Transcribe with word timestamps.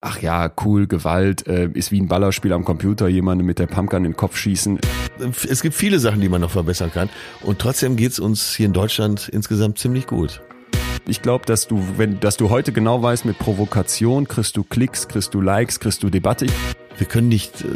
ach 0.00 0.20
ja, 0.22 0.50
cool, 0.64 0.86
Gewalt, 0.86 1.46
äh, 1.46 1.68
ist 1.72 1.92
wie 1.92 2.00
ein 2.00 2.08
Ballerspiel 2.08 2.52
am 2.52 2.64
Computer, 2.64 3.08
jemanden 3.08 3.44
mit 3.44 3.58
der 3.58 3.66
Pumpgun 3.66 3.98
in 3.98 4.12
den 4.12 4.16
Kopf 4.16 4.36
schießen. 4.36 4.80
Es 5.48 5.62
gibt 5.62 5.74
viele 5.74 5.98
Sachen, 5.98 6.20
die 6.20 6.28
man 6.28 6.40
noch 6.40 6.50
verbessern 6.50 6.90
kann. 6.92 7.10
Und 7.42 7.58
trotzdem 7.58 7.96
geht's 7.96 8.18
uns 8.18 8.54
hier 8.54 8.66
in 8.66 8.72
Deutschland 8.72 9.28
insgesamt 9.28 9.78
ziemlich 9.78 10.06
gut. 10.06 10.40
Ich 11.06 11.22
glaube, 11.22 11.44
dass 11.44 11.66
du, 11.66 11.82
wenn, 11.96 12.20
dass 12.20 12.36
du 12.36 12.50
heute 12.50 12.72
genau 12.72 13.02
weißt, 13.02 13.24
mit 13.24 13.38
Provokation 13.38 14.28
kriegst 14.28 14.56
du 14.56 14.64
Klicks, 14.64 15.08
kriegst 15.08 15.34
du 15.34 15.40
Likes, 15.40 15.80
kriegst 15.80 16.02
du 16.02 16.10
Debatte. 16.10 16.46
Wir 16.96 17.06
können 17.06 17.28
nicht 17.28 17.62
äh, 17.62 17.66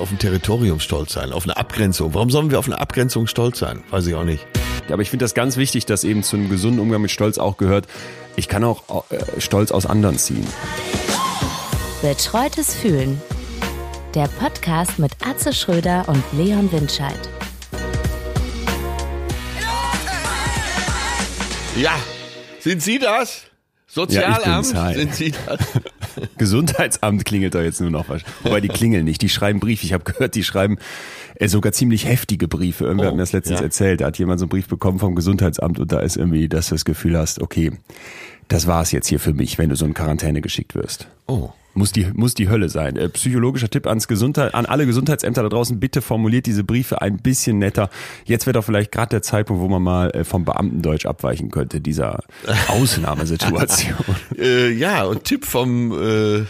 auf 0.00 0.10
ein 0.10 0.18
Territorium 0.18 0.80
stolz 0.80 1.12
sein, 1.12 1.32
auf 1.32 1.44
eine 1.44 1.56
Abgrenzung. 1.56 2.14
Warum 2.14 2.30
sollen 2.30 2.50
wir 2.50 2.58
auf 2.58 2.66
eine 2.66 2.80
Abgrenzung 2.80 3.26
stolz 3.26 3.58
sein? 3.58 3.82
Weiß 3.90 4.06
ich 4.06 4.14
auch 4.14 4.24
nicht. 4.24 4.46
Aber 4.90 5.02
ich 5.02 5.10
finde 5.10 5.24
das 5.24 5.34
ganz 5.34 5.56
wichtig, 5.56 5.86
dass 5.86 6.04
eben 6.04 6.22
zu 6.22 6.36
einem 6.36 6.48
gesunden 6.48 6.80
Umgang 6.80 7.02
mit 7.02 7.10
Stolz 7.10 7.38
auch 7.38 7.56
gehört, 7.56 7.86
ich 8.36 8.48
kann 8.48 8.64
auch 8.64 9.04
äh, 9.10 9.40
Stolz 9.40 9.70
aus 9.70 9.86
anderen 9.86 10.18
ziehen. 10.18 10.46
Betreutes 12.02 12.74
Fühlen. 12.74 13.22
Der 14.16 14.26
Podcast 14.26 14.98
mit 14.98 15.12
Atze 15.24 15.52
Schröder 15.52 16.08
und 16.08 16.20
Leon 16.32 16.72
Windscheid. 16.72 17.16
Ja, 21.76 21.92
sind 22.58 22.82
Sie 22.82 22.98
das? 22.98 23.44
Sozialamt, 23.86 24.72
ja, 24.72 24.92
sind 24.92 25.14
Sie 25.14 25.30
das? 25.46 25.60
Gesundheitsamt 26.38 27.24
klingelt 27.24 27.54
da 27.54 27.62
jetzt 27.62 27.80
nur 27.80 27.90
noch 27.90 28.08
was. 28.08 28.22
Wobei 28.42 28.60
die 28.60 28.68
klingeln 28.68 29.04
nicht, 29.04 29.22
die 29.22 29.28
schreiben 29.28 29.60
Briefe. 29.60 29.86
Ich 29.86 29.92
habe 29.92 30.02
gehört, 30.02 30.34
die 30.34 30.42
schreiben 30.42 30.78
äh, 31.36 31.46
sogar 31.46 31.70
ziemlich 31.70 32.06
heftige 32.06 32.48
Briefe. 32.48 32.84
Irgendwer 32.84 33.06
oh, 33.06 33.08
hat 33.10 33.14
mir 33.14 33.22
das 33.22 33.32
letztens 33.32 33.60
ja. 33.60 33.66
erzählt. 33.66 34.00
Da 34.00 34.06
hat 34.06 34.18
jemand 34.18 34.40
so 34.40 34.46
einen 34.46 34.50
Brief 34.50 34.66
bekommen 34.66 34.98
vom 34.98 35.14
Gesundheitsamt 35.14 35.78
und 35.78 35.92
da 35.92 36.00
ist 36.00 36.16
irgendwie, 36.16 36.48
dass 36.48 36.68
du 36.68 36.74
das 36.74 36.84
Gefühl 36.84 37.16
hast, 37.16 37.40
okay, 37.40 37.70
das 38.52 38.66
war 38.66 38.82
es 38.82 38.92
jetzt 38.92 39.08
hier 39.08 39.18
für 39.18 39.32
mich, 39.32 39.56
wenn 39.56 39.70
du 39.70 39.76
so 39.76 39.86
in 39.86 39.94
Quarantäne 39.94 40.42
geschickt 40.42 40.74
wirst. 40.74 41.08
Oh. 41.26 41.50
Muss 41.74 41.90
die, 41.90 42.06
muss 42.12 42.34
die 42.34 42.50
Hölle 42.50 42.68
sein. 42.68 42.96
Äh, 42.96 43.08
psychologischer 43.08 43.70
Tipp 43.70 43.86
ans 43.86 44.06
Gesundheit, 44.06 44.54
an 44.54 44.66
alle 44.66 44.84
Gesundheitsämter 44.84 45.42
da 45.42 45.48
draußen, 45.48 45.80
bitte 45.80 46.02
formuliert 46.02 46.44
diese 46.44 46.64
Briefe 46.64 47.00
ein 47.00 47.16
bisschen 47.16 47.58
netter. 47.58 47.88
Jetzt 48.26 48.44
wäre 48.44 48.52
doch 48.52 48.64
vielleicht 48.64 48.92
gerade 48.92 49.08
der 49.08 49.22
Zeitpunkt, 49.22 49.62
wo 49.62 49.68
man 49.68 49.82
mal 49.82 50.10
äh, 50.10 50.24
vom 50.24 50.44
Beamtendeutsch 50.44 51.06
abweichen 51.06 51.50
könnte, 51.50 51.80
dieser 51.80 52.24
Ausnahmesituation. 52.68 53.96
äh, 54.38 54.70
ja, 54.70 55.04
und 55.04 55.24
Tipp 55.24 55.46
vom 55.46 55.92
äh, 55.92 56.44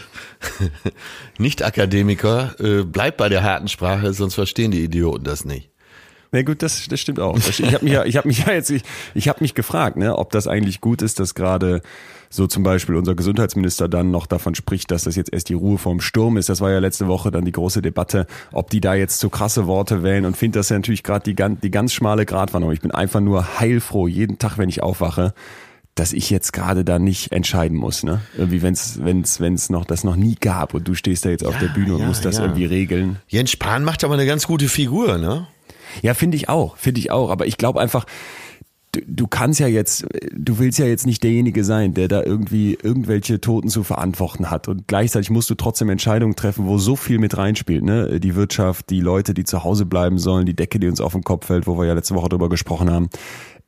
Nicht-Akademiker, 1.37 2.55
äh, 2.59 2.83
bleibt 2.83 3.15
bei 3.15 3.29
der 3.29 3.43
harten 3.43 3.69
Sprache, 3.69 4.11
sonst 4.11 4.35
verstehen 4.35 4.71
die 4.71 4.83
Idioten 4.83 5.23
das 5.23 5.45
nicht. 5.45 5.72
Na 6.33 6.41
gut, 6.41 6.63
das, 6.63 6.87
das 6.87 6.99
stimmt 6.99 7.19
auch. 7.19 7.37
Ich 7.37 7.61
habe 7.61 7.85
mich 7.85 7.93
ja, 7.93 8.03
ich 8.05 8.17
habe 8.17 8.27
mich 8.27 8.39
ja 8.39 8.53
jetzt, 8.53 8.71
ich, 8.71 8.81
ich 9.13 9.29
habe 9.29 9.37
mich 9.41 9.53
gefragt, 9.53 9.97
ne, 9.97 10.17
ob 10.17 10.31
das 10.31 10.47
eigentlich 10.47 10.81
gut 10.81 11.03
ist, 11.03 11.19
dass 11.19 11.35
gerade 11.35 11.83
so 12.31 12.47
zum 12.47 12.63
Beispiel 12.63 12.95
unser 12.95 13.13
Gesundheitsminister 13.13 13.87
dann 13.87 14.09
noch 14.09 14.25
davon 14.25 14.55
spricht, 14.55 14.89
dass 14.89 15.03
das 15.03 15.15
jetzt 15.15 15.31
erst 15.31 15.49
die 15.49 15.53
Ruhe 15.53 15.77
vorm 15.77 16.01
Sturm 16.01 16.37
ist. 16.37 16.49
Das 16.49 16.59
war 16.59 16.71
ja 16.71 16.79
letzte 16.79 17.07
Woche 17.07 17.29
dann 17.29 17.45
die 17.45 17.51
große 17.51 17.83
Debatte, 17.83 18.25
ob 18.51 18.71
die 18.71 18.81
da 18.81 18.95
jetzt 18.95 19.19
zu 19.19 19.29
krasse 19.29 19.67
Worte 19.67 20.01
wählen 20.01 20.25
und 20.25 20.35
finde 20.35 20.57
das 20.57 20.69
ja 20.69 20.75
natürlich 20.75 21.03
gerade 21.03 21.23
die, 21.23 21.35
ganz, 21.35 21.61
die 21.61 21.69
ganz 21.69 21.93
schmale 21.93 22.25
Gratwanderung. 22.25 22.73
Ich 22.73 22.81
bin 22.81 22.89
einfach 22.89 23.21
nur 23.21 23.59
heilfroh 23.59 24.07
jeden 24.07 24.39
Tag, 24.39 24.57
wenn 24.57 24.69
ich 24.69 24.81
aufwache, 24.81 25.35
dass 25.93 26.13
ich 26.13 26.31
jetzt 26.31 26.51
gerade 26.51 26.83
da 26.83 26.97
nicht 26.97 27.31
entscheiden 27.31 27.77
muss, 27.77 28.01
ne? 28.01 28.21
Irgendwie, 28.35 28.63
wenn 28.63 28.73
es 28.73 29.03
wenn's, 29.03 29.39
wenn's 29.39 29.69
noch 29.69 29.85
das 29.85 30.03
noch 30.03 30.15
nie 30.15 30.33
gab 30.33 30.73
und 30.73 30.87
du 30.87 30.95
stehst 30.95 31.25
da 31.25 31.29
jetzt 31.29 31.45
auf 31.45 31.59
der 31.59 31.67
Bühne 31.67 31.93
und 31.93 31.99
ja, 31.99 32.07
musst 32.07 32.25
das 32.25 32.37
ja. 32.37 32.45
irgendwie 32.45 32.65
regeln. 32.65 33.17
Jens 33.27 33.51
Spahn 33.51 33.83
macht 33.83 34.03
aber 34.03 34.15
eine 34.15 34.25
ganz 34.25 34.47
gute 34.47 34.69
Figur, 34.69 35.19
ne? 35.19 35.45
Ja, 36.01 36.13
finde 36.13 36.37
ich 36.37 36.49
auch, 36.49 36.77
finde 36.77 36.99
ich 36.99 37.11
auch. 37.11 37.29
Aber 37.29 37.45
ich 37.45 37.57
glaube 37.57 37.79
einfach, 37.79 38.05
du, 38.93 39.01
du 39.05 39.27
kannst 39.27 39.59
ja 39.59 39.67
jetzt, 39.67 40.05
du 40.31 40.59
willst 40.59 40.79
ja 40.79 40.85
jetzt 40.85 41.05
nicht 41.05 41.23
derjenige 41.23 41.63
sein, 41.63 41.93
der 41.93 42.07
da 42.07 42.23
irgendwie 42.23 42.77
irgendwelche 42.81 43.41
Toten 43.41 43.69
zu 43.69 43.83
verantworten 43.83 44.49
hat. 44.49 44.67
Und 44.67 44.87
gleichzeitig 44.87 45.29
musst 45.29 45.49
du 45.49 45.55
trotzdem 45.55 45.89
Entscheidungen 45.89 46.35
treffen, 46.35 46.65
wo 46.65 46.77
so 46.77 46.95
viel 46.95 47.19
mit 47.19 47.37
reinspielt. 47.37 47.83
Ne? 47.83 48.19
Die 48.19 48.35
Wirtschaft, 48.35 48.89
die 48.89 49.01
Leute, 49.01 49.33
die 49.33 49.43
zu 49.43 49.63
Hause 49.63 49.85
bleiben 49.85 50.17
sollen, 50.17 50.45
die 50.45 50.55
Decke, 50.55 50.79
die 50.79 50.87
uns 50.87 51.01
auf 51.01 51.13
den 51.13 51.23
Kopf 51.23 51.47
fällt, 51.47 51.67
wo 51.67 51.77
wir 51.77 51.85
ja 51.85 51.93
letzte 51.93 52.15
Woche 52.15 52.29
drüber 52.29 52.49
gesprochen 52.49 52.89
haben. 52.89 53.09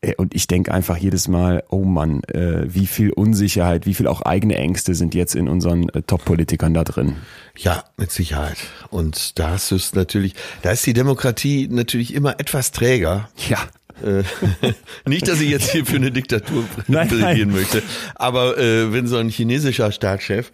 Äh, 0.02 0.16
und 0.16 0.36
ich 0.36 0.48
denke 0.48 0.74
einfach 0.74 0.98
jedes 0.98 1.28
Mal, 1.28 1.64
oh 1.70 1.84
Mann, 1.84 2.24
äh, 2.26 2.64
wie 2.68 2.88
viel 2.88 3.12
Unsicherheit, 3.12 3.86
wie 3.86 3.94
viel 3.94 4.08
auch 4.08 4.22
eigene 4.22 4.56
Ängste 4.56 4.96
sind 4.96 5.16
jetzt 5.16 5.36
in 5.36 5.48
unseren 5.48 5.90
äh, 5.90 6.02
Top-Politikern 6.02 6.74
da 6.74 6.84
drin. 6.84 7.16
Ja, 7.58 7.84
mit 7.98 8.12
Sicherheit. 8.12 8.58
Und 8.90 9.40
da 9.40 9.52
hast 9.52 9.72
du 9.72 9.76
es 9.76 9.94
natürlich, 9.94 10.34
da 10.62 10.72
ist 10.72 10.86
die 10.86 10.94
Demokratie 10.94 11.68
natürlich 11.70 12.14
immer 12.14 12.40
etwas 12.40 12.72
träger. 12.72 13.30
Ja. 13.50 13.60
Nicht, 15.06 15.26
dass 15.30 15.40
ich 15.40 15.50
jetzt 15.50 15.72
hier 15.72 15.86
für 15.86 15.96
eine 15.96 16.12
Diktatur 16.12 16.66
plädieren 16.86 17.54
möchte, 17.54 17.82
aber 18.16 18.58
äh, 18.58 18.92
wenn 18.92 19.08
so 19.08 19.16
ein 19.16 19.30
chinesischer 19.30 19.90
Staatschef 19.90 20.52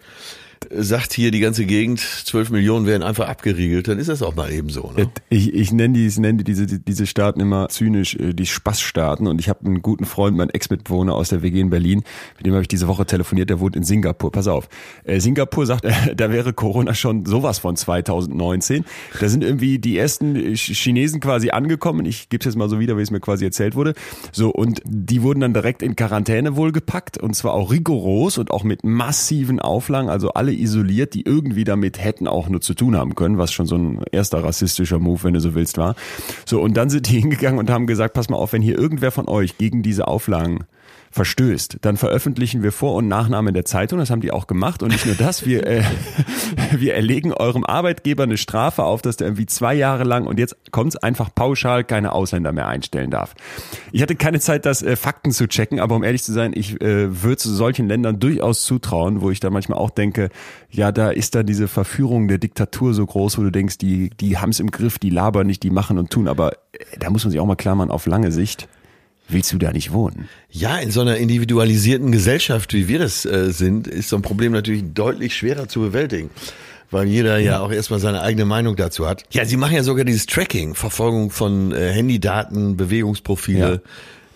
sagt 0.70 1.12
hier 1.12 1.30
die 1.30 1.40
ganze 1.40 1.64
Gegend, 1.66 2.00
12 2.00 2.50
Millionen 2.50 2.86
werden 2.86 3.02
einfach 3.02 3.28
abgeriegelt, 3.28 3.88
dann 3.88 3.98
ist 3.98 4.08
das 4.08 4.22
auch 4.22 4.34
mal 4.34 4.52
eben 4.52 4.68
so. 4.68 4.92
Ne? 4.96 5.10
Ich, 5.28 5.52
ich 5.52 5.72
nenne, 5.72 5.94
die, 5.94 6.06
ich 6.06 6.18
nenne 6.18 6.44
diese, 6.44 6.66
diese 6.66 7.06
Staaten 7.06 7.40
immer 7.40 7.68
zynisch 7.68 8.14
äh, 8.16 8.32
die 8.32 8.46
Spaßstaaten 8.46 9.26
und 9.26 9.40
ich 9.40 9.48
habe 9.48 9.64
einen 9.64 9.82
guten 9.82 10.04
Freund, 10.04 10.36
meinen 10.36 10.50
Ex-Mitbewohner 10.50 11.14
aus 11.14 11.30
der 11.30 11.42
WG 11.42 11.60
in 11.60 11.70
Berlin, 11.70 12.02
mit 12.36 12.46
dem 12.46 12.52
habe 12.52 12.62
ich 12.62 12.68
diese 12.68 12.88
Woche 12.88 13.06
telefoniert, 13.06 13.50
der 13.50 13.60
wohnt 13.60 13.76
in 13.76 13.82
Singapur. 13.82 14.30
Pass 14.30 14.46
auf, 14.46 14.68
äh, 15.04 15.20
Singapur 15.20 15.66
sagt, 15.66 15.84
äh, 15.84 15.92
da 16.16 16.30
wäre 16.30 16.52
Corona 16.52 16.94
schon 16.94 17.26
sowas 17.26 17.58
von 17.58 17.76
2019. 17.76 18.84
Da 19.20 19.28
sind 19.28 19.42
irgendwie 19.42 19.78
die 19.78 19.96
ersten 19.96 20.54
Chinesen 20.54 21.20
quasi 21.20 21.50
angekommen, 21.50 22.06
ich 22.06 22.28
gebe 22.28 22.40
es 22.40 22.46
jetzt 22.46 22.56
mal 22.56 22.68
so 22.68 22.78
wieder, 22.78 22.96
wie 22.96 23.02
es 23.02 23.10
mir 23.10 23.20
quasi 23.20 23.44
erzählt 23.44 23.74
wurde. 23.74 23.94
So 24.30 24.50
und 24.50 24.80
die 24.84 25.22
wurden 25.22 25.40
dann 25.40 25.54
direkt 25.54 25.82
in 25.82 25.96
Quarantäne 25.96 26.56
wohl 26.56 26.72
gepackt 26.72 27.18
und 27.18 27.34
zwar 27.34 27.54
auch 27.54 27.70
rigoros 27.70 28.38
und 28.38 28.50
auch 28.50 28.64
mit 28.64 28.84
massiven 28.84 29.60
Auflagen, 29.60 30.08
also 30.08 30.30
alle 30.30 30.51
alle 30.52 30.60
isoliert, 30.60 31.14
die 31.14 31.22
irgendwie 31.24 31.64
damit 31.64 32.02
hätten 32.02 32.26
auch 32.26 32.48
nur 32.48 32.60
zu 32.60 32.74
tun 32.74 32.96
haben 32.96 33.14
können, 33.14 33.38
was 33.38 33.52
schon 33.52 33.66
so 33.66 33.76
ein 33.76 34.02
erster 34.12 34.44
rassistischer 34.44 34.98
Move, 34.98 35.24
wenn 35.24 35.34
du 35.34 35.40
so 35.40 35.54
willst, 35.54 35.78
war. 35.78 35.94
So, 36.44 36.60
und 36.60 36.76
dann 36.76 36.90
sind 36.90 37.08
die 37.08 37.20
hingegangen 37.20 37.58
und 37.58 37.70
haben 37.70 37.86
gesagt, 37.86 38.14
pass 38.14 38.28
mal 38.28 38.36
auf, 38.36 38.52
wenn 38.52 38.62
hier 38.62 38.78
irgendwer 38.78 39.10
von 39.10 39.28
euch 39.28 39.58
gegen 39.58 39.82
diese 39.82 40.06
Auflagen 40.08 40.64
verstößt, 41.12 41.78
dann 41.82 41.98
veröffentlichen 41.98 42.62
wir 42.62 42.72
Vor- 42.72 42.94
und 42.94 43.06
Nachname 43.06 43.52
der 43.52 43.66
Zeitung. 43.66 43.98
Das 43.98 44.10
haben 44.10 44.22
die 44.22 44.32
auch 44.32 44.46
gemacht. 44.46 44.82
Und 44.82 44.92
nicht 44.92 45.04
nur 45.04 45.14
das, 45.14 45.44
wir, 45.44 45.66
äh, 45.66 45.82
wir 46.72 46.94
erlegen 46.94 47.32
eurem 47.32 47.64
Arbeitgeber 47.64 48.22
eine 48.22 48.38
Strafe 48.38 48.82
auf, 48.84 49.02
dass 49.02 49.18
der 49.18 49.26
irgendwie 49.26 49.46
zwei 49.46 49.74
Jahre 49.74 50.04
lang 50.04 50.26
und 50.26 50.38
jetzt 50.38 50.56
kommt's 50.70 50.96
einfach 50.96 51.32
pauschal 51.34 51.84
keine 51.84 52.12
Ausländer 52.12 52.52
mehr 52.52 52.66
einstellen 52.66 53.10
darf. 53.10 53.34
Ich 53.92 54.00
hatte 54.00 54.16
keine 54.16 54.40
Zeit, 54.40 54.64
das 54.64 54.82
äh, 54.82 54.96
Fakten 54.96 55.32
zu 55.32 55.46
checken, 55.46 55.80
aber 55.80 55.94
um 55.96 56.02
ehrlich 56.02 56.22
zu 56.22 56.32
sein, 56.32 56.52
ich 56.54 56.80
äh, 56.80 57.22
würde 57.22 57.42
solchen 57.42 57.88
Ländern 57.88 58.18
durchaus 58.18 58.62
zutrauen, 58.62 59.20
wo 59.20 59.30
ich 59.30 59.40
da 59.40 59.50
manchmal 59.50 59.78
auch 59.78 59.90
denke, 59.90 60.30
ja, 60.70 60.92
da 60.92 61.10
ist 61.10 61.34
da 61.34 61.42
diese 61.42 61.68
Verführung 61.68 62.26
der 62.26 62.38
Diktatur 62.38 62.94
so 62.94 63.04
groß, 63.04 63.36
wo 63.36 63.42
du 63.42 63.50
denkst, 63.50 63.76
die, 63.76 64.08
die 64.08 64.38
haben's 64.38 64.60
im 64.60 64.70
Griff, 64.70 64.98
die 64.98 65.10
labern 65.10 65.46
nicht, 65.46 65.62
die 65.62 65.70
machen 65.70 65.98
und 65.98 66.10
tun. 66.10 66.26
Aber 66.26 66.54
äh, 66.72 66.78
da 66.98 67.10
muss 67.10 67.24
man 67.24 67.32
sich 67.32 67.40
auch 67.40 67.46
mal 67.46 67.56
klar 67.56 67.74
machen, 67.74 67.90
auf 67.90 68.06
lange 68.06 68.32
Sicht 68.32 68.66
willst 69.32 69.52
du 69.52 69.58
da 69.58 69.72
nicht 69.72 69.92
wohnen? 69.92 70.28
Ja, 70.50 70.78
in 70.78 70.90
so 70.90 71.00
einer 71.00 71.16
individualisierten 71.16 72.12
Gesellschaft, 72.12 72.72
wie 72.74 72.88
wir 72.88 72.98
das 72.98 73.24
äh, 73.24 73.52
sind, 73.52 73.86
ist 73.86 74.08
so 74.08 74.16
ein 74.16 74.22
Problem 74.22 74.52
natürlich 74.52 74.82
deutlich 74.94 75.36
schwerer 75.36 75.68
zu 75.68 75.80
bewältigen. 75.80 76.30
Weil 76.90 77.06
jeder 77.06 77.38
ja, 77.38 77.60
auch 77.60 77.72
erstmal 77.72 78.00
seine 78.00 78.20
eigene 78.20 78.44
Meinung 78.44 78.76
dazu 78.76 79.08
hat. 79.08 79.24
Ja, 79.30 79.46
sie 79.46 79.56
machen 79.56 79.74
ja 79.74 79.82
sogar 79.82 80.04
dieses 80.04 80.26
Tracking, 80.26 80.74
Verfolgung 80.74 81.30
von 81.30 81.72
äh, 81.72 81.90
Handydaten, 81.90 82.76
Bewegungsprofile. 82.76 83.58
Ja. 83.58 83.90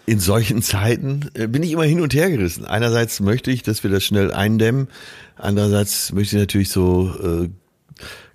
In 0.07 0.21
solchen 0.21 0.63
Zeiten 0.63 1.31
äh, 1.35 1.49
bin 1.49 1.63
ich 1.63 1.73
immer 1.73 1.85
hin 1.85 2.01
und 2.01 2.15
her 2.15 2.31
gerissen. 2.31 2.65
Einerseits 2.65 3.21
möchte 3.21 3.51
ich, 3.51 3.63
dass 3.63 3.83
wir 3.83 3.91
das 3.91 4.05
schnell 4.05 4.33
eindämmen. 4.33 4.89
Andererseits 5.37 6.13
möchte 6.13 6.37
ich 6.37 6.41
natürlich 6.41 6.71
so 6.71 7.13
äh, 7.23 7.49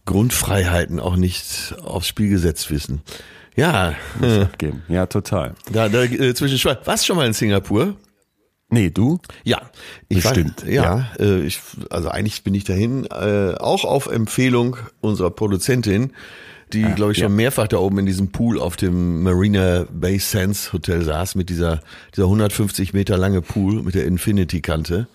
Grundfreiheiten 0.05 0.99
auch 0.99 1.15
nicht 1.15 1.75
aufs 1.83 2.07
Spiel 2.07 2.29
gesetzt 2.29 2.69
wissen. 2.69 3.01
Ja. 3.55 3.93
Muss 4.19 4.39
abgeben. 4.39 4.83
Ja, 4.87 5.05
total. 5.05 5.55
Da, 5.71 5.89
da 5.89 6.03
äh, 6.03 6.33
zwischen 6.33 6.57
Schweiz. 6.57 6.79
Warst 6.85 7.03
du 7.03 7.07
schon 7.07 7.17
mal 7.17 7.27
in 7.27 7.33
Singapur? 7.33 7.95
Nee, 8.69 8.89
du? 8.89 9.19
Ja, 9.43 9.69
ich 10.07 10.23
Bestimmt. 10.23 10.63
War, 10.63 10.69
ja, 10.71 10.83
ja. 10.83 11.25
Äh, 11.25 11.41
ich, 11.41 11.59
also 11.89 12.07
eigentlich 12.07 12.43
bin 12.43 12.55
ich 12.55 12.63
dahin, 12.63 13.05
äh, 13.05 13.55
auch 13.59 13.83
auf 13.83 14.07
Empfehlung 14.07 14.77
unserer 15.01 15.29
Produzentin, 15.29 16.13
die, 16.71 16.85
ah, 16.85 16.91
glaube 16.91 17.11
ich, 17.11 17.17
schon 17.17 17.35
mehrfach 17.35 17.67
da 17.67 17.77
oben 17.79 17.99
in 17.99 18.05
diesem 18.05 18.31
Pool 18.31 18.57
auf 18.57 18.77
dem 18.77 19.23
Marina 19.23 19.85
Bay 19.91 20.19
Sands 20.19 20.71
Hotel 20.71 21.03
saß, 21.03 21.35
mit 21.35 21.49
dieser, 21.49 21.81
dieser 22.15 22.23
150 22.23 22.93
Meter 22.93 23.17
lange 23.17 23.41
Pool 23.41 23.83
mit 23.83 23.93
der 23.93 24.05
Infinity-Kante 24.05 25.07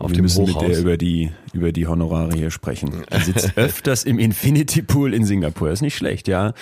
auf 0.00 0.10
Wir 0.10 0.16
dem 0.16 0.22
müssen 0.22 0.46
Hochhaus. 0.46 0.62
mit 0.62 0.72
der 0.72 0.78
über 0.80 0.96
die, 0.96 1.30
über 1.52 1.72
die 1.72 1.86
Honorare 1.86 2.32
hier 2.34 2.50
sprechen. 2.50 3.04
Die 3.16 3.20
sitzt 3.22 3.56
öfters 3.56 4.04
im 4.04 4.18
Infinity 4.18 4.82
Pool 4.82 5.12
in 5.14 5.24
Singapur. 5.24 5.70
ist 5.70 5.82
nicht 5.82 5.96
schlecht, 5.96 6.26
ja. 6.26 6.54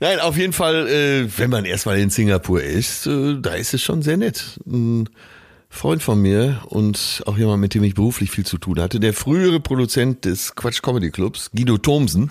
Nein, 0.00 0.18
auf 0.18 0.36
jeden 0.36 0.52
Fall, 0.52 0.88
äh, 0.88 1.28
wenn 1.38 1.50
man 1.50 1.64
erstmal 1.64 1.98
in 1.98 2.10
Singapur 2.10 2.62
ist, 2.62 3.06
äh, 3.06 3.36
da 3.40 3.54
ist 3.54 3.74
es 3.74 3.82
schon 3.82 4.02
sehr 4.02 4.16
nett. 4.16 4.58
Ein 4.66 5.08
Freund 5.68 6.02
von 6.02 6.20
mir 6.20 6.62
und 6.66 7.22
auch 7.26 7.36
jemand, 7.38 7.60
mit 7.60 7.74
dem 7.74 7.84
ich 7.84 7.94
beruflich 7.94 8.30
viel 8.30 8.44
zu 8.46 8.58
tun 8.58 8.80
hatte, 8.80 8.98
der 8.98 9.12
frühere 9.12 9.60
Produzent 9.60 10.24
des 10.24 10.54
Quatsch 10.54 10.82
Comedy 10.82 11.10
Clubs, 11.10 11.50
Guido 11.54 11.78
Thomsen, 11.78 12.30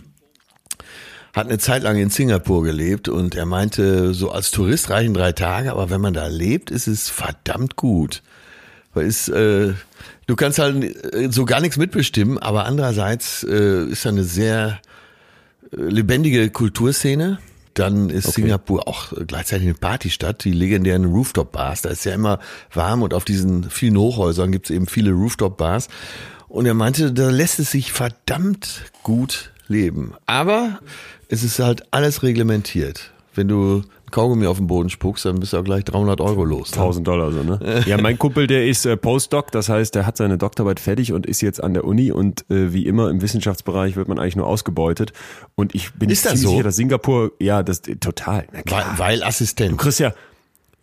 hat 1.33 1.47
eine 1.47 1.57
Zeit 1.59 1.83
lang 1.83 1.97
in 1.97 2.09
Singapur 2.09 2.63
gelebt 2.63 3.07
und 3.07 3.35
er 3.35 3.45
meinte, 3.45 4.13
so 4.13 4.31
als 4.31 4.51
Tourist 4.51 4.89
reichen 4.89 5.13
drei 5.13 5.31
Tage, 5.31 5.71
aber 5.71 5.89
wenn 5.89 6.01
man 6.01 6.13
da 6.13 6.27
lebt, 6.27 6.71
ist 6.71 6.87
es 6.87 7.09
verdammt 7.09 7.75
gut. 7.77 8.21
Weil 8.93 9.07
es, 9.07 9.29
äh, 9.29 9.73
Du 10.31 10.37
kannst 10.37 10.59
halt 10.59 11.13
äh, 11.13 11.29
so 11.29 11.43
gar 11.43 11.59
nichts 11.59 11.75
mitbestimmen, 11.75 12.37
aber 12.37 12.63
andererseits 12.63 13.43
äh, 13.43 13.83
ist 13.87 14.05
da 14.05 14.09
eine 14.09 14.23
sehr 14.23 14.79
äh, 15.73 15.75
lebendige 15.75 16.49
Kulturszene. 16.49 17.39
Dann 17.73 18.09
ist 18.09 18.27
okay. 18.27 18.43
Singapur 18.43 18.87
auch 18.87 19.11
gleichzeitig 19.27 19.67
eine 19.67 19.73
Partystadt, 19.73 20.45
die 20.45 20.53
legendären 20.53 21.03
Rooftop-Bars. 21.03 21.81
Da 21.81 21.89
ist 21.89 22.05
ja 22.05 22.13
immer 22.13 22.39
warm 22.73 23.01
und 23.01 23.13
auf 23.13 23.25
diesen 23.25 23.69
vielen 23.69 23.97
Hochhäusern 23.97 24.53
gibt 24.53 24.69
es 24.69 24.75
eben 24.75 24.87
viele 24.87 25.11
Rooftop-Bars. 25.11 25.89
Und 26.47 26.65
er 26.65 26.75
meinte, 26.75 27.11
da 27.11 27.29
lässt 27.29 27.59
es 27.59 27.71
sich 27.71 27.91
verdammt 27.91 28.83
gut 29.03 29.51
leben. 29.67 30.13
Aber 30.27 30.79
es 31.27 31.43
ist 31.43 31.59
halt 31.59 31.83
alles 31.91 32.23
reglementiert. 32.23 33.11
Wenn 33.35 33.49
du 33.49 33.83
Kaugummi 34.11 34.45
auf 34.45 34.57
den 34.57 34.67
Boden 34.67 34.89
spuckst, 34.89 35.25
dann 35.25 35.39
bist 35.39 35.53
du 35.53 35.57
auch 35.57 35.63
gleich 35.63 35.83
300 35.85 36.21
Euro 36.21 36.45
los. 36.45 36.71
Ne? 36.71 36.81
1000 36.81 37.07
Dollar 37.07 37.31
so, 37.31 37.43
ne? 37.43 37.83
ja, 37.85 37.99
mein 37.99 38.19
Kumpel, 38.19 38.47
der 38.47 38.67
ist 38.67 38.85
äh, 38.85 38.97
Postdoc, 38.97 39.51
das 39.51 39.69
heißt, 39.69 39.95
der 39.95 40.05
hat 40.05 40.17
seine 40.17 40.37
Doktorarbeit 40.37 40.79
fertig 40.79 41.13
und 41.13 41.25
ist 41.25 41.41
jetzt 41.41 41.63
an 41.63 41.73
der 41.73 41.85
Uni 41.85 42.11
und 42.11 42.49
äh, 42.49 42.73
wie 42.73 42.85
immer 42.85 43.09
im 43.09 43.21
Wissenschaftsbereich 43.21 43.95
wird 43.95 44.07
man 44.07 44.19
eigentlich 44.19 44.35
nur 44.35 44.47
ausgebeutet. 44.47 45.13
Und 45.55 45.73
ich 45.75 45.93
bin 45.93 46.09
ist 46.09 46.25
das 46.25 46.33
ziemlich 46.33 46.43
so? 46.43 46.51
sicher, 46.51 46.63
dass 46.63 46.75
Singapur, 46.75 47.31
ja, 47.39 47.63
das 47.63 47.81
total. 47.81 48.47
Weil, 48.65 48.85
weil 48.97 49.23
Assistent. 49.23 49.71
Du 49.71 49.77
kriegst 49.77 49.99
ja, 49.99 50.13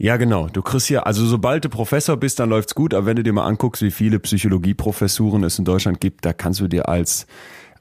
ja, 0.00 0.16
genau. 0.16 0.46
Du 0.48 0.62
kriegst 0.62 0.88
ja, 0.90 1.02
also 1.02 1.26
sobald 1.26 1.64
du 1.64 1.68
Professor 1.68 2.16
bist, 2.16 2.38
dann 2.38 2.48
läuft's 2.48 2.76
gut. 2.76 2.94
Aber 2.94 3.06
wenn 3.06 3.16
du 3.16 3.24
dir 3.24 3.32
mal 3.32 3.46
anguckst, 3.46 3.82
wie 3.82 3.90
viele 3.90 4.20
Psychologieprofessuren 4.20 5.42
es 5.42 5.58
in 5.58 5.64
Deutschland 5.64 6.00
gibt, 6.00 6.24
da 6.24 6.32
kannst 6.32 6.60
du 6.60 6.68
dir 6.68 6.88
als 6.88 7.26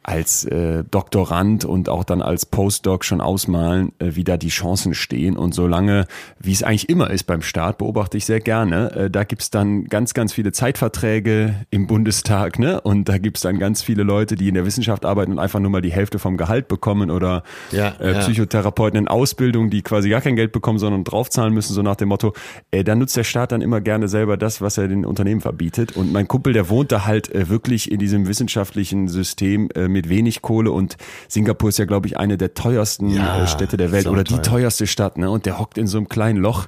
als 0.07 0.45
äh, 0.45 0.85
Doktorand 0.89 1.65
und 1.65 1.89
auch 1.89 2.05
dann 2.05 2.21
als 2.21 2.45
Postdoc 2.45 3.03
schon 3.03 3.19
ausmalen, 3.19 3.91
äh, 3.99 4.11
wie 4.15 4.23
da 4.23 4.37
die 4.37 4.47
Chancen 4.47 4.93
stehen. 4.93 5.35
Und 5.35 5.53
solange, 5.53 6.07
wie 6.39 6.53
es 6.53 6.63
eigentlich 6.63 6.87
immer 6.87 7.09
ist 7.09 7.25
beim 7.25 7.41
Staat, 7.41 7.77
beobachte 7.77 8.15
ich 8.15 8.25
sehr 8.25 8.39
gerne, 8.39 8.91
äh, 8.93 9.09
da 9.09 9.25
gibt's 9.25 9.49
dann 9.49 9.83
ganz, 9.85 10.13
ganz 10.13 10.31
viele 10.31 10.53
Zeitverträge 10.53 11.55
im 11.71 11.87
Bundestag, 11.87 12.57
ne? 12.57 12.79
Und 12.79 13.09
da 13.09 13.17
gibt's 13.17 13.41
dann 13.41 13.59
ganz 13.59 13.83
viele 13.83 14.03
Leute, 14.03 14.35
die 14.35 14.47
in 14.47 14.53
der 14.53 14.65
Wissenschaft 14.65 15.03
arbeiten 15.03 15.33
und 15.33 15.39
einfach 15.39 15.59
nur 15.59 15.71
mal 15.71 15.81
die 15.81 15.91
Hälfte 15.91 16.19
vom 16.19 16.37
Gehalt 16.37 16.69
bekommen 16.69 17.11
oder 17.11 17.43
Ja, 17.71 17.89
äh, 17.99 18.13
ja. 18.13 18.19
Psychotherapeuten 18.19 18.97
in 18.97 19.07
Ausbildung, 19.09 19.69
die 19.69 19.81
quasi 19.81 20.07
gar 20.07 20.21
kein 20.21 20.37
Geld 20.37 20.53
bekommen, 20.53 20.79
sondern 20.79 21.03
draufzahlen 21.03 21.53
müssen, 21.53 21.73
so 21.73 21.81
nach 21.81 21.97
dem 21.97 22.07
Motto, 22.07 22.31
äh, 22.71 22.85
da 22.85 22.95
nutzt 22.95 23.17
der 23.17 23.25
Staat 23.25 23.51
dann 23.51 23.59
immer 23.59 23.81
gerne 23.81 24.07
selber 24.07 24.37
das, 24.37 24.61
was 24.61 24.77
er 24.77 24.87
den 24.87 25.03
Unternehmen 25.03 25.41
verbietet. 25.41 25.97
Und 25.97 26.13
mein 26.13 26.29
Kumpel, 26.29 26.53
der 26.53 26.69
wohnt 26.69 26.93
da 26.93 27.05
halt 27.05 27.29
äh, 27.35 27.49
wirklich 27.49 27.91
in 27.91 27.99
diesem 27.99 28.25
wissenschaftlichen 28.29 29.09
System 29.09 29.69
äh, 29.75 29.96
mit 29.97 30.09
wenig 30.09 30.41
Kohle 30.41 30.71
und 30.71 30.95
Singapur 31.27 31.69
ist 31.69 31.79
ja, 31.79 31.85
glaube 31.85 32.07
ich, 32.07 32.17
eine 32.17 32.37
der 32.37 32.53
teuersten 32.53 33.09
Ja, 33.09 33.43
äh, 33.43 33.47
Städte 33.47 33.77
der 33.77 33.91
Welt 33.91 34.07
oder 34.07 34.23
die 34.23 34.31
sauteuer. 34.35 34.51
teuerste 34.53 34.87
Stadt, 34.87 35.17
ne? 35.17 35.29
Und 35.29 35.45
der 35.45 35.59
hockt 35.59 35.77
in 35.77 35.87
so 35.87 35.97
einem 35.97 36.07
kleinen 36.07 36.37
Loch 36.39 36.67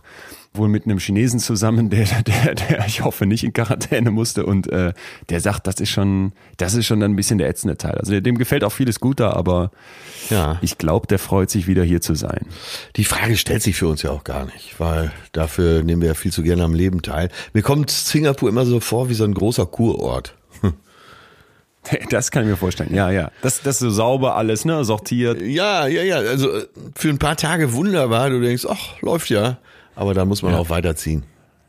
wohl 0.52 0.68
mit 0.68 0.86
einem 0.86 0.98
Chinesen 0.98 1.40
zusammen, 1.40 1.92
der, 1.92 2.06
der, 2.24 2.56
der 2.56 2.86
ich 2.88 3.04
hoffe 3.04 3.28
nicht 3.28 3.44
in 3.44 3.54
Quarantäne 3.54 4.10
musste 4.10 4.48
und 4.48 4.68
äh, 4.72 4.94
der 5.30 5.42
sagt, 5.42 5.68
das 5.68 5.76
ist 5.80 5.90
schon, 5.90 6.32
das 6.58 6.74
ist 6.74 6.88
schon 6.88 7.00
dann 7.00 7.12
ein 7.12 7.16
bisschen 7.16 7.38
der 7.38 7.48
ätzende 7.50 7.78
Teil. 7.78 7.94
Also 8.00 8.20
dem 8.20 8.36
gefällt 8.36 8.64
auch 8.64 8.72
vieles 8.72 9.00
gut 9.00 9.20
da, 9.20 9.32
aber 9.34 9.70
Ja. 10.32 10.58
ich 10.64 10.80
glaube, 10.80 11.06
der 11.06 11.20
freut 11.20 11.52
sich 11.52 11.68
wieder 11.68 11.84
hier 11.84 12.02
zu 12.02 12.16
sein. 12.16 12.48
Die 12.96 13.04
Frage 13.06 13.38
stellt 13.38 13.62
sich 13.62 13.76
für 13.76 13.88
uns 13.88 14.02
ja 14.02 14.10
auch 14.10 14.24
gar 14.24 14.46
nicht, 14.46 14.80
weil 14.80 15.12
dafür 15.34 15.84
nehmen 15.84 16.02
wir 16.02 16.08
ja 16.10 16.14
viel 16.16 16.32
zu 16.34 16.42
gerne 16.42 16.64
am 16.64 16.74
Leben 16.74 17.04
teil. 17.04 17.30
Mir 17.54 17.62
kommt 17.62 17.92
Singapur 17.92 18.50
immer 18.50 18.66
so 18.66 18.80
vor 18.80 19.08
wie 19.08 19.14
so 19.14 19.26
ein 19.26 19.36
großer 19.36 19.68
Kurort. 19.68 20.34
Das 22.10 22.32
kann 22.32 22.44
ich 22.44 22.50
mir 22.50 22.58
vorstellen. 22.58 22.94
Ja, 22.94 23.12
ja. 23.12 23.32
Das, 23.42 23.62
das 23.62 23.76
ist 23.76 23.80
so 23.80 23.90
sauber 23.90 24.36
alles, 24.36 24.66
ne? 24.66 24.84
Sortiert. 24.84 25.42
Ja, 25.42 25.88
ja, 25.88 26.04
ja. 26.04 26.18
Also 26.18 26.50
äh, 26.50 26.68
für 26.96 27.10
ein 27.10 27.20
paar 27.20 27.38
Tage 27.38 27.74
wunderbar. 27.74 28.30
Du 28.30 28.42
denkst, 28.42 28.66
ach, 28.70 29.02
läuft 29.02 29.30
ja. 29.30 29.58
Aber 29.96 30.14
da 30.14 30.26
muss 30.26 30.42
man 30.42 30.56
auch 30.56 30.70
weiterziehen. 30.70 31.24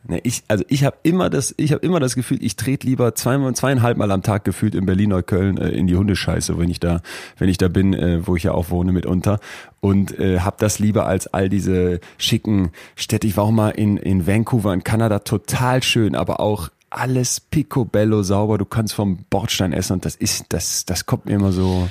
Ne, 0.04 0.18
ich, 0.22 0.44
also 0.48 0.64
ich 0.68 0.84
habe 0.84 0.96
immer 1.02 1.28
das, 1.28 1.54
ich 1.58 1.72
habe 1.72 1.84
immer 1.84 2.00
das 2.00 2.14
Gefühl, 2.14 2.38
ich 2.40 2.56
trete 2.56 2.86
lieber 2.86 3.14
zweimal, 3.14 3.54
zweieinhalb 3.54 3.98
Mal 3.98 4.10
am 4.10 4.22
Tag 4.22 4.44
gefühlt 4.44 4.74
in 4.74 4.86
Berlin 4.86 5.10
Neukölln 5.10 5.58
äh, 5.58 5.68
in 5.68 5.86
die 5.86 5.96
Hundescheiße, 5.96 6.58
wenn 6.58 6.70
ich 6.70 6.80
da, 6.80 7.02
wenn 7.36 7.50
ich 7.50 7.58
da 7.58 7.68
bin, 7.68 7.92
äh, 7.92 8.26
wo 8.26 8.34
ich 8.34 8.44
ja 8.44 8.52
auch 8.52 8.70
wohne 8.70 8.92
mitunter 8.92 9.40
und 9.80 10.18
äh, 10.18 10.40
habe 10.40 10.56
das 10.58 10.78
lieber 10.78 11.04
als 11.04 11.26
all 11.26 11.50
diese 11.50 12.00
schicken 12.16 12.70
Städte. 12.96 13.26
Ich 13.26 13.36
war 13.36 13.44
auch 13.44 13.50
mal 13.50 13.70
in 13.70 13.98
in 13.98 14.26
Vancouver 14.26 14.72
in 14.72 14.84
Kanada, 14.84 15.18
total 15.18 15.82
schön, 15.82 16.14
aber 16.14 16.40
auch 16.40 16.70
alles 16.90 17.40
picobello 17.40 18.22
sauber. 18.22 18.58
Du 18.58 18.64
kannst 18.64 18.94
vom 18.94 19.24
Bordstein 19.30 19.72
essen 19.72 19.94
und 19.94 20.04
das 20.04 20.16
ist, 20.16 20.46
das, 20.50 20.84
das 20.84 21.06
kommt 21.06 21.26
mir 21.26 21.34
immer 21.34 21.52
so. 21.52 21.88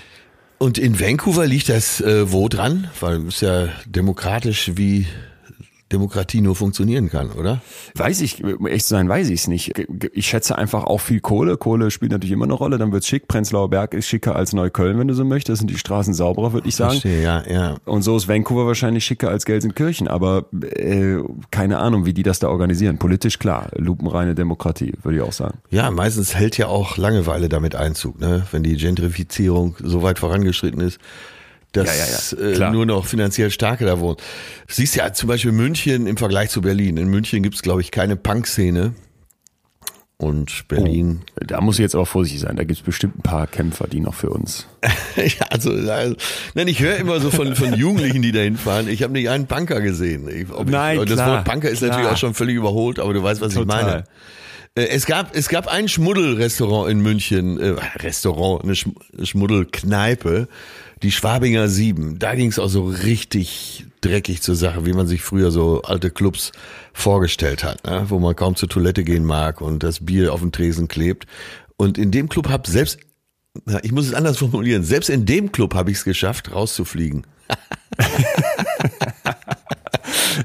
Und 0.57 0.77
in 0.77 0.99
Vancouver 0.99 1.47
liegt 1.47 1.69
das 1.69 2.01
äh, 2.01 2.31
wo 2.31 2.49
dran? 2.49 2.89
Weil 2.99 3.27
es 3.27 3.39
ja 3.39 3.69
demokratisch 3.85 4.71
wie 4.75 5.07
Demokratie 5.91 6.41
nur 6.41 6.55
funktionieren 6.55 7.09
kann, 7.09 7.31
oder? 7.31 7.61
Weiß 7.95 8.21
ich, 8.21 8.43
um 8.43 8.67
echt 8.67 8.85
zu 8.85 8.89
sein, 8.89 9.09
weiß 9.09 9.29
ich 9.29 9.41
es 9.41 9.47
nicht. 9.47 9.73
Ich 10.13 10.27
schätze 10.27 10.57
einfach 10.57 10.83
auch 10.83 11.01
viel 11.01 11.19
Kohle. 11.19 11.57
Kohle 11.57 11.89
spielt 11.89 12.11
natürlich 12.11 12.33
immer 12.33 12.45
eine 12.45 12.53
Rolle. 12.53 12.77
Dann 12.77 12.91
wird's 12.91 13.07
schick. 13.07 13.27
Prenzlauer 13.27 13.69
Berg 13.69 13.93
ist 13.93 14.07
schicker 14.07 14.35
als 14.35 14.53
Neukölln, 14.53 14.99
wenn 14.99 15.07
du 15.07 15.13
so 15.15 15.25
möchtest. 15.25 15.59
Sind 15.59 15.69
die 15.69 15.77
Straßen 15.77 16.13
sauberer, 16.13 16.53
würde 16.53 16.67
ich 16.67 16.75
sagen. 16.75 16.99
Verstehe, 16.99 17.23
ja, 17.23 17.43
ja. 17.49 17.77
Und 17.85 18.03
so 18.03 18.15
ist 18.15 18.27
Vancouver 18.27 18.67
wahrscheinlich 18.67 19.03
schicker 19.03 19.29
als 19.29 19.45
Gelsenkirchen. 19.45 20.07
Aber 20.07 20.45
äh, 20.51 21.17
keine 21.51 21.79
Ahnung, 21.79 22.05
wie 22.05 22.13
die 22.13 22.23
das 22.23 22.39
da 22.39 22.49
organisieren. 22.49 22.99
Politisch 22.99 23.39
klar, 23.39 23.69
lupenreine 23.75 24.35
Demokratie, 24.35 24.93
würde 25.01 25.17
ich 25.17 25.23
auch 25.23 25.33
sagen. 25.33 25.57
Ja, 25.71 25.89
meistens 25.89 26.35
hält 26.35 26.57
ja 26.57 26.67
auch 26.67 26.97
Langeweile 26.97 27.49
damit 27.49 27.75
Einzug, 27.75 28.19
ne? 28.19 28.45
Wenn 28.51 28.63
die 28.63 28.77
Gentrifizierung 28.77 29.75
so 29.83 30.03
weit 30.03 30.19
vorangeschritten 30.19 30.81
ist, 30.81 30.99
dass 31.71 32.31
Ja, 32.31 32.41
ja, 32.41 32.67
äh, 32.69 32.71
nur 32.71 32.85
noch 32.85 33.05
finanziell 33.05 33.51
Starke 33.51 33.85
da 33.85 33.99
wohnen. 33.99 34.17
Du 34.67 34.73
siehst 34.73 34.95
ja 34.95 35.13
zum 35.13 35.27
Beispiel 35.27 35.51
München 35.51 36.07
im 36.07 36.17
Vergleich 36.17 36.49
zu 36.49 36.61
Berlin. 36.61 36.97
In 36.97 37.09
München 37.09 37.43
gibt's 37.43 37.61
glaube 37.61 37.81
ich, 37.81 37.91
keine 37.91 38.15
Punk-Szene. 38.15 38.93
Und 40.21 40.67
Berlin, 40.67 41.21
Da 41.37 41.61
muss 41.61 41.75
ich 41.79 41.83
jetzt 41.83 41.95
aber 41.95 42.05
vorsichtig 42.05 42.41
sein. 42.41 42.57
Da 42.57 42.65
gibt's 42.65 42.81
bestimmt 42.83 43.19
ein 43.19 43.21
paar 43.21 43.47
Kämpfer, 43.47 43.87
die 43.87 44.01
noch 44.01 44.13
für 44.13 44.29
uns. 44.29 44.67
ja, 45.15 45.45
also, 45.49 45.71
also 45.71 46.15
nein, 46.55 46.67
ich 46.67 46.81
höre 46.81 46.97
immer 46.97 47.21
so 47.21 47.31
von, 47.31 47.55
von 47.55 47.73
Jugendlichen, 47.73 48.21
die 48.21 48.33
da 48.33 48.41
hinfahren. 48.41 48.89
Ich 48.89 49.01
habe 49.01 49.13
nicht 49.13 49.29
einen 49.29 49.47
Punker 49.47 49.79
gesehen. 49.79 50.27
Ich, 50.27 50.47
Nein, 50.65 50.99
ich, 50.99 51.05
das 51.05 51.13
klar, 51.15 51.37
Wort 51.37 51.45
Punker 51.45 51.69
ist 51.69 51.77
klar. 51.77 51.91
natürlich 51.91 52.11
auch 52.11 52.17
schon 52.17 52.33
völlig 52.33 52.57
überholt, 52.57 52.99
aber 52.99 53.13
du 53.13 53.23
weißt, 53.23 53.39
was 53.39 53.53
ich 53.53 53.59
Total. 53.59 53.83
meine. 53.83 54.03
Äh, 54.75 54.87
Es 54.93 55.05
gab, 55.05 55.33
es 55.37 55.47
gab 55.47 55.67
ein 55.67 55.87
Schmuddelrestaurant 55.87 56.91
in 56.91 56.99
München, 56.99 57.57
äh, 57.57 57.75
Restaurant, 57.99 58.65
eine 58.65 58.75
Schm 58.75 58.95
Schmuddelkneipe, 59.23 60.49
die 61.01 61.11
Schwabinger 61.11 61.67
Sieben. 61.67 62.19
Da 62.19 62.35
ging 62.35 62.49
es 62.49 62.59
auch 62.59 62.67
so 62.67 62.85
richtig 62.85 63.85
dreckig 64.01 64.41
zur 64.41 64.55
Sache, 64.55 64.85
wie 64.85 64.93
man 64.93 65.07
sich 65.07 65.21
früher 65.21 65.51
so 65.51 65.81
alte 65.81 66.09
Clubs 66.09 66.51
vorgestellt 66.93 67.63
hat, 67.63 67.85
ne? 67.85 68.05
wo 68.09 68.19
man 68.19 68.35
kaum 68.35 68.55
zur 68.55 68.69
Toilette 68.69 69.03
gehen 69.03 69.25
mag 69.25 69.61
und 69.61 69.83
das 69.83 70.05
Bier 70.05 70.33
auf 70.33 70.41
dem 70.41 70.51
Tresen 70.51 70.87
klebt. 70.87 71.25
Und 71.77 71.97
in 71.97 72.11
dem 72.11 72.29
Club 72.29 72.49
hab 72.49 72.67
selbst, 72.67 72.99
na, 73.65 73.83
ich 73.83 73.91
muss 73.91 74.07
es 74.07 74.13
anders 74.13 74.37
formulieren, 74.39 74.83
selbst 74.83 75.09
in 75.09 75.25
dem 75.25 75.51
Club 75.51 75.73
habe 75.73 75.91
ich 75.91 75.97
es 75.97 76.03
geschafft, 76.03 76.51
rauszufliegen. 76.51 77.25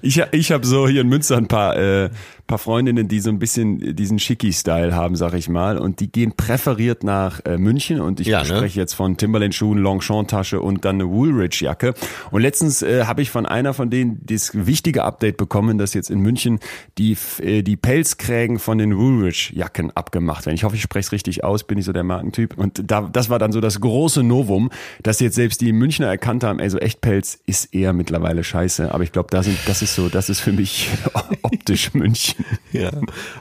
Ich, 0.03 0.19
ich 0.33 0.53
habe 0.53 0.67
so 0.67 0.89
hier 0.89 1.03
in 1.03 1.09
Münster 1.09 1.37
ein 1.37 1.49
paar, 1.49 1.77
äh, 1.77 2.11
paar 2.47 2.59
Freundinnen, 2.59 3.09
die 3.09 3.21
so 3.21 3.31
ein 3.31 3.39
bisschen 3.39 3.97
diesen 3.97 4.19
Schicki-Style 4.19 4.95
haben, 4.95 5.17
sag 5.17 5.35
ich 5.35 5.49
mal. 5.49 5.79
Und 5.79 6.01
die 6.01 6.11
gehen 6.11 6.33
präferiert 6.37 7.05
nach 7.05 7.41
äh, 7.45 7.57
München. 7.57 8.01
Und 8.01 8.21
ich 8.21 8.27
Ja, 8.27 8.41
ne? 8.41 8.47
spreche 8.47 8.79
jetzt 8.81 8.95
von 8.95 9.17
Timberland-Schuhen, 9.17 9.79
Longchamp-Tasche 9.79 10.61
und 10.61 10.85
dann 10.85 10.97
eine 10.97 11.09
Woolrich-Jacke. 11.09 11.95
Und 12.31 12.43
letztens 12.43 12.83
äh, 12.83 13.05
habe 13.05 13.23
ich 13.23 13.31
von 13.31 13.47
einer 13.47 13.75
von 13.75 13.91
denen 13.91 14.21
das 14.25 14.51
wichtige 14.55 15.05
Update 15.05 15.37
bekommen, 15.37 15.79
dass 15.79 15.95
jetzt 15.95 16.11
in 16.11 16.21
München 16.21 16.61
die, 16.99 17.17
äh, 17.41 17.63
die 17.63 17.77
Pelzkrägen 17.77 18.59
von 18.59 18.79
den 18.79 18.97
Woolrich-Jacken 18.97 19.91
abgemacht 19.97 20.47
werden. 20.47 20.57
Ich 20.57 20.65
hoffe, 20.65 20.77
ich 20.77 20.83
spreche 20.83 21.07
es 21.07 21.13
richtig 21.13 21.45
aus, 21.45 21.65
bin 21.65 21.79
ich 21.79 21.85
so 21.85 21.93
der 21.93 22.05
Markentyp. 22.05 22.59
Und 22.59 22.83
da, 22.91 23.09
das 23.13 23.31
war 23.31 23.39
dann 23.39 23.53
so 23.53 23.61
das 23.61 23.81
große 23.81 24.23
Novum, 24.23 24.71
dass 25.03 25.21
jetzt 25.21 25.35
selbst 25.35 25.61
die 25.61 25.73
Münchner 25.73 26.07
erkannt 26.07 26.45
haben, 26.45 26.59
ey, 26.59 26.69
so 26.69 26.79
Echtpelz 26.79 27.39
ist 27.47 27.75
eher 27.75 27.93
mittlerweile 27.93 28.45
scheiße. 28.45 28.93
Aber 28.93 29.03
ich 29.03 29.13
glaube, 29.13 29.29
da 29.31 29.43
sind, 29.43 29.57
das 29.67 29.83
ist 29.83 29.95
so, 29.95 30.09
das 30.09 30.29
ist 30.29 30.41
für 30.41 30.53
mich 30.53 30.91
optisch 31.43 31.95
München. 31.95 32.34
Ja. 32.73 32.91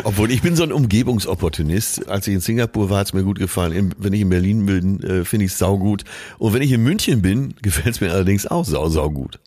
Obwohl 0.04 0.30
ich 0.30 0.44
bin 0.44 0.56
so 0.56 0.62
ein 0.62 0.72
Umgebungsopportunist. 0.72 2.08
Als 2.08 2.28
ich 2.28 2.36
in 2.36 2.40
Singapur 2.40 2.92
war, 2.92 3.00
hat's 3.00 3.14
mir 3.14 3.24
gut 3.24 3.40
gefallen. 3.40 3.96
Wenn 3.98 4.14
ich 4.14 4.22
in 4.22 4.30
Berlin 4.30 4.66
bin, 4.68 5.02
äh, 5.02 5.26
finde 5.26 5.48
ich 5.48 5.54
saugut. 5.54 6.04
Und 6.38 6.54
wenn 6.54 6.62
ich 6.62 6.72
in 6.72 6.84
München 6.84 7.24
bin, 7.24 7.56
gefällt's 7.64 8.00
mir 8.00 8.12
allerdings 8.12 8.46
auch 8.46 8.66
sau, 8.66 8.88
sau 8.90 9.10
gut. 9.10 9.40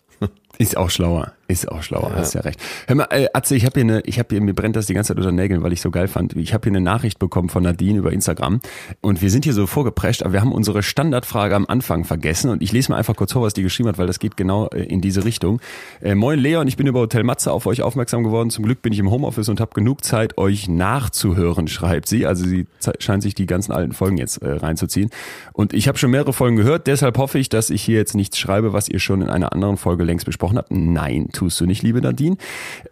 Ist 0.57 0.75
auch 0.75 0.89
schlauer, 0.89 1.33
ist 1.47 1.71
auch 1.71 1.81
schlauer, 1.81 2.11
hast 2.15 2.33
ja 2.33 2.41
recht. 2.41 2.59
Hör 2.87 2.95
mal, 2.95 3.07
äh, 3.09 3.27
Atze, 3.33 3.55
ich 3.55 3.65
habe 3.65 3.79
hier 3.79 3.83
eine, 3.83 4.01
ich 4.01 4.19
habe 4.19 4.29
hier, 4.31 4.41
mir 4.41 4.53
brennt 4.53 4.75
das 4.75 4.85
die 4.85 4.93
ganze 4.93 5.09
Zeit 5.09 5.17
unter 5.17 5.31
Nägeln, 5.31 5.63
weil 5.63 5.73
ich 5.73 5.81
so 5.81 5.91
geil 5.91 6.07
fand. 6.07 6.35
Ich 6.35 6.53
habe 6.53 6.63
hier 6.65 6.71
eine 6.71 6.81
Nachricht 6.81 7.19
bekommen 7.19 7.49
von 7.49 7.63
Nadine 7.63 7.99
über 7.99 8.11
Instagram 8.11 8.59
und 9.01 9.21
wir 9.21 9.29
sind 9.29 9.45
hier 9.45 9.53
so 9.53 9.65
vorgeprescht, 9.65 10.23
aber 10.23 10.33
wir 10.33 10.41
haben 10.41 10.51
unsere 10.51 10.83
Standardfrage 10.83 11.55
am 11.55 11.65
Anfang 11.67 12.03
vergessen 12.03 12.49
und 12.49 12.61
ich 12.61 12.71
lese 12.71 12.91
mal 12.91 12.97
einfach 12.97 13.15
kurz 13.15 13.33
vor, 13.33 13.41
was 13.41 13.53
die 13.53 13.63
geschrieben 13.63 13.89
hat, 13.89 13.97
weil 13.97 14.07
das 14.07 14.19
geht 14.19 14.37
genau 14.37 14.67
äh, 14.67 14.83
in 14.83 15.01
diese 15.01 15.23
Richtung. 15.23 15.61
Äh, 16.01 16.15
Moin 16.15 16.39
Leon, 16.39 16.67
ich 16.67 16.77
bin 16.77 16.87
über 16.87 16.99
Hotel 16.99 17.23
Matze 17.23 17.51
auf 17.51 17.65
euch 17.65 17.81
aufmerksam 17.81 18.23
geworden. 18.23 18.49
Zum 18.49 18.65
Glück 18.65 18.81
bin 18.81 18.91
ich 18.91 18.99
im 18.99 19.09
Homeoffice 19.09 19.49
und 19.49 19.59
habe 19.59 19.71
genug 19.73 20.03
Zeit, 20.03 20.37
euch 20.37 20.67
nachzuhören, 20.67 21.67
schreibt 21.67 22.07
sie. 22.07 22.25
Also 22.25 22.45
sie 22.45 22.67
scheint 22.99 23.23
sich 23.23 23.35
die 23.35 23.45
ganzen 23.45 23.71
alten 23.71 23.93
Folgen 23.93 24.17
jetzt 24.17 24.41
äh, 24.41 24.51
reinzuziehen. 24.51 25.09
Und 25.53 25.73
ich 25.73 25.87
habe 25.87 25.97
schon 25.97 26.11
mehrere 26.11 26.33
Folgen 26.33 26.57
gehört, 26.57 26.87
deshalb 26.87 27.17
hoffe 27.17 27.39
ich, 27.39 27.49
dass 27.49 27.69
ich 27.69 27.81
hier 27.81 27.97
jetzt 27.97 28.15
nichts 28.15 28.37
schreibe, 28.37 28.73
was 28.73 28.89
ihr 28.89 28.99
schon 28.99 29.21
in 29.21 29.29
einer 29.29 29.53
anderen 29.53 29.77
Folge 29.77 30.03
längst 30.03 30.25
besprochen 30.25 30.57
habt. 30.57 30.71
Nein, 30.71 31.29
tust 31.37 31.59
du 31.61 31.65
nicht, 31.65 31.83
liebe 31.83 32.01
Nadine. 32.01 32.37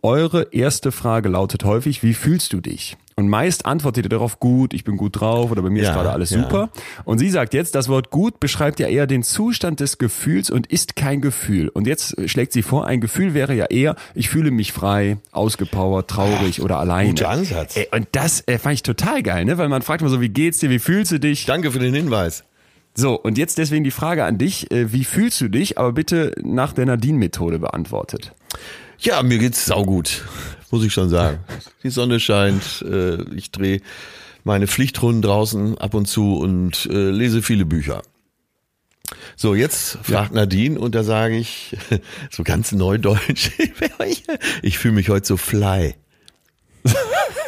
Eure 0.04 0.48
erste 0.52 0.92
Frage 0.92 1.30
lautet 1.30 1.64
häufig, 1.64 2.04
wie 2.04 2.14
fühlst 2.14 2.54
du 2.54 2.62
dich? 2.62 2.96
Und 3.18 3.30
meist 3.30 3.66
antwortet 3.66 4.06
ihr 4.06 4.10
darauf 4.10 4.40
gut, 4.42 4.74
ich 4.74 4.84
bin 4.84 4.98
gut 4.98 5.20
drauf 5.22 5.50
oder 5.50 5.62
bei 5.62 5.70
mir 5.70 5.84
Ja, 5.84 5.90
ist 5.90 5.96
gerade 5.96 6.12
alles 6.12 6.30
ja. 6.32 6.42
super. 6.44 6.70
Und 7.06 7.18
sie 7.18 7.30
sagt 7.30 7.54
jetzt, 7.54 7.74
das 7.74 7.88
Wort 7.88 8.12
gut 8.12 8.42
beschreibt 8.42 8.80
ja 8.80 8.88
eher 8.88 9.08
den 9.08 9.24
Zustand 9.24 9.80
des 9.80 9.98
Gefühls 9.98 10.50
und 10.50 10.68
ist 10.68 10.98
kein 10.98 11.22
Gefühl. 11.22 11.70
Und 11.70 11.88
jetzt 11.88 12.30
schlägt 12.30 12.52
sie 12.52 12.62
vor, 12.62 12.86
ein 12.86 13.00
Gefühl 13.00 13.34
wäre 13.34 13.56
ja 13.56 13.66
eher, 13.68 13.96
ich 14.16 14.28
fühle 14.30 14.52
mich 14.52 14.74
frei, 14.74 15.18
ausgepowert, 15.32 16.10
traurig 16.10 16.62
oder 16.62 16.78
alleine. 16.78 17.10
guter 17.10 17.30
Ansatz. 17.30 17.80
Und 17.92 18.08
das 18.12 18.44
äh, 18.48 18.58
fand 18.60 18.75
ich 18.75 18.84
total 18.84 19.24
geil, 19.24 19.46
ne? 19.46 19.58
Weil 19.58 19.70
man 19.70 19.82
fragt 19.82 20.02
immer 20.02 20.12
so, 20.12 20.20
wie 20.20 20.30
geht's 20.30 20.60
dir, 20.60 20.70
wie 20.70 20.80
fühlst 20.80 21.14
du 21.14 21.20
dich? 21.20 21.46
Danke 21.46 21.72
für 21.72 21.80
den 21.80 21.94
Hinweis. 21.94 22.44
So, 22.98 23.20
und 23.20 23.38
jetzt 23.38 23.58
deswegen 23.58 23.84
die 23.84 23.92
Frage 23.92 24.24
an 24.24 24.38
dich, 24.38 24.72
äh, 24.72 24.94
wie 24.94 25.04
fühlst 25.04 25.42
du 25.42 25.50
dich, 25.50 25.78
aber 25.78 25.92
bitte 25.92 26.34
nach 26.42 26.72
der 26.72 26.86
Nadine-Methode 26.86 27.60
beantwortet. 27.60 28.32
Ja, 29.00 29.22
mir 29.22 29.38
geht's 29.38 29.66
saugut, 29.66 30.24
muss 30.72 30.86
ich 30.86 30.94
schon 30.94 31.10
sagen. 31.10 31.40
Die 31.84 31.90
Sonne 31.90 32.22
scheint, 32.22 32.82
äh, 32.90 33.22
ich 33.36 33.52
drehe 33.52 33.82
meine 34.46 34.68
Pflichtrunden 34.68 35.22
draußen 35.22 35.78
ab 35.78 35.94
und 35.94 36.06
zu 36.06 36.38
und 36.38 36.86
äh, 36.86 37.10
lese 37.10 37.42
viele 37.42 37.66
Bücher. 37.66 38.02
So, 39.36 39.56
jetzt 39.56 39.98
fragt 40.04 40.34
Nadine 40.34 40.80
und 40.80 40.96
da 40.96 41.04
sage 41.04 41.36
ich, 41.36 41.75
so 42.32 42.44
ganz 42.44 42.72
neudeutsch, 42.72 43.52
ich 44.62 44.78
fühle 44.78 44.94
mich 44.94 45.10
heute 45.10 45.28
so 45.28 45.36
fly. 45.36 45.96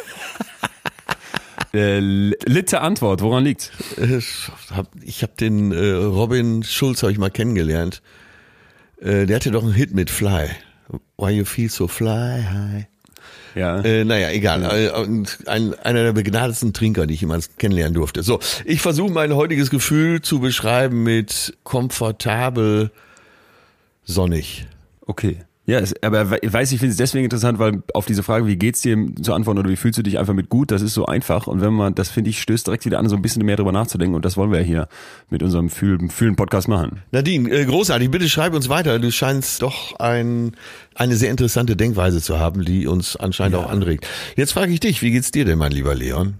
Äh, 1.74 1.98
Litte 2.00 2.80
Antwort, 2.80 3.20
woran 3.22 3.44
liegt's? 3.44 3.70
Äh, 3.96 4.20
hab- 4.74 4.90
Ich 5.02 5.22
habe 5.22 5.32
den 5.38 5.72
äh, 5.72 5.90
Robin 5.92 6.62
Schulz 6.62 7.02
hab 7.02 7.10
ich 7.10 7.18
mal 7.18 7.30
kennengelernt. 7.30 8.02
Äh, 9.00 9.26
der 9.26 9.36
hatte 9.36 9.50
doch 9.50 9.62
einen 9.62 9.72
Hit 9.72 9.94
mit 9.94 10.10
Fly. 10.10 10.48
Why 11.18 11.30
you 11.32 11.44
feel 11.44 11.68
so 11.68 11.86
fly 11.88 12.42
high. 12.42 12.86
Ja. 13.54 13.80
Äh, 13.80 14.04
naja, 14.04 14.30
egal. 14.30 14.62
Äh, 14.64 14.90
Und 14.90 15.38
ein, 15.46 15.74
einer 15.80 16.02
der 16.04 16.12
begnadetsten 16.12 16.72
Trinker, 16.72 17.06
die 17.06 17.14
ich 17.14 17.20
jemals 17.20 17.56
kennenlernen 17.56 17.94
durfte. 17.94 18.22
So, 18.22 18.40
ich 18.64 18.80
versuche 18.80 19.12
mein 19.12 19.34
heutiges 19.34 19.68
Gefühl 19.70 20.22
zu 20.22 20.40
beschreiben 20.40 21.02
mit 21.02 21.56
komfortabel 21.64 22.90
sonnig. 24.04 24.66
Okay. 25.06 25.38
Ja, 25.70 25.80
es, 25.80 25.94
aber 26.02 26.30
we- 26.30 26.40
weiß 26.42 26.72
ich 26.72 26.78
finde 26.78 26.92
es 26.92 26.96
deswegen 26.96 27.24
interessant, 27.24 27.58
weil 27.58 27.82
auf 27.92 28.06
diese 28.06 28.22
Frage, 28.22 28.46
wie 28.46 28.56
geht's 28.56 28.80
dir 28.80 28.96
zu 29.20 29.34
antworten 29.34 29.58
oder 29.58 29.68
wie 29.68 29.76
fühlst 29.76 29.98
du 29.98 30.02
dich 30.02 30.18
einfach 30.18 30.32
mit 30.32 30.48
gut, 30.48 30.70
das 30.70 30.80
ist 30.80 30.94
so 30.94 31.04
einfach 31.04 31.46
und 31.46 31.60
wenn 31.60 31.74
man, 31.74 31.94
das 31.94 32.08
finde 32.08 32.30
ich, 32.30 32.40
stößt 32.40 32.66
direkt 32.66 32.86
wieder 32.86 32.98
an, 32.98 33.06
so 33.10 33.16
ein 33.16 33.20
bisschen 33.20 33.44
mehr 33.44 33.56
drüber 33.56 33.70
nachzudenken 33.70 34.14
und 34.16 34.24
das 34.24 34.38
wollen 34.38 34.50
wir 34.50 34.60
ja 34.60 34.64
hier 34.64 34.88
mit 35.28 35.42
unserem 35.42 35.68
Fühlen, 35.68 36.08
Fühlen 36.08 36.36
Podcast 36.36 36.68
machen. 36.68 37.02
Nadine, 37.12 37.50
äh, 37.50 37.66
großartig, 37.66 38.10
bitte 38.10 38.30
schreib 38.30 38.54
uns 38.54 38.70
weiter. 38.70 38.98
Du 38.98 39.12
scheinst 39.12 39.60
doch 39.60 40.00
ein, 40.00 40.52
eine 40.94 41.16
sehr 41.16 41.30
interessante 41.30 41.76
Denkweise 41.76 42.22
zu 42.22 42.38
haben, 42.40 42.64
die 42.64 42.86
uns 42.86 43.16
anscheinend 43.16 43.56
auch 43.56 43.68
anregt. 43.68 44.06
Jetzt 44.36 44.52
frage 44.54 44.72
ich 44.72 44.80
dich, 44.80 45.02
wie 45.02 45.10
geht's 45.10 45.32
dir 45.32 45.44
denn, 45.44 45.58
mein 45.58 45.72
lieber 45.72 45.94
Leon? 45.94 46.34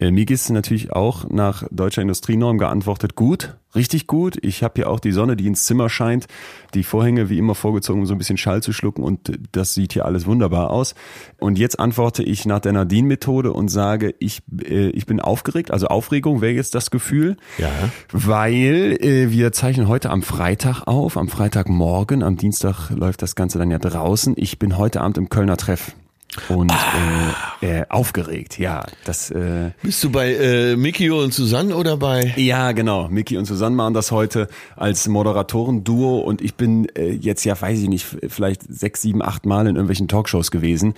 Äh, 0.00 0.12
mir 0.12 0.26
geht's 0.26 0.48
natürlich 0.48 0.92
auch 0.92 1.28
nach 1.28 1.64
deutscher 1.72 2.02
Industrienorm 2.02 2.58
geantwortet 2.58 3.16
gut, 3.16 3.56
richtig 3.74 4.06
gut. 4.06 4.38
Ich 4.42 4.62
habe 4.62 4.74
hier 4.76 4.90
auch 4.90 5.00
die 5.00 5.10
Sonne, 5.10 5.36
die 5.36 5.46
ins 5.48 5.64
Zimmer 5.64 5.88
scheint, 5.88 6.28
die 6.74 6.84
Vorhänge 6.84 7.28
wie 7.30 7.38
immer 7.38 7.56
vorgezogen, 7.56 8.00
um 8.00 8.06
so 8.06 8.14
ein 8.14 8.18
bisschen 8.18 8.36
Schall 8.36 8.62
zu 8.62 8.72
schlucken 8.72 9.02
und 9.02 9.36
das 9.50 9.74
sieht 9.74 9.94
hier 9.94 10.04
alles 10.04 10.26
wunderbar 10.26 10.70
aus. 10.70 10.94
Und 11.38 11.58
jetzt 11.58 11.80
antworte 11.80 12.22
ich 12.22 12.46
nach 12.46 12.60
der 12.60 12.72
Nadine-Methode 12.72 13.52
und 13.52 13.68
sage, 13.68 14.14
ich, 14.20 14.42
äh, 14.62 14.90
ich 14.90 15.06
bin 15.06 15.20
aufgeregt, 15.20 15.72
also 15.72 15.88
Aufregung 15.88 16.40
wäre 16.40 16.52
jetzt 16.52 16.76
das 16.76 16.92
Gefühl. 16.92 17.36
Ja. 17.58 17.70
Weil 18.12 18.98
äh, 19.00 19.32
wir 19.32 19.50
zeichnen 19.50 19.88
heute 19.88 20.10
am 20.10 20.22
Freitag 20.22 20.86
auf, 20.86 21.16
am 21.16 21.28
Freitagmorgen, 21.28 22.22
am 22.22 22.36
Dienstag 22.36 22.90
läuft 22.90 23.22
das 23.22 23.34
Ganze 23.34 23.58
dann 23.58 23.72
ja 23.72 23.78
draußen. 23.78 24.34
Ich 24.36 24.60
bin 24.60 24.78
heute 24.78 25.00
Abend 25.00 25.18
im 25.18 25.28
Kölner 25.28 25.56
Treff 25.56 25.96
und 26.48 26.72
äh, 27.62 27.80
äh, 27.80 27.84
aufgeregt, 27.88 28.58
ja. 28.58 28.84
Das 29.04 29.30
äh, 29.30 29.70
Bist 29.82 30.02
du 30.04 30.10
bei 30.10 30.34
äh, 30.34 30.76
Miki 30.76 31.10
und 31.10 31.34
Susanne 31.34 31.74
oder 31.76 31.96
bei... 31.96 32.34
ja, 32.36 32.72
genau. 32.72 33.08
Miki 33.08 33.36
und 33.36 33.44
Susanne 33.44 33.76
machen 33.76 33.94
das 33.94 34.10
heute 34.10 34.48
als 34.76 35.08
Moderatoren-Duo 35.08 36.18
und 36.18 36.40
ich 36.40 36.54
bin 36.54 36.86
äh, 36.96 37.10
jetzt 37.10 37.44
ja, 37.44 37.60
weiß 37.60 37.78
ich 37.78 37.88
nicht, 37.88 38.06
vielleicht 38.28 38.62
sechs, 38.68 39.02
sieben, 39.02 39.22
acht 39.22 39.46
Mal 39.46 39.66
in 39.66 39.76
irgendwelchen 39.76 40.08
Talkshows 40.08 40.50
gewesen. 40.50 40.94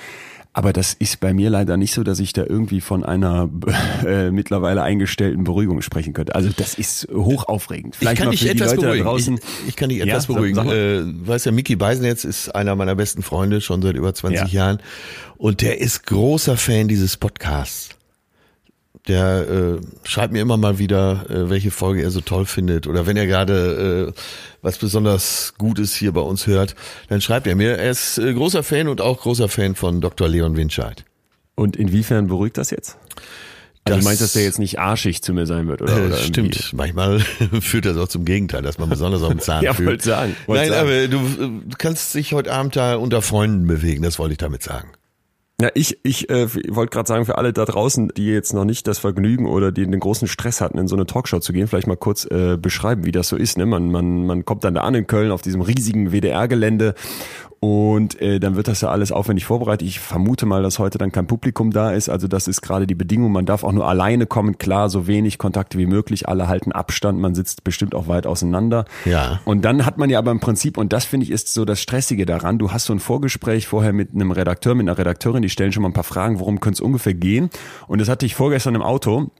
Aber 0.53 0.73
das 0.73 0.95
ist 0.95 1.21
bei 1.21 1.33
mir 1.33 1.49
leider 1.49 1.77
nicht 1.77 1.95
so, 1.95 2.03
dass 2.03 2.19
ich 2.19 2.33
da 2.33 2.43
irgendwie 2.45 2.81
von 2.81 3.05
einer 3.05 3.49
äh, 4.05 4.33
mittlerweile 4.33 4.83
eingestellten 4.83 5.45
Beruhigung 5.45 5.81
sprechen 5.81 6.13
könnte. 6.13 6.35
Also 6.35 6.51
das 6.57 6.75
ist 6.75 7.07
hochaufregend. 7.15 7.95
Ich 7.95 7.99
Vielleicht 8.01 8.17
kann 8.19 8.27
mal 8.27 8.31
dich 8.33 8.49
etwas 8.49 8.71
Leute 8.75 8.81
beruhigen. 8.87 9.05
draußen. 9.05 9.35
Ich, 9.63 9.69
ich 9.69 9.77
kann 9.77 9.91
dich 9.91 9.99
Ja, 9.99 10.07
etwas 10.07 10.25
sag- 10.25 10.35
beruhigen. 10.35 10.57
sag 10.57 10.67
äh, 10.67 11.03
weißt 11.29 11.47
ja, 11.47 11.53
Miki 11.53 11.77
Beisenetz 11.77 12.25
ist 12.25 12.49
einer 12.55 12.75
meiner 12.75 12.97
besten 12.97 13.23
Freunde, 13.23 13.61
schon 13.61 13.81
seit 13.81 13.95
über 13.95 14.13
20 14.13 14.53
Ja. 14.53 14.65
Jahren. 14.67 14.79
Und 15.39 15.61
der 15.63 15.81
ist 15.81 16.05
großer 16.07 16.57
Fan 16.57 16.89
dieses 16.89 17.17
Podcasts. 17.17 17.91
Der 19.09 19.49
äh, 19.49 19.81
schreibt 20.07 20.33
mir 20.33 20.43
immer 20.43 20.57
mal 20.59 20.79
wieder, 20.79 21.25
äh, 21.31 21.49
welche 21.51 21.71
Folge 21.71 22.03
er 22.03 22.11
so 22.11 22.21
toll 22.21 22.45
findet. 22.45 22.87
Oder 22.87 23.07
wenn 23.07 23.17
er 23.17 23.27
gerade 23.27 24.13
äh, 24.15 24.21
was 24.63 24.77
besonders 24.79 25.55
Gutes 25.59 25.95
hier 25.95 26.13
bei 26.13 26.21
uns 26.21 26.47
hört, 26.47 26.75
dann 27.09 27.21
schreibt 27.21 27.47
er 27.47 27.57
mir. 27.57 27.79
Er 27.79 27.91
ist 27.91 28.19
äh, 28.19 28.33
großer 28.35 28.63
Fan 28.63 28.89
und 28.89 29.01
auch 29.01 29.21
großer 29.23 29.49
Fan 29.49 29.75
von 29.75 30.01
Dr. 30.03 30.29
Leon 30.29 30.55
Winscheid. 30.57 31.05
Und 31.55 31.77
inwiefern 31.77 32.27
beruhigt 32.29 32.59
das 32.59 32.71
jetzt? 32.71 32.99
Also 33.85 33.97
Das- 33.97 33.99
du 34.01 34.05
meinst, 34.05 34.21
dass 34.23 34.33
der 34.35 34.45
jetzt 34.45 34.59
nicht 34.59 34.79
arschig 34.79 35.23
zu 35.23 35.33
mir 35.33 35.47
sein 35.47 35.67
wird, 35.67 35.81
oder? 35.81 35.97
Äh, 35.97 36.07
oder 36.07 36.17
Stimmt. 36.19 36.55
irgendwie? 36.57 36.77
Manchmal 36.77 37.21
führt 37.63 37.87
das 37.87 37.97
auch 37.97 38.09
zum 38.09 38.27
Gegenteil, 38.27 38.61
dass 38.61 38.79
man 38.79 38.91
besonders 38.91 39.23
auf 39.23 39.31
den 39.31 39.41
Zahn 39.41 39.65
Ja, 39.65 39.73
fühlt. 39.73 39.89
wollte 39.89 40.05
sagen, 40.05 40.37
wollte 40.47 40.63
Nein, 40.63 40.71
sagen. 40.73 40.89
aber 40.89 41.09
du, 41.09 41.17
äh, 41.43 41.49
du 41.71 41.77
kannst 41.79 42.15
dich 42.15 42.35
heute 42.35 42.53
Abend 42.53 42.77
da 42.77 42.97
unter 42.97 43.23
Freunden 43.23 43.67
bewegen, 43.67 44.03
das 44.03 44.19
wollte 44.19 44.33
ich 44.33 44.39
damit 44.39 44.63
sagen. 44.63 44.91
Ja, 45.61 45.69
ich, 45.75 45.99
ich 46.03 46.31
äh, 46.31 46.49
wollte 46.75 46.91
gerade 46.91 47.07
sagen, 47.07 47.27
für 47.27 47.37
alle 47.37 47.53
da 47.53 47.67
draußen, 47.67 48.09
die 48.17 48.27
jetzt 48.27 48.55
noch 48.55 48.65
nicht 48.65 48.87
das 48.87 48.99
Vergnügen 48.99 49.47
oder 49.47 49.73
die 49.73 49.85
den 49.85 50.01
großen 50.01 50.27
Stress 50.27 50.63
hatten, 50.63 50.79
in 50.79 50.89
so 50.89 50.97
eine 50.97 51.05
Talkshow 51.05 51.39
zu 51.41 51.53
gehen, 51.53 51.67
vielleicht 51.67 51.87
mal 51.87 51.99
kurz 51.99 52.25
äh, 52.25 52.57
beschreiben, 52.57 53.05
wie 53.05 53.13
das 53.13 53.29
so 53.29 53.37
ist. 53.37 53.59
Ne? 53.59 53.67
Man, 53.67 53.91
man, 53.91 54.25
man 54.25 54.47
kommt 54.47 54.65
dann 54.65 54.75
da 54.75 54.81
an 54.81 54.95
in 54.95 55.07
Köln 55.07 55.31
auf 55.31 55.43
diesem 55.43 55.61
riesigen 55.61 56.13
WDR-Gelände 56.13 56.95
und 57.63 58.19
äh, 58.23 58.41
dann 58.41 58.57
wird 58.57 58.69
das 58.69 58.81
ja 58.81 58.89
alles 58.89 59.13
aufwendig 59.13 59.45
vorbereitet. 59.45 59.87
Ich 59.87 60.01
vermute 60.01 60.47
mal, 60.47 60.63
dass 60.63 60.79
heute 60.79 60.97
dann 60.97 61.13
kein 61.13 61.27
Publikum 61.27 61.73
da 61.73 61.93
ist. 61.93 62.09
Also 62.09 62.27
das 62.27 62.49
ist 62.49 62.63
gerade 62.63 62.87
die 62.87 62.95
Bedingung. 62.95 63.33
Man 63.33 63.45
darf 63.45 63.65
auch 63.65 63.73
nur 63.73 63.87
alleine 63.87 64.25
kommen. 64.25 64.57
Klar, 64.57 64.89
so 64.89 65.07
wenig 65.07 65.37
Kontakte 65.37 65.77
wie 65.77 65.85
möglich. 65.85 66.27
Alle 66.27 66.49
halten 66.49 66.73
Abstand. 66.73 67.21
Man 67.21 67.35
sitzt 67.35 67.63
bestimmt 67.63 67.95
auch 67.95 68.09
weit 68.09 68.27
auseinander. 68.27 68.87
Ja. 69.05 69.41
Und 69.45 69.63
dann 69.63 69.85
hat 69.85 69.99
man 69.99 70.09
ja 70.09 70.19
aber 70.19 70.31
im 70.31 70.41
Prinzip, 70.41 70.79
und 70.79 70.95
das 70.95 71.05
finde 71.05 71.25
ich 71.25 71.31
ist 71.31 71.53
so 71.53 71.67
das 71.67 71.83
Stressige 71.83 72.25
daran, 72.25 72.59
du 72.59 72.73
hast 72.73 72.87
so 72.87 72.95
ein 72.95 72.99
Vorgespräch 72.99 73.67
vorher 73.67 73.93
mit 73.93 74.15
einem 74.15 74.31
Redakteur, 74.31 74.75
mit 74.75 74.89
einer 74.89 74.97
Redakteurin, 74.97 75.43
die 75.43 75.51
stellen 75.51 75.73
schon 75.73 75.83
mal 75.83 75.91
ein 75.91 75.95
paar 75.95 76.03
Fragen, 76.03 76.41
worum 76.41 76.61
könnte 76.61 76.77
es 76.77 76.81
ungefähr 76.81 77.13
gehen. 77.13 77.51
Und 77.89 78.01
das 78.01 78.09
hatte 78.09 78.25
ich 78.25 78.35
vorgestern 78.35 78.75
im 78.75 78.83
Auto. 78.83 79.31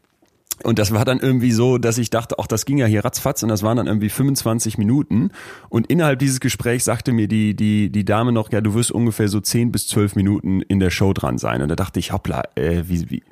Und 0.63 0.79
das 0.79 0.93
war 0.93 1.05
dann 1.05 1.21
irgendwie 1.21 1.53
so, 1.53 1.79
dass 1.79 1.97
ich 1.99 2.11
dachte, 2.11 2.39
auch 2.39 2.47
das 2.47 2.65
ging 2.65 2.79
ja 2.79 2.87
hier 2.87 3.05
ratzfatz 3.05 3.43
und 3.43 3.49
das 3.49 3.63
waren 3.63 3.77
dann 3.77 3.87
irgendwie 3.87 4.11
25 4.11 4.79
Minuten. 4.79 5.31
Und 5.69 5.87
innerhalb 5.87 6.19
dieses 6.19 6.41
Gesprächs 6.41 6.85
sagte 6.85 7.13
mir 7.13 7.29
die, 7.29 7.55
die, 7.55 7.91
die 7.91 8.05
Dame 8.05 8.33
noch, 8.33 8.53
ja, 8.53 8.61
du 8.61 8.75
wirst 8.75 8.93
ungefähr 8.93 9.29
so 9.29 9.41
10 9.41 9.73
bis 9.73 9.89
12 9.89 10.17
Minuten 10.17 10.61
in 10.63 10.81
der 10.81 10.91
Show 10.91 11.13
dran 11.13 11.39
sein. 11.39 11.63
Und 11.63 11.69
da 11.69 11.77
dachte 11.77 11.99
ich, 11.99 12.13
hoppla, 12.13 12.43
äh, 12.57 12.85
wie, 12.87 13.11
wie, 13.11 13.23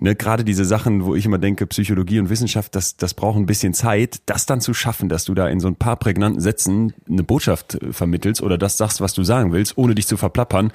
ne, 0.00 0.16
gerade 0.16 0.44
diese 0.44 0.64
Sachen, 0.64 1.04
wo 1.04 1.14
ich 1.14 1.24
immer 1.24 1.38
denke, 1.38 1.66
Psychologie 1.66 2.18
und 2.18 2.30
Wissenschaft, 2.30 2.74
das, 2.74 2.96
das 2.96 3.14
braucht 3.14 3.36
ein 3.36 3.46
bisschen 3.46 3.74
Zeit, 3.74 4.20
das 4.26 4.46
dann 4.46 4.60
zu 4.60 4.74
schaffen, 4.74 5.08
dass 5.08 5.24
du 5.24 5.34
da 5.34 5.48
in 5.48 5.60
so 5.60 5.68
ein 5.68 5.76
paar 5.76 5.96
prägnanten 5.96 6.40
Sätzen 6.40 6.92
eine 7.08 7.22
Botschaft 7.22 7.76
äh, 7.76 7.92
vermittelst 7.92 8.42
oder 8.42 8.58
das 8.58 8.76
sagst, 8.76 9.00
was 9.00 9.14
du 9.14 9.22
sagen 9.22 9.52
willst, 9.52 9.78
ohne 9.78 9.94
dich 9.94 10.06
zu 10.06 10.16
verplappern. 10.16 10.72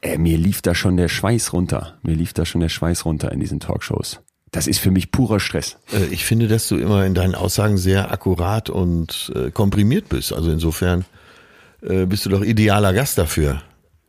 Äh, 0.00 0.18
mir 0.18 0.38
lief 0.38 0.62
da 0.62 0.74
schon 0.74 0.96
der 0.96 1.08
Schweiß 1.08 1.52
runter. 1.52 1.98
Mir 2.02 2.14
lief 2.14 2.32
da 2.32 2.44
schon 2.44 2.60
der 2.60 2.68
Schweiß 2.68 3.04
runter 3.04 3.30
in 3.32 3.40
diesen 3.40 3.60
Talkshows. 3.60 4.20
Das 4.50 4.66
ist 4.66 4.78
für 4.78 4.90
mich 4.90 5.12
purer 5.12 5.40
Stress. 5.40 5.76
Äh, 5.92 6.06
Ich 6.12 6.24
finde, 6.24 6.48
dass 6.48 6.68
du 6.68 6.76
immer 6.76 7.04
in 7.06 7.14
deinen 7.14 7.34
Aussagen 7.34 7.76
sehr 7.78 8.10
akkurat 8.10 8.70
und 8.70 9.32
äh, 9.34 9.50
komprimiert 9.50 10.08
bist. 10.08 10.32
Also 10.32 10.50
insofern 10.50 11.04
äh, 11.82 12.06
bist 12.06 12.26
du 12.26 12.30
doch 12.30 12.42
idealer 12.42 12.92
Gast 12.92 13.18
dafür. 13.18 13.62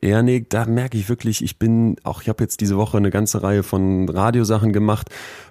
Ja, 0.04 0.24
nee, 0.24 0.44
da 0.50 0.66
merke 0.66 0.98
ich 0.98 1.10
wirklich, 1.10 1.44
ich 1.44 1.60
bin 1.60 1.96
auch, 2.02 2.24
ich 2.24 2.30
habe 2.30 2.44
jetzt 2.44 2.60
diese 2.60 2.76
Woche 2.76 2.98
eine 2.98 3.12
ganze 3.12 3.44
Reihe 3.44 3.62
von 3.62 4.10
Radiosachen 4.10 4.74
gemacht, 4.74 5.10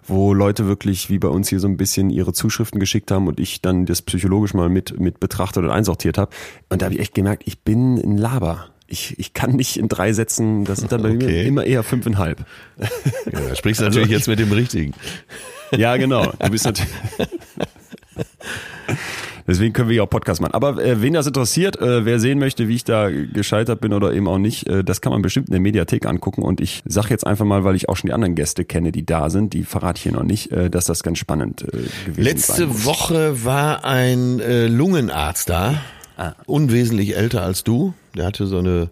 wo 0.08 0.34
Leute 0.34 0.66
wirklich 0.66 1.08
wie 1.08 1.20
bei 1.20 1.28
uns 1.28 1.48
hier 1.48 1.60
so 1.60 1.68
ein 1.68 1.76
bisschen 1.76 2.10
ihre 2.10 2.32
Zuschriften 2.32 2.80
geschickt 2.80 3.12
haben 3.12 3.28
und 3.28 3.38
ich 3.38 3.62
dann 3.62 3.86
das 3.86 4.02
psychologisch 4.02 4.52
mal 4.52 4.68
mit, 4.68 4.98
mit 4.98 5.20
betrachtet 5.20 5.62
und 5.62 5.70
einsortiert 5.70 6.18
habe. 6.18 6.32
Und 6.68 6.82
da 6.82 6.86
habe 6.86 6.96
ich 6.96 7.00
echt 7.00 7.14
gemerkt, 7.14 7.44
ich 7.46 7.62
bin 7.62 7.96
ein 7.96 8.18
Laber. 8.18 8.69
Ich, 8.90 9.18
ich 9.18 9.32
kann 9.32 9.52
nicht 9.52 9.76
in 9.78 9.88
drei 9.88 10.12
Sätzen, 10.12 10.64
das 10.64 10.80
sind 10.80 10.92
dann 10.92 11.02
bei 11.02 11.10
mir 11.10 11.24
Okay. 11.24 11.46
immer 11.46 11.64
eher 11.64 11.82
fünfeinhalb. 11.82 12.44
Ja, 12.78 13.40
da 13.48 13.54
sprichst 13.54 13.80
du 13.80 13.84
natürlich 13.84 14.10
jetzt 14.10 14.26
mit 14.28 14.38
dem 14.38 14.52
Richtigen. 14.52 14.92
Ja, 15.70 15.96
genau. 15.96 16.32
Du 16.38 16.50
bist 16.50 16.64
natürlich. 16.64 16.90
Deswegen 19.46 19.72
können 19.72 19.88
wir 19.88 19.96
ja 19.96 20.02
auch 20.04 20.10
Podcast 20.10 20.40
machen. 20.40 20.54
Aber 20.54 20.82
äh, 20.84 21.02
wen 21.02 21.12
das 21.14 21.26
interessiert, 21.26 21.80
äh, 21.80 22.04
wer 22.04 22.20
sehen 22.20 22.38
möchte, 22.38 22.68
wie 22.68 22.74
ich 22.76 22.84
da 22.84 23.10
gescheitert 23.10 23.80
bin 23.80 23.92
oder 23.92 24.12
eben 24.12 24.28
auch 24.28 24.38
nicht, 24.38 24.68
äh, 24.68 24.84
das 24.84 25.00
kann 25.00 25.12
man 25.12 25.22
bestimmt 25.22 25.48
in 25.48 25.52
der 25.52 25.60
Mediathek 25.60 26.06
angucken. 26.06 26.42
Und 26.42 26.60
ich 26.60 26.82
sag 26.84 27.08
jetzt 27.10 27.26
einfach 27.26 27.44
mal, 27.44 27.64
weil 27.64 27.74
ich 27.74 27.88
auch 27.88 27.96
schon 27.96 28.08
die 28.08 28.12
anderen 28.14 28.34
Gäste 28.36 28.64
kenne, 28.64 28.92
die 28.92 29.04
da 29.04 29.28
sind, 29.30 29.52
die 29.54 29.64
verrate 29.64 29.98
ich 29.98 30.02
hier 30.04 30.12
noch 30.12 30.22
nicht, 30.22 30.52
äh, 30.52 30.70
dass 30.70 30.84
das 30.84 31.02
ganz 31.02 31.18
spannend 31.18 31.62
äh, 31.62 31.66
gewesen 31.66 32.14
sein 32.16 32.24
Letzte. 32.24 32.84
Woche 32.84 33.44
war 33.44 33.84
ein 33.84 34.38
äh, 34.40 34.66
Lungenarzt 34.66 35.48
da, 35.48 35.80
unwesentlich 36.46 37.16
älter 37.16 37.42
als 37.42 37.64
du. 37.64 37.94
Der 38.16 38.26
hatte 38.26 38.46
so 38.46 38.58
eine, 38.58 38.90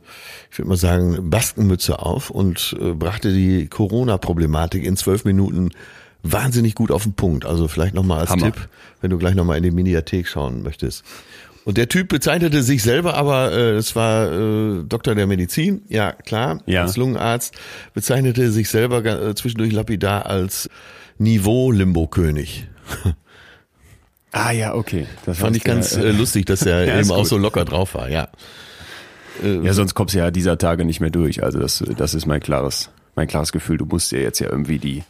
ich 0.51 0.59
würde 0.59 0.69
mal 0.69 0.77
sagen, 0.77 1.31
Baskenmütze 1.31 1.99
auf 2.01 2.31
und 2.31 2.77
äh, 2.81 2.93
brachte 2.93 3.33
die 3.33 3.67
Corona-Problematik 3.67 4.85
in 4.85 4.97
zwölf 4.97 5.25
Minuten 5.25 5.71
wahnsinnig 6.23 6.75
gut 6.75 6.91
auf 6.91 7.05
den 7.05 7.15
Punkt. 7.15 7.47
Also 7.47 7.69
vielleicht 7.69 7.95
nochmal 7.95 8.21
als 8.21 8.31
Hammer. 8.31 8.53
Tipp, 8.53 8.69
wenn 9.01 9.11
du 9.11 9.19
gleich 9.19 9.35
nochmal 9.35 9.57
in 9.57 9.63
die 9.63 9.71
Mediathek 9.71 10.27
schauen 10.29 10.63
möchtest. 10.63 11.05
Und 11.65 11.77
der 11.77 11.89
Typ 11.89 12.09
bezeichnete 12.09 12.63
sich 12.63 12.83
selber 12.83 13.15
aber, 13.15 13.53
äh, 13.53 13.73
es 13.77 13.95
war 13.95 14.33
äh, 14.33 14.85
Doktor 14.85 15.15
der 15.15 15.27
Medizin, 15.27 15.83
ja 15.89 16.13
klar, 16.13 16.63
Ja. 16.65 16.83
als 16.83 16.97
Lungenarzt, 16.97 17.55
bezeichnete 17.93 18.51
sich 18.53 18.71
selber 18.71 19.05
äh, 19.05 19.35
zwischendurch 19.35 19.73
lapidar 19.73 20.25
als 20.27 20.71
Niveau-Limbo-König. 21.19 22.69
Ah 24.33 24.51
ja, 24.53 24.75
okay. 24.75 25.07
Das 25.27 25.39
Fand 25.39 25.57
ich 25.57 25.65
ganz 25.65 25.97
äh, 25.97 26.11
lustig, 26.11 26.47
dass 26.47 26.63
er 26.63 26.85
Ja, 26.87 27.01
eben 27.01 27.11
auch 27.11 27.25
so 27.27 27.37
locker 27.39 27.65
drauf 27.65 27.95
war, 27.95 28.09
ja. 28.11 28.29
Ja, 29.43 29.73
sonst 29.73 29.95
kommst 29.95 30.15
du 30.15 30.19
ja 30.19 30.31
dieser 30.31 30.59
Tage 30.59 30.85
nicht 30.85 31.01
mehr 31.01 31.11
durch. 31.11 31.43
Also 31.43 31.59
das, 31.59 31.85
das 31.97 32.15
ist 32.15 32.27
mein 32.27 32.41
klares, 32.41 32.91
mein 33.15 33.29
klares 33.29 33.53
Gefühl. 33.53 33.79
Du 33.79 33.85
musst 33.85 34.13
ja 34.13 34.19
jetzt 34.19 34.39
ja 34.41 34.49
irgendwie 34.51 34.79
die, 34.79 35.03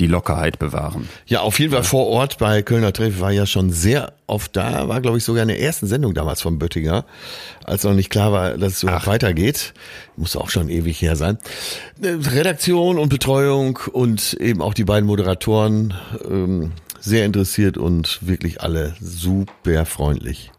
die 0.00 0.06
Lockerheit 0.06 0.58
bewahren. 0.58 1.08
Ja, 1.26 1.40
auf 1.40 1.58
jeden 1.58 1.72
Fall 1.72 1.84
vor 1.84 2.06
Ort 2.06 2.38
bei 2.38 2.62
Kölner 2.62 2.92
Treff 2.92 3.20
war 3.20 3.30
ja 3.30 3.46
schon 3.46 3.70
sehr 3.70 4.14
oft 4.26 4.56
da, 4.56 4.88
war 4.88 5.00
glaube 5.00 5.18
ich 5.18 5.24
sogar 5.24 5.42
in 5.42 5.48
der 5.48 5.60
ersten 5.60 5.86
Sendung 5.86 6.14
damals 6.14 6.40
von 6.40 6.58
Böttinger, 6.58 7.04
als 7.64 7.84
noch 7.84 7.94
nicht 7.94 8.10
klar 8.10 8.32
war, 8.32 8.56
dass 8.56 8.74
es 8.74 8.82
überhaupt 8.82 9.06
weitergeht. 9.06 9.74
Muss 10.16 10.36
auch 10.36 10.48
schon 10.48 10.68
ewig 10.68 11.00
her 11.02 11.16
sein. 11.16 11.38
Äh, 12.00 12.16
Redaktion 12.30 12.98
und 12.98 13.10
Betreuung 13.10 13.78
und 13.92 14.34
eben 14.34 14.62
auch 14.62 14.74
die 14.74 14.84
beiden 14.84 15.06
Moderatoren 15.06 15.94
ähm, 16.28 16.72
sehr 17.00 17.24
interessiert 17.24 17.76
und 17.78 18.18
wirklich 18.22 18.60
alle 18.60 18.94
super 19.00 19.84
freundlich. 19.86 20.50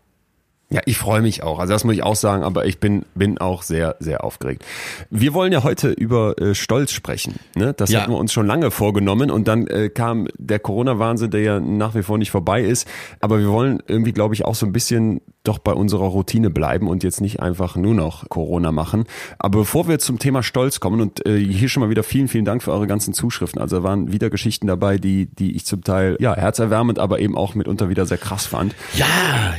Ja, 0.71 0.79
ich 0.85 0.97
freue 0.97 1.21
mich 1.21 1.43
auch. 1.43 1.59
Also 1.59 1.73
das 1.73 1.83
muss 1.83 1.95
ich 1.95 2.03
auch 2.03 2.15
sagen, 2.15 2.43
aber 2.43 2.65
ich 2.65 2.79
bin, 2.79 3.03
bin 3.13 3.37
auch 3.39 3.61
sehr, 3.61 3.97
sehr 3.99 4.23
aufgeregt. 4.23 4.63
Wir 5.09 5.33
wollen 5.33 5.51
ja 5.51 5.63
heute 5.63 5.89
über 5.91 6.39
äh, 6.41 6.55
Stolz 6.55 6.91
sprechen. 6.93 7.35
Ne? 7.55 7.73
Das 7.73 7.91
Ja. 7.91 8.01
hatten 8.01 8.11
wir 8.11 8.17
uns 8.17 8.31
schon 8.31 8.47
lange 8.47 8.71
vorgenommen 8.71 9.29
und 9.31 9.47
dann 9.49 9.67
äh, 9.67 9.89
kam 9.89 10.27
der 10.37 10.59
Corona-Wahnsinn, 10.59 11.29
der 11.29 11.41
ja 11.41 11.59
nach 11.59 11.93
wie 11.93 12.03
vor 12.03 12.17
nicht 12.17 12.31
vorbei 12.31 12.61
ist. 12.61 12.87
Aber 13.19 13.39
wir 13.39 13.49
wollen 13.49 13.83
irgendwie, 13.87 14.13
glaube 14.13 14.33
ich, 14.33 14.45
auch 14.45 14.55
so 14.55 14.65
ein 14.65 14.71
bisschen 14.71 15.19
doch 15.43 15.57
bei 15.59 15.73
unserer 15.73 16.05
Routine 16.05 16.49
bleiben 16.49 16.87
und 16.87 17.03
jetzt 17.03 17.19
nicht 17.19 17.39
einfach 17.41 17.75
nur 17.75 17.93
noch 17.95 18.29
Corona 18.29 18.71
machen. 18.71 19.05
Aber 19.39 19.59
bevor 19.59 19.87
wir 19.89 19.99
zum 19.99 20.19
Thema 20.19 20.41
Stolz 20.43 20.79
kommen 20.79 21.01
und 21.01 21.25
äh, 21.25 21.37
hier 21.37 21.67
schon 21.67 21.81
mal 21.81 21.89
wieder 21.89 22.03
vielen, 22.03 22.27
vielen 22.29 22.45
Dank 22.45 22.63
für 22.63 22.71
eure 22.71 22.87
ganzen 22.87 23.13
Zuschriften. 23.13 23.59
Also 23.59 23.77
da 23.77 23.83
waren 23.83 24.11
wieder 24.13 24.29
Geschichten 24.29 24.67
dabei, 24.67 24.97
die, 24.97 25.25
die 25.25 25.55
ich 25.55 25.65
zum 25.65 25.83
Teil 25.83 26.15
ja 26.21 26.33
herzerwärmend, 26.35 26.97
aber 26.99 27.19
eben 27.19 27.35
auch 27.35 27.55
mitunter 27.55 27.89
wieder 27.89 28.05
sehr 28.05 28.19
krass 28.19 28.45
fand. 28.45 28.73
Ja, 28.93 29.05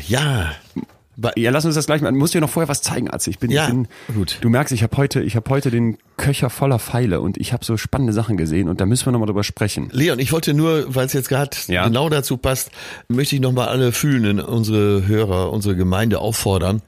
ja. 0.07 0.53
Ja, 1.37 1.51
lass 1.51 1.65
uns 1.67 1.75
das 1.75 1.87
gleich 1.87 2.01
mal. 2.01 2.11
Muss 2.13 2.31
dir 2.31 2.41
noch 2.41 2.49
vorher 2.51 2.69
was 2.69 2.81
zeigen, 2.81 3.11
Atze. 3.13 3.29
Ich 3.31 3.39
bin, 3.39 3.51
Ja, 3.51 3.65
ich 3.65 3.71
bin 3.71 3.89
gut. 4.15 4.39
Du 4.41 4.49
merkst, 4.49 4.73
ich 4.73 4.83
habe 4.83 4.97
heute, 4.97 5.23
ich 5.23 5.37
habe 5.37 5.49
heute 5.51 5.71
den 5.71 5.99
Köcher 6.17 6.49
voller 6.49 6.79
Pfeile 6.79 7.21
und 7.21 7.37
ich 7.37 7.53
habe 7.53 7.65
so 7.65 7.77
spannende 7.77 8.13
Sachen 8.15 8.37
gesehen 8.39 8.69
und 8.69 8.81
da 8.81 8.87
müssen 8.87 9.05
wir 9.07 9.13
noch 9.13 9.19
mal 9.21 9.27
drüber 9.27 9.45
sprechen. 9.45 9.89
Leon, 9.93 10.19
ich 10.19 10.33
wollte 10.33 10.55
nur, 10.55 10.95
weil 10.95 11.07
es 11.07 11.13
jetzt 11.13 11.29
gerade 11.29 11.57
Ja. 11.67 11.85
genau 11.85 12.09
dazu 12.09 12.39
passt, 12.39 12.71
möchte 13.09 13.35
ich 13.37 13.43
nochmal 13.43 13.69
alle 13.69 13.93
Fühlenden, 13.93 14.41
unsere 14.41 15.07
Hörer, 15.07 15.53
unsere 15.53 15.77
Gemeinde 15.77 16.19
auffordern. 16.19 16.81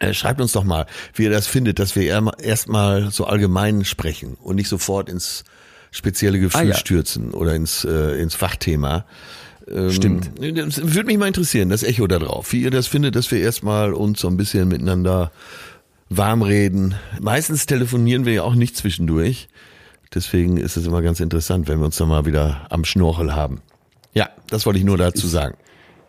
Äh, 0.00 0.14
Schreibt 0.14 0.40
uns 0.40 0.52
doch 0.52 0.64
mal, 0.64 0.86
wie 1.14 1.24
ihr 1.24 1.30
das 1.30 1.46
findet, 1.46 1.78
dass 1.78 1.94
wir 1.96 2.04
erstmal 2.40 3.10
so 3.10 3.26
allgemein 3.26 3.84
sprechen 3.84 4.36
und 4.42 4.56
nicht 4.56 4.68
sofort 4.68 5.08
ins 5.10 5.44
spezielle 5.90 6.38
Gefühl 6.38 6.60
Ah, 6.60 6.64
ja. 6.64 6.74
stürzen 6.74 7.32
oder 7.32 7.54
ins, 7.54 7.84
äh, 7.84 8.20
ins 8.20 8.34
Fachthema. 8.34 9.04
Ähm, 9.70 9.90
Stimmt. 9.90 10.30
Das 10.38 10.94
würde 10.94 11.06
mich 11.06 11.18
mal 11.18 11.26
interessieren, 11.26 11.68
das 11.68 11.82
Echo 11.82 12.06
da 12.06 12.18
drauf. 12.18 12.52
Wie 12.52 12.62
ihr 12.62 12.70
das 12.70 12.86
findet, 12.86 13.16
dass 13.16 13.30
wir 13.30 13.40
erstmal 13.40 13.92
uns 13.92 14.20
so 14.20 14.28
ein 14.28 14.36
bisschen 14.36 14.68
miteinander 14.68 15.32
warm 16.08 16.42
reden. 16.42 16.94
Meistens 17.20 17.66
telefonieren 17.66 18.24
wir 18.24 18.32
ja 18.32 18.42
auch 18.42 18.54
nicht 18.54 18.76
zwischendurch. 18.76 19.48
Deswegen 20.14 20.56
ist 20.56 20.76
es 20.76 20.86
immer 20.86 21.02
ganz 21.02 21.20
interessant, 21.20 21.68
wenn 21.68 21.78
wir 21.78 21.86
uns 21.86 21.96
dann 21.96 22.08
mal 22.08 22.24
wieder 22.24 22.66
am 22.70 22.84
Schnorchel 22.84 23.34
haben. 23.34 23.60
Ja, 24.14 24.30
das 24.48 24.64
wollte 24.64 24.78
ich 24.78 24.84
nur 24.84 24.96
dazu 24.96 25.26
sagen. 25.26 25.56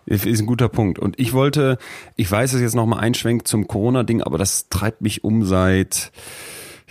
Ist 0.05 0.25
ein 0.25 0.45
guter 0.45 0.69
Punkt. 0.69 0.97
Und 0.97 1.19
ich 1.19 1.33
wollte, 1.33 1.77
ich 2.15 2.31
weiß 2.31 2.53
es 2.53 2.61
jetzt 2.61 2.75
noch 2.75 2.85
mal 2.85 2.97
einschwenkt 2.97 3.47
zum 3.47 3.67
Corona-Ding, 3.67 4.23
aber 4.23 4.37
das 4.37 4.69
treibt 4.69 5.01
mich 5.01 5.23
um 5.23 5.45
seit 5.45 6.11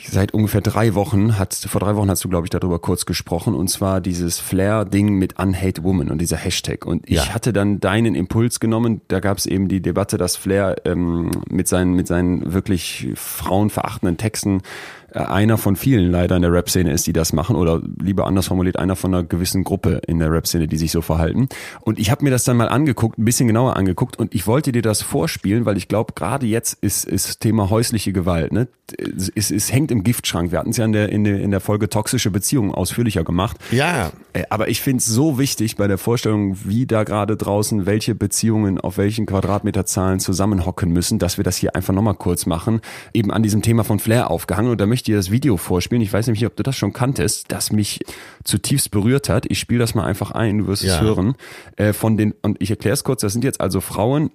seit 0.07 0.33
ungefähr 0.35 0.61
drei 0.61 0.95
Wochen. 0.95 1.39
Hat, 1.39 1.55
vor 1.55 1.81
drei 1.81 1.97
Wochen 1.97 2.11
hast 2.11 2.25
du, 2.25 2.29
glaube 2.29 2.47
ich, 2.47 2.51
darüber 2.51 2.79
kurz 2.79 3.07
gesprochen. 3.07 3.55
Und 3.55 3.69
zwar 3.69 4.01
dieses 4.01 4.39
Flair-Ding 4.39 5.15
mit 5.15 5.39
Unhate 5.39 5.83
Woman 5.83 6.11
und 6.11 6.19
dieser 6.21 6.37
Hashtag. 6.37 6.87
Und 6.87 7.09
ich 7.09 7.17
Ja. 7.17 7.35
hatte 7.35 7.53
dann 7.53 7.81
deinen 7.81 8.15
Impuls 8.15 8.61
genommen. 8.61 9.01
Da 9.09 9.21
gab 9.21 9.39
es 9.39 9.47
eben 9.47 9.69
die 9.69 9.81
Debatte, 9.81 10.19
dass 10.19 10.37
Flair 10.37 10.77
ähm, 10.85 11.31
mit 11.49 11.69
seinen 11.69 11.95
mit 11.95 12.07
seinen 12.07 12.53
wirklich 12.53 13.09
frauenverachtenden 13.15 14.17
Texten 14.17 14.63
einer 15.13 15.59
von 15.59 15.77
vielen 15.77 16.11
leider 16.11 16.37
in 16.37 16.43
der 16.43 16.53
Rap-Szene 16.53 16.93
ist, 16.93 17.07
die 17.07 17.13
das 17.13 17.33
machen 17.33 17.57
oder 17.57 17.81
lieber 18.01 18.27
anders 18.27 18.47
formuliert, 18.49 18.79
einer 18.79 18.97
von 18.97 19.15
einer 19.15 19.25
gewissen 19.25 19.65
Gruppe 19.65 20.01
in 20.07 20.19
der 20.19 20.31
Rap-Szene, 20.31 20.69
die 20.69 20.77
sich 20.77 20.93
so 20.93 21.01
verhalten. 21.03 21.49
Und 21.81 21.99
ich 21.99 22.11
habe 22.11 22.25
mir 22.25 22.31
das 22.31 22.45
dann 22.45 22.57
mal 22.57 22.69
angeguckt, 22.69 23.19
ein 23.19 23.25
bisschen 23.25 23.47
genauer 23.47 23.77
angeguckt 23.77 24.19
und 24.19 24.35
ich 24.35 24.47
wollte 24.47 24.73
dir 24.73 24.83
das 24.83 25.03
vorspielen, 25.03 25.65
weil 25.65 25.77
ich 25.77 25.89
glaube, 25.89 26.13
gerade 26.15 26.47
jetzt 26.47 26.79
ist, 26.83 27.05
ist 27.05 27.41
Thema 27.41 27.71
häusliche 27.71 28.13
Gewalt, 28.13 28.53
ne? 28.53 28.69
Es, 28.97 29.31
es, 29.35 29.51
es 29.51 29.71
hängt 29.71 29.91
im 29.91 30.03
Giftschrank. 30.03 30.51
Wir 30.51 30.59
hatten 30.61 30.71
es 30.71 30.79
ja 30.79 30.85
in 30.87 30.93
der, 30.93 31.11
in, 31.11 31.25
der, 31.25 31.41
in 31.41 31.51
der 31.51 31.61
Folge 31.61 31.91
toxische 31.91 32.31
Beziehungen 32.31 32.73
ausführlicher 32.73 33.23
gemacht. 33.23 33.59
Ja, 33.71 34.13
Äh, 34.33 34.45
Aber 34.51 34.69
ich 34.69 34.81
finde 34.81 34.99
es 34.99 35.07
so 35.07 35.39
wichtig 35.39 35.77
bei 35.77 35.87
der 35.89 35.99
Vorstellung, 35.99 36.57
wie 36.65 36.87
da 36.87 37.05
gerade 37.05 37.37
draußen 37.37 37.85
welche 37.87 38.15
Beziehungen 38.15 38.81
auf 38.81 38.97
welchen 38.97 39.27
Quadratmeterzahlen 39.27 40.21
zusammenhocken 40.21 40.91
müssen, 40.91 41.19
dass 41.19 41.37
wir 41.37 41.45
das 41.45 41.57
hier 41.57 41.77
einfach 41.77 41.93
nochmal 41.95 42.15
kurz 42.15 42.47
machen. 42.47 42.81
Eben 43.13 43.31
an 43.31 43.43
diesem 43.43 43.63
Thema 43.63 43.85
von 43.85 43.99
Flair 43.99 44.31
aufgehangen. 44.31 44.71
Und 44.71 44.81
da 44.81 44.87
möchte 44.87 45.08
dir 45.09 45.17
das 45.17 45.31
Video 45.31 45.57
vorspielen. 45.57 46.03
Ich 46.03 46.13
weiß 46.13 46.27
nämlich 46.27 46.41
nicht, 46.43 46.51
ob 46.51 46.57
du 46.57 46.63
das 46.63 46.77
schon 46.77 46.93
kanntest, 46.93 47.47
das 47.51 47.73
mich 47.73 48.01
zutiefst 48.45 48.91
berührt 48.91 49.29
hat. 49.29 49.47
Ich 49.49 49.59
spiele 49.59 49.81
das 49.81 49.95
mal 49.95 50.05
einfach 50.05 50.31
ein, 50.31 50.59
du 50.59 50.67
wirst 50.69 50.85
es 50.85 50.91
Ja. 50.97 51.01
hören. 51.01 51.35
Äh, 51.77 51.93
von 51.93 52.17
den, 52.17 52.33
und 52.43 52.61
ich 52.63 52.71
erkläre 52.71 52.95
es 52.95 53.05
kurz, 53.05 53.21
das 53.23 53.33
sind 53.33 53.45
jetzt 53.45 53.61
also 53.61 53.81
Frauen, 53.81 54.31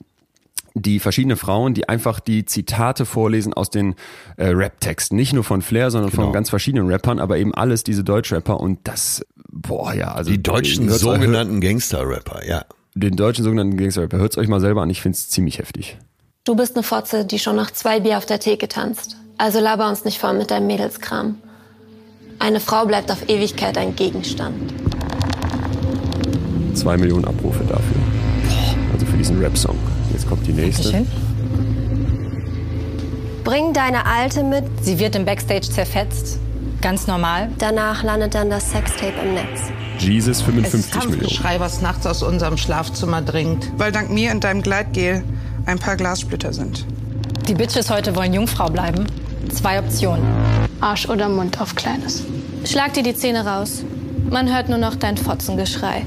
die 0.75 0.99
verschiedene 0.99 1.35
Frauen, 1.35 1.75
die 1.75 1.87
einfach 1.87 2.19
die 2.19 2.45
Zitate 2.45 3.05
vorlesen 3.05 3.53
aus 3.53 3.69
den 3.69 3.93
äh, 4.37 4.47
Rap-Texten. 4.47 5.15
Nicht 5.15 5.31
nur 5.33 5.43
von 5.43 5.61
Flair, 5.61 5.91
sondern 5.91 6.09
Genau. 6.09 6.23
von 6.23 6.33
ganz 6.33 6.49
verschiedenen 6.49 6.87
Rappern, 6.89 7.19
aber 7.19 7.37
eben 7.37 7.53
alles 7.53 7.83
diese 7.83 8.03
Deutschrapper 8.03 8.59
und 8.59 8.79
das, 8.85 9.23
boah, 9.51 9.93
ja, 9.93 10.13
also 10.13 10.31
die 10.31 10.41
deutschen 10.41 10.89
sogenannten 10.89 11.61
Gangster-Rapper, 11.61 12.47
ja. 12.47 12.65
den 12.95 13.15
deutschen 13.15 13.43
sogenannten 13.43 13.77
Gangster-Rapper. 13.77 14.17
Hört's 14.17 14.37
euch 14.37 14.47
mal 14.47 14.59
selber 14.59 14.81
an, 14.81 14.89
ich 14.89 15.01
find's 15.01 15.29
ziemlich 15.29 15.59
heftig. 15.59 15.97
Du 16.43 16.55
bist 16.55 16.75
eine 16.75 16.83
Fotze, 16.83 17.23
die 17.23 17.37
schon 17.39 17.55
nach 17.55 17.69
zwei 17.71 17.99
Bier 17.99 18.17
auf 18.17 18.25
der 18.25 18.39
Theke 18.39 18.67
tanzt. 18.67 19.15
Also 19.37 19.59
laber 19.59 19.89
uns 19.89 20.05
nicht 20.05 20.19
voll 20.19 20.33
mit 20.33 20.51
deinem 20.51 20.67
Mädelskram. 20.67 21.37
Eine 22.39 22.59
Frau 22.59 22.85
bleibt 22.85 23.11
auf 23.11 23.29
Ewigkeit 23.29 23.77
ein 23.77 23.95
Gegenstand. 23.95 24.73
Zwei 26.73 26.97
Millionen 26.97 27.25
Abrufe 27.25 27.63
dafür. 27.63 28.01
Also 28.93 29.05
für 29.05 29.17
diesen 29.17 29.39
Rap-Song. 29.39 29.77
Jetzt 30.11 30.27
kommt 30.27 30.45
die 30.47 30.53
nächste. 30.53 31.05
Bring 33.43 33.73
deine 33.73 34.05
Alte 34.05 34.43
mit, 34.43 34.63
Sie 34.81 34.99
wird 34.99 35.15
im 35.15 35.25
Backstage 35.25 35.69
zerfetzt. 35.69 36.39
Ganz 36.81 37.07
normal. 37.07 37.49
danach 37.59 38.03
landet 38.03 38.35
dann 38.35 38.49
das 38.49 38.69
Sextape 38.69 39.13
im 39.23 39.35
Netz. 39.35 39.71
Jesus 39.99 40.39
Es 40.39 40.39
ist 40.39 40.45
55 40.45 40.95
Millionen. 40.95 41.19
Kampfgeschrei, 41.19 41.59
was 41.61 41.81
nachts 41.81 42.05
aus 42.05 42.23
unserem 42.23 42.57
Schlafzimmer 42.57 43.21
dringt. 43.21 43.71
weil 43.77 43.93
dank 43.93 44.09
mir 44.09 44.31
und 44.31 44.43
deinem 44.43 44.61
Gleitgel 44.61 45.23
ein 45.65 45.79
paar 45.79 45.95
Glassplitter 45.95 46.51
sind. 46.51 46.85
Die 47.47 47.53
Bitches 47.53 47.89
heute 47.89 48.15
wollen 48.15 48.33
Jungfrau 48.33 48.69
bleiben. 48.69 49.05
Zwei 49.51 49.79
Optionen. 49.79 50.25
Arsch 50.79 51.09
oder 51.09 51.27
Mund 51.27 51.59
auf 51.59 51.75
Kleines. 51.75 52.23
Schlag 52.65 52.93
dir 52.93 53.03
die 53.03 53.15
Zähne 53.15 53.45
raus. 53.45 53.83
Man 54.29 54.53
hört 54.53 54.69
nur 54.69 54.77
noch 54.77 54.95
dein 54.95 55.17
Fotzengeschrei. 55.17 56.05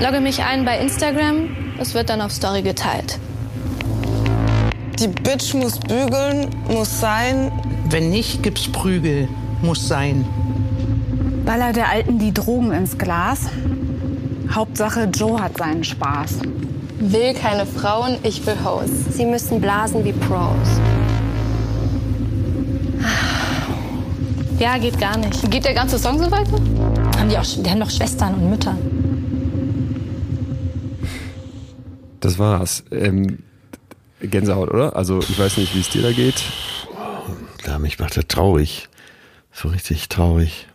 Logge 0.00 0.20
mich 0.20 0.42
ein 0.42 0.64
bei 0.64 0.78
Instagram. 0.78 1.48
Es 1.78 1.94
wird 1.94 2.08
dann 2.08 2.20
auf 2.20 2.32
Story 2.32 2.62
geteilt. 2.62 3.18
Die 4.98 5.08
Bitch 5.08 5.52
muss 5.52 5.78
bügeln, 5.78 6.48
muss 6.68 7.00
sein. 7.00 7.52
Wenn 7.90 8.10
nicht, 8.10 8.42
gibt's 8.42 8.70
Prügel. 8.72 9.28
Muss 9.60 9.86
sein. 9.86 10.24
Baller 11.44 11.72
der 11.72 11.90
Alten 11.90 12.18
die 12.18 12.32
Drogen 12.32 12.72
ins 12.72 12.96
Glas. 12.96 13.40
Hauptsache 14.50 15.04
Joe 15.04 15.40
hat 15.40 15.58
seinen 15.58 15.84
Spaß. 15.84 16.38
Will 16.98 17.34
keine 17.34 17.66
Frauen, 17.66 18.18
ich 18.22 18.44
will 18.46 18.56
Hoes. 18.64 18.90
Sie 19.10 19.26
müssen 19.26 19.60
blasen 19.60 20.04
wie 20.04 20.12
Pros. 20.12 20.80
Ja, 24.58 24.78
geht 24.78 24.98
gar 24.98 25.18
nicht. 25.18 25.50
Geht 25.50 25.66
der 25.66 25.74
ganze 25.74 25.98
Song 25.98 26.18
so 26.18 26.30
weiter? 26.30 26.52
Haben 27.18 27.28
die, 27.28 27.36
auch, 27.36 27.44
die 27.44 27.68
haben 27.68 27.80
doch 27.80 27.90
Schwestern 27.90 28.34
und 28.34 28.48
Mütter. 28.48 28.76
Das 32.20 32.38
war's. 32.38 32.82
Ähm, 32.90 33.40
Gänsehaut, 34.20 34.70
oder? 34.70 34.96
Also 34.96 35.18
ich 35.20 35.38
weiß 35.38 35.58
nicht, 35.58 35.74
wie 35.74 35.80
es 35.80 35.90
dir 35.90 36.02
da 36.02 36.12
geht. 36.12 36.42
Klar, 37.58 37.78
mich 37.78 37.98
macht 37.98 38.16
er 38.16 38.26
traurig. 38.26 38.88
So 39.52 39.68
richtig 39.68 40.08
traurig. 40.08 40.66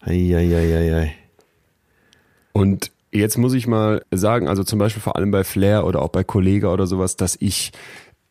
Eieieiei. 0.00 1.14
Und 2.52 2.90
jetzt 3.18 3.38
muss 3.38 3.54
ich 3.54 3.66
mal 3.66 4.02
sagen, 4.10 4.48
also 4.48 4.64
zum 4.64 4.78
Beispiel 4.78 5.02
vor 5.02 5.16
allem 5.16 5.30
bei 5.30 5.44
Flair 5.44 5.86
oder 5.86 6.02
auch 6.02 6.08
bei 6.08 6.24
Kollega 6.24 6.72
oder 6.72 6.86
sowas, 6.86 7.16
dass 7.16 7.36
ich 7.40 7.72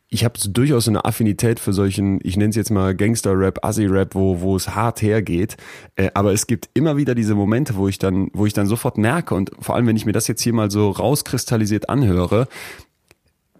ich 0.07 0.23
habe 0.23 0.39
durchaus 0.39 0.85
so 0.85 0.91
eine 0.91 1.03
Affinität 1.03 1.59
für 1.59 1.73
solchen, 1.73 2.19
ich 2.23 2.37
nenne 2.37 2.51
es 2.51 2.55
jetzt 2.55 2.69
mal 2.69 2.95
Gangster-Rap, 2.95 3.65
Assi-Rap, 3.65 4.13
wo, 4.15 4.39
wo 4.39 4.55
es 4.55 4.75
hart 4.75 5.01
hergeht. 5.01 5.57
Äh, 5.95 6.11
aber 6.13 6.31
es 6.31 6.47
gibt 6.47 6.69
immer 6.73 6.95
wieder 6.95 7.15
diese 7.15 7.35
Momente, 7.35 7.75
wo 7.75 7.87
ich 7.87 7.97
dann, 7.97 8.29
wo 8.31 8.45
ich 8.45 8.53
dann 8.53 8.67
sofort 8.67 8.97
merke 8.97 9.35
und 9.35 9.51
vor 9.59 9.75
allem, 9.75 9.87
wenn 9.87 9.97
ich 9.97 10.05
mir 10.05 10.13
das 10.13 10.27
jetzt 10.27 10.41
hier 10.41 10.53
mal 10.53 10.69
so 10.69 10.91
rauskristallisiert 10.91 11.89
anhöre, 11.89 12.47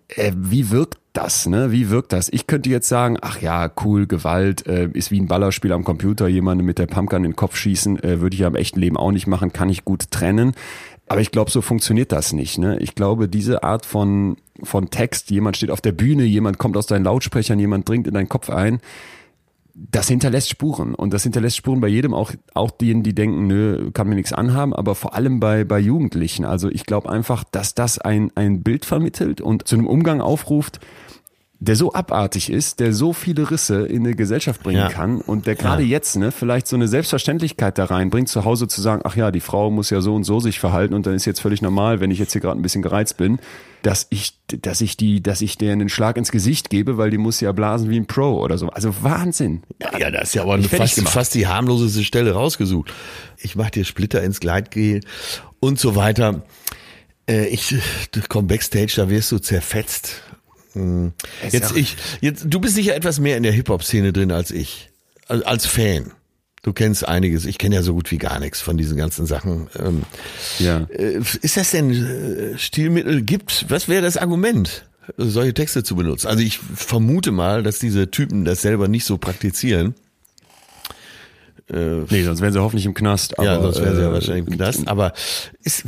äh, 0.10 0.32
wie 0.36 0.70
wirkt 0.70 1.00
das, 1.14 1.48
ne? 1.48 1.72
Wie 1.72 1.90
wirkt 1.90 2.14
das? 2.14 2.30
Ich 2.30 2.46
könnte 2.46 2.70
jetzt 2.70 2.88
sagen, 2.88 3.18
ach 3.22 3.42
ja, 3.42 3.72
cool, 3.84 4.06
Gewalt 4.06 4.68
äh, 4.68 4.90
ist 4.94 5.12
wie 5.12 5.20
ein 5.20 5.28
Ballerspiel 5.28 5.72
am 5.72 5.84
Computer, 5.84 6.28
jemanden 6.28 6.66
mit 6.66 6.78
der 6.78 6.88
Pumpgun 6.88 7.24
in 7.24 7.32
den 7.32 7.36
Kopf 7.36 7.56
schießen, 7.56 8.04
äh, 8.04 8.22
würde 8.22 8.36
ich 8.36 8.42
ja 8.42 8.48
im 8.48 8.56
echten 8.56 8.80
Leben 8.80 8.98
auch 8.98 9.12
nicht 9.12 9.28
machen, 9.28 9.52
kann 9.52 9.70
ich 9.70 9.84
gut 9.84 10.12
trennen. 10.12 10.54
Aber 11.08 11.22
ich 11.22 11.32
glaube, 11.32 11.52
so 11.52 11.62
funktioniert 11.62 12.12
das 12.12 12.34
nicht. 12.34 12.58
Ne? 12.58 12.80
Ich 12.80 12.96
glaube, 12.96 13.30
diese 13.30 13.64
Art 13.64 13.86
von, 13.86 14.38
von 14.64 14.90
Text, 14.90 15.30
jemand 15.30 15.58
steht 15.58 15.70
auf 15.72 15.82
der 15.82 15.92
Bühne, 15.92 16.24
jemand 16.24 16.58
kommt 16.58 16.78
aus 16.78 16.88
deinen 16.88 17.06
Lautsprechern, 17.06 17.60
jemand 17.60 17.88
dringt 17.88 18.08
in 18.08 18.14
deinen 18.14 18.30
Kopf 18.30 18.50
ein, 18.50 18.80
das 19.76 20.08
hinterlässt 20.08 20.50
Spuren. 20.50 20.96
Und 20.96 21.14
das 21.14 21.24
hinterlässt 21.24 21.58
Spuren 21.58 21.82
bei 21.82 21.90
jedem, 21.90 22.14
auch, 22.14 22.32
auch 22.54 22.72
denen, 22.72 23.04
die 23.04 23.14
denken, 23.14 23.46
nö, 23.46 23.92
kann 23.92 24.08
mir 24.08 24.16
nichts 24.16 24.34
anhaben, 24.34 24.74
aber 24.74 24.96
vor 24.96 25.14
allem 25.14 25.40
bei, 25.40 25.64
bei 25.64 25.80
Jugendlichen. 25.80 26.46
Also 26.46 26.70
ich 26.70 26.86
glaube 26.86 27.10
einfach, 27.10 27.44
dass 27.44 27.76
das 27.76 28.00
ein, 28.00 28.32
ein 28.36 28.64
Bild 28.64 28.86
vermittelt 28.86 29.42
und 29.42 29.68
zu 29.68 29.76
einem 29.76 29.88
Umgang 29.88 30.22
aufruft, 30.22 30.80
der 31.66 31.76
so 31.76 31.94
abartig 31.94 32.50
ist, 32.50 32.80
der 32.80 32.94
so 32.94 33.12
viele 33.14 33.50
Risse 33.50 33.86
in 33.88 34.06
eine 34.06 34.16
Gesellschaft 34.16 34.62
bringen 34.64 34.80
Ja. 34.80 34.90
kann 34.90 35.20
und 35.22 35.48
der 35.48 35.56
gerade 35.56 35.84
Ja. 35.84 35.90
jetzt 35.90 36.16
ne 36.16 36.32
vielleicht 36.32 36.68
so 36.68 36.76
eine 36.76 36.88
Selbstverständlichkeit 36.88 37.78
da 37.78 37.86
reinbringt, 37.86 38.30
zu 38.30 38.46
Hause 38.46 38.68
zu 38.68 38.82
sagen, 38.82 39.02
ach 39.04 39.16
ja, 39.16 39.32
die 39.32 39.40
Frau 39.40 39.72
muss 39.72 39.90
ja 39.90 40.02
so 40.02 40.14
und 40.16 40.24
so 40.24 40.40
sich 40.40 40.60
verhalten 40.60 40.94
und 40.94 41.06
dann 41.06 41.14
ist 41.16 41.26
jetzt 41.26 41.40
völlig 41.42 41.62
normal, 41.62 42.00
wenn 42.00 42.12
ich 42.12 42.20
jetzt 42.20 42.32
hier 42.34 42.42
gerade 42.42 42.60
ein 42.60 42.62
bisschen 42.62 42.82
gereizt 42.82 43.18
bin, 43.18 43.40
dass 43.82 44.08
ich, 44.10 44.34
dass 44.62 44.82
ich 44.82 44.98
die, 44.98 45.22
dass 45.22 45.42
ich 45.42 45.58
der 45.58 45.74
einen 45.74 45.90
Schlag 45.90 46.18
ins 46.18 46.32
Gesicht 46.32 46.70
gebe, 46.70 46.98
weil 46.98 47.10
die 47.10 47.18
muss 47.18 47.40
ja 47.40 47.52
blasen 47.52 47.90
wie 47.90 47.98
ein 48.00 48.06
Pro 48.08 48.40
oder 48.42 48.58
so. 48.58 48.70
Also 48.70 48.94
Wahnsinn. 49.02 49.64
Ja, 49.82 49.98
ja, 49.98 50.12
das 50.12 50.30
ist 50.30 50.36
ja 50.36 50.42
aber 50.44 50.62
fast, 50.62 51.00
fast 51.08 51.36
die 51.36 51.48
harmloseste 51.48 52.04
Stelle 52.04 52.32
rausgesucht. 52.34 52.92
Ich 53.38 53.56
mach 53.56 53.70
dir 53.70 53.86
Splitter 53.86 54.24
ins 54.24 54.40
Gleitgel 54.40 55.02
und 55.60 55.80
so 55.80 55.96
weiter. 55.96 56.44
Äh, 57.30 57.48
ich 57.48 57.76
komm 58.30 58.48
backstage, 58.48 58.94
da 58.98 59.10
wirst 59.10 59.32
du 59.32 59.40
zerfetzt. 59.40 60.22
Hm. 60.76 61.14
Jetzt 61.50 61.76
ich, 61.76 61.96
jetzt 62.22 62.46
du 62.48 62.60
bist 62.60 62.76
sicher 62.76 62.96
etwas 62.96 63.20
mehr 63.20 63.38
in 63.38 63.44
der 63.44 63.52
Hip 63.52 63.70
Hop 63.70 63.84
Szene 63.84 64.14
drin 64.14 64.32
als 64.32 64.52
ich, 64.52 64.90
als, 65.28 65.44
als 65.44 65.66
Fan. 65.66 66.12
Du 66.64 66.74
kennst 66.74 67.08
einiges. 67.08 67.46
Ich 67.46 67.58
kenne 67.60 67.76
ja 67.76 67.84
so 67.84 67.94
gut 67.94 68.10
wie 68.12 68.18
gar 68.18 68.40
nichts 68.40 68.60
von 68.60 68.76
diesen 68.76 68.98
ganzen 68.98 69.26
Sachen. 69.26 69.68
Ähm, 69.80 70.04
Ja. 70.60 70.88
äh, 70.90 71.22
ist 71.42 71.58
das 71.58 71.72
denn 71.72 71.92
äh, 71.92 72.58
Stilmittel 72.58 73.22
gibt? 73.22 73.66
Was 73.70 73.88
wäre 73.88 74.02
das 74.02 74.18
Argument, 74.18 74.86
solche 75.16 75.54
Texte 75.54 75.84
zu 75.84 75.96
benutzen? 75.96 76.28
Also 76.28 76.42
ich 76.44 76.58
vermute 76.58 77.32
mal, 77.32 77.62
dass 77.62 77.78
diese 77.80 78.10
Typen 78.10 78.46
das 78.46 78.64
selber 78.64 78.88
nicht 78.88 79.06
so 79.06 79.18
praktizieren. 79.20 79.94
Äh, 81.72 82.02
Nee, 82.10 82.24
sonst 82.24 82.42
wären 82.42 82.54
sie 82.54 82.62
hoffentlich 82.62 82.86
im 82.86 82.94
Knast. 82.96 83.38
Aber, 83.40 83.48
ja, 83.48 83.62
sonst 83.62 83.82
wären 83.82 83.96
sie 83.96 84.02
ja 84.02 84.10
äh, 84.10 84.14
wahrscheinlich 84.14 84.48
im 84.48 84.54
Knast. 84.56 84.88
Aber 84.88 85.14
ist, 85.64 85.84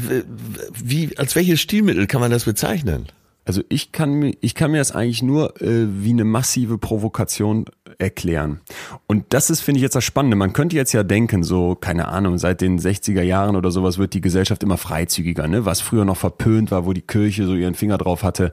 wie, 0.83 1.17
als 1.17 1.35
welches 1.35 1.59
Stilmittel 1.59 2.07
kann 2.07 2.21
man 2.21 2.31
das 2.31 2.45
bezeichnen? 2.45 3.07
Also 3.47 3.61
ich 3.69 3.93
kann 3.93 4.13
mir, 4.13 4.33
ich 4.41 4.55
kann 4.55 4.71
mir 4.71 4.79
das 4.79 4.91
eigentlich 4.91 5.23
nur 5.23 5.61
äh, 5.61 5.87
wie 5.87 6.09
eine 6.09 6.25
massive 6.25 6.77
Provokation 6.77 7.63
erklären. 7.97 8.59
Und 9.07 9.23
das 9.29 9.49
ist, 9.49 9.61
finde 9.61 9.77
ich, 9.77 9.83
jetzt 9.83 9.95
das 9.95 10.03
Spannende. 10.03 10.35
Man 10.35 10.51
könnte 10.51 10.75
jetzt 10.75 10.91
ja 10.91 11.03
denken, 11.03 11.43
so, 11.43 11.73
keine 11.73 12.09
Ahnung, 12.09 12.37
seit 12.37 12.59
den 12.59 12.77
60er 12.77 13.21
Jahren 13.21 13.55
oder 13.55 13.71
sowas 13.71 13.97
wird 13.97 14.13
die 14.13 14.19
Gesellschaft 14.19 14.63
immer 14.63 14.77
freizügiger, 14.77 15.47
ne? 15.47 15.63
Was 15.63 15.79
früher 15.79 16.03
noch 16.03 16.17
verpönt 16.17 16.71
war, 16.71 16.85
wo 16.85 16.91
die 16.91 17.01
Kirche 17.01 17.45
so 17.45 17.55
ihren 17.55 17.73
Finger 17.73 17.97
drauf 17.97 18.21
hatte. 18.21 18.51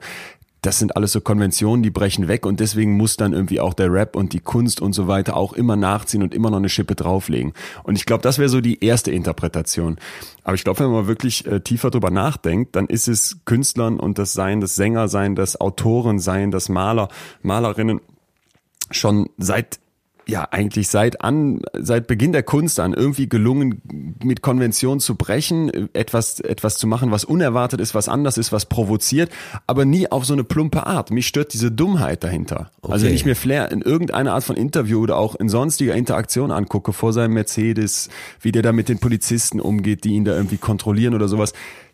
Das 0.65 0.79
sind 0.79 0.95
alles 0.95 1.11
so 1.11 1.21
Konventionen, 1.21 1.83
die 1.83 1.91
brechen 1.91 2.27
weg 2.27 2.45
und 2.45 2.59
deswegen 2.59 2.97
muss 2.97 3.17
dann 3.17 3.33
irgendwie 3.33 3.59
auch 3.59 3.75
der 3.75 3.91
Rap 3.91 4.15
und 4.15 4.33
die 4.33 4.39
Kunst 4.39 4.81
und 4.81 4.93
so 4.93 5.07
weiter 5.07 5.37
auch 5.37 5.53
immer 5.53 5.75
nachziehen 5.75 6.23
und 6.23 6.33
immer 6.33 6.49
noch 6.49 6.57
eine 6.57 6.69
Schippe 6.69 6.95
drauflegen. 6.95 7.53
Und 7.83 7.97
ich 7.97 8.07
glaube, 8.07 8.23
das 8.23 8.39
wäre 8.39 8.49
so 8.49 8.61
die 8.61 8.83
erste 8.83 9.11
Interpretation. 9.11 9.97
Aber 10.43 10.55
ich 10.55 10.63
glaube, 10.63 10.79
wenn 10.79 10.89
man 10.89 11.05
wirklich 11.05 11.45
äh, 11.45 11.59
tiefer 11.59 11.91
drüber 11.91 12.09
nachdenkt, 12.09 12.75
dann 12.75 12.87
ist 12.87 13.07
es 13.07 13.37
Künstlern 13.45 13.99
und 13.99 14.17
das 14.17 14.33
Sein, 14.33 14.59
das 14.59 14.73
Sänger 14.73 15.07
sein, 15.07 15.35
das 15.35 15.61
Autoren 15.61 16.17
sein, 16.17 16.49
das 16.49 16.67
Maler, 16.67 17.09
Malerinnen 17.43 18.01
schon 18.89 19.29
seit 19.37 19.79
ja 20.27 20.47
eigentlich 20.51 20.89
seit 20.89 21.21
an 21.21 21.61
seit 21.73 22.07
Beginn 22.07 22.31
der 22.31 22.43
Kunst 22.43 22.79
an 22.79 22.93
irgendwie 22.93 23.29
gelungen 23.29 23.81
mit 24.23 24.41
Konvention 24.41 24.99
zu 24.99 25.15
brechen, 25.15 25.89
etwas 25.93 26.39
etwas 26.39 26.77
zu 26.77 26.87
machen, 26.87 27.11
was 27.11 27.25
unerwartet 27.25 27.79
ist, 27.79 27.95
was 27.95 28.09
anders 28.09 28.37
ist, 28.37 28.51
was 28.51 28.65
provoziert, 28.65 29.31
aber 29.67 29.85
nie 29.85 30.11
auf 30.11 30.25
so 30.25 30.33
eine 30.33 30.43
plumpe 30.43 30.85
Art. 30.85 31.11
Mich 31.11 31.27
stört 31.27 31.53
diese 31.53 31.71
Dummheit 31.71 32.23
dahinter. 32.23 32.71
Also 32.81 33.05
wenn 33.05 33.13
ich 33.13 33.25
mir 33.25 33.35
Flair 33.35 33.71
in 33.71 33.81
irgendeiner 33.81 34.33
Art 34.33 34.43
von 34.43 34.55
Interview 34.55 34.99
oder 34.99 35.17
auch 35.17 35.35
in 35.35 35.49
sonstiger 35.49 35.95
Interaktion 35.95 36.51
angucke 36.51 36.93
vor 36.93 37.13
seinem 37.13 37.33
Mercedes, 37.33 38.09
wie 38.41 38.51
der 38.51 38.61
da 38.61 38.71
mit 38.71 38.89
den 38.89 38.99
Polizisten 38.99 39.59
umgeht, 39.59 40.03
die 40.03 40.13
ihn 40.13 40.25
da 40.25 40.35
irgendwie 40.35 40.57
kontrollieren 40.57 41.13
oder 41.13 41.27
sowas, 41.27 41.53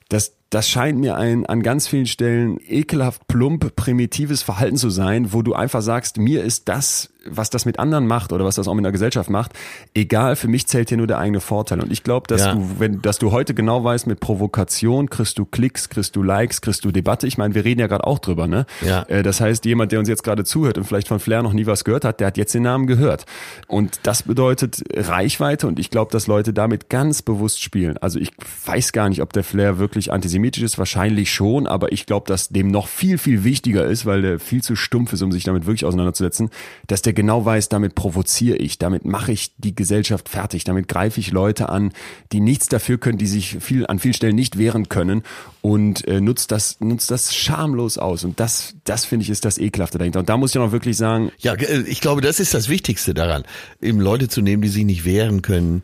das, 0.09 0.33
das 0.51 0.69
scheint 0.69 0.99
mir 0.99 1.15
ein 1.17 1.45
an 1.47 1.63
ganz 1.63 1.87
vielen 1.87 2.05
Stellen 2.05 2.59
ekelhaft 2.67 3.27
plump, 3.27 3.75
primitives 3.75 4.43
Verhalten 4.43 4.75
zu 4.77 4.89
sein, 4.91 5.33
wo 5.33 5.41
du 5.41 5.53
einfach 5.53 5.81
sagst, 5.81 6.17
mir 6.17 6.43
ist 6.43 6.69
das, 6.69 7.09
was 7.29 7.49
das 7.49 7.65
mit 7.65 7.79
anderen 7.79 8.05
macht 8.07 8.33
oder 8.33 8.45
was 8.45 8.55
das 8.55 8.67
auch 8.67 8.73
mit 8.73 8.83
einer 8.83 8.91
Gesellschaft 8.91 9.29
macht, 9.29 9.53
egal, 9.93 10.35
für 10.35 10.47
mich 10.47 10.67
zählt 10.67 10.89
hier 10.89 10.97
nur 10.97 11.05
der 11.07 11.19
eigene 11.19 11.39
Vorteil. 11.39 11.79
Und 11.79 11.91
ich 11.91 12.03
glaube, 12.03 12.27
dass 12.27 12.41
Ja. 12.41 12.53
du, 12.55 12.79
wenn, 12.79 13.01
dass 13.01 13.19
du 13.19 13.31
heute 13.31 13.53
genau 13.53 13.83
weißt, 13.83 14.07
mit 14.07 14.19
Provokation 14.19 15.09
kriegst 15.09 15.37
du 15.37 15.45
Klicks, 15.45 15.87
kriegst 15.89 16.15
du 16.15 16.23
Likes, 16.23 16.61
kriegst 16.61 16.83
du 16.83 16.91
Debatte. 16.91 17.27
Ich 17.27 17.37
meine, 17.37 17.53
wir 17.55 17.63
reden 17.63 17.79
ja 17.79 17.87
gerade 17.87 18.05
auch 18.07 18.17
drüber, 18.19 18.47
ne? 18.47 18.65
Ja. 18.85 19.03
Äh, 19.03 19.21
Das 19.23 19.39
heißt, 19.39 19.63
jemand, 19.65 19.91
der 19.91 19.99
uns 19.99 20.09
jetzt 20.09 20.23
gerade 20.23 20.43
zuhört 20.43 20.77
und 20.79 20.83
vielleicht 20.83 21.07
von 21.07 21.19
Flair 21.19 21.43
noch 21.43 21.53
nie 21.53 21.67
was 21.67 21.83
gehört 21.83 22.05
hat, 22.05 22.19
der 22.19 22.27
hat 22.27 22.37
jetzt 22.37 22.53
den 22.55 22.63
Namen 22.63 22.87
gehört. 22.87 23.25
Und 23.67 23.99
das 24.03 24.23
bedeutet 24.23 24.81
Reichweite 24.93 25.67
und 25.67 25.79
ich 25.79 25.91
glaube, 25.91 26.11
dass 26.11 26.25
Leute 26.27 26.53
damit 26.53 26.89
ganz 26.89 27.21
bewusst 27.21 27.61
spielen. 27.61 27.97
Also 27.99 28.19
ich 28.19 28.31
weiß 28.65 28.91
gar 28.93 29.07
nicht, 29.09 29.21
ob 29.21 29.31
der 29.31 29.43
Flair 29.43 29.77
wirklich 29.77 30.11
antisemitisch 30.11 30.40
ist, 30.45 30.77
wahrscheinlich 30.77 31.31
schon, 31.31 31.67
aber 31.67 31.91
ich 31.91 32.05
glaube, 32.05 32.27
dass 32.27 32.49
dem 32.49 32.67
noch 32.67 32.87
viel, 32.87 33.17
viel 33.17 33.43
wichtiger 33.43 33.85
ist, 33.85 34.05
weil 34.05 34.21
der 34.21 34.39
viel 34.39 34.61
zu 34.61 34.75
stumpf 34.75 35.13
ist, 35.13 35.21
um 35.21 35.31
sich 35.31 35.43
damit 35.43 35.65
wirklich 35.65 35.85
auseinanderzusetzen, 35.85 36.49
dass 36.87 37.01
der 37.01 37.13
genau 37.13 37.45
weiß, 37.45 37.69
damit 37.69 37.95
provoziere 37.95 38.57
ich, 38.57 38.77
damit 38.77 39.05
mache 39.05 39.31
ich 39.31 39.53
die 39.57 39.75
Gesellschaft 39.75 40.29
fertig, 40.29 40.63
damit 40.63 40.87
greife 40.87 41.19
ich 41.19 41.31
Leute 41.31 41.69
an, 41.69 41.91
die 42.31 42.39
nichts 42.39 42.67
dafür 42.67 42.97
können, 42.97 43.17
die 43.17 43.27
sich 43.27 43.57
viel, 43.59 43.87
an 43.87 43.99
vielen 43.99 44.13
Stellen 44.13 44.35
nicht 44.35 44.57
wehren 44.57 44.89
können 44.89 45.23
und 45.61 46.07
äh, 46.07 46.21
nutzt 46.21 46.51
das, 46.51 46.79
nutzt 46.79 47.11
das 47.11 47.35
schamlos 47.35 47.97
aus. 47.97 48.23
Und 48.23 48.39
das, 48.39 48.75
das 48.83 49.05
finde 49.05 49.23
ich 49.23 49.29
ist 49.29 49.45
das 49.45 49.57
Ekelhafte 49.57 49.97
dahinter. 49.97 50.19
Und 50.19 50.29
da 50.29 50.37
muss 50.37 50.51
ich 50.51 50.59
auch 50.59 50.65
noch 50.65 50.71
wirklich 50.71 50.97
sagen, 50.97 51.31
Ja, 51.39 51.53
äh, 51.53 51.81
ich 51.87 52.01
glaube, 52.01 52.21
das 52.21 52.39
ist 52.39 52.53
das 52.53 52.69
Wichtigste 52.69 53.13
daran, 53.13 53.43
eben 53.81 53.99
Leute 53.99 54.27
zu 54.27 54.41
nehmen, 54.41 54.61
die 54.61 54.69
sich 54.69 54.85
nicht 54.85 55.05
wehren 55.05 55.41
können 55.41 55.83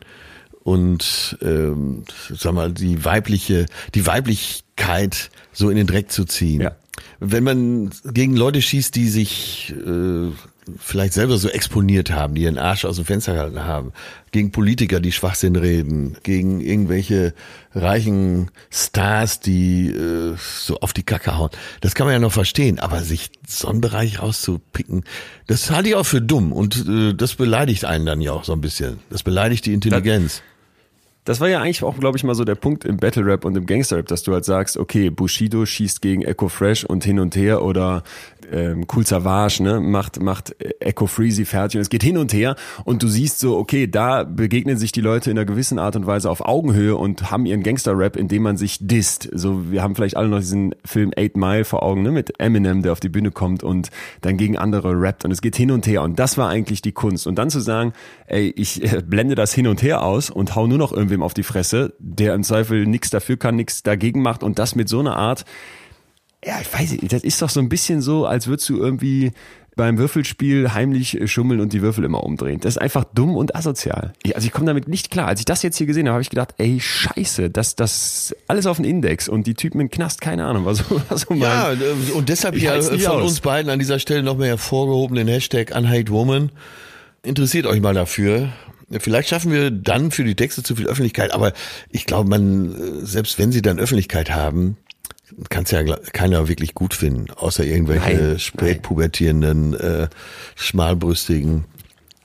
und 0.68 1.38
ähm, 1.40 2.04
sag 2.28 2.52
mal 2.52 2.70
die 2.70 3.02
weibliche, 3.02 3.64
die 3.94 4.06
Weiblichkeit 4.06 5.30
so 5.50 5.70
in 5.70 5.78
den 5.78 5.86
Dreck 5.86 6.12
zu 6.12 6.26
ziehen. 6.26 6.60
Ja. 6.60 6.76
Wenn 7.20 7.42
man 7.42 7.90
gegen 8.04 8.36
Leute 8.36 8.60
schießt, 8.60 8.94
die 8.94 9.08
sich 9.08 9.74
äh, 9.86 10.30
vielleicht 10.78 11.14
selber 11.14 11.38
so 11.38 11.48
exponiert 11.48 12.10
haben, 12.10 12.34
die 12.34 12.42
ihren 12.42 12.58
Arsch 12.58 12.84
aus 12.84 12.96
dem 12.96 13.06
Fenster 13.06 13.32
gehalten 13.32 13.64
haben, 13.64 13.92
gegen 14.30 14.52
Politiker, 14.52 15.00
die 15.00 15.12
Schwachsinn 15.12 15.56
reden, 15.56 16.18
gegen 16.22 16.60
irgendwelche 16.60 17.32
reichen 17.74 18.50
Stars, 18.70 19.40
die 19.40 19.88
äh, 19.88 20.34
so 20.36 20.80
auf 20.80 20.92
die 20.92 21.02
Kacke 21.02 21.38
hauen. 21.38 21.50
Das 21.80 21.94
kann 21.94 22.06
man 22.06 22.12
ja 22.12 22.18
noch 22.18 22.32
verstehen, 22.32 22.78
aber 22.78 23.04
sich 23.04 23.30
so 23.46 23.68
einen 23.68 23.80
Bereich 23.80 24.20
rauszupicken, 24.20 25.04
das 25.46 25.70
halte 25.70 25.88
ich 25.88 25.94
auch 25.94 26.04
für 26.04 26.20
dumm 26.20 26.52
und 26.52 26.86
äh, 26.86 27.14
das 27.14 27.36
beleidigt 27.36 27.86
einen 27.86 28.04
dann 28.04 28.20
ja 28.20 28.32
auch 28.32 28.44
so 28.44 28.52
ein 28.52 28.60
bisschen. 28.60 28.98
Das 29.08 29.22
beleidigt 29.22 29.64
die 29.64 29.72
Intelligenz. 29.72 30.42
Das 31.28 31.40
war 31.40 31.48
ja 31.50 31.60
eigentlich 31.60 31.82
auch, 31.82 31.98
glaube 31.98 32.16
ich, 32.16 32.24
mal 32.24 32.34
so 32.34 32.44
der 32.44 32.54
Punkt 32.54 32.86
im 32.86 32.96
Battle 32.96 33.22
Rap 33.22 33.44
und 33.44 33.54
im 33.54 33.66
Gangster 33.66 33.98
Rap, 33.98 34.06
dass 34.06 34.22
du 34.22 34.32
halt 34.32 34.46
sagst, 34.46 34.78
okay, 34.78 35.10
Bushido 35.10 35.66
schießt 35.66 36.00
gegen 36.00 36.22
Echo 36.22 36.48
Fresh 36.48 36.86
und 36.86 37.04
hin 37.04 37.20
und 37.20 37.36
her 37.36 37.62
oder 37.62 38.02
ähm, 38.50 38.86
Cool 38.94 39.06
Savage, 39.06 39.62
ne, 39.62 39.80
macht, 39.80 40.20
macht 40.22 40.56
Echo 40.80 41.06
Freezy 41.06 41.44
fertig 41.44 41.76
und 41.76 41.82
es 41.82 41.90
geht 41.90 42.02
hin 42.02 42.16
und 42.16 42.32
her 42.32 42.56
und 42.84 43.02
du 43.02 43.08
siehst 43.08 43.40
so, 43.40 43.58
okay, 43.58 43.86
da 43.86 44.24
begegnen 44.24 44.78
sich 44.78 44.92
die 44.92 45.00
Leute 45.00 45.30
in 45.30 45.38
einer 45.38 45.44
gewissen 45.44 45.78
Art 45.78 45.96
und 45.96 46.06
Weise 46.06 46.30
auf 46.30 46.40
Augenhöhe 46.40 46.96
und 46.96 47.30
haben 47.30 47.46
ihren 47.46 47.62
Gangster 47.62 47.96
Rap, 47.96 48.16
indem 48.16 48.42
man 48.42 48.56
sich 48.56 48.78
disst. 48.80 49.28
So, 49.32 49.70
wir 49.70 49.82
haben 49.82 49.94
vielleicht 49.94 50.16
alle 50.16 50.28
noch 50.28 50.38
diesen 50.38 50.74
Film 50.84 51.12
Eight 51.16 51.36
Mile 51.36 51.64
vor 51.64 51.82
Augen, 51.82 52.02
ne, 52.02 52.10
mit 52.10 52.40
Eminem, 52.40 52.82
der 52.82 52.92
auf 52.92 53.00
die 53.00 53.08
Bühne 53.08 53.30
kommt 53.30 53.62
und 53.62 53.90
dann 54.20 54.36
gegen 54.36 54.56
andere 54.56 54.98
rappt 54.98 55.24
und 55.24 55.30
es 55.30 55.42
geht 55.42 55.56
hin 55.56 55.70
und 55.70 55.86
her 55.86 56.02
und 56.02 56.18
das 56.18 56.38
war 56.38 56.48
eigentlich 56.48 56.82
die 56.82 56.92
Kunst. 56.92 57.26
Und 57.26 57.36
dann 57.36 57.50
zu 57.50 57.60
sagen, 57.60 57.92
ey, 58.26 58.52
ich 58.56 58.82
äh, 58.82 59.02
blende 59.04 59.34
das 59.34 59.52
hin 59.52 59.66
und 59.66 59.82
her 59.82 60.02
aus 60.02 60.30
und 60.30 60.56
hau 60.56 60.66
nur 60.66 60.78
noch 60.78 60.92
irgendwem 61.18 61.22
auf 61.22 61.34
die 61.34 61.42
Fresse, 61.42 61.94
der 61.98 62.34
im 62.34 62.42
Zweifel 62.42 62.86
nichts 62.86 63.10
dafür 63.10 63.36
kann, 63.36 63.56
nichts 63.56 63.82
dagegen 63.82 64.22
macht 64.22 64.42
und 64.42 64.58
das 64.58 64.74
mit 64.74 64.88
so 64.88 65.00
einer 65.00 65.16
Art, 65.16 65.44
ja, 66.44 66.60
ich 66.60 66.72
weiß 66.72 66.92
nicht, 66.92 67.12
das 67.12 67.24
ist 67.24 67.42
doch 67.42 67.50
so 67.50 67.60
ein 67.60 67.68
bisschen 67.68 68.00
so, 68.00 68.24
als 68.24 68.46
würdest 68.46 68.68
du 68.68 68.78
irgendwie 68.78 69.32
beim 69.74 69.98
Würfelspiel 69.98 70.72
heimlich 70.72 71.18
schummeln 71.26 71.60
und 71.60 71.72
die 71.72 71.82
Würfel 71.82 72.04
immer 72.04 72.24
umdrehen. 72.24 72.58
Das 72.60 72.74
ist 72.74 72.82
einfach 72.82 73.04
dumm 73.04 73.36
und 73.36 73.54
asozial. 73.54 74.12
Also 74.34 74.46
ich 74.46 74.52
komme 74.52 74.66
damit 74.66 74.88
nicht 74.88 75.10
klar. 75.10 75.28
Als 75.28 75.40
ich 75.40 75.46
das 75.46 75.62
jetzt 75.62 75.76
hier 75.78 75.86
gesehen 75.86 76.06
habe, 76.06 76.14
habe 76.14 76.22
ich 76.22 76.30
gedacht, 76.30 76.54
ey, 76.58 76.80
scheiße, 76.80 77.50
das, 77.50 77.76
das 77.76 78.34
alles 78.48 78.66
auf 78.66 78.76
den 78.78 78.84
Index 78.84 79.28
und 79.28 79.46
die 79.46 79.54
Typen 79.54 79.80
im 79.80 79.88
Knast, 79.88 80.20
keine 80.20 80.46
Ahnung, 80.46 80.64
was, 80.64 80.78
so 81.14 81.34
Ja, 81.34 81.72
und 82.14 82.28
deshalb 82.28 82.56
ja 82.56 82.80
von 82.80 83.22
aus. 83.22 83.30
uns 83.30 83.40
beiden 83.40 83.70
an 83.70 83.78
dieser 83.78 84.00
Stelle 84.00 84.24
noch 84.24 84.36
mehr 84.36 84.48
hervorgehoben 84.48 85.16
den 85.16 85.28
Hashtag 85.28 85.74
Unhate 85.76 86.10
Woman. 86.10 86.50
Interessiert 87.22 87.66
euch 87.66 87.80
mal 87.80 87.94
dafür. 87.94 88.52
Vielleicht 88.90 89.28
schaffen 89.28 89.52
wir 89.52 89.70
dann 89.70 90.10
für 90.10 90.24
die 90.24 90.34
Texte 90.34 90.62
zu 90.62 90.76
viel 90.76 90.86
Öffentlichkeit, 90.86 91.32
aber 91.32 91.52
ich 91.90 92.06
glaube, 92.06 92.28
man, 92.28 93.02
äh, 93.02 93.06
selbst 93.06 93.38
wenn 93.38 93.52
sie 93.52 93.62
dann 93.62 93.78
Öffentlichkeit 93.78 94.30
haben, 94.30 94.78
kann 95.50 95.64
es 95.64 95.70
ja 95.70 95.84
keiner 96.12 96.48
wirklich 96.48 96.74
gut 96.74 96.94
finden, 96.94 97.30
außer 97.30 97.64
irgendwelche 97.64 98.14
Nein, 98.14 98.38
spätpubertierenden, 98.38 99.74
äh, 99.74 100.08
schmalbrüstigen 100.54 101.64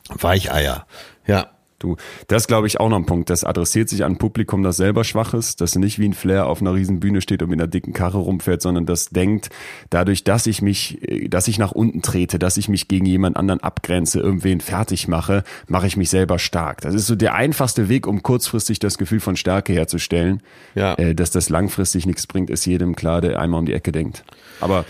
Weicheier. 0.10 0.88
Ja. 1.28 1.53
Du, 1.84 1.98
das 2.30 2.48
glaube 2.48 2.66
ich 2.68 2.80
auch 2.80 2.88
noch 2.88 2.96
ein 2.96 3.06
Punkt. 3.06 3.30
Das 3.30 3.44
adressiert 3.44 3.90
sich 3.90 4.06
an 4.06 4.14
ein 4.14 4.18
Publikum, 4.18 4.64
das 4.64 4.78
selber 4.78 5.04
schwach 5.04 5.34
ist, 5.34 5.60
das 5.60 5.76
nicht 5.76 6.00
wie 6.00 6.08
ein 6.08 6.14
Flair 6.14 6.48
auf 6.48 6.62
einer 6.62 6.74
riesen 6.74 7.02
Bühne 7.02 7.20
steht 7.20 7.44
und 7.44 7.50
mit 7.50 7.60
einer 7.60 7.68
dicken 7.68 7.92
Karre 7.92 8.20
rumfährt, 8.20 8.62
sondern 8.62 8.86
das 8.86 9.10
denkt, 9.10 9.50
dadurch, 9.90 10.24
dass 10.24 10.48
ich 10.48 10.62
mich, 10.62 11.06
äh, 11.08 11.28
dass 11.28 11.50
ich 11.50 11.60
nach 11.60 11.74
unten 11.74 12.02
trete, 12.02 12.40
dass 12.40 12.56
ich 12.56 12.70
mich 12.70 12.88
gegen 12.88 13.06
jemand 13.06 13.36
anderen 13.36 13.60
abgrenze, 13.60 14.22
irgendwen 14.22 14.62
fertig 14.62 15.10
mache, 15.10 15.44
mache 15.68 15.88
ich 15.88 15.98
mich 15.98 16.10
selber 16.10 16.40
stark. 16.40 16.80
Das 16.80 16.96
ist 16.96 17.06
so 17.08 17.16
der 17.16 17.34
einfachste 17.36 17.90
Weg, 17.90 18.08
um 18.08 18.24
kurzfristig 18.24 18.80
das 18.80 18.98
Gefühl 18.98 19.20
von 19.20 19.36
Stärke 19.36 19.74
herzustellen. 19.74 20.42
Ja. 20.76 20.94
Äh, 20.96 21.16
dass 21.16 21.32
das 21.32 21.50
langfristig 21.50 22.06
nichts 22.06 22.28
bringt, 22.28 22.50
ist 22.50 22.66
jedem 22.66 22.96
klar, 22.96 23.20
der 23.20 23.40
einmal 23.42 23.60
um 23.60 23.66
die 23.66 23.74
Ecke 23.74 23.92
denkt. 23.92 24.24
Aber 24.62 24.86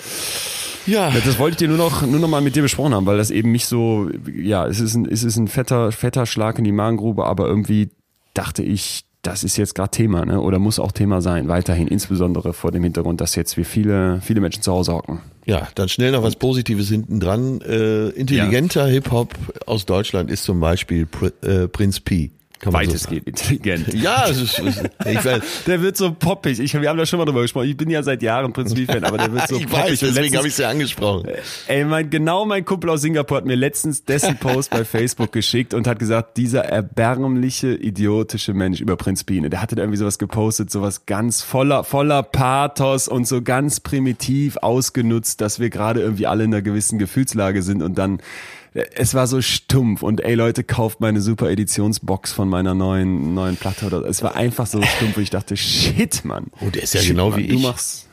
Ja. 0.86 1.10
das 1.26 1.40
wollte 1.40 1.54
ich 1.54 1.58
dir 1.60 1.70
nur 1.70 1.78
noch, 1.78 2.06
nur 2.06 2.20
noch 2.20 2.28
mal 2.28 2.42
mit 2.42 2.56
dir 2.58 2.62
besprochen 2.62 2.94
haben, 2.94 3.06
weil 3.06 3.18
das 3.18 3.32
eben 3.32 3.52
mich 3.54 3.66
so, 3.68 4.10
ja, 4.36 4.68
es 4.68 4.82
ist 4.82 4.96
ein, 4.96 5.06
es 5.10 5.24
ist 5.24 5.38
ein 5.38 5.48
fetter, 5.48 5.92
fetter 5.94 6.26
Schlag 6.26 6.58
in 6.60 6.66
die 6.66 6.74
Magengrube, 6.84 7.26
aber 7.26 7.48
irgendwie 7.48 7.90
dachte 8.34 8.64
ich, 8.64 9.06
das 9.22 9.46
ist 9.46 9.56
jetzt 9.56 9.74
gerade 9.74 9.92
Thema, 9.92 10.26
ne? 10.26 10.42
Oder 10.42 10.60
muss 10.60 10.80
auch 10.80 10.92
Thema 10.92 11.22
sein, 11.22 11.48
weiterhin, 11.48 11.88
insbesondere 11.88 12.52
vor 12.52 12.72
dem 12.72 12.84
Hintergrund, 12.84 13.22
dass 13.22 13.36
jetzt 13.36 13.56
wir 13.56 13.66
viele, 13.66 14.20
viele 14.22 14.42
Menschen 14.42 14.62
zu 14.62 14.74
Hause 14.74 14.94
hocken. 14.94 15.20
Ja, 15.46 15.70
dann 15.76 15.88
schnell 15.88 16.12
noch 16.12 16.24
was 16.24 16.36
Positives 16.36 16.90
hinten 16.90 17.22
dran. 17.22 17.62
Äh, 17.62 18.10
intelligenter 18.10 18.86
Hip-Hop 18.86 19.34
aus 19.66 19.86
Deutschland 19.86 20.30
ist 20.30 20.44
zum 20.44 20.60
Beispiel 20.60 21.06
Pr 21.06 21.32
äh, 21.42 21.68
Prinz 21.70 22.02
P. 22.02 22.32
Kann 22.64 22.72
man 22.72 22.86
so 22.86 22.92
Weitestgehend 22.92 23.28
intelligent. 23.28 23.94
Ja, 23.94 24.30
ich 24.30 25.26
weiß, 25.26 25.42
Der 25.68 25.82
wird 25.82 25.98
so 25.98 26.14
poppig. 26.14 26.60
Ich, 26.62 26.74
wir 26.80 26.88
haben 26.90 26.98
da 26.98 27.06
schon 27.06 27.20
mal 27.20 27.26
drüber 27.26 27.42
gesprochen. 27.42 27.68
Ich 27.68 27.76
bin 27.76 27.90
ja 27.90 28.02
seit 28.04 28.24
Jahren 28.24 28.54
Prinz 28.54 28.74
Lee-Fan, 28.76 29.04
aber 29.04 29.18
der 29.18 29.34
wird 29.34 29.50
so 29.50 29.58
ich 29.58 29.68
poppig. 29.68 29.92
weiß, 29.92 30.00
deswegen 30.00 30.38
habe 30.38 30.48
ich 30.48 30.54
es 30.54 30.60
ja 30.60 30.70
angesprochen. 30.70 31.30
Ey, 31.68 31.84
mein, 31.84 32.10
genau 32.10 32.46
mein 32.46 32.64
Kumpel 32.64 32.90
aus 32.90 33.02
Singapur 33.02 33.36
hat 33.36 33.46
mir 33.46 33.56
letztens 33.56 34.06
dessen 34.06 34.38
Post 34.38 34.70
bei 34.70 34.86
Facebook 34.86 35.34
geschickt 35.34 35.74
und 35.74 35.88
hat 35.88 36.00
gesagt, 36.00 36.38
dieser 36.38 36.64
erbärmliche, 36.64 37.74
idiotische 37.74 38.54
Mensch 38.54 38.80
über 38.80 38.96
Prinz 38.96 39.26
Biene, 39.26 39.50
der 39.50 39.62
hatte 39.62 39.76
da 39.76 39.82
irgendwie 39.82 39.98
sowas 39.98 40.18
gepostet, 40.18 40.72
sowas 40.72 41.06
ganz 41.06 41.42
voller, 41.42 41.84
voller 41.84 42.24
Pathos 42.24 43.10
und 43.10 43.28
so 43.28 43.42
ganz 43.42 43.82
primitiv 43.82 44.56
ausgenutzt, 44.62 45.42
dass 45.42 45.60
wir 45.60 45.70
gerade 45.70 46.00
irgendwie 46.02 46.28
alle 46.28 46.46
in 46.46 46.54
einer 46.54 46.62
gewissen 46.62 46.98
Gefühlslage 46.98 47.62
sind 47.62 47.84
und 47.84 47.98
dann 47.98 48.22
es 48.74 49.14
war 49.14 49.28
so 49.28 49.42
stumpf 49.42 50.02
und 50.04 50.22
ey 50.22 50.34
Leute, 50.36 50.64
kauft 50.64 51.00
meine 51.00 51.22
super 51.22 51.50
Editionsbox 51.50 52.32
von 52.32 52.50
meiner 52.50 52.74
neuen 52.74 53.34
neuen 53.34 53.56
Platte 53.56 53.86
oder 53.86 54.04
es 54.06 54.24
war 54.24 54.36
einfach 54.36 54.66
so 54.68 54.82
stumpf 54.82 55.18
und 55.18 55.24
ich 55.24 55.30
dachte, 55.30 55.56
shit, 55.58 56.26
Mann. 56.26 56.48
Oh, 56.62 56.70
der 56.70 56.84
ist 56.84 56.94
ja 56.94 57.02
Shit, 57.02 57.10
genau 57.12 57.30
Mann, 57.30 57.40
wie 57.40 57.48
du 57.48 57.56
ich. 57.56 57.62
Machst, 57.62 58.08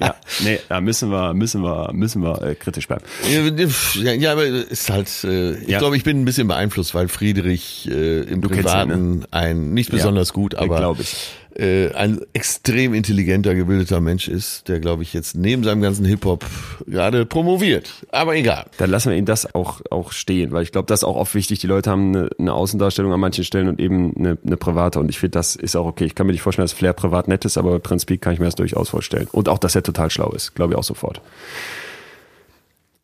ja, 0.00 0.14
nee, 0.42 0.58
da 0.68 0.80
müssen 0.80 1.10
wir, 1.10 1.34
müssen 1.34 1.62
wir, 1.62 1.92
müssen 1.92 2.22
wir 2.22 2.42
äh, 2.42 2.54
kritisch 2.54 2.88
bleiben. 2.88 3.04
Ja, 3.30 4.12
ja, 4.12 4.32
aber 4.32 4.46
ist 4.46 4.90
halt, 4.90 5.10
äh, 5.24 5.58
ich 5.58 5.68
Ja. 5.68 5.78
glaube, 5.78 5.96
ich 5.96 6.02
bin 6.02 6.20
ein 6.20 6.24
bisschen 6.24 6.48
beeinflusst, 6.48 6.94
weil 6.94 7.08
Friedrich 7.08 7.88
äh, 7.90 8.20
im 8.22 8.40
Du 8.40 8.48
kennst 8.48 8.62
ihn, 8.64 8.64
Privaten 8.64 9.24
ein, 9.30 9.74
nicht 9.74 9.90
besonders 9.90 10.32
gut, 10.32 10.54
ja, 10.54 10.60
aber 10.60 10.78
glaub 10.78 10.98
ich. 11.00 11.14
Äh, 11.56 11.92
ein 11.92 12.20
extrem 12.32 12.94
intelligenter, 12.94 13.54
gebildeter 13.54 14.00
Mensch 14.00 14.26
ist, 14.26 14.66
der, 14.66 14.80
glaube 14.80 15.04
ich, 15.04 15.12
jetzt 15.12 15.36
neben 15.36 15.62
seinem 15.62 15.82
ganzen 15.82 16.04
Hip-Hop 16.04 16.44
gerade 16.86 17.26
promoviert. 17.26 18.04
Aber 18.10 18.34
egal. 18.34 18.66
Dann 18.78 18.90
lassen 18.90 19.10
wir 19.10 19.16
ihn 19.16 19.24
das 19.24 19.54
auch, 19.54 19.80
auch 19.90 20.10
stehen, 20.10 20.50
weil 20.50 20.64
ich 20.64 20.72
glaube, 20.72 20.86
das 20.86 21.00
ist 21.00 21.04
auch 21.04 21.14
oft 21.14 21.34
wichtig. 21.36 21.60
Die 21.60 21.68
Leute 21.68 21.90
haben 21.90 22.08
eine, 22.08 22.30
eine 22.40 22.52
Außendarstellung 22.52 23.12
an 23.12 23.20
manchen 23.20 23.44
Stellen 23.44 23.68
und 23.68 23.78
eben 23.78 24.16
eine, 24.16 24.36
eine 24.44 24.56
private 24.56 24.98
und 24.98 25.08
ich 25.08 25.20
finde, 25.20 25.38
das 25.38 25.54
ist 25.54 25.76
auch 25.76 25.86
okay. 25.86 26.06
Ich 26.06 26.16
kann 26.16 26.26
mir 26.26 26.32
nicht 26.32 26.42
vorstellen, 26.42 26.64
dass 26.64 26.72
Flair 26.72 26.92
privat 26.92 27.28
nett 27.28 27.44
ist, 27.44 27.56
aber 27.56 27.70
bei 27.70 27.78
Prinz 27.78 28.04
Peak 28.04 28.20
kann 28.20 28.32
ich 28.32 28.40
mir 28.40 28.46
das 28.46 28.56
durchaus 28.56 28.88
vorstellen. 28.88 29.28
Und 29.30 29.48
auch, 29.48 29.58
dass 29.58 29.76
er 29.76 29.84
total 29.84 30.10
schlau 30.10 30.32
ist, 30.32 30.56
glaube 30.56 30.72
ich 30.72 30.78
auch 30.78 30.84
sofort. 30.84 31.20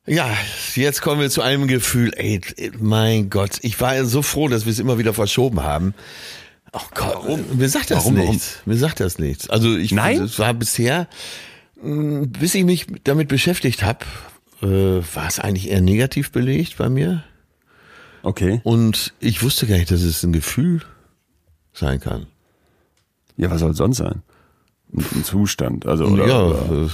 Ja, 0.07 0.29
jetzt 0.75 1.03
kommen 1.03 1.21
wir 1.21 1.31
zu 1.31 1.41
einem 1.43 1.69
Gefühl, 1.69 2.13
ey, 2.17 2.41
mein 2.81 3.31
Gott, 3.31 3.59
ich 3.63 3.81
war 3.81 3.95
ja 3.95 4.05
so 4.05 4.23
froh, 4.23 4.49
dass 4.49 4.65
wir 4.65 4.73
es 4.73 4.81
immer 4.81 4.99
wieder 4.99 5.15
verschoben 5.15 5.63
haben. 5.63 5.95
Oh 6.73 6.81
Gott, 6.95 7.15
warum? 7.25 7.45
Mir 7.57 7.69
sagt 7.69 7.91
das 7.91 7.99
Warum, 7.99 8.17
warum? 8.17 8.31
nichts. 8.31 8.59
Mir 8.65 8.77
sagt 8.77 9.01
das 9.01 9.19
nichts. 9.19 9.51
Also 9.51 9.77
ich, 9.77 9.93
Nein? 9.93 10.23
es 10.23 10.39
war 10.39 10.55
bisher, 10.55 11.09
mh, 11.83 12.27
bis 12.39 12.55
ich 12.55 12.65
mich 12.65 12.87
damit 13.05 13.29
beschäftigt 13.29 13.83
habe, 13.83 14.05
äh, 14.63 14.67
war 15.15 15.27
es 15.27 15.39
eigentlich 15.41 15.69
eher 15.71 15.81
negativ 15.81 16.31
belegt 16.31 16.77
bei 16.79 16.89
mir. 16.89 17.25
Okay. 18.23 18.61
Und 18.65 19.15
ich 19.19 19.43
wusste 19.43 19.67
gar 19.67 19.77
nicht, 19.77 19.91
dass 19.91 20.03
es 20.03 20.23
ein 20.23 20.33
Gefühl 20.33 20.83
sein 21.73 21.99
kann. 22.01 22.27
Ja, 23.37 23.51
was 23.51 23.61
soll 23.61 23.71
es 23.71 23.79
sonst 23.79 23.97
sein? 23.99 24.23
Ein, 24.95 25.25
Zustand, 25.25 25.87
also 25.87 26.05
oder, 26.05 26.27
ja, 26.29 26.43
oder 26.43 26.83
äh, 26.85 26.89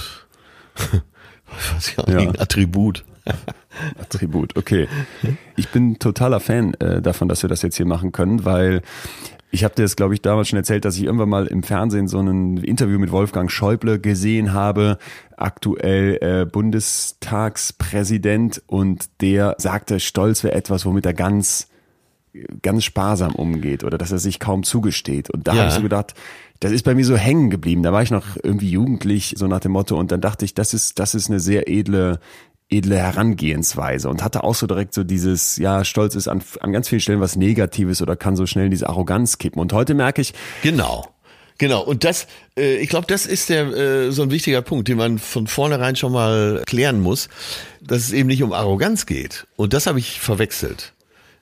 was 1.75 1.95
ja, 1.95 2.03
Ja. 2.09 2.17
ein 2.19 2.39
Attribut. 2.39 3.03
Attribut, 4.01 4.57
okay. 4.57 4.87
Ich 5.55 5.69
bin 5.69 5.99
totaler 5.99 6.39
Fan 6.39 6.73
äh, 6.75 7.01
davon, 7.01 7.27
dass 7.29 7.41
wir 7.43 7.49
das 7.49 7.61
jetzt 7.61 7.77
hier 7.77 7.85
machen 7.85 8.11
können, 8.11 8.43
weil 8.45 8.81
ich 9.49 9.63
habe 9.63 9.73
dir 9.75 9.83
das, 9.83 9.95
glaube 9.95 10.13
ich, 10.13 10.21
damals 10.21 10.49
schon 10.49 10.57
erzählt, 10.57 10.83
dass 10.83 10.97
ich 10.97 11.03
irgendwann 11.03 11.29
mal 11.29 11.47
im 11.47 11.63
Fernsehen 11.63 12.07
so 12.09 12.19
ein 12.19 12.57
Interview 12.57 12.99
mit 12.99 13.11
Wolfgang 13.11 13.49
Schäuble 13.51 13.99
gesehen 13.99 14.51
habe, 14.53 14.97
aktuell 15.37 16.17
äh, 16.21 16.45
Bundestagspräsident, 16.45 18.61
und 18.67 19.05
der 19.21 19.55
sagte, 19.57 19.99
Stolz 19.99 20.43
wäre 20.43 20.55
etwas, 20.55 20.85
womit 20.85 21.05
er 21.05 21.13
ganz 21.13 21.67
ganz 22.61 22.83
sparsam 22.83 23.33
umgeht 23.33 23.83
oder 23.83 23.97
dass 23.97 24.11
er 24.11 24.19
sich 24.19 24.39
kaum 24.39 24.61
zugesteht. 24.61 25.31
Und 25.31 25.47
da 25.47 25.53
Ja. 25.53 25.59
habe 25.61 25.69
ich 25.69 25.75
so 25.75 25.81
gedacht, 25.81 26.13
das 26.59 26.71
ist 26.71 26.83
bei 26.83 26.93
mir 26.93 27.03
so 27.03 27.15
hängen 27.15 27.49
geblieben. 27.49 27.81
Da 27.81 27.91
war 27.93 28.03
ich 28.03 28.11
noch 28.11 28.25
irgendwie 28.43 28.69
jugendlich, 28.69 29.33
so 29.37 29.47
nach 29.47 29.59
dem 29.59 29.71
Motto. 29.71 29.97
Und 29.97 30.11
dann 30.11 30.21
dachte 30.21 30.45
ich, 30.45 30.53
das 30.53 30.75
ist, 30.75 30.99
das 30.99 31.15
ist 31.15 31.31
eine 31.31 31.39
sehr 31.39 31.67
edle, 31.67 32.19
edle 32.69 32.97
Herangehensweise 32.97 34.09
und 34.09 34.23
hatte 34.23 34.43
auch 34.43 34.55
so 34.55 34.67
direkt 34.67 34.93
so 34.93 35.03
dieses, 35.03 35.57
ja, 35.57 35.85
Stolz 35.85 36.15
ist 36.15 36.27
an, 36.27 36.41
an 36.59 36.73
ganz 36.73 36.89
vielen 36.89 36.99
Stellen 36.99 37.21
was 37.21 37.35
Negatives 37.35 38.01
oder 38.01 38.15
kann 38.15 38.35
so 38.35 38.45
schnell 38.45 38.65
in 38.65 38.71
diese 38.71 38.89
Arroganz 38.89 39.37
kippen. 39.37 39.61
Und 39.61 39.73
heute 39.73 39.93
merke 39.93 40.21
ich, 40.21 40.33
Genau. 40.63 41.07
Genau, 41.59 41.81
und 41.81 42.03
das, 42.03 42.27
äh, 42.55 42.75
ich 42.77 42.89
glaube, 42.89 43.07
das 43.07 43.25
ist 43.25 43.49
der 43.49 43.65
äh, 43.67 44.11
so 44.11 44.21
ein 44.21 44.29
wichtiger 44.29 44.61
Punkt, 44.61 44.87
den 44.87 44.97
man 44.97 45.17
von 45.17 45.47
vornherein 45.47 45.95
schon 45.95 46.11
mal 46.11 46.61
klären 46.67 46.99
muss, 46.99 47.29
dass 47.81 48.03
es 48.03 48.11
eben 48.11 48.27
nicht 48.27 48.43
um 48.43 48.53
Arroganz 48.53 49.07
geht. 49.07 49.47
Und 49.55 49.73
das 49.73 49.87
habe 49.87 49.97
ich 49.97 50.19
verwechselt. 50.19 50.93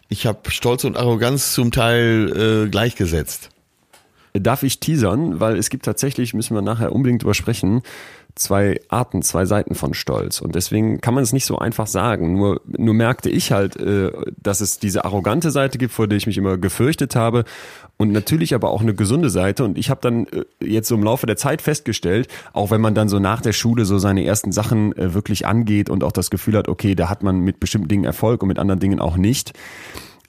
Ich 0.08 0.26
habe 0.26 0.52
Stolz 0.52 0.86
und 0.86 0.96
Arroganz 0.96 1.54
zum 1.54 1.72
Teil 1.72 2.66
äh, 2.66 2.70
gleichgesetzt. 2.70 3.50
darf 4.34 4.64
ich 4.64 4.80
teasern, 4.80 5.42
weil 5.42 5.58
es 5.58 5.70
gibt 5.70 5.84
tatsächlich, 5.84 6.34
müssen 6.34 6.56
wir 6.56 6.62
nachher 6.62 6.94
unbedingt 6.94 7.24
drüber 7.24 7.34
sprechen, 7.34 7.82
zwei 8.36 8.82
Arten, 8.90 9.22
zwei 9.22 9.46
Seiten 9.46 9.76
von 9.76 9.94
Stolz. 9.94 10.42
Und 10.42 10.56
deswegen 10.56 11.00
kann 11.00 11.14
man 11.14 11.24
es 11.24 11.32
nicht 11.32 11.46
so 11.46 11.58
einfach 11.58 11.88
sagen. 11.88 12.36
Nur, 12.36 12.62
nur 12.66 12.94
merkte 12.94 13.30
ich 13.30 13.52
halt, 13.54 13.78
äh, 13.78 14.12
dass 14.38 14.60
es 14.60 14.78
diese 14.78 15.06
arrogante 15.06 15.52
Seite 15.52 15.78
gibt, 15.78 15.94
vor 15.94 16.08
der 16.08 16.18
ich 16.18 16.28
mich 16.28 16.38
immer 16.38 16.58
gefürchtet 16.58 17.16
habe. 17.16 17.46
Und 17.98 18.12
natürlich 18.12 18.54
aber 18.54 18.72
auch 18.72 18.82
eine 18.82 18.94
gesunde 18.94 19.30
Seite. 19.30 19.64
Und 19.64 19.78
ich 19.78 19.90
habe 19.90 20.02
dann 20.02 20.28
äh, 20.28 20.44
jetzt 20.60 20.90
so 20.90 20.96
im 20.96 21.04
Laufe 21.04 21.26
der 21.26 21.38
Zeit 21.38 21.62
festgestellt, 21.62 22.28
auch 22.52 22.72
wenn 22.72 22.82
man 22.82 22.94
dann 22.94 23.08
so 23.08 23.20
nach 23.20 23.42
der 23.42 23.54
Schule 23.54 23.86
so 23.86 23.98
seine 23.98 24.26
ersten 24.26 24.52
Sachen 24.52 24.96
äh, 24.98 25.14
wirklich 25.14 25.48
angeht 25.48 25.90
und 25.90 26.04
auch 26.04 26.12
das 26.12 26.30
Gefühl 26.30 26.58
hat, 26.58 26.68
okay, 26.68 26.94
da 26.94 27.10
hat 27.10 27.24
man 27.24 27.40
mit 27.40 27.62
bestimmten 27.62 27.88
Dingen 27.88 28.04
Erfolg 28.04 28.44
und 28.44 28.50
mit 28.50 28.60
anderen 28.60 28.82
Dingen 28.82 29.00
auch 29.00 29.16
nicht, 29.16 29.54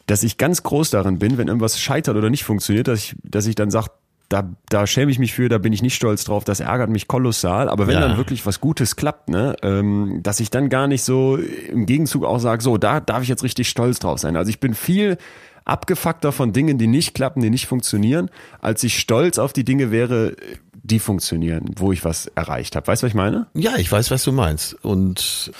dass 0.06 0.22
ich 0.22 0.38
ganz 0.38 0.62
groß 0.62 0.90
darin 0.90 1.18
bin, 1.18 1.38
wenn 1.38 1.48
irgendwas 1.48 1.80
scheitert 1.80 2.16
oder 2.16 2.30
nicht 2.30 2.44
funktioniert, 2.44 2.86
dass 2.86 3.00
ich, 3.00 3.16
dass 3.24 3.46
ich 3.46 3.56
dann 3.56 3.72
sage, 3.72 3.90
da, 4.28 4.48
da 4.68 4.86
schäme 4.86 5.10
ich 5.10 5.18
mich 5.18 5.32
für, 5.34 5.48
da 5.48 5.58
bin 5.58 5.72
ich 5.72 5.82
nicht 5.82 5.94
stolz 5.94 6.24
drauf, 6.24 6.44
das 6.44 6.60
ärgert 6.60 6.90
mich 6.90 7.06
kolossal. 7.08 7.68
Aber 7.68 7.86
wenn 7.86 7.94
Ja. 7.94 8.00
dann 8.00 8.16
wirklich 8.16 8.44
was 8.46 8.60
Gutes 8.60 8.96
klappt, 8.96 9.28
ne, 9.28 9.54
ähm, 9.62 10.20
dass 10.22 10.40
ich 10.40 10.50
dann 10.50 10.68
gar 10.68 10.86
nicht 10.88 11.04
so 11.04 11.36
im 11.36 11.86
Gegenzug 11.86 12.24
auch 12.24 12.38
sage, 12.40 12.62
so, 12.62 12.76
da 12.78 13.00
darf 13.00 13.22
ich 13.22 13.28
jetzt 13.28 13.42
richtig 13.44 13.68
stolz 13.68 13.98
drauf 14.00 14.18
sein. 14.18 14.36
Also 14.36 14.48
ich 14.50 14.58
bin 14.60 14.74
viel 14.74 15.16
abgefuckter 15.64 16.32
von 16.32 16.52
Dingen, 16.52 16.78
die 16.78 16.86
nicht 16.86 17.14
klappen, 17.14 17.40
die 17.42 17.50
nicht 17.50 17.66
funktionieren, 17.66 18.30
als 18.60 18.82
ich 18.84 18.98
stolz 18.98 19.38
auf 19.38 19.52
die 19.52 19.64
Dinge 19.64 19.90
wäre, 19.90 20.34
die 20.82 21.00
funktionieren, 21.00 21.64
wo 21.76 21.90
ich 21.90 22.04
was 22.04 22.26
erreicht 22.36 22.76
habe. 22.76 22.86
Weißt 22.86 23.02
du, 23.02 23.06
was 23.06 23.10
ich 23.10 23.16
meine? 23.16 23.46
Ja, 23.54 23.76
ich 23.76 23.90
weiß, 23.90 24.12
was 24.12 24.22
du 24.22 24.30
meinst. 24.30 24.74
Und 24.84 25.50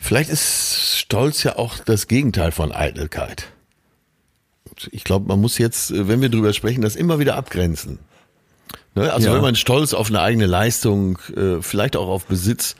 vielleicht 0.00 0.28
ist 0.30 0.98
Stolz 0.98 1.42
ja 1.42 1.56
auch 1.56 1.78
das 1.78 2.06
Gegenteil 2.08 2.52
von 2.52 2.72
Eitelkeit. 2.72 3.46
Ich 4.92 5.04
glaube, 5.04 5.26
man 5.28 5.40
muss 5.40 5.58
jetzt, 5.58 5.90
äh, 5.90 6.08
wenn 6.08 6.20
wir 6.20 6.28
drüber 6.28 6.52
sprechen, 6.52 6.82
das 6.82 6.96
immer 6.96 7.18
wieder 7.18 7.36
abgrenzen. 7.36 7.98
Ne? 8.94 9.12
Also 9.12 9.28
Ja. 9.28 9.34
wenn 9.34 9.42
man 9.42 9.54
stolz 9.56 9.94
auf 9.94 10.08
eine 10.08 10.20
eigene 10.20 10.46
Leistung, 10.46 11.18
äh, 11.36 11.60
vielleicht 11.62 11.96
auch 11.96 12.08
auf 12.08 12.26
Besitz, 12.26 12.76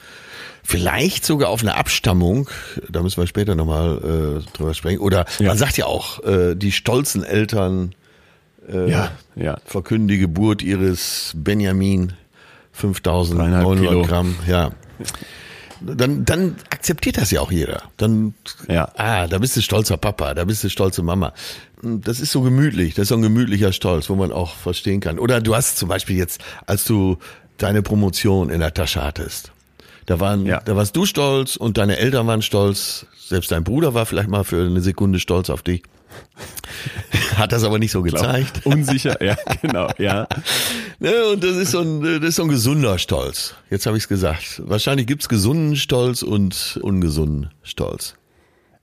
vielleicht 0.63 1.25
sogar 1.25 1.49
auf 1.51 1.63
eine 1.63 1.75
Abstammung, 1.77 2.49
da 2.91 3.03
müssen 3.03 3.21
wir 3.21 3.27
später 3.27 3.55
nochmal 3.55 4.43
äh, 4.45 4.57
drüber 4.57 4.75
sprechen. 4.75 4.99
Oder 5.01 5.25
Ja. 5.39 5.49
man 5.49 5.59
sagt 5.59 5.77
ja 5.79 5.87
auch, 5.87 6.23
äh, 6.25 6.55
die 6.55 6.73
stolzen 6.73 7.25
Eltern 7.25 7.95
äh, 8.71 8.91
Ja, 8.91 9.11
ja. 9.35 9.59
verkünden 9.65 10.09
die 10.09 10.19
Geburt 10.19 10.63
ihres 10.63 11.33
Benjamin 11.35 12.13
Dreieinhalb 12.81 13.03
5900 13.03 13.79
Kilo. 13.89 14.03
Gramm. 14.03 14.37
Ja. 14.47 14.71
Dann, 15.81 16.25
dann 16.25 16.57
akzeptiert 16.71 17.17
das 17.19 17.31
ja 17.31 17.41
auch 17.41 17.51
jeder. 17.53 17.83
Dann, 17.97 18.35
Ja. 18.69 18.91
ah, 18.97 19.27
da 19.27 19.39
bist 19.39 19.57
du 19.57 19.63
stolzer 19.63 19.97
Papa, 19.97 20.35
da 20.35 20.45
bist 20.45 20.65
du 20.65 20.69
stolze 20.71 21.03
Mama. 21.03 21.33
Das 21.83 22.21
ist 22.21 22.33
so 22.33 22.43
gemütlich, 22.43 22.95
das 22.95 23.05
ist 23.05 23.09
so 23.11 23.15
ein 23.15 23.23
gemütlicher 23.23 23.73
Stolz, 23.73 24.11
wo 24.11 24.17
man 24.17 24.33
auch 24.33 24.55
verstehen 24.57 25.01
kann. 25.01 25.19
Oder 25.19 25.41
du 25.41 25.55
hast 25.55 25.79
zum 25.79 25.89
Beispiel 25.89 26.17
jetzt, 26.17 26.41
als 26.67 26.85
du 26.85 27.19
deine 27.57 27.83
Promotion 27.83 28.51
in 28.51 28.61
der 28.61 28.75
Tasche 28.75 29.03
hattest, 29.05 29.53
da 30.07 30.19
waren, 30.21 30.47
Ja. 30.47 30.61
da 30.65 30.75
warst 30.75 30.97
du 30.97 31.05
stolz 31.07 31.57
und 31.57 31.77
deine 31.79 31.99
Eltern 31.99 32.27
waren 32.27 32.43
stolz. 32.43 33.07
Selbst 33.19 33.51
dein 33.51 33.63
Bruder 33.63 33.95
war 33.95 34.07
vielleicht 34.07 34.29
mal 34.31 34.43
für 34.43 34.65
eine 34.65 34.81
Sekunde 34.81 35.21
stolz 35.21 35.51
auf 35.51 35.63
dich. 35.63 35.83
Hat 37.37 37.53
das 37.53 37.63
aber 37.63 37.79
nicht 37.79 37.93
so 37.93 38.03
gezeigt. 38.03 38.63
Unsicher, 38.65 39.23
ja, 39.23 39.37
genau, 39.61 39.89
ja. 39.99 40.27
Ne, 40.99 41.13
und 41.33 41.45
das 41.45 41.57
ist 41.57 41.73
so 41.73 41.81
ein, 41.81 42.03
das 42.03 42.31
ist 42.31 42.37
so 42.37 42.43
ein 42.45 42.49
gesunder 42.49 42.99
Stolz. 42.99 43.55
Jetzt 43.71 43.87
habe 43.87 43.97
ich 43.97 44.05
es 44.05 44.09
gesagt. 44.09 44.63
Wahrscheinlich 44.65 45.07
gibt's 45.07 45.29
gesunden 45.29 45.77
Stolz 45.77 46.23
und 46.23 46.79
ungesunden 46.83 47.51
Stolz. 47.63 48.15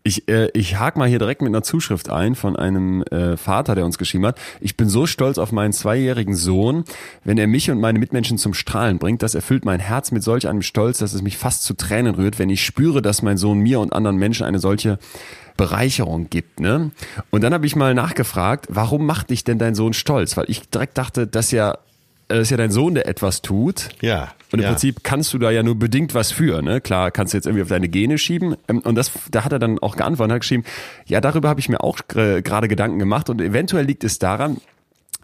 Ich, 0.08 0.28
äh, 0.28 0.50
ich 0.54 0.78
hake 0.78 1.00
mal 1.00 1.10
hier 1.10 1.18
direkt 1.18 1.42
mit 1.42 1.50
einer 1.50 1.64
Zuschrift 1.64 2.12
ein 2.12 2.36
von 2.36 2.56
einem 2.56 3.02
äh, 3.06 3.38
Vater, 3.38 3.74
der 3.74 3.86
uns 3.86 3.98
geschrieben 3.98 4.28
hat. 4.28 4.38
Ich 4.62 4.78
bin 4.78 4.88
so 4.88 5.08
stolz 5.08 5.40
auf 5.40 5.52
meinen 5.52 5.74
zweijährigen 5.74 6.36
Sohn. 6.36 6.84
Wenn 7.24 7.40
er 7.40 7.48
mich 7.48 7.72
und 7.72 7.80
meine 7.80 7.98
Mitmenschen 7.98 8.38
zum 8.38 8.54
Strahlen 8.54 9.00
bringt, 9.00 9.24
das 9.24 9.34
erfüllt 9.34 9.66
mein 9.66 9.80
Herz 9.80 10.12
mit 10.12 10.22
solch 10.22 10.48
einem 10.48 10.62
Stolz, 10.62 11.00
dass 11.00 11.14
es 11.14 11.24
mich 11.24 11.40
fast 11.40 11.64
zu 11.64 11.74
Tränen 11.74 12.14
rührt, 12.14 12.38
wenn 12.38 12.52
ich 12.52 12.64
spüre, 12.64 13.02
dass 13.02 13.24
mein 13.24 13.38
Sohn 13.38 13.58
mir 13.58 13.80
und 13.80 13.94
anderen 13.94 14.18
Menschen 14.18 14.46
eine 14.46 14.60
solche 14.60 15.00
Bereicherung 15.58 16.30
gibt. 16.30 16.60
Ne? 16.60 16.92
Und 17.32 17.44
dann 17.44 17.56
habe 17.56 17.66
ich 17.66 17.76
mal 17.76 17.96
nachgefragt, 17.96 18.68
warum 18.70 19.08
macht 19.08 19.32
dich 19.32 19.44
denn 19.44 19.58
dein 19.58 19.74
Sohn 19.74 19.94
stolz? 19.94 20.38
Weil 20.38 20.46
ich 20.50 20.70
direkt 20.70 21.00
dachte, 21.00 21.26
dass 21.26 21.50
ja, 21.50 21.80
äh, 22.30 22.42
ist 22.42 22.52
ja 22.52 22.58
dein 22.58 22.72
Sohn, 22.72 22.96
der 22.96 23.08
etwas 23.08 23.42
tut. 23.42 23.90
Ja. 24.02 24.34
Und 24.52 24.60
im 24.60 24.64
ja. 24.64 24.70
Prinzip 24.70 25.04
kannst 25.04 25.34
du 25.34 25.40
da 25.40 25.52
ja 25.52 25.64
nur 25.64 25.76
bedingt 25.76 26.14
was 26.14 26.32
für. 26.32 26.62
Ne? 26.62 26.82
Klar, 26.82 27.12
kannst 27.12 27.34
du 27.34 27.38
jetzt 27.38 27.46
irgendwie 27.46 27.64
auf 27.64 27.70
deine 27.70 27.90
Gene 27.90 28.18
schieben. 28.18 28.56
Ähm, 28.68 28.80
Und 28.80 28.96
das, 28.96 29.12
da 29.32 29.44
hat 29.44 29.52
er 29.52 29.60
dann 29.60 29.80
auch 29.80 29.96
geantwortet 29.98 30.32
und 30.32 30.36
hat 30.36 30.42
geschrieben, 30.42 30.64
ja, 31.06 31.22
darüber 31.22 31.50
habe 31.50 31.60
ich 31.60 31.70
mir 31.70 31.84
auch 31.84 32.00
gr- 32.08 32.42
gerade 32.42 32.68
Gedanken 32.68 33.00
gemacht 33.00 33.30
und 33.30 33.42
eventuell 33.42 33.86
liegt 33.86 34.04
es 34.04 34.20
daran, 34.20 34.58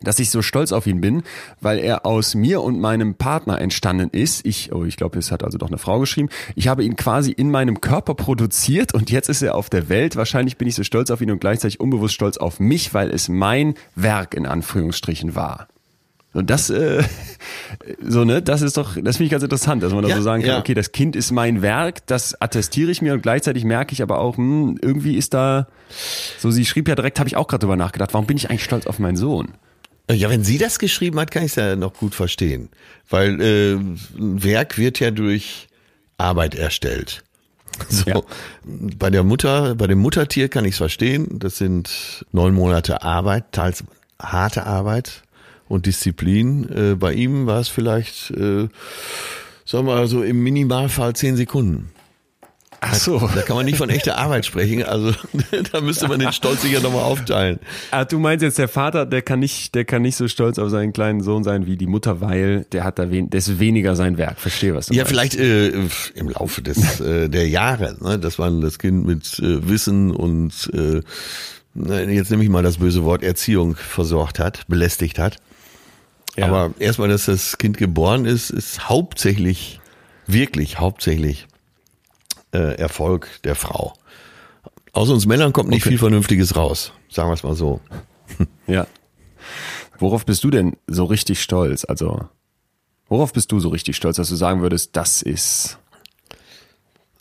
dass 0.04 0.18
ich 0.18 0.32
so 0.32 0.42
stolz 0.42 0.72
auf 0.72 0.88
ihn 0.88 1.00
bin, 1.00 1.22
weil 1.62 1.78
er 1.78 2.08
aus 2.08 2.34
mir 2.34 2.62
und 2.62 2.80
meinem 2.80 3.14
Partner 3.14 3.62
entstanden 3.62 4.10
ist. 4.12 4.44
Ich, 4.48 4.74
oh, 4.74 4.84
ich 4.84 4.98
glaube, 4.98 5.20
es 5.20 5.32
hat 5.32 5.44
also 5.44 5.60
doch 5.60 5.68
eine 5.68 5.78
Frau 5.78 6.00
geschrieben. 6.00 6.30
Ich 6.56 6.68
habe 6.68 6.84
ihn 6.84 6.96
quasi 6.96 7.32
in 7.32 7.52
meinem 7.52 7.82
Körper 7.82 8.16
produziert 8.16 8.96
und 8.96 9.12
jetzt 9.12 9.30
ist 9.30 9.44
er 9.44 9.54
auf 9.54 9.70
der 9.70 9.90
Welt. 9.90 10.16
Wahrscheinlich 10.16 10.58
bin 10.58 10.68
ich 10.68 10.74
so 10.74 10.84
stolz 10.84 11.12
auf 11.12 11.22
ihn 11.22 11.30
und 11.30 11.40
gleichzeitig 11.40 11.80
unbewusst 11.80 12.16
stolz 12.16 12.38
auf 12.38 12.60
mich, 12.60 12.96
weil 12.96 13.12
es 13.12 13.30
mein 13.30 13.76
Werk 13.96 14.34
in 14.34 14.48
Anführungsstrichen 14.48 15.36
war. 15.36 15.68
Und 16.34 16.50
das, 16.50 16.70
äh, 16.70 17.04
so 18.08 18.24
ne, 18.24 18.42
das 18.42 18.62
ist 18.62 18.78
doch, 18.78 18.96
das 19.02 19.18
finde 19.18 19.26
ich 19.26 19.32
ganz 19.32 19.44
interessant, 19.44 19.84
dass 19.84 19.94
man 19.94 20.04
da 20.04 20.10
Ja, 20.10 20.16
so 20.16 20.22
sagen 20.22 20.42
kann, 20.44 20.52
ja. 20.52 20.60
okay, 20.60 20.74
das 20.74 20.92
Kind 20.92 21.16
ist 21.16 21.32
mein 21.32 21.62
Werk, 21.62 22.06
das 22.08 22.40
attestiere 22.42 22.90
ich 22.92 23.02
mir 23.02 23.14
und 23.14 23.22
gleichzeitig 23.22 23.64
merke 23.66 23.94
ich 23.94 24.02
aber 24.02 24.20
auch, 24.20 24.38
hm, 24.38 24.78
irgendwie 24.82 25.18
ist 25.18 25.34
da, 25.34 25.68
so 26.40 26.50
sie 26.52 26.66
schrieb 26.66 26.88
ja 26.88 26.96
direkt, 26.96 27.20
habe 27.20 27.28
ich 27.28 27.36
auch 27.36 27.48
gerade 27.48 27.62
drüber 27.62 27.76
nachgedacht, 27.76 28.14
warum 28.14 28.28
bin 28.28 28.38
ich 28.38 28.50
eigentlich 28.50 28.64
stolz 28.64 28.88
auf 28.88 28.98
meinen 29.00 29.18
Sohn? 29.18 29.50
Ja, 30.10 30.30
wenn 30.30 30.44
sie 30.44 30.58
das 30.58 30.80
geschrieben 30.80 31.20
hat, 31.20 31.32
kann 31.32 31.44
ich 31.44 31.52
es 31.52 31.56
ja 31.56 31.76
noch 31.76 31.94
gut 31.94 32.16
verstehen. 32.16 32.70
Weil 33.10 33.40
äh, 33.42 33.74
ein 33.76 34.44
Werk 34.44 34.78
wird 34.78 35.00
ja 35.00 35.12
durch 35.12 35.68
Arbeit 36.18 36.56
erstellt. 36.56 37.24
So, 37.90 38.04
Ja. 38.10 38.22
bei 38.64 39.10
der 39.10 39.24
Mutter, 39.24 39.76
bei 39.76 39.88
dem 39.88 40.00
Muttertier 40.00 40.50
kann 40.50 40.66
ich 40.66 40.72
es 40.72 40.78
verstehen. 40.78 41.40
Das 41.40 41.58
sind 41.58 42.26
neun 42.34 42.54
Monate 42.54 43.02
Arbeit, 43.04 43.54
teils 43.54 43.84
harte 44.22 44.66
Arbeit 44.66 45.24
und 45.72 45.86
Disziplin. 45.86 46.70
Äh, 46.70 46.96
bei 46.96 47.14
ihm 47.14 47.46
war 47.48 47.60
es 47.60 47.68
vielleicht, 47.70 48.32
äh, 48.32 48.68
sagen 49.66 49.86
wir 49.88 49.96
mal 49.96 50.08
so 50.08 50.22
im 50.24 50.44
Minimalfall 50.44 51.14
zehn 51.16 51.36
Sekunden. 51.36 51.90
Ach 52.84 52.96
so. 52.96 53.20
Da 53.36 53.44
kann 53.44 53.56
man 53.56 53.66
nicht 53.66 53.78
von 53.78 53.92
echter 53.92 54.18
Arbeit 54.18 54.44
sprechen. 54.44 54.82
Also 54.84 55.14
da 55.72 55.82
müsste 55.82 56.08
man 56.08 56.20
den 56.20 56.34
Stolz 56.34 56.64
sicher 56.64 56.80
nochmal 56.80 57.04
aufteilen. 57.04 57.60
Ah, 57.92 58.06
du 58.06 58.18
meinst 58.18 58.42
jetzt, 58.42 58.58
der 58.58 58.68
Vater, 58.68 59.06
der 59.06 59.22
kann 59.22 59.40
nicht, 59.40 59.76
der 59.76 59.86
kann 59.86 60.02
nicht 60.02 60.16
so 60.16 60.28
stolz 60.28 60.58
auf 60.58 60.72
seinen 60.72 60.92
kleinen 60.92 61.22
Sohn 61.22 61.44
sein 61.44 61.68
wie 61.68 61.78
die 61.78 61.86
Mutter, 61.86 62.22
weil 62.22 62.66
der 62.72 62.84
hat 62.84 62.98
da 62.98 63.12
wen, 63.12 63.28
ist 63.28 63.60
weniger 63.60 63.96
sein 63.96 64.18
Werk. 64.18 64.40
Verstehe, 64.40 64.74
was 64.74 64.88
du 64.88 64.96
Ja, 64.96 65.04
meinst. 65.04 65.12
vielleicht 65.12 65.36
äh, 65.36 65.70
im 66.16 66.30
Laufe 66.30 66.64
des 66.64 67.00
äh, 67.02 67.30
der 67.30 67.48
Jahre, 67.48 67.98
ne, 68.02 68.18
dass 68.18 68.40
man 68.40 68.62
das 68.62 68.80
Kind 68.80 69.06
mit 69.06 69.38
äh, 69.38 69.70
Wissen 69.70 70.10
und 70.10 70.72
äh, 70.74 71.02
na, 71.76 72.02
jetzt 72.02 72.32
nehme 72.32 72.44
ich 72.44 72.50
mal 72.50 72.64
das 72.64 72.78
böse 72.80 73.04
Wort 73.04 73.22
Erziehung 73.22 73.76
versorgt 73.76 74.40
hat, 74.40 74.68
belästigt 74.68 75.20
hat. 75.20 75.38
Ja. 76.38 76.48
Aber 76.48 76.74
erstmal, 76.80 77.10
dass 77.10 77.26
das 77.26 77.58
Kind 77.58 77.78
geboren 77.78 78.26
ist, 78.26 78.50
ist 78.50 78.88
hauptsächlich, 78.90 79.80
wirklich 80.28 80.80
hauptsächlich 80.80 81.48
äh, 82.54 82.76
Erfolg 82.76 83.30
der 83.44 83.56
Frau. 83.56 83.94
Aus 84.94 85.10
uns 85.10 85.26
Männern 85.26 85.54
kommt 85.54 85.70
nicht 85.70 85.84
Okay. 85.84 85.90
viel 85.90 85.98
Vernünftiges 86.00 86.56
raus, 86.56 86.94
sagen 87.10 87.30
wir 87.30 87.34
es 87.34 87.44
mal 87.44 87.56
so. 87.56 87.80
Ja. 88.68 88.88
Worauf 90.00 90.26
bist 90.26 90.44
du 90.44 90.50
denn 90.50 90.78
so 90.88 91.06
richtig 91.06 91.42
stolz? 91.44 91.86
Also, 91.86 92.22
worauf 93.08 93.34
bist 93.34 93.52
du 93.52 93.60
so 93.60 93.70
richtig 93.70 93.96
stolz, 93.98 94.16
dass 94.16 94.30
du 94.30 94.36
sagen 94.36 94.62
würdest, 94.62 94.96
das 94.96 95.22
ist, 95.22 95.78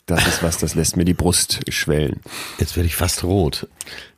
das 0.05 0.25
ist 0.25 0.41
was, 0.41 0.57
das 0.57 0.73
lässt 0.73 0.95
mir 0.97 1.05
die 1.05 1.13
Brust 1.13 1.59
schwellen. 1.69 2.21
Jetzt 2.59 2.75
werde 2.75 2.87
ich 2.87 2.95
fast 2.95 3.23
rot. 3.23 3.67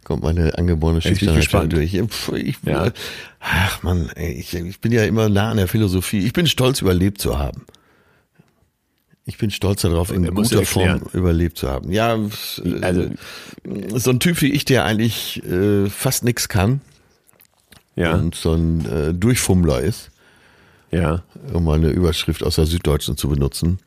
Kommt 0.04 0.24
meine 0.24 0.58
angeborene 0.58 1.02
Schüchternheit 1.02 1.38
gespannt. 1.38 1.74
durch. 1.74 1.94
Ich, 1.94 2.58
Ja. 2.66 2.92
Ach 3.40 3.84
man, 3.84 4.10
ich, 4.16 4.54
ich 4.54 4.80
bin 4.80 4.92
ja 4.92 5.04
immer 5.04 5.30
nah 5.30 5.52
an 5.52 5.58
der 5.58 5.68
Philosophie. 5.68 6.26
Ich 6.26 6.34
bin 6.34 6.48
stolz, 6.48 6.82
überlebt 6.82 7.22
zu 7.22 7.38
haben. 7.38 7.66
Ich 9.26 9.38
bin 9.38 9.52
stolz 9.52 9.82
darauf, 9.82 10.12
in 10.12 10.24
muss 10.34 10.50
guter. 10.50 10.66
Form 10.66 11.02
überlebt 11.14 11.58
zu 11.58 11.70
haben. 11.70 11.92
Ja, 11.92 12.16
äh, 12.16 12.82
Also, 12.82 13.10
so 13.96 14.10
ein 14.10 14.20
Typ 14.20 14.42
wie 14.42 14.52
ich, 14.52 14.66
der 14.66 14.84
eigentlich 14.84 15.42
äh, 15.46 15.90
fast 15.90 16.26
nichts 16.26 16.50
kann 16.50 16.82
ja, 17.96 18.16
und 18.16 18.36
so 18.36 18.54
ein 18.54 18.86
äh, 18.86 19.14
Durchfummler 19.14 19.80
ist, 19.80 20.12
ja. 20.92 21.24
um 21.54 21.64
mal 21.64 21.78
eine 21.78 21.90
Überschrift 21.90 22.44
aus 22.44 22.56
der 22.56 22.66
Süddeutschen 22.66 23.16
zu 23.16 23.30
benutzen. 23.30 23.80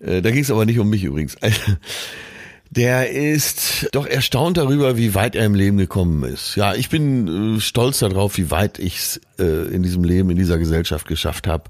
Äh, 0.00 0.20
da 0.20 0.30
ging 0.30 0.42
es 0.42 0.50
aber 0.50 0.66
nicht 0.66 0.78
um 0.78 0.90
mich 0.90 1.04
übrigens. 1.04 1.36
Der 2.74 3.10
ist 3.10 3.88
doch 3.92 4.06
erstaunt 4.06 4.56
darüber, 4.56 4.96
wie 4.96 5.14
weit 5.14 5.36
er 5.36 5.44
im 5.44 5.54
Leben 5.54 5.76
gekommen 5.76 6.24
ist. 6.24 6.56
Ja, 6.56 6.74
ich 6.74 6.88
bin 6.88 7.56
äh, 7.56 7.60
stolz 7.60 7.98
darauf, 7.98 8.38
wie 8.38 8.50
weit 8.50 8.78
ich 8.78 8.96
es 8.96 9.20
äh, 9.38 9.68
in 9.74 9.82
diesem 9.82 10.04
Leben, 10.04 10.30
in 10.30 10.38
dieser 10.38 10.56
Gesellschaft 10.56 11.06
geschafft 11.06 11.46
habe, 11.46 11.64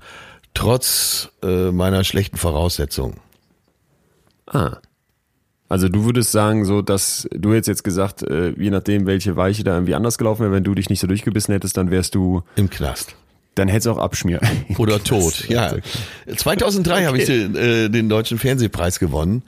trotz 0.54 1.30
äh, 1.42 1.72
meiner 1.72 2.04
schlechten 2.04 2.36
Voraussetzungen. 2.36 3.16
Ah. 4.46 4.76
Also 5.68 5.88
du 5.88 6.04
würdest 6.04 6.30
sagen, 6.30 6.64
so 6.66 6.82
dass 6.82 7.28
du 7.32 7.52
jetzt 7.52 7.66
jetzt 7.66 7.82
gesagt, 7.82 8.22
äh, 8.22 8.50
je 8.50 8.70
nachdem, 8.70 9.04
welche 9.06 9.34
Weiche 9.34 9.64
da 9.64 9.74
irgendwie 9.74 9.96
anders 9.96 10.18
gelaufen 10.18 10.42
wäre, 10.42 10.52
wenn 10.52 10.62
du 10.64 10.72
dich 10.72 10.88
nicht 10.88 11.00
so 11.00 11.08
durchgebissen 11.08 11.52
hättest, 11.52 11.76
dann 11.76 11.90
wärst 11.90 12.14
du, 12.14 12.42
Im 12.54 12.70
Knast. 12.70 13.16
dann 13.56 13.66
hättest 13.66 13.86
du 13.86 13.90
auch 13.90 13.98
Abschmier. 13.98 14.40
Oder 14.78 15.02
tot, 15.04 15.48
ja. 15.48 15.74
2003 16.36 17.06
habe 17.06 17.18
ich 17.18 17.24
den, 17.24 17.56
äh, 17.56 17.90
den 17.90 18.08
Deutschen 18.08 18.38
Fernsehpreis 18.38 19.00
gewonnen. 19.00 19.42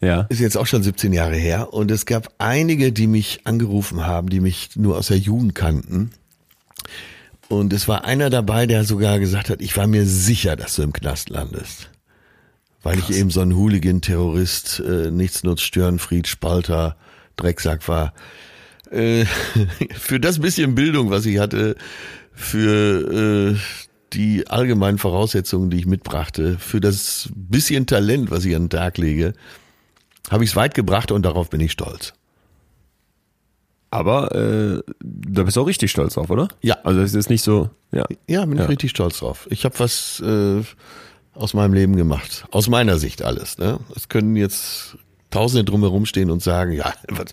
Ja. 0.00 0.22
Ist 0.30 0.40
jetzt 0.40 0.56
auch 0.56 0.66
schon 0.66 0.82
17 0.82 1.12
Jahre 1.12 1.36
her. 1.36 1.72
Und 1.72 1.90
es 1.90 2.06
gab 2.06 2.32
einige, 2.38 2.92
die 2.92 3.06
mich 3.06 3.40
angerufen 3.44 4.06
haben, 4.06 4.30
die 4.30 4.40
mich 4.40 4.70
nur 4.76 4.96
aus 4.96 5.08
der 5.08 5.18
Jugend 5.18 5.54
kannten. 5.54 6.10
Und 7.48 7.72
es 7.72 7.88
war 7.88 8.04
einer 8.04 8.30
dabei, 8.30 8.66
der 8.66 8.84
sogar 8.84 9.18
gesagt 9.18 9.50
hat, 9.50 9.60
ich 9.60 9.76
war 9.76 9.86
mir 9.86 10.06
sicher, 10.06 10.56
dass 10.56 10.76
du 10.76 10.82
im 10.82 10.92
Knast 10.92 11.28
landest. 11.28 11.90
Weil 12.82 12.98
ich 12.98 13.10
eben 13.10 13.28
so 13.28 13.40
ein 13.40 13.54
Hooligan, 13.54 14.00
Terrorist, 14.00 14.80
äh, 14.80 15.10
Nichtsnutz, 15.10 15.60
Störenfried, 15.60 16.28
Spalter, 16.28 16.96
Drecksack 17.36 17.86
war. 17.88 18.14
Äh, 18.90 19.26
für 19.98 20.18
das 20.18 20.38
bisschen 20.38 20.74
Bildung, 20.74 21.10
was 21.10 21.26
ich 21.26 21.38
hatte, 21.38 21.76
für 22.32 23.52
äh, 23.52 23.58
die 24.14 24.46
allgemeinen 24.46 24.98
Voraussetzungen, 24.98 25.70
die 25.70 25.78
ich 25.78 25.86
mitbrachte, 25.86 26.58
für 26.58 26.80
das 26.80 27.28
bisschen 27.34 27.86
Talent, 27.86 28.30
was 28.30 28.44
ich 28.44 28.56
an 28.56 28.64
den 28.64 28.70
Tag 28.70 28.96
lege, 28.96 29.34
habe 30.30 30.44
ich 30.44 30.50
es 30.50 30.56
weit 30.56 30.74
gebracht 30.74 31.12
und 31.12 31.22
darauf 31.22 31.50
bin 31.50 31.60
ich 31.60 31.72
stolz. 31.72 32.14
Aber 33.90 34.34
äh, 34.34 34.82
da 35.00 35.42
bist 35.42 35.56
du 35.56 35.62
auch 35.62 35.66
richtig 35.66 35.90
stolz 35.90 36.14
drauf, 36.14 36.30
oder? 36.30 36.48
Ja. 36.62 36.78
Also 36.84 37.00
es 37.00 37.14
ist 37.14 37.28
nicht 37.28 37.42
so, 37.42 37.70
ja. 37.90 38.06
Ja, 38.28 38.44
bin 38.46 38.58
ich 38.58 38.68
richtig 38.68 38.90
stolz 38.90 39.18
drauf. 39.18 39.48
Ich 39.50 39.64
habe 39.64 39.78
was 39.78 40.20
äh, 40.20 40.62
aus 41.34 41.54
meinem 41.54 41.74
Leben 41.74 41.96
gemacht. 41.96 42.46
Aus 42.52 42.68
meiner 42.68 42.98
Sicht 42.98 43.22
alles. 43.22 43.58
Ne? 43.58 43.80
Es 43.96 44.08
können 44.08 44.36
jetzt 44.36 44.96
Tausende 45.30 45.64
drumherum 45.64 46.06
stehen 46.06 46.30
und 46.30 46.42
sagen, 46.42 46.72
ja, 46.72 46.92
was, 47.08 47.26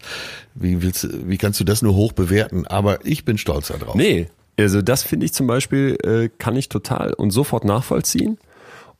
wie 0.54 0.82
willst 0.84 1.08
wie 1.28 1.38
kannst 1.38 1.60
du 1.60 1.64
das 1.64 1.82
nur 1.82 1.96
hoch 1.96 2.12
bewerten? 2.14 2.68
Aber 2.68 3.04
ich 3.06 3.26
bin 3.26 3.38
stolz 3.38 3.68
darauf. 3.68 3.96
Nee, 3.96 4.28
Also 4.58 4.82
das 4.82 5.04
finde 5.04 5.26
ich 5.26 5.34
zum 5.34 5.48
Beispiel, 5.48 5.98
äh, 6.04 6.30
kann 6.38 6.56
ich 6.56 6.70
total 6.70 7.14
und 7.14 7.32
sofort 7.32 7.66
nachvollziehen. 7.66 8.38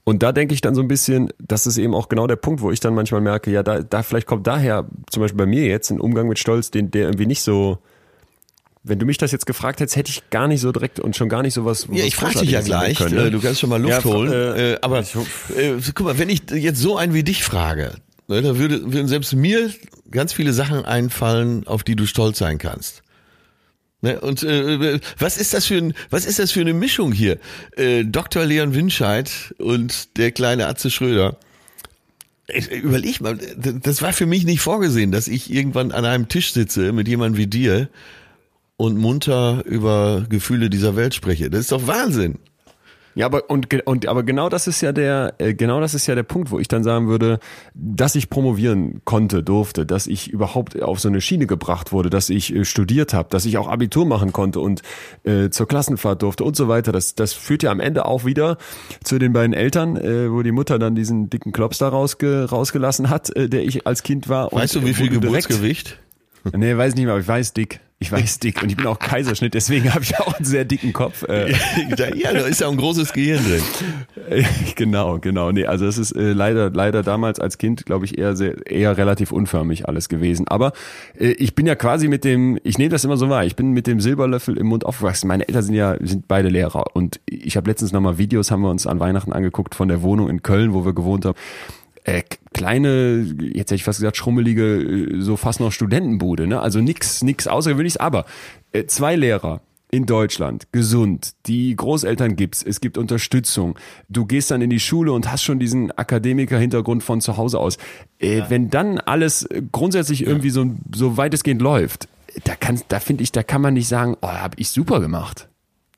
Und 0.08 0.24
da 0.24 0.32
denke 0.32 0.54
ich 0.54 0.62
dann 0.62 0.74
so 0.74 0.80
ein 0.80 0.88
bisschen, 0.88 1.34
das 1.38 1.68
ist 1.68 1.78
eben 1.78 1.94
auch 1.94 2.08
genau 2.08 2.28
der 2.28 2.38
Punkt, 2.38 2.62
wo 2.62 2.72
ich 2.72 2.80
dann 2.80 2.96
manchmal 2.96 3.20
merke, 3.20 3.52
ja, 3.52 3.62
da, 3.62 3.82
da 3.82 4.04
vielleicht 4.04 4.26
kommt 4.26 4.48
daher 4.48 4.86
zum 5.12 5.22
Beispiel 5.22 5.38
bei 5.38 5.46
mir 5.46 5.66
jetzt 5.66 5.90
ein 5.90 6.00
Umgang 6.00 6.30
mit 6.30 6.40
Stolz, 6.40 6.72
den 6.72 6.92
der 6.92 7.08
irgendwie 7.08 7.26
nicht 7.26 7.42
so. 7.42 7.80
Wenn 8.84 9.00
du 9.00 9.06
mich 9.06 9.18
das 9.18 9.34
jetzt 9.34 9.46
gefragt 9.46 9.82
hättest, 9.82 9.98
hätte 9.98 10.10
ich 10.10 10.30
gar 10.30 10.48
nicht 10.48 10.62
so 10.62 10.72
direkt 10.72 11.02
und 11.02 11.18
schon 11.18 11.28
gar 11.28 11.42
nicht 11.42 11.54
sowas. 11.54 11.90
Ja, 11.92 12.06
ich 12.06 12.16
frage 12.16 12.40
dich 12.40 12.52
ja 12.52 12.62
gleich. 12.62 12.98
Können, 12.98 13.16
ne? 13.16 13.32
Du 13.32 13.42
kannst 13.42 13.60
schon 13.60 13.70
mal 13.70 13.82
Luft 13.82 14.06
Ja, 14.06 14.10
holen. 14.10 14.32
äh, 14.32 14.76
Äh, 14.76 14.78
aber 14.82 15.00
äh, 15.00 15.04
guck 15.94 16.06
mal, 16.06 16.18
wenn 16.18 16.30
ich 16.30 16.44
jetzt 16.52 16.80
so 16.80 16.96
einen 16.96 17.14
wie 17.14 17.24
dich 17.24 17.44
frage, 17.44 17.92
ne, 18.30 18.42
da 18.42 18.58
würde, 18.58 18.94
würden 18.94 19.10
selbst 19.10 19.36
mir 19.36 19.72
ganz 20.10 20.32
viele 20.32 20.54
Sachen 20.54 20.86
einfallen, 20.86 21.68
auf 21.68 21.84
die 21.84 21.98
du 21.98 22.06
stolz 22.06 22.38
sein 22.38 22.60
kannst. 22.60 23.02
Ne, 24.02 24.20
und 24.20 24.44
äh, 24.44 25.00
was 25.18 25.38
ist 25.38 25.54
das 25.56 25.66
für 25.66 25.78
ein, 25.78 25.94
was 26.12 26.26
ist 26.26 26.38
das 26.38 26.52
für 26.52 26.62
eine 26.62 26.74
Mischung 26.76 27.12
hier? 27.12 27.40
Äh, 27.76 28.04
Dr. 28.06 28.46
Leon 28.46 28.76
Winscheid 28.76 29.56
und 29.58 30.18
der 30.18 30.32
kleine 30.32 30.68
Atze 30.68 30.92
Schröder. 30.92 31.38
Ich- 32.48 32.70
Überleg 32.70 33.22
mal, 33.22 33.38
das 33.58 34.02
war 34.04 34.14
für 34.14 34.28
mich 34.28 34.46
nicht 34.46 34.62
vorgesehen, 34.62 35.12
dass 35.12 35.28
ich 35.28 35.52
irgendwann 35.52 35.92
an 35.92 36.06
einem 36.06 36.28
Tisch 36.30 36.54
sitze 36.54 36.94
mit 36.94 37.08
jemandem 37.08 37.38
wie 37.40 37.48
dir 37.48 37.90
und 38.78 38.98
munter 38.98 39.64
über 39.66 40.26
Gefühle 40.30 40.70
dieser 40.70 40.96
Welt 40.96 41.16
spreche. 41.16 41.50
Das 41.50 41.62
ist 41.62 41.72
doch 41.72 41.88
Wahnsinn. 41.88 42.36
Ja, 43.18 43.26
aber 43.26 43.50
und, 43.50 43.68
und 43.88 44.08
aber 44.08 44.24
genau 44.24 44.48
das 44.48 44.68
ist 44.68 44.82
ja 44.82 44.92
der 44.92 45.34
äh, 45.40 45.54
genau 45.54 45.82
das 45.82 45.94
ist 45.94 46.06
ja 46.08 46.16
der 46.16 46.24
Punkt, 46.24 46.52
wo 46.52 46.60
ich 46.60 46.68
dann 46.68 46.84
sagen 46.84 47.08
würde, 47.08 47.40
dass 47.74 48.16
ich 48.16 48.30
promovieren 48.30 49.02
konnte, 49.06 49.42
durfte, 49.44 49.86
dass 49.86 50.06
ich 50.08 50.30
überhaupt 50.30 50.82
auf 50.82 51.00
so 51.00 51.08
eine 51.10 51.20
Schiene 51.20 51.48
gebracht 51.48 51.92
wurde, 51.92 52.10
dass 52.10 52.30
ich 52.30 52.56
äh, 52.56 52.64
studiert 52.64 53.14
habe, 53.14 53.30
dass 53.30 53.46
ich 53.46 53.58
auch 53.58 53.68
Abitur 53.68 54.06
machen 54.06 54.32
konnte 54.34 54.60
und 54.60 54.82
äh, 55.24 55.50
zur 55.50 55.68
Klassenfahrt 55.68 56.22
durfte 56.22 56.44
und 56.44 56.56
so 56.56 56.68
weiter. 56.68 56.92
Das 56.92 57.16
das 57.16 57.34
führt 57.34 57.64
ja 57.64 57.72
am 57.72 57.80
Ende 57.80 58.06
auch 58.06 58.24
wieder 58.24 58.58
zu 59.04 59.18
den 59.20 59.34
beiden 59.34 59.54
Eltern, 59.54 59.98
äh, 59.98 60.32
wo 60.32 60.44
die 60.44 60.52
Mutter 60.52 60.78
dann 60.78 60.94
diesen 60.96 61.30
dicken 61.30 61.52
Klops 61.52 61.80
da 61.80 61.90
rausge 61.90 62.46
rausgelassen 62.50 63.10
hat, 63.10 63.36
äh, 63.36 63.50
der 63.50 63.64
ich 63.64 63.88
als 63.88 64.04
Kind 64.04 64.30
war. 64.30 64.54
Und 64.54 64.62
Weißt 64.62 64.76
du, 64.76 64.86
wie 64.86 64.94
viel 64.94 65.08
du 65.10 65.20
direkt- 65.20 65.48
Geburtsgewicht? 65.48 66.00
Nee, 66.58 66.78
weiß 66.78 66.96
nicht 66.96 67.06
mehr, 67.06 67.14
aber 67.14 67.22
ich 67.22 67.28
weiß 67.28 67.54
dick. 67.54 67.80
Ich 68.00 68.12
weiß 68.12 68.38
dick 68.38 68.62
und 68.62 68.70
ich 68.70 68.78
bin 68.78 68.86
auch 68.86 69.00
Kaiserschnitt, 69.00 69.56
deswegen 69.56 69.92
habe 69.92 70.04
ich 70.04 70.20
auch 70.20 70.36
einen 70.36 70.46
sehr 70.46 70.66
dicken 70.66 70.94
Kopf. 70.94 71.24
Äh, 71.24 71.52
ja, 72.16 72.32
da 72.32 72.46
ist 72.46 72.62
ja 72.62 72.70
ein 72.70 72.78
großes 72.78 73.12
Gehirn 73.12 73.44
drin. 73.44 73.64
Genau, 74.76 75.18
genau. 75.20 75.52
Nee, 75.52 75.66
also 75.66 75.86
es 75.88 75.98
ist 75.98 76.12
äh, 76.12 76.34
leider, 76.34 76.70
leider 76.70 77.02
damals 77.02 77.40
als 77.40 77.58
Kind, 77.58 77.86
glaube 77.86 78.06
ich, 78.06 78.18
eher 78.18 78.36
sehr, 78.36 78.70
eher 78.70 78.98
relativ 78.98 79.32
unförmig 79.32 79.88
alles 79.88 80.10
gewesen. 80.10 80.48
Aber 80.48 80.74
äh, 81.18 81.30
ich 81.30 81.56
bin 81.56 81.66
ja 81.66 81.76
quasi 81.76 82.08
mit 82.08 82.24
dem, 82.24 82.60
ich 82.64 82.78
nehme 82.78 82.90
das 82.90 83.04
immer 83.04 83.18
so 83.18 83.30
wahr, 83.30 83.46
ich 83.46 83.56
bin 83.56 83.72
mit 83.72 83.88
dem 83.88 84.00
Silberlöffel 84.00 84.58
im 84.58 84.68
Mund 84.68 84.86
aufgewachsen. 84.86 85.28
Meine 85.28 85.48
Eltern 85.48 85.64
sind 85.64 85.76
ja, 85.76 85.96
sind 86.00 86.28
beide 86.28 86.50
Lehrer 86.50 86.96
und 86.96 87.20
ich 87.26 87.58
habe 87.58 87.70
letztens 87.70 87.94
nochmal 87.94 88.18
Videos, 88.20 88.52
haben 88.52 88.62
wir 88.62 88.70
uns 88.70 88.86
an 88.86 89.00
Weihnachten 89.00 89.34
angeguckt 89.34 89.74
von 89.74 89.88
der 89.88 90.04
Wohnung 90.04 90.30
in 90.30 90.44
Köln, 90.44 90.74
wo 90.74 90.86
wir 90.86 90.94
gewohnt 90.94 91.26
haben. 91.26 91.38
Äh, 92.08 92.24
kleine, 92.54 93.36
jetzt 93.42 93.70
hätte 93.70 93.76
ich 93.76 93.84
fast 93.84 94.00
gesagt, 94.00 94.16
schrummelige, 94.16 94.64
äh, 94.64 95.22
so 95.22 95.36
fast 95.36 95.60
noch 95.60 95.72
Studentenbude, 95.72 96.48
ne? 96.48 96.62
Also 96.62 96.80
nix, 96.80 97.22
nix 97.22 97.48
Außergewöhnliches, 97.48 97.98
aber 97.98 98.26
äh, 98.72 98.86
zwei 98.86 99.16
Lehrer, 99.16 99.62
in 99.90 100.06
Deutschland, 100.06 100.68
gesund, 100.72 101.34
die 101.46 101.76
Großeltern 101.76 102.36
gibt's, 102.36 102.62
es 102.62 102.82
gibt 102.82 102.98
Unterstützung. 102.98 103.80
Du 104.10 104.26
gehst 104.26 104.52
dann 104.52 104.62
in 104.62 104.70
die 104.70 104.82
Schule 104.82 105.14
und 105.14 105.32
hast 105.32 105.44
schon 105.44 105.60
diesen 105.60 105.92
Akademiker-Hintergrund 105.92 107.04
von 107.04 107.22
zu 107.22 107.38
Hause 107.38 107.60
aus. 107.60 107.78
Äh, 108.20 108.44
Wenn 108.50 108.70
dann 108.70 109.00
alles 109.00 109.44
äh, 109.44 109.62
grundsätzlich 109.72 110.26
irgendwie 110.26 110.50
so, 110.50 110.66
so 110.94 111.18
weitestgehend 111.18 111.62
läuft, 111.62 112.10
da 112.44 112.56
kann, 112.56 112.82
da 112.90 113.00
finde 113.00 113.24
ich, 113.24 113.32
da 113.32 113.44
kann 113.44 113.62
man 113.62 113.74
nicht 113.74 113.88
sagen, 113.88 114.18
oh, 114.22 114.28
habe 114.28 114.56
ich 114.58 114.70
super 114.70 115.00
gemacht. 115.00 115.48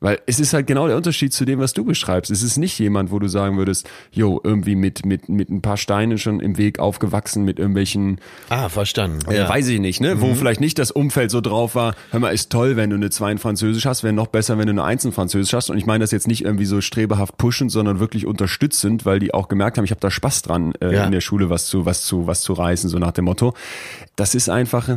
Weil 0.02 0.20
es 0.28 0.40
ist 0.40 0.54
halt 0.54 0.66
genau 0.66 0.88
der 0.88 0.96
Unterschied 0.96 1.34
zu 1.34 1.44
dem, 1.44 1.60
was 1.60 1.74
du 1.74 1.84
beschreibst. 1.84 2.32
Es 2.32 2.42
ist 2.42 2.56
nicht 2.56 2.80
jemand, 2.80 3.12
wo 3.12 3.20
du 3.20 3.28
sagen 3.28 3.58
würdest, 3.58 3.90
jo, 4.12 4.40
irgendwie 4.42 4.76
mit, 4.76 5.06
mit, 5.06 5.28
mit 5.28 5.50
ein 5.50 5.62
paar 5.62 5.76
Steinen 5.76 6.18
schon 6.18 6.40
im 6.40 6.58
Weg 6.58 6.80
aufgewachsen, 6.80 7.44
mit 7.44 7.60
irgendwelchen 7.60 8.22
Ah, 8.48 8.70
verstanden. 8.70 9.20
ja. 9.30 9.50
Weiß 9.50 9.68
ich 9.68 9.82
nicht, 9.82 10.00
ne? 10.00 10.16
Mhm. 10.16 10.22
Wo 10.22 10.36
vielleicht 10.36 10.62
nicht 10.62 10.80
das 10.80 10.92
Umfeld 10.92 11.32
so 11.32 11.42
drauf 11.42 11.76
war, 11.76 11.96
hör 12.12 12.22
mal, 12.22 12.30
ist 12.30 12.50
toll, 12.50 12.78
wenn 12.78 12.92
du 12.92 12.96
eine 12.96 13.10
2 13.10 13.34
in 13.34 13.38
Französisch 13.40 13.86
hast, 13.86 14.04
wäre 14.04 14.14
noch 14.14 14.28
besser, 14.28 14.58
wenn 14.58 14.68
du 14.68 14.72
eine 14.72 14.86
1 14.86 15.04
in 15.04 15.12
Französisch 15.12 15.54
hast. 15.54 15.70
Und 15.70 15.78
ich 15.78 15.86
meine 15.86 16.02
das 16.02 16.12
jetzt 16.12 16.28
nicht 16.30 16.46
irgendwie 16.46 16.64
so 16.66 16.80
strebehaft 16.80 17.38
pushend, 17.38 17.70
sondern 17.70 18.00
wirklich 18.00 18.26
unterstützend, 18.26 19.06
weil 19.06 19.20
die 19.20 19.34
auch 19.34 19.50
gemerkt 19.50 19.78
haben, 19.78 19.84
ich 19.84 19.92
habe 19.92 20.00
da 20.02 20.10
Spaß 20.10 20.44
dran, 20.44 20.72
äh, 20.82 20.94
Ja. 20.94 21.04
in 21.06 21.12
der 21.12 21.20
Schule 21.22 21.50
was 21.50 21.66
zu, 21.66 21.86
was 21.86 22.06
zu, 22.06 22.26
was 22.26 22.40
zu 22.42 22.54
reißen, 22.54 22.90
so 22.90 23.00
nach 23.00 23.12
dem 23.12 23.26
Motto. 23.26 23.54
Das 24.16 24.34
ist 24.34 24.50
einfach 24.50 24.88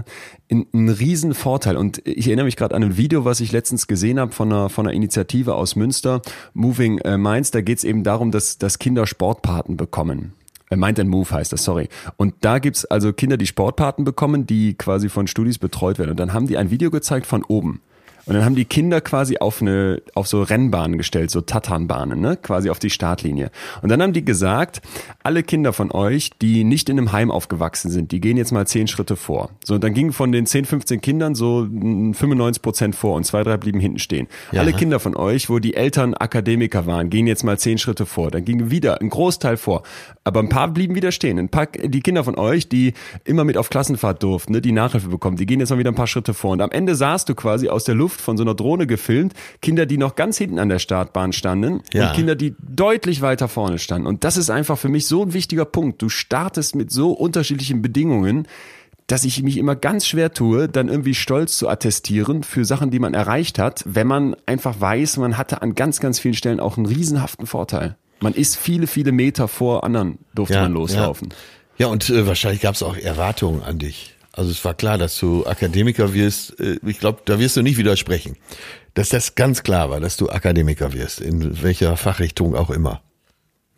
ein, 0.50 0.66
ein 0.72 0.88
riesen 0.88 1.34
Vorteil. 1.34 1.76
Und 1.76 2.03
ich 2.07 2.26
erinnere 2.28 2.44
mich 2.44 2.57
gerade 2.57 2.74
an 2.76 2.84
ein 2.84 2.96
Video, 2.96 3.24
was 3.24 3.40
ich 3.40 3.50
letztens 3.50 3.88
gesehen 3.88 4.20
habe 4.20 4.30
von 4.32 4.53
einer, 4.53 4.68
von 4.68 4.86
einer 4.86 4.91
Initiative 4.93 5.55
aus 5.55 5.76
Münster, 5.76 6.22
Moving 6.55 6.99
äh, 6.99 7.18
Minds. 7.18 7.51
Da 7.51 7.61
geht 7.61 7.78
es 7.78 7.84
eben 7.84 8.05
darum, 8.05 8.30
dass, 8.30 8.59
dass 8.59 8.78
Kinder 8.78 9.07
Sportpaten 9.07 9.76
bekommen. 9.76 10.32
Äh, 10.70 10.76
Mind 10.76 10.99
and 10.99 11.11
Move 11.11 11.30
heißt 11.30 11.53
das, 11.53 11.64
sorry. 11.64 11.88
Und 12.16 12.34
da 12.40 12.59
gibt's 12.59 12.84
also 12.84 13.12
Kinder, 13.12 13.36
die 13.36 13.47
Sportpaten 13.47 14.05
bekommen, 14.05 14.47
die 14.47 14.74
quasi 14.74 15.09
von 15.09 15.26
Studis 15.26 15.59
betreut 15.59 15.99
werden. 15.99 16.11
Und 16.11 16.20
dann 16.20 16.32
haben 16.32 16.47
die 16.47 16.57
ein 16.57 16.70
Video 16.70 16.90
gezeigt 16.90 17.26
von 17.26 17.45
oben. 17.45 17.80
Und 18.24 18.34
dann 18.34 18.44
haben 18.44 18.54
die 18.54 18.64
Kinder 18.64 19.00
quasi 19.00 19.38
auf 19.38 19.60
eine, 19.60 20.00
auf 20.14 20.28
so 20.28 20.42
Rennbahnen 20.42 20.96
gestellt, 20.96 21.30
so 21.30 21.40
Tatanbahnen, 21.40 22.20
ne, 22.20 22.36
quasi 22.36 22.70
auf 22.70 22.78
die 22.78 22.90
Startlinie. 22.90 23.50
Und 23.82 23.88
dann 23.88 24.00
haben 24.00 24.12
die 24.12 24.24
gesagt, 24.24 24.80
alle 25.24 25.42
Kinder 25.42 25.72
von 25.72 25.90
euch, 25.90 26.30
die 26.40 26.62
nicht 26.62 26.88
in 26.88 26.98
einem 26.98 27.12
Heim 27.12 27.30
aufgewachsen 27.30 27.90
sind, 27.90 28.12
die 28.12 28.20
gehen 28.20 28.36
jetzt 28.36 28.52
mal 28.52 28.66
zehn 28.66 28.86
Schritte 28.86 29.16
vor. 29.16 29.50
So, 29.64 29.74
und 29.74 29.82
dann 29.82 29.92
gingen 29.92 30.12
von 30.12 30.30
den 30.30 30.46
10, 30.46 30.66
15 30.66 31.00
Kindern 31.00 31.34
so 31.34 31.66
mm, 31.68 32.14
95 32.14 32.62
Prozent 32.62 32.94
vor 32.94 33.16
und 33.16 33.24
zwei, 33.24 33.42
drei 33.42 33.56
blieben 33.56 33.80
hinten 33.80 33.98
stehen. 33.98 34.28
Ja. 34.52 34.60
Alle 34.60 34.72
Kinder 34.72 35.00
von 35.00 35.16
euch, 35.16 35.50
wo 35.50 35.58
die 35.58 35.74
Eltern 35.74 36.14
Akademiker 36.14 36.86
waren, 36.86 37.10
gehen 37.10 37.26
jetzt 37.26 37.42
mal 37.42 37.58
zehn 37.58 37.78
Schritte 37.78 38.06
vor. 38.06 38.30
Dann 38.30 38.44
ging 38.44 38.70
wieder 38.70 39.00
ein 39.00 39.10
Großteil 39.10 39.56
vor. 39.56 39.82
Aber 40.22 40.40
ein 40.40 40.48
paar 40.48 40.68
blieben 40.68 40.94
wieder 40.94 41.10
stehen. 41.10 41.38
Ein 41.38 41.48
paar, 41.48 41.66
die 41.66 42.00
Kinder 42.00 42.22
von 42.22 42.36
euch, 42.36 42.68
die 42.68 42.94
immer 43.24 43.42
mit 43.42 43.56
auf 43.56 43.70
Klassenfahrt 43.70 44.22
durften, 44.22 44.52
ne, 44.52 44.60
die 44.60 44.70
Nachhilfe 44.70 45.08
bekommen, 45.08 45.36
die 45.36 45.46
gehen 45.46 45.58
jetzt 45.58 45.70
mal 45.70 45.78
wieder 45.78 45.90
ein 45.90 45.96
paar 45.96 46.06
Schritte 46.06 46.34
vor. 46.34 46.52
Und 46.52 46.60
am 46.60 46.70
Ende 46.70 46.94
sahst 46.94 47.28
du 47.28 47.34
quasi 47.34 47.68
aus 47.68 47.82
der 47.82 47.96
Luft 47.96 48.11
von 48.20 48.36
so 48.36 48.44
einer 48.44 48.54
Drohne 48.54 48.86
gefilmt, 48.86 49.34
Kinder, 49.60 49.86
die 49.86 49.98
noch 49.98 50.14
ganz 50.14 50.38
hinten 50.38 50.58
an 50.58 50.68
der 50.68 50.78
Startbahn 50.78 51.32
standen 51.32 51.82
Ja. 51.92 52.08
und 52.08 52.14
Kinder, 52.16 52.34
die 52.34 52.54
deutlich 52.60 53.22
weiter 53.22 53.48
vorne 53.48 53.78
standen. 53.78 54.06
Und 54.06 54.24
das 54.24 54.36
ist 54.36 54.50
einfach 54.50 54.78
für 54.78 54.88
mich 54.88 55.06
so 55.06 55.22
ein 55.22 55.32
wichtiger 55.32 55.64
Punkt. 55.64 56.02
Du 56.02 56.08
startest 56.08 56.74
mit 56.76 56.90
so 56.90 57.12
unterschiedlichen 57.12 57.82
Bedingungen, 57.82 58.46
dass 59.06 59.24
ich 59.24 59.42
mich 59.42 59.58
immer 59.58 59.76
ganz 59.76 60.06
schwer 60.06 60.32
tue, 60.32 60.68
dann 60.68 60.88
irgendwie 60.88 61.14
stolz 61.14 61.58
zu 61.58 61.68
attestieren 61.68 62.42
für 62.44 62.64
Sachen, 62.64 62.90
die 62.90 62.98
man 62.98 63.14
erreicht 63.14 63.58
hat, 63.58 63.82
wenn 63.86 64.06
man 64.06 64.36
einfach 64.46 64.80
weiß, 64.80 65.18
man 65.18 65.36
hatte 65.36 65.60
an 65.62 65.74
ganz, 65.74 66.00
ganz 66.00 66.18
vielen 66.18 66.34
Stellen 66.34 66.60
auch 66.60 66.76
einen 66.76 66.86
riesenhaften 66.86 67.46
Vorteil. 67.46 67.96
Man 68.20 68.34
ist 68.34 68.56
viele, 68.56 68.86
viele 68.86 69.12
Meter 69.12 69.48
vor 69.48 69.84
anderen, 69.84 70.18
durfte 70.34 70.58
man 70.60 70.72
loslaufen. 70.72 71.28
Ja, 71.76 71.86
ja 71.86 71.92
und 71.92 72.08
äh, 72.08 72.26
wahrscheinlich 72.26 72.62
gab 72.62 72.76
es 72.76 72.82
auch 72.82 72.96
Erwartungen 72.96 73.62
an 73.62 73.78
dich. 73.78 74.14
Also 74.33 74.51
es 74.51 74.64
war 74.64 74.74
klar, 74.74 74.99
dass 74.99 75.18
du 75.18 75.47
Akademiker 75.47 76.14
wirst. 76.14 76.59
Äh, 76.59 76.78
ich 76.87 76.99
glaube, 76.99 77.20
da 77.24 77.39
wirst 77.39 77.57
du 77.57 77.62
nicht 77.62 77.78
widersprechen. 77.78 78.37
Dass 78.95 79.11
das 79.11 79.35
ganz 79.35 79.62
klar 79.62 79.91
war, 79.91 80.01
dass 80.01 80.16
du 80.16 80.30
Akademiker 80.30 80.93
wirst, 80.93 81.20
in 81.20 81.62
welcher 81.62 81.97
Fachrichtung 81.97 82.55
auch 82.55 82.70
immer. 82.70 83.03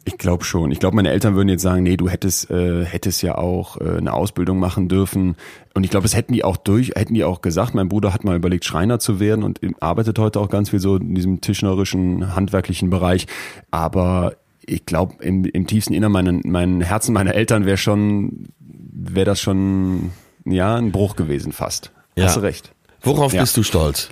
Ich 0.06 0.18
glaube 0.18 0.44
schon. 0.44 0.70
Ich 0.70 0.80
glaube, 0.80 0.96
meine 0.96 1.10
Eltern 1.10 1.34
würden 1.34 1.48
jetzt 1.48 1.62
sagen, 1.62 1.82
nee, 1.82 1.96
du 1.96 2.10
hättest, 2.10 2.50
äh, 2.50 2.84
hättest 2.84 3.22
ja 3.22 3.38
auch 3.38 3.80
äh, 3.80 3.96
eine 3.96 4.12
Ausbildung 4.12 4.58
machen 4.58 4.88
dürfen. 4.88 5.36
Und 5.72 5.84
ich 5.84 5.90
glaube, 5.90 6.04
es 6.04 6.14
hätten 6.14 6.34
die 6.34 6.44
auch 6.44 6.58
durch, 6.58 6.92
hätten 6.94 7.14
die 7.14 7.24
auch 7.24 7.40
gesagt. 7.40 7.74
Mein 7.74 7.88
Bruder 7.88 8.12
hat 8.12 8.22
mal 8.22 8.36
überlegt, 8.36 8.66
Schreiner 8.66 8.98
zu 8.98 9.18
werden 9.18 9.42
und 9.42 9.60
arbeitet 9.80 10.18
heute 10.18 10.40
auch 10.40 10.50
ganz 10.50 10.70
viel 10.70 10.80
so 10.80 10.96
in 10.96 11.14
diesem 11.14 11.40
tischnerischen, 11.40 12.36
handwerklichen 12.36 12.90
Bereich. 12.90 13.26
Aber 13.70 14.36
ich 14.66 14.84
glaube, 14.84 15.14
im, 15.22 15.44
im 15.44 15.66
tiefsten 15.66 15.94
Innern 15.94 16.12
mein, 16.12 16.42
mein 16.44 16.80
Herzen 16.82 17.14
meiner 17.14 17.34
Eltern 17.34 17.64
wäre 17.64 17.78
schon, 17.78 18.48
wäre 18.60 19.26
das 19.26 19.40
schon, 19.40 20.10
ja, 20.44 20.76
ein 20.76 20.92
Bruch 20.92 21.16
gewesen 21.16 21.52
fast. 21.52 21.92
Ja. 22.16 22.26
Hast 22.26 22.36
du 22.36 22.40
recht. 22.40 22.72
Worauf 23.02 23.32
Ja. 23.32 23.40
bist 23.42 23.56
du 23.56 23.62
stolz? 23.62 24.08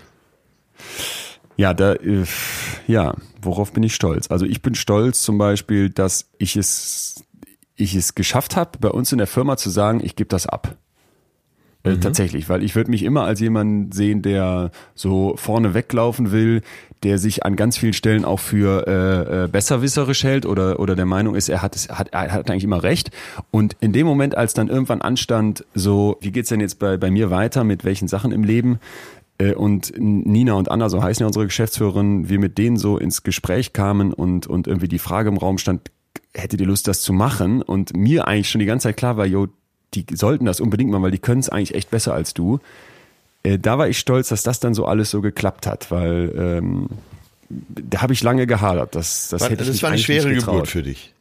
Ja, 1.56 1.74
da, 1.74 1.94
äh, 1.94 2.24
ja, 2.86 3.14
worauf 3.40 3.72
bin 3.72 3.82
ich 3.82 3.94
stolz? 3.94 4.30
Also 4.30 4.46
ich 4.46 4.62
bin 4.62 4.74
stolz 4.74 5.22
zum 5.22 5.38
Beispiel, 5.38 5.90
dass 5.90 6.30
ich 6.38 6.56
es, 6.56 7.24
ich 7.76 7.94
es 7.94 8.14
geschafft 8.14 8.56
habe, 8.56 8.78
bei 8.78 8.88
uns 8.88 9.12
in 9.12 9.18
der 9.18 9.26
Firma 9.26 9.56
zu 9.56 9.70
sagen, 9.70 10.00
ich 10.02 10.16
gebe 10.16 10.28
das 10.28 10.46
ab. 10.46 10.76
Äh, 11.84 11.96
Tatsächlich, 11.96 12.48
weil 12.48 12.62
ich 12.62 12.76
würde 12.76 12.90
mich 12.90 13.02
immer 13.02 13.24
als 13.24 13.40
jemand 13.40 13.92
sehen, 13.94 14.22
der 14.22 14.70
so 14.94 15.34
vorne 15.36 15.74
weglaufen 15.74 16.30
will, 16.30 16.62
der 17.02 17.18
sich 17.18 17.44
an 17.44 17.56
ganz 17.56 17.76
vielen 17.76 17.92
Stellen 17.92 18.24
auch 18.24 18.38
für 18.38 18.86
äh, 18.86 19.44
äh, 19.44 19.48
besserwisserisch 19.48 20.22
hält 20.22 20.46
oder 20.46 20.78
oder 20.78 20.94
der 20.94 21.06
Meinung 21.06 21.34
ist, 21.34 21.48
er 21.48 21.60
hat 21.60 21.74
es 21.74 21.88
hat 21.88 22.10
er 22.12 22.32
hat 22.32 22.50
eigentlich 22.50 22.64
immer 22.64 22.84
recht. 22.84 23.10
Und 23.50 23.76
in 23.80 23.92
dem 23.92 24.06
Moment, 24.06 24.36
als 24.36 24.54
dann 24.54 24.68
irgendwann 24.68 25.02
anstand, 25.02 25.64
so 25.74 26.18
wie 26.20 26.30
geht's 26.30 26.50
denn 26.50 26.60
jetzt 26.60 26.78
bei 26.78 26.96
bei 26.96 27.10
mir 27.10 27.30
weiter 27.30 27.64
mit 27.64 27.84
welchen 27.84 28.06
Sachen 28.06 28.30
im 28.30 28.44
Leben, 28.44 28.78
äh, 29.38 29.54
und 29.54 29.92
Nina 29.98 30.54
und 30.54 30.70
Anna, 30.70 30.88
so 30.88 31.02
heißen 31.02 31.22
ja 31.22 31.26
unsere 31.26 31.46
Geschäftsführerinnen, 31.46 32.28
wir 32.28 32.38
mit 32.38 32.58
denen 32.58 32.76
so 32.76 32.98
ins 32.98 33.22
Gespräch 33.22 33.72
kamen 33.72 34.12
und, 34.12 34.46
und 34.46 34.66
irgendwie 34.66 34.88
die 34.88 34.98
Frage 34.98 35.28
im 35.28 35.36
Raum 35.36 35.58
stand, 35.58 35.90
hättet 36.34 36.60
ihr 36.60 36.66
Lust, 36.66 36.88
das 36.88 37.02
zu 37.02 37.12
machen? 37.12 37.62
Und 37.62 37.96
mir 37.96 38.26
eigentlich 38.26 38.50
schon 38.50 38.60
die 38.60 38.66
ganze 38.66 38.88
Zeit 38.88 38.96
klar 38.96 39.16
war, 39.16 39.26
jo, 39.26 39.48
die 39.95 40.05
sollten 40.14 40.45
das 40.45 40.61
unbedingt 40.61 40.90
machen, 40.90 41.03
weil 41.03 41.11
die 41.11 41.18
können 41.18 41.40
es 41.40 41.49
eigentlich 41.49 41.74
echt 41.74 41.90
besser 41.90 42.14
als 42.14 42.34
du. 42.34 42.61
Äh, 43.43 43.59
da 43.59 43.78
war 43.78 43.88
ich 43.88 43.99
stolz, 43.99 44.28
dass 44.28 44.43
das 44.43 44.61
dann 44.61 44.74
so 44.74 44.86
alles 44.86 45.11
so 45.11 45.20
geklappt 45.20 45.66
hat, 45.66 45.90
weil 45.90 46.32
ähm, 46.36 46.88
da 47.49 48.03
habe 48.03 48.12
ich 48.12 48.22
lange 48.22 48.47
gehadert. 48.47 48.95
Das, 48.95 49.28
das, 49.28 49.43
War- 49.43 49.51
hätte 49.51 49.64
ich 49.64 49.70
das 49.70 49.82
war 49.82 49.90
eine 49.90 49.99
schwere 49.99 50.28
nicht 50.28 50.47
Geburt 50.47 50.68
für 50.68 50.82
dich. 50.82 51.12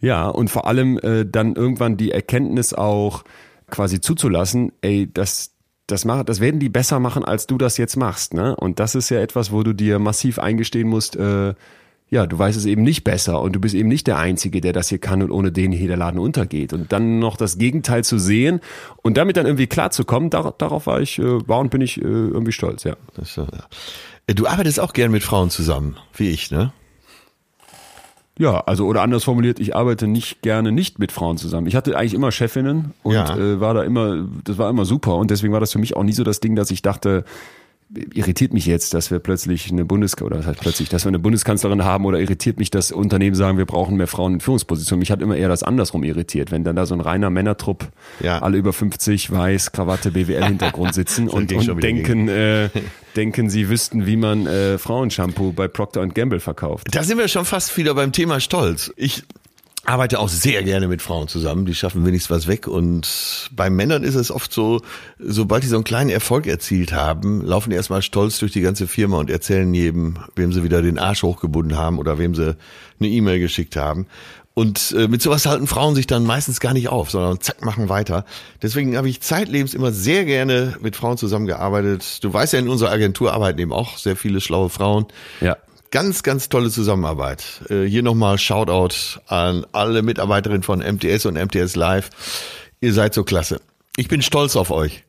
Ja, 0.00 0.26
und 0.28 0.48
vor 0.50 0.66
allem 0.66 0.98
äh, 0.98 1.24
dann 1.24 1.54
irgendwann 1.54 1.96
die 1.96 2.10
Erkenntnis 2.10 2.74
auch 2.74 3.24
quasi 3.70 4.00
zuzulassen, 4.00 4.72
ey, 4.82 5.08
das, 5.12 5.52
das, 5.86 6.04
mach, 6.04 6.24
das 6.24 6.40
werden 6.40 6.58
die 6.60 6.68
besser 6.68 6.98
machen, 7.00 7.24
als 7.24 7.46
du 7.46 7.56
das 7.56 7.76
jetzt 7.76 7.96
machst. 7.96 8.34
Ne? 8.34 8.56
Und 8.56 8.80
das 8.80 8.94
ist 8.94 9.10
ja 9.10 9.20
etwas, 9.20 9.52
wo 9.52 9.62
du 9.62 9.72
dir 9.72 9.98
massiv 9.98 10.38
eingestehen 10.38 10.88
musst, 10.88 11.16
äh, 11.16 11.54
ja, 12.12 12.26
du 12.26 12.38
weißt 12.38 12.58
es 12.58 12.66
eben 12.66 12.82
nicht 12.82 13.04
besser 13.04 13.40
und 13.40 13.54
du 13.56 13.58
bist 13.60 13.74
eben 13.74 13.88
nicht 13.88 14.06
der 14.06 14.18
Einzige, 14.18 14.60
der 14.60 14.74
das 14.74 14.90
hier 14.90 14.98
kann 14.98 15.22
und 15.22 15.30
ohne 15.30 15.50
den 15.50 15.72
hier 15.72 15.88
der 15.88 15.96
Laden 15.96 16.18
untergeht. 16.20 16.74
Und 16.74 16.92
dann 16.92 17.18
noch 17.20 17.38
das 17.38 17.56
Gegenteil 17.56 18.04
zu 18.04 18.18
sehen 18.18 18.60
und 19.00 19.16
damit 19.16 19.38
dann 19.38 19.46
irgendwie 19.46 19.66
klarzukommen, 19.66 20.28
dar 20.28 20.52
darauf 20.58 20.86
war 20.86 21.00
ich, 21.00 21.18
äh, 21.18 21.48
war 21.48 21.58
und 21.60 21.70
bin 21.70 21.80
ich 21.80 21.96
äh, 21.98 22.04
irgendwie 22.04 22.52
stolz, 22.52 22.84
ja. 22.84 22.96
Das. 23.16 23.38
Äh, 23.38 23.46
Du 24.34 24.46
arbeitest 24.46 24.78
auch 24.78 24.92
gern 24.92 25.10
mit 25.10 25.22
Frauen 25.24 25.48
zusammen, 25.50 25.96
wie 26.14 26.28
ich, 26.28 26.50
ne? 26.50 26.72
Ja, 28.38 28.60
also 28.60 28.86
oder 28.86 29.02
anders 29.02 29.24
formuliert, 29.24 29.58
ich 29.60 29.74
arbeite 29.76 30.06
nicht 30.06 30.42
gerne 30.42 30.70
nicht 30.72 30.98
mit 30.98 31.12
Frauen 31.12 31.36
zusammen. 31.38 31.66
Ich 31.66 31.74
hatte 31.76 31.96
eigentlich 31.96 32.14
immer 32.14 32.30
Chefinnen 32.30 32.92
und 33.02 33.14
Ja. 33.14 33.36
äh, 33.36 33.60
war 33.60 33.74
da 33.74 33.82
immer, 33.82 34.26
das 34.44 34.58
war 34.58 34.70
immer 34.70 34.84
super 34.84 35.16
und 35.16 35.30
deswegen 35.30 35.52
war 35.52 35.60
das 35.60 35.72
für 35.72 35.78
mich 35.78 35.96
auch 35.96 36.02
nie 36.02 36.12
so 36.12 36.24
das 36.24 36.40
Ding, 36.40 36.56
dass 36.56 36.70
ich 36.70 36.82
dachte, 36.82 37.24
irritiert 38.14 38.52
mich 38.52 38.66
jetzt, 38.66 38.94
dass 38.94 39.10
wir 39.10 39.18
plötzlich 39.18 39.70
eine 39.70 39.84
Bundes 39.84 40.20
oder 40.20 40.38
was 40.38 40.46
heißt 40.46 40.60
plötzlich, 40.60 40.88
dass 40.88 41.04
wir 41.04 41.08
eine 41.08 41.18
Bundeskanzlerin 41.18 41.84
haben 41.84 42.04
oder 42.06 42.20
irritiert 42.20 42.58
mich, 42.58 42.70
dass 42.70 42.92
Unternehmen 42.92 43.34
sagen, 43.34 43.58
wir 43.58 43.66
brauchen 43.66 43.96
mehr 43.96 44.06
Frauen 44.06 44.34
in 44.34 44.40
Führungspositionen. 44.40 45.00
Mich 45.00 45.10
hat 45.10 45.20
immer 45.20 45.36
eher 45.36 45.48
das 45.48 45.62
andersrum 45.62 46.02
irritiert, 46.04 46.50
wenn 46.50 46.64
dann 46.64 46.76
da 46.76 46.86
so 46.86 46.94
ein 46.94 47.00
reiner 47.00 47.30
Männertrupp, 47.30 47.88
Ja. 48.20 48.40
alle 48.40 48.56
über 48.56 48.72
50, 48.72 49.30
weiß, 49.30 49.72
Krawatte, 49.72 50.10
BWL-Hintergrund 50.10 50.94
sitzen 50.94 51.28
und, 51.28 51.52
und 51.52 51.82
denken, 51.82 52.28
äh, 52.28 52.70
denken, 53.16 53.50
sie 53.50 53.68
wüssten, 53.68 54.06
wie 54.06 54.16
man 54.16 54.46
äh, 54.46 54.78
Frauenshampoo 54.78 55.52
bei 55.52 55.68
Procter 55.68 56.06
Gamble 56.06 56.40
verkauft. 56.40 56.86
Da 56.90 57.02
sind 57.02 57.18
wir 57.18 57.28
schon 57.28 57.44
fast 57.44 57.76
wieder 57.76 57.94
beim 57.94 58.12
Thema 58.12 58.40
Stolz. 58.40 58.92
Ich 58.96 59.22
arbeite 59.84 60.20
auch 60.20 60.28
sehr 60.28 60.62
gerne 60.62 60.86
mit 60.86 61.02
Frauen 61.02 61.26
zusammen, 61.26 61.66
die 61.66 61.74
schaffen 61.74 62.06
wenigstens 62.06 62.30
was 62.30 62.46
weg 62.46 62.68
und 62.68 63.48
bei 63.52 63.68
Männern 63.68 64.04
ist 64.04 64.14
es 64.14 64.30
oft 64.30 64.52
so, 64.52 64.80
sobald 65.18 65.64
die 65.64 65.68
so 65.68 65.76
einen 65.76 65.84
kleinen 65.84 66.10
Erfolg 66.10 66.46
erzielt 66.46 66.92
haben, 66.92 67.44
laufen 67.44 67.70
die 67.70 67.76
erstmal 67.76 68.02
stolz 68.02 68.38
durch 68.38 68.52
die 68.52 68.60
ganze 68.60 68.86
Firma 68.86 69.18
und 69.18 69.28
erzählen 69.28 69.72
jedem, 69.74 70.18
wem 70.36 70.52
sie 70.52 70.62
wieder 70.62 70.82
den 70.82 70.98
Arsch 70.98 71.24
hochgebunden 71.24 71.76
haben 71.76 71.98
oder 71.98 72.18
wem 72.18 72.34
sie 72.34 72.56
eine 73.00 73.08
E-Mail 73.08 73.40
geschickt 73.40 73.74
haben. 73.74 74.06
Und 74.54 74.94
äh, 74.96 75.08
mit 75.08 75.22
sowas 75.22 75.46
halten 75.46 75.66
Frauen 75.66 75.94
sich 75.94 76.06
dann 76.06 76.24
meistens 76.24 76.60
gar 76.60 76.74
nicht 76.74 76.88
auf, 76.88 77.10
sondern 77.10 77.40
zack, 77.40 77.64
machen 77.64 77.88
weiter. 77.88 78.26
Deswegen 78.60 78.96
habe 78.98 79.08
ich 79.08 79.22
zeitlebens 79.22 79.72
immer 79.72 79.92
sehr 79.92 80.26
gerne 80.26 80.76
mit 80.80 80.94
Frauen 80.94 81.16
zusammengearbeitet. 81.16 82.22
Du 82.22 82.32
weißt 82.32 82.52
ja, 82.52 82.58
in 82.58 82.68
unserer 82.68 82.90
Agentur 82.90 83.32
arbeiten 83.32 83.58
eben 83.58 83.72
auch 83.72 83.96
sehr 83.96 84.14
viele 84.14 84.42
schlaue 84.42 84.68
Frauen. 84.68 85.06
Ja. 85.40 85.56
Ganz, 85.92 86.22
ganz 86.24 86.48
tolle 86.48 86.70
Zusammenarbeit. 86.70 87.44
Äh, 87.70 87.84
Hier 87.84 88.02
nochmal 88.02 88.38
Shoutout 88.38 89.20
an 89.28 89.64
alle 89.72 90.02
Mitarbeiterinnen 90.02 90.62
von 90.64 90.80
MTS 90.80 91.26
und 91.26 91.34
MTS 91.34 91.76
Live. 91.76 92.10
Ihr 92.80 92.92
seid 92.92 93.14
so 93.14 93.22
klasse. 93.22 93.60
Ich 93.96 94.08
bin 94.08 94.22
stolz 94.22 94.56
auf 94.56 94.70
euch. 94.72 95.04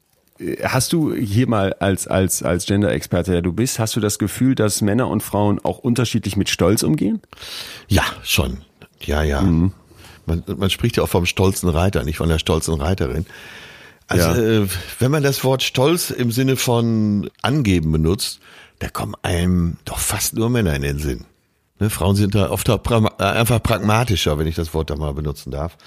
Hast 0.63 0.91
du 0.93 1.13
hier 1.15 1.47
mal 1.47 1.73
als, 1.79 2.05
als, 2.07 2.43
als 2.43 2.65
Gender-Experte, 2.65 3.31
der 3.31 3.41
du 3.41 3.53
bist, 3.53 3.79
hast 3.79 3.95
du 3.95 3.99
das 4.01 4.19
Gefühl, 4.19 4.55
dass 4.55 4.81
Männer 4.81 5.07
und 5.07 5.23
Frauen 5.23 5.59
auch 5.63 5.77
unterschiedlich 5.79 6.35
mit 6.35 6.49
Stolz 6.49 6.83
umgehen? 6.83 7.21
Ja, 7.87 8.03
schon. 8.23 8.57
Ja, 8.99 9.23
ja. 9.23 9.41
Man, 9.41 9.71
man 10.25 10.69
spricht 10.69 10.97
ja 10.97 11.03
auch 11.03 11.09
vom 11.09 11.25
stolzen 11.25 11.69
Reiter, 11.69 12.03
nicht 12.03 12.17
von 12.17 12.27
der 12.29 12.39
stolzen 12.39 12.73
Reiterin. 12.73 13.25
Also, 14.07 14.27
Ja. 14.29 14.63
äh, 14.63 14.67
wenn 14.99 15.11
man 15.11 15.23
das 15.23 15.43
Wort 15.45 15.63
Stolz 15.63 16.09
im 16.09 16.31
Sinne 16.31 16.57
von 16.57 17.29
angeben 17.41 17.91
benutzt, 17.93 18.41
da 18.83 18.89
kommen 18.89 19.15
einem 19.21 19.77
doch 19.85 19.97
fast 19.97 20.33
nur 20.33 20.49
Männer 20.49 20.75
in 20.75 20.81
den 20.81 20.99
Sinn. 20.99 21.25
Ne, 21.79 21.89
Frauen 21.89 22.17
sind 22.17 22.35
da 22.35 22.51
oft 22.51 22.67
äh, 22.67 22.77
einfach 23.17 23.63
pragmatischer, 23.63 24.37
wenn 24.37 24.47
ich 24.47 24.55
das 24.55 24.73
Wort 24.73 24.89
da 24.89 24.95
mal 24.97 25.13
benutzen 25.13 25.51
darf. 25.51 25.77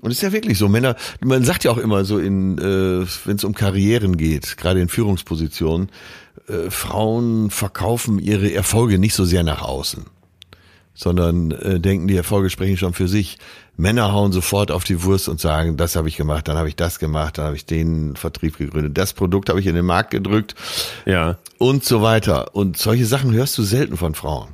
Und 0.00 0.12
es 0.12 0.18
ist 0.18 0.22
ja 0.22 0.32
wirklich 0.32 0.56
so, 0.56 0.68
Männer, 0.68 0.94
man 1.20 1.44
sagt 1.44 1.64
ja 1.64 1.72
auch 1.72 1.76
immer 1.76 2.04
so 2.04 2.18
in, 2.18 2.56
äh, 2.58 3.06
wenn 3.24 3.36
es 3.36 3.44
um 3.44 3.52
Karrieren 3.52 4.16
geht, 4.16 4.56
gerade 4.56 4.80
in 4.80 4.88
Führungspositionen, 4.88 5.90
äh, 6.46 6.70
Frauen 6.70 7.50
verkaufen 7.50 8.20
ihre 8.20 8.52
Erfolge 8.52 8.98
nicht 8.98 9.14
so 9.14 9.24
sehr 9.24 9.42
nach 9.42 9.62
außen 9.62 10.04
sondern 11.00 11.50
äh, 11.52 11.80
denken, 11.80 12.08
die 12.08 12.16
Erfolge 12.16 12.50
sprechen 12.50 12.76
schon 12.76 12.92
für 12.92 13.08
sich. 13.08 13.38
Männer 13.80 14.12
hauen 14.12 14.30
sofort 14.32 14.70
auf 14.70 14.84
die 14.84 15.02
Wurst 15.02 15.28
und 15.28 15.40
sagen, 15.40 15.76
das 15.76 15.96
habe 15.96 16.08
ich 16.08 16.16
gemacht, 16.16 16.46
dann 16.48 16.56
habe 16.56 16.68
ich 16.68 16.76
das 16.76 16.98
gemacht, 16.98 17.38
dann 17.38 17.46
habe 17.46 17.56
ich 17.56 17.66
den 17.66 18.14
Vertrieb 18.16 18.58
gegründet, 18.58 18.96
das 18.98 19.12
Produkt 19.12 19.48
habe 19.48 19.58
ich 19.60 19.66
in 19.66 19.74
den 19.74 19.86
Markt 19.86 20.10
gedrückt 20.10 20.54
Ja. 21.06 21.38
und 21.58 21.84
so 21.84 22.02
weiter. 22.02 22.54
Und 22.54 22.76
solche 22.76 23.06
Sachen 23.06 23.32
hörst 23.32 23.56
du 23.58 23.62
selten 23.62 23.96
von 23.96 24.14
Frauen. 24.14 24.48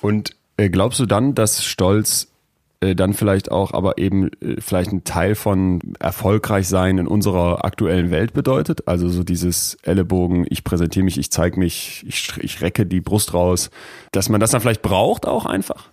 Und 0.00 0.30
äh, 0.56 0.68
glaubst 0.68 1.00
du 1.00 1.06
dann, 1.06 1.34
dass 1.34 1.64
Stolz 1.64 2.28
äh, 2.80 2.94
dann 2.94 3.14
vielleicht 3.14 3.50
auch 3.50 3.72
aber 3.72 3.98
eben 3.98 4.30
äh, 4.40 4.60
vielleicht 4.60 4.92
ein 4.92 5.04
Teil 5.04 5.34
von 5.34 5.80
erfolgreich 5.98 6.68
sein 6.68 6.98
in 6.98 7.06
unserer 7.06 7.64
aktuellen 7.64 8.10
Welt 8.10 8.32
bedeutet? 8.34 8.86
Also 8.86 9.08
so 9.08 9.24
dieses 9.24 9.76
Ellenbogen, 9.82 10.46
ich 10.50 10.64
präsentiere 10.64 11.04
mich, 11.04 11.18
ich 11.18 11.30
zeige 11.30 11.58
mich, 11.58 12.04
ich, 12.06 12.32
ich 12.38 12.60
recke 12.60 12.86
die 12.86 13.00
Brust 13.00 13.32
raus, 13.34 13.70
dass 14.12 14.28
man 14.28 14.40
das 14.40 14.50
dann 14.50 14.60
vielleicht 14.60 14.82
braucht 14.82 15.26
auch 15.26 15.46
einfach? 15.46 15.90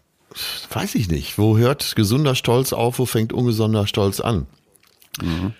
Weiß 0.71 0.95
ich 0.95 1.09
nicht. 1.09 1.37
Wo 1.37 1.57
hört 1.57 1.95
gesunder 1.95 2.35
Stolz 2.35 2.73
auf, 2.73 2.99
wo 2.99 3.05
fängt 3.05 3.33
ungesunder 3.33 3.87
Stolz 3.87 4.19
an? 4.19 4.47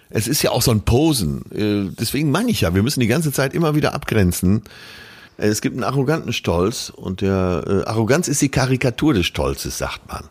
Es 0.10 0.28
ist 0.28 0.42
ja 0.42 0.52
auch 0.52 0.62
so 0.62 0.72
ein 0.72 0.82
Posen. 0.82 1.44
Äh, 1.52 1.94
Deswegen 2.00 2.32
meine 2.32 2.52
ich 2.52 2.62
ja, 2.62 2.74
wir 2.74 2.84
müssen 2.84 3.02
die 3.02 3.08
ganze 3.08 3.32
Zeit 3.32 3.54
immer 3.54 3.76
wieder 3.76 3.94
abgrenzen. 3.94 4.64
Es 5.38 5.62
gibt 5.62 5.76
einen 5.76 5.84
arroganten 5.84 6.34
Stolz 6.34 6.90
und 6.90 7.22
der 7.22 7.64
äh, 7.68 7.90
Arroganz 7.90 8.28
ist 8.28 8.42
die 8.42 8.50
Karikatur 8.50 9.14
des 9.14 9.26
Stolzes, 9.26 9.78
sagt 9.78 10.08
man. 10.08 10.24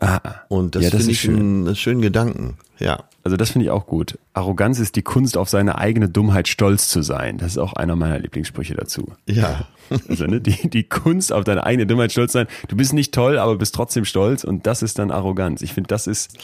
Ah, 0.00 0.20
Und 0.48 0.74
das, 0.74 0.84
Ja, 0.84 0.90
das 0.90 1.00
finde 1.00 1.12
ist 1.12 1.16
ich 1.18 1.20
schön. 1.20 1.36
einen, 1.36 1.66
einen 1.66 1.76
schönen 1.76 2.00
Gedanken. 2.02 2.58
Ja. 2.78 3.04
Also 3.24 3.36
das 3.36 3.50
finde 3.50 3.64
ich 3.64 3.70
auch 3.70 3.86
gut. 3.86 4.18
Arroganz 4.34 4.78
ist 4.78 4.96
die 4.96 5.02
Kunst, 5.02 5.36
auf 5.38 5.48
seine 5.48 5.78
eigene 5.78 6.08
Dummheit 6.08 6.48
stolz 6.48 6.88
zu 6.88 7.00
sein. 7.02 7.38
Das 7.38 7.52
ist 7.52 7.58
auch 7.58 7.72
einer 7.72 7.96
meiner 7.96 8.18
Lieblingssprüche 8.18 8.74
dazu. 8.74 9.12
Ja. 9.26 9.66
Also 10.08 10.26
ne, 10.26 10.40
die, 10.40 10.68
die 10.68 10.82
Kunst, 10.82 11.32
auf 11.32 11.44
deine 11.44 11.62
eigene 11.62 11.86
Dummheit 11.86 12.10
stolz 12.10 12.32
zu 12.32 12.38
sein. 12.38 12.48
Du 12.66 12.74
bist 12.76 12.92
nicht 12.92 13.14
toll, 13.14 13.38
aber 13.38 13.54
bist 13.54 13.72
trotzdem 13.72 14.04
stolz 14.04 14.42
und 14.42 14.66
das 14.66 14.82
ist 14.82 14.98
dann 14.98 15.12
Arroganz. 15.12 15.62
Ich 15.62 15.74
finde, 15.74 15.86
das 15.86 16.08
ist 16.08 16.36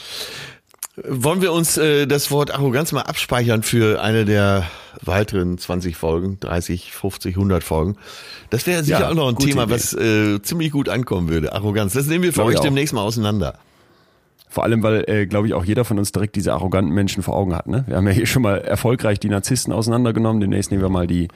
Wollen 0.96 1.40
wir 1.40 1.52
uns 1.54 1.78
äh, 1.78 2.06
das 2.06 2.30
Wort 2.30 2.50
Arroganz 2.50 2.92
mal 2.92 3.02
abspeichern 3.02 3.62
für 3.62 4.02
eine 4.02 4.26
der 4.26 4.64
weiteren 5.00 5.56
20 5.56 5.96
Folgen, 5.96 6.38
30, 6.40 6.92
50, 6.92 7.34
100 7.36 7.64
Folgen? 7.64 7.96
Das 8.50 8.66
wäre 8.66 8.84
sicher 8.84 9.00
Ja, 9.00 9.08
auch 9.10 9.14
noch 9.14 9.28
ein 9.28 9.36
Thema, 9.38 9.62
Idee. 9.62 9.72
was 9.72 9.94
äh, 9.94 10.42
ziemlich 10.42 10.70
gut 10.70 10.90
ankommen 10.90 11.30
würde. 11.30 11.54
Arroganz. 11.54 11.94
Das 11.94 12.06
nehmen 12.06 12.24
wir 12.24 12.32
für 12.34 12.44
euch 12.44 12.60
demnächst 12.60 12.92
mal 12.92 13.00
auseinander. 13.00 13.58
vor 14.50 14.64
allem, 14.64 14.82
weil, 14.82 15.04
äh, 15.08 15.26
glaube 15.26 15.46
ich, 15.46 15.54
auch 15.54 15.64
jeder 15.64 15.86
von 15.86 15.98
uns 15.98 16.12
direkt 16.12 16.36
diese 16.36 16.52
arroganten 16.52 16.92
Menschen 16.92 17.22
vor 17.22 17.36
Augen 17.36 17.54
hat. 17.54 17.68
Ne? 17.68 17.84
Wir 17.86 17.96
haben 17.96 18.06
ja 18.06 18.12
hier 18.12 18.26
schon 18.26 18.42
mal 18.42 18.58
erfolgreich 18.58 19.18
die 19.18 19.30
Narzissten 19.30 19.72
auseinandergenommen. 19.72 20.42
Demnächst 20.42 20.70
nehmen 20.70 20.82
wir 20.82 20.90
mal 20.90 21.06
die, 21.06 21.28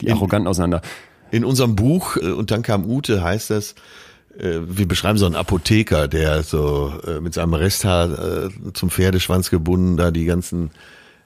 die 0.00 0.10
Arroganten 0.10 0.48
auseinander. 0.48 0.80
In 1.30 1.44
unserem 1.44 1.76
Buch, 1.76 2.16
äh, 2.16 2.30
und 2.30 2.50
dann 2.50 2.62
kam 2.62 2.86
Ute, 2.86 3.22
heißt 3.22 3.50
das, 3.50 3.74
äh, 4.42 4.60
wir 4.66 4.86
beschreiben 4.86 5.18
so 5.18 5.26
einen 5.26 5.36
Apotheker, 5.36 6.08
der 6.08 6.42
so 6.42 6.92
äh, 7.06 7.20
mit 7.20 7.34
seinem 7.34 7.54
Resthaar 7.54 8.46
äh, 8.46 8.50
zum 8.74 8.90
Pferdeschwanz 8.90 9.50
gebunden 9.50 9.96
da 9.96 10.10
die 10.10 10.24
ganzen 10.24 10.70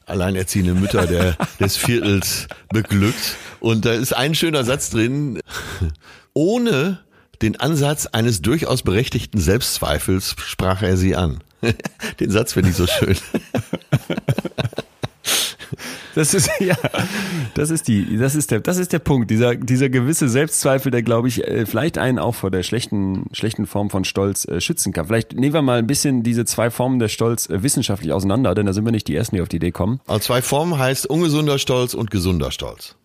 alleinerziehenden 0.04 0.80
Mütter 0.80 1.06
der, 1.06 1.36
des 1.60 1.76
Viertels 1.76 2.46
beglückt. 2.68 3.36
Und 3.58 3.84
da 3.84 3.92
ist 3.92 4.14
ein 4.14 4.34
schöner 4.34 4.64
Satz 4.64 4.90
drin, 4.90 5.40
ohne 6.32 7.00
den 7.42 7.58
Ansatz 7.58 8.06
eines 8.06 8.42
durchaus 8.42 8.82
berechtigten 8.82 9.40
Selbstzweifels 9.40 10.36
sprach 10.38 10.82
er 10.82 10.96
sie 10.96 11.16
an. 11.16 11.40
Den 12.20 12.30
Satz 12.30 12.52
finde 12.52 12.70
ich 12.70 12.76
so 12.76 12.86
schön. 12.86 13.16
Das 16.16 16.34
ist 16.34 16.50
ja, 16.60 16.74
das 17.54 17.70
ist 17.70 17.88
die, 17.88 18.16
das 18.16 18.34
ist 18.34 18.50
der, 18.50 18.60
das 18.60 18.78
ist 18.78 18.92
der 18.92 18.98
Punkt. 18.98 19.30
Dieser, 19.30 19.54
dieser 19.54 19.88
gewisse 19.90 20.28
Selbstzweifel, 20.28 20.90
der 20.90 21.02
glaube 21.02 21.28
ich 21.28 21.46
äh, 21.46 21.66
vielleicht 21.66 21.98
einen 21.98 22.18
auch 22.18 22.34
vor 22.34 22.50
der 22.50 22.62
schlechten, 22.62 23.26
schlechten 23.32 23.66
Form 23.66 23.90
von 23.90 24.04
Stolz 24.04 24.46
äh, 24.48 24.60
schützen 24.60 24.92
kann. 24.92 25.06
Vielleicht 25.06 25.34
nehmen 25.34 25.52
wir 25.54 25.62
mal 25.62 25.78
ein 25.78 25.86
bisschen 25.86 26.22
diese 26.22 26.44
zwei 26.44 26.70
Formen 26.70 26.98
der 26.98 27.08
Stolz 27.08 27.48
äh, 27.48 27.62
wissenschaftlich 27.62 28.12
auseinander, 28.12 28.54
denn 28.54 28.66
da 28.66 28.72
sind 28.72 28.84
wir 28.84 28.92
nicht 28.92 29.06
die 29.08 29.14
ersten, 29.14 29.36
die 29.36 29.42
auf 29.42 29.48
die 29.48 29.56
Idee 29.56 29.72
kommen. 29.72 30.00
Also 30.06 30.20
zwei 30.20 30.42
Formen 30.42 30.78
heißt 30.78 31.06
ungesunder 31.06 31.58
Stolz 31.58 31.94
und 31.94 32.10
gesunder 32.10 32.50
Stolz. 32.50 32.96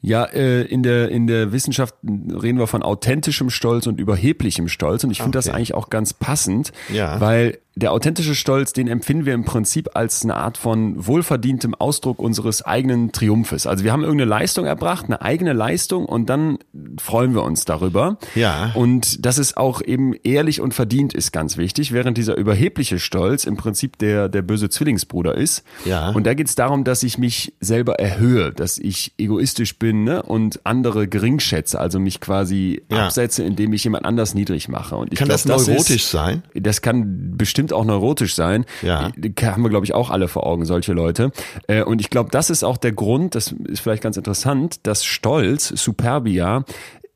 Ja, 0.00 0.24
äh, 0.24 0.62
in 0.62 0.82
der 0.82 1.08
in 1.08 1.26
der 1.26 1.50
Wissenschaft 1.52 1.94
reden 2.04 2.58
wir 2.58 2.66
von 2.66 2.82
authentischem 2.82 3.48
Stolz 3.50 3.86
und 3.86 3.98
überheblichem 3.98 4.68
Stolz 4.68 5.02
und 5.02 5.10
ich 5.10 5.18
finde 5.22 5.38
das 5.38 5.46
Okay. 5.48 5.56
eigentlich 5.56 5.74
auch 5.74 5.88
ganz 5.90 6.12
passend, 6.12 6.72
Ja. 6.92 7.20
weil 7.20 7.58
der 7.76 7.90
authentische 7.92 8.34
Stolz, 8.36 8.72
den 8.72 8.86
empfinden 8.86 9.26
wir 9.26 9.34
im 9.34 9.44
Prinzip 9.44 9.90
als 9.94 10.22
eine 10.22 10.36
Art 10.36 10.58
von 10.58 11.06
wohlverdientem 11.06 11.74
Ausdruck 11.74 12.20
unseres 12.20 12.62
eigenen 12.62 13.10
Triumphes. 13.10 13.66
Also 13.66 13.82
wir 13.82 13.92
haben 13.92 14.02
irgendeine 14.02 14.28
Leistung 14.30 14.64
erbracht, 14.64 15.06
eine 15.06 15.20
eigene 15.22 15.52
Leistung 15.52 16.06
und 16.06 16.30
dann 16.30 16.58
freuen 17.00 17.34
wir 17.34 17.42
uns 17.42 17.64
darüber. 17.64 18.18
Ja. 18.36 18.70
Und 18.74 19.26
dass 19.26 19.38
es 19.38 19.56
auch 19.56 19.82
eben 19.82 20.14
ehrlich 20.22 20.60
und 20.60 20.72
verdient 20.72 21.14
ist 21.14 21.32
ganz 21.32 21.56
wichtig, 21.56 21.90
während 21.90 22.16
dieser 22.16 22.36
überhebliche 22.36 23.00
Stolz 23.00 23.42
im 23.42 23.56
Prinzip 23.56 23.98
der, 23.98 24.28
der 24.28 24.42
böse 24.42 24.68
Zwillingsbruder 24.70 25.34
ist. 25.36 25.64
Ja. 25.84 26.10
Und 26.10 26.26
da 26.28 26.34
geht 26.34 26.46
es 26.46 26.54
darum, 26.54 26.84
dass 26.84 27.02
ich 27.02 27.18
mich 27.18 27.54
selber 27.60 27.94
erhöhe, 27.98 28.52
dass 28.52 28.78
ich 28.78 29.14
egoistisch 29.18 29.80
bin 29.80 30.04
ne? 30.04 30.22
und 30.22 30.60
andere 30.64 31.08
geringschätze, 31.08 31.80
also 31.80 31.98
mich 31.98 32.20
quasi 32.20 32.82
Ja. 32.88 33.06
absetze, 33.06 33.42
indem 33.42 33.72
ich 33.72 33.82
jemand 33.82 34.04
anders 34.04 34.34
niedrig 34.34 34.68
mache. 34.68 34.94
Und 34.94 35.12
ich 35.12 35.18
Kann 35.18 35.26
glaub, 35.26 35.42
das 35.42 35.62
ist- 35.62 35.68
neurotisch 35.68 36.04
sein? 36.06 36.44
das 36.54 36.80
kann 36.80 37.36
bestimmt 37.36 37.63
auch 37.72 37.84
neurotisch 37.84 38.34
sein. 38.34 38.64
Ja. 38.82 39.10
Haben 39.42 39.62
wir, 39.62 39.70
glaube 39.70 39.86
ich, 39.86 39.94
auch 39.94 40.10
alle 40.10 40.28
vor 40.28 40.46
Augen, 40.46 40.64
solche 40.64 40.92
Leute. 40.92 41.32
Äh, 41.66 41.82
Und 41.82 42.00
ich 42.00 42.10
glaube, 42.10 42.30
das 42.30 42.50
ist 42.50 42.64
auch 42.64 42.76
der 42.76 42.92
Grund, 42.92 43.34
das 43.34 43.52
ist 43.66 43.80
vielleicht 43.80 44.02
ganz 44.02 44.16
interessant, 44.16 44.80
dass 44.86 45.04
Stolz, 45.04 45.68
Superbia, 45.68 46.64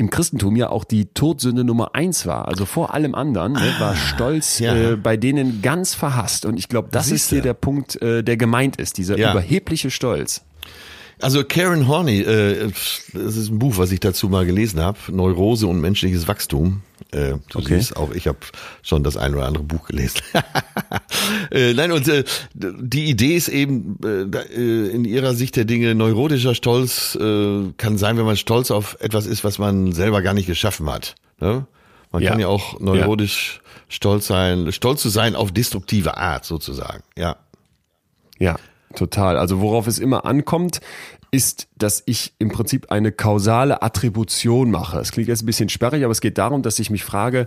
im 0.01 0.11
Christentum 0.11 0.55
ja 0.55 0.71
auch 0.71 0.85
die 0.85 1.07
Todsünde 1.07 1.65
Nummer 1.65 1.95
eins 1.97 2.25
war. 2.25 2.47
Also 2.47 2.67
vor 2.67 2.95
allem 2.95 3.17
anderen 3.17 3.55
ne, 3.55 3.75
war 3.81 3.97
Stolz 3.97 4.61
Ah, 4.61 4.65
ja. 4.65 4.91
äh, 4.93 4.97
bei 4.97 5.17
denen 5.17 5.61
ganz 5.61 5.95
verhasst. 5.95 6.47
Und 6.47 6.57
ich 6.57 6.69
glaube, 6.69 6.89
das 6.93 7.07
ist 7.07 7.11
Siehste. 7.23 7.35
hier 7.37 7.43
der 7.43 7.55
Punkt, 7.55 8.01
äh, 8.01 8.23
der 8.23 8.37
gemeint 8.37 8.77
ist, 8.77 8.97
dieser 8.99 9.19
Ja. 9.19 9.33
überhebliche 9.33 9.91
Stolz. 9.91 10.45
Also 11.21 11.43
Karen 11.43 11.89
Horney, 11.89 12.21
äh, 12.21 12.71
das 13.13 13.37
ist 13.37 13.51
ein 13.51 13.59
Buch, 13.59 13.77
was 13.77 13.91
ich 13.91 13.99
dazu 13.99 14.29
mal 14.29 14.47
gelesen 14.47 14.79
habe, 14.81 14.99
Neurose 15.11 15.67
und 15.67 15.81
menschliches 15.81 16.29
Wachstum. 16.29 16.83
Äh, 17.11 17.35
du 17.51 17.59
Okay. 17.61 17.79
siehst 17.79 17.97
auch, 17.97 18.13
ich 18.13 18.27
habe 18.27 18.39
schon 18.83 19.03
das 19.03 19.17
ein 19.17 19.35
oder 19.35 19.47
andere 19.47 19.65
Buch 19.65 19.87
gelesen. 19.87 20.21
äh, 21.51 21.73
nein, 21.75 21.93
und 21.93 22.07
äh, 22.09 22.25
die 22.55 23.07
Idee 23.07 23.35
ist 23.35 23.49
eben 23.49 23.99
äh, 24.05 24.23
äh, 24.37 24.89
in 24.91 25.05
ihrer 25.05 25.35
Sicht 25.35 25.57
der 25.57 25.65
Dinge, 25.65 25.95
neurotischer 25.95 26.55
Stolz 26.55 27.15
äh, 27.21 27.73
kann 27.79 27.97
sein, 27.99 28.19
wenn 28.19 28.27
man 28.27 28.37
stolz 28.37 28.71
auf 28.71 28.97
etwas 29.01 29.27
ist, 29.27 29.43
was 29.45 29.59
man 29.59 29.93
selber 29.93 30.21
gar 30.23 30.35
nicht 30.35 30.47
geschaffen 30.47 30.91
hat. 30.91 31.15
Ne? 31.41 31.67
Man 32.13 32.23
Ja. 32.23 32.31
kann 32.31 32.41
ja 32.41 32.49
auch 32.49 32.79
neurotisch 32.81 33.61
stolz 33.89 34.27
sein, 34.27 34.71
stolz 34.73 35.01
zu 35.03 35.09
sein 35.09 35.35
auf 35.35 35.51
destruktive 35.53 36.17
Art 36.19 36.45
sozusagen. 36.45 37.03
Ja. 37.17 37.37
Ja, 38.39 38.57
total. 38.95 39.37
Also 39.37 39.61
worauf 39.61 39.87
es 39.87 39.99
immer 39.99 40.25
ankommt, 40.25 40.81
ist, 41.31 41.69
dass 41.77 42.03
ich 42.07 42.35
im 42.39 42.49
Prinzip 42.49 42.91
eine 42.91 43.13
kausale 43.13 43.83
Attribution 43.83 44.71
mache. 44.71 44.99
Es 44.99 45.13
klingt 45.13 45.29
jetzt 45.29 45.43
ein 45.43 45.47
bisschen 45.47 45.69
sperrig, 45.69 46.05
aber 46.05 46.13
es 46.13 46.21
geht 46.21 46.39
darum, 46.39 46.63
dass 46.63 46.79
ich 46.79 46.91
mich 46.91 47.05
frage, 47.05 47.47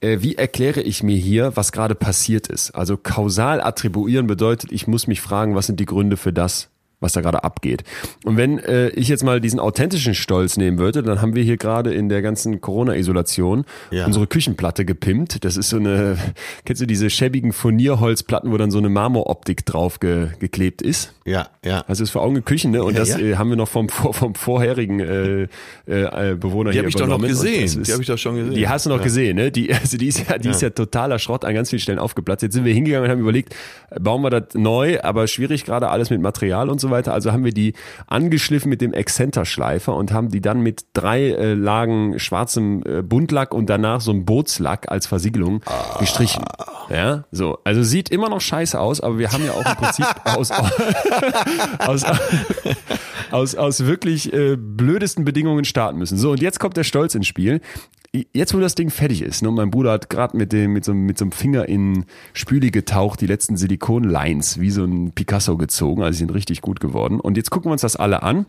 äh, 0.00 0.18
wie 0.20 0.34
erkläre 0.34 0.82
ich 0.82 1.02
mir 1.02 1.16
hier, 1.16 1.56
was 1.56 1.72
gerade 1.72 1.94
passiert 1.94 2.48
ist? 2.48 2.72
Also 2.72 2.96
kausal 2.96 3.60
attribuieren 3.60 4.26
bedeutet, 4.26 4.72
ich 4.72 4.86
muss 4.86 5.06
mich 5.06 5.20
fragen, 5.20 5.54
was 5.54 5.66
sind 5.66 5.78
die 5.78 5.86
Gründe 5.86 6.16
für 6.16 6.32
das, 6.32 6.68
was 7.02 7.12
da 7.12 7.20
gerade 7.20 7.44
abgeht. 7.44 7.84
Und 8.24 8.36
wenn 8.36 8.58
äh, 8.58 8.88
ich 8.90 9.08
jetzt 9.08 9.24
mal 9.24 9.40
diesen 9.40 9.60
authentischen 9.60 10.14
Stolz 10.14 10.56
nehmen 10.56 10.78
würde, 10.78 11.02
dann 11.02 11.20
haben 11.20 11.34
wir 11.34 11.42
hier 11.42 11.56
gerade 11.56 11.92
in 11.92 12.08
der 12.08 12.22
ganzen 12.22 12.60
Corona-Isolation 12.60 13.64
Ja. 13.90 14.06
unsere 14.06 14.26
Küchenplatte 14.26 14.84
gepimpt. 14.84 15.44
Das 15.44 15.56
ist 15.56 15.68
so 15.68 15.76
eine, 15.76 16.16
kennst 16.64 16.80
du 16.80 16.86
diese 16.86 17.10
schäbigen 17.10 17.52
Furnierholzplatten, 17.52 18.50
wo 18.52 18.56
dann 18.56 18.70
so 18.70 18.78
eine 18.78 18.88
Marmoroptik 18.88 19.66
drauf 19.66 20.00
ge, 20.00 20.28
geklebt 20.38 20.82
ist? 20.82 21.12
Ja, 21.24 21.48
ja. 21.64 21.84
Also 21.86 22.02
ist 22.02 22.10
vor 22.10 22.22
Augen 22.22 22.44
Küchen, 22.44 22.70
ne? 22.72 22.82
Und 22.82 22.94
Ja, 22.94 23.00
das 23.00 23.10
ja. 23.10 23.18
Äh, 23.18 23.36
haben 23.36 23.50
wir 23.50 23.56
noch 23.56 23.68
vom, 23.68 23.88
vor- 23.88 24.14
vom 24.14 24.34
vorherigen 24.34 25.00
äh, 25.00 25.42
äh, 25.86 26.34
Bewohner 26.36 26.70
Die 26.70 26.74
hier 26.76 26.82
hab 26.82 26.88
ich 26.88 26.94
doch 26.96 27.06
noch 27.06 27.20
gesehen. 27.20 27.64
ist- 27.64 27.86
Die 27.86 27.92
hab 27.92 28.00
ich 28.00 28.06
doch 28.06 28.18
schon 28.18 28.36
gesehen. 28.36 28.54
Die 28.54 28.68
hast 28.68 28.86
du 28.86 28.90
noch 28.90 29.02
gesehen, 29.02 29.36
ne? 29.36 29.50
Die, 29.50 29.72
also 29.74 29.96
die 29.96 30.06
ist 30.08 30.28
ja, 30.28 30.38
die 30.38 30.48
ist 30.48 30.62
ja 30.62 30.70
totaler 30.70 31.18
Schrott 31.18 31.44
an 31.44 31.54
ganz 31.54 31.70
vielen 31.70 31.80
Stellen 31.80 31.98
aufgeplatzt. 31.98 32.42
Jetzt 32.42 32.54
sind 32.54 32.64
wir 32.64 32.74
hingegangen 32.74 33.04
und 33.06 33.10
haben 33.10 33.20
überlegt, 33.20 33.54
äh, 33.90 34.00
bauen 34.00 34.22
wir 34.22 34.30
das 34.30 34.54
neu, 34.54 35.00
aber 35.02 35.26
schwierig 35.26 35.64
gerade 35.64 35.88
alles 35.88 36.10
mit 36.10 36.20
Material 36.20 36.68
und 36.70 36.80
so 36.80 36.90
weiter. 36.92 37.12
Also 37.12 37.32
haben 37.32 37.44
wir 37.44 37.52
die 37.52 37.74
angeschliffen 38.06 38.68
mit 38.68 38.80
dem 38.80 38.92
Exzenterschleifer 38.92 39.96
und 39.96 40.12
haben 40.12 40.28
die 40.28 40.40
dann 40.40 40.60
mit 40.60 40.84
drei 40.92 41.30
äh, 41.30 41.54
Lagen 41.54 42.20
schwarzem 42.20 42.84
äh, 42.86 43.02
Buntlack 43.02 43.52
und 43.52 43.68
danach 43.68 44.00
so 44.00 44.12
einem 44.12 44.24
Bootslack 44.24 44.88
als 44.90 45.06
Versiegelung 45.06 45.62
gestrichen. 45.98 46.44
Ja, 46.88 47.24
so. 47.32 47.58
Also 47.64 47.82
sieht 47.82 48.10
immer 48.10 48.28
noch 48.28 48.40
scheiße 48.40 48.78
aus, 48.78 49.00
aber 49.00 49.18
wir 49.18 49.32
haben 49.32 49.44
ja 49.44 49.52
auch 49.52 49.66
im 49.66 49.76
Prinzip 49.76 50.06
aus, 50.24 50.50
aus, 50.50 50.70
aus, 51.78 52.04
aus 53.32 53.86
wirklich 53.86 54.32
äh, 54.32 54.56
blödesten 54.56 55.24
Bedingungen 55.24 55.64
starten 55.64 55.98
müssen. 55.98 56.18
So, 56.18 56.32
und 56.32 56.40
jetzt 56.40 56.60
kommt 56.60 56.76
der 56.76 56.84
Stolz 56.84 57.14
ins 57.14 57.26
Spiel. 57.26 57.60
Jetzt, 58.34 58.52
wo 58.52 58.60
das 58.60 58.74
Ding 58.74 58.90
fertig 58.90 59.22
ist, 59.22 59.42
ne, 59.42 59.50
mein 59.50 59.70
Bruder 59.70 59.92
hat 59.92 60.10
gerade 60.10 60.36
mit 60.36 60.52
dem 60.52 60.74
mit 60.74 60.84
so, 60.84 60.92
mit 60.92 61.16
so 61.16 61.24
einem 61.24 61.32
Finger 61.32 61.66
in 61.66 62.04
Spüli 62.34 62.70
getaucht, 62.70 63.22
die 63.22 63.26
letzten 63.26 63.56
Silikonlines 63.56 64.60
wie 64.60 64.70
so 64.70 64.84
ein 64.84 65.12
Picasso 65.12 65.56
gezogen, 65.56 66.02
also 66.02 66.18
sind 66.18 66.34
richtig 66.34 66.60
gut 66.60 66.78
geworden. 66.78 67.20
Und 67.20 67.38
jetzt 67.38 67.50
gucken 67.50 67.70
wir 67.70 67.72
uns 67.72 67.80
das 67.80 67.96
alle 67.96 68.22
an. 68.22 68.44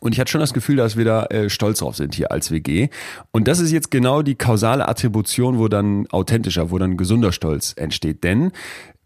Und 0.00 0.12
ich 0.12 0.18
hatte 0.18 0.30
schon 0.30 0.40
das 0.40 0.54
Gefühl, 0.54 0.76
dass 0.76 0.96
wir 0.96 1.04
da 1.04 1.26
äh, 1.26 1.50
stolz 1.50 1.78
drauf 1.78 1.94
sind 1.94 2.14
hier 2.14 2.32
als 2.32 2.50
WG. 2.50 2.88
Und 3.30 3.46
das 3.46 3.60
ist 3.60 3.70
jetzt 3.70 3.90
genau 3.90 4.22
die 4.22 4.34
kausale 4.34 4.88
Attribution, 4.88 5.58
wo 5.58 5.68
dann 5.68 6.06
authentischer, 6.08 6.70
wo 6.70 6.78
dann 6.78 6.96
gesunder 6.96 7.32
Stolz 7.32 7.74
entsteht. 7.76 8.24
Denn 8.24 8.50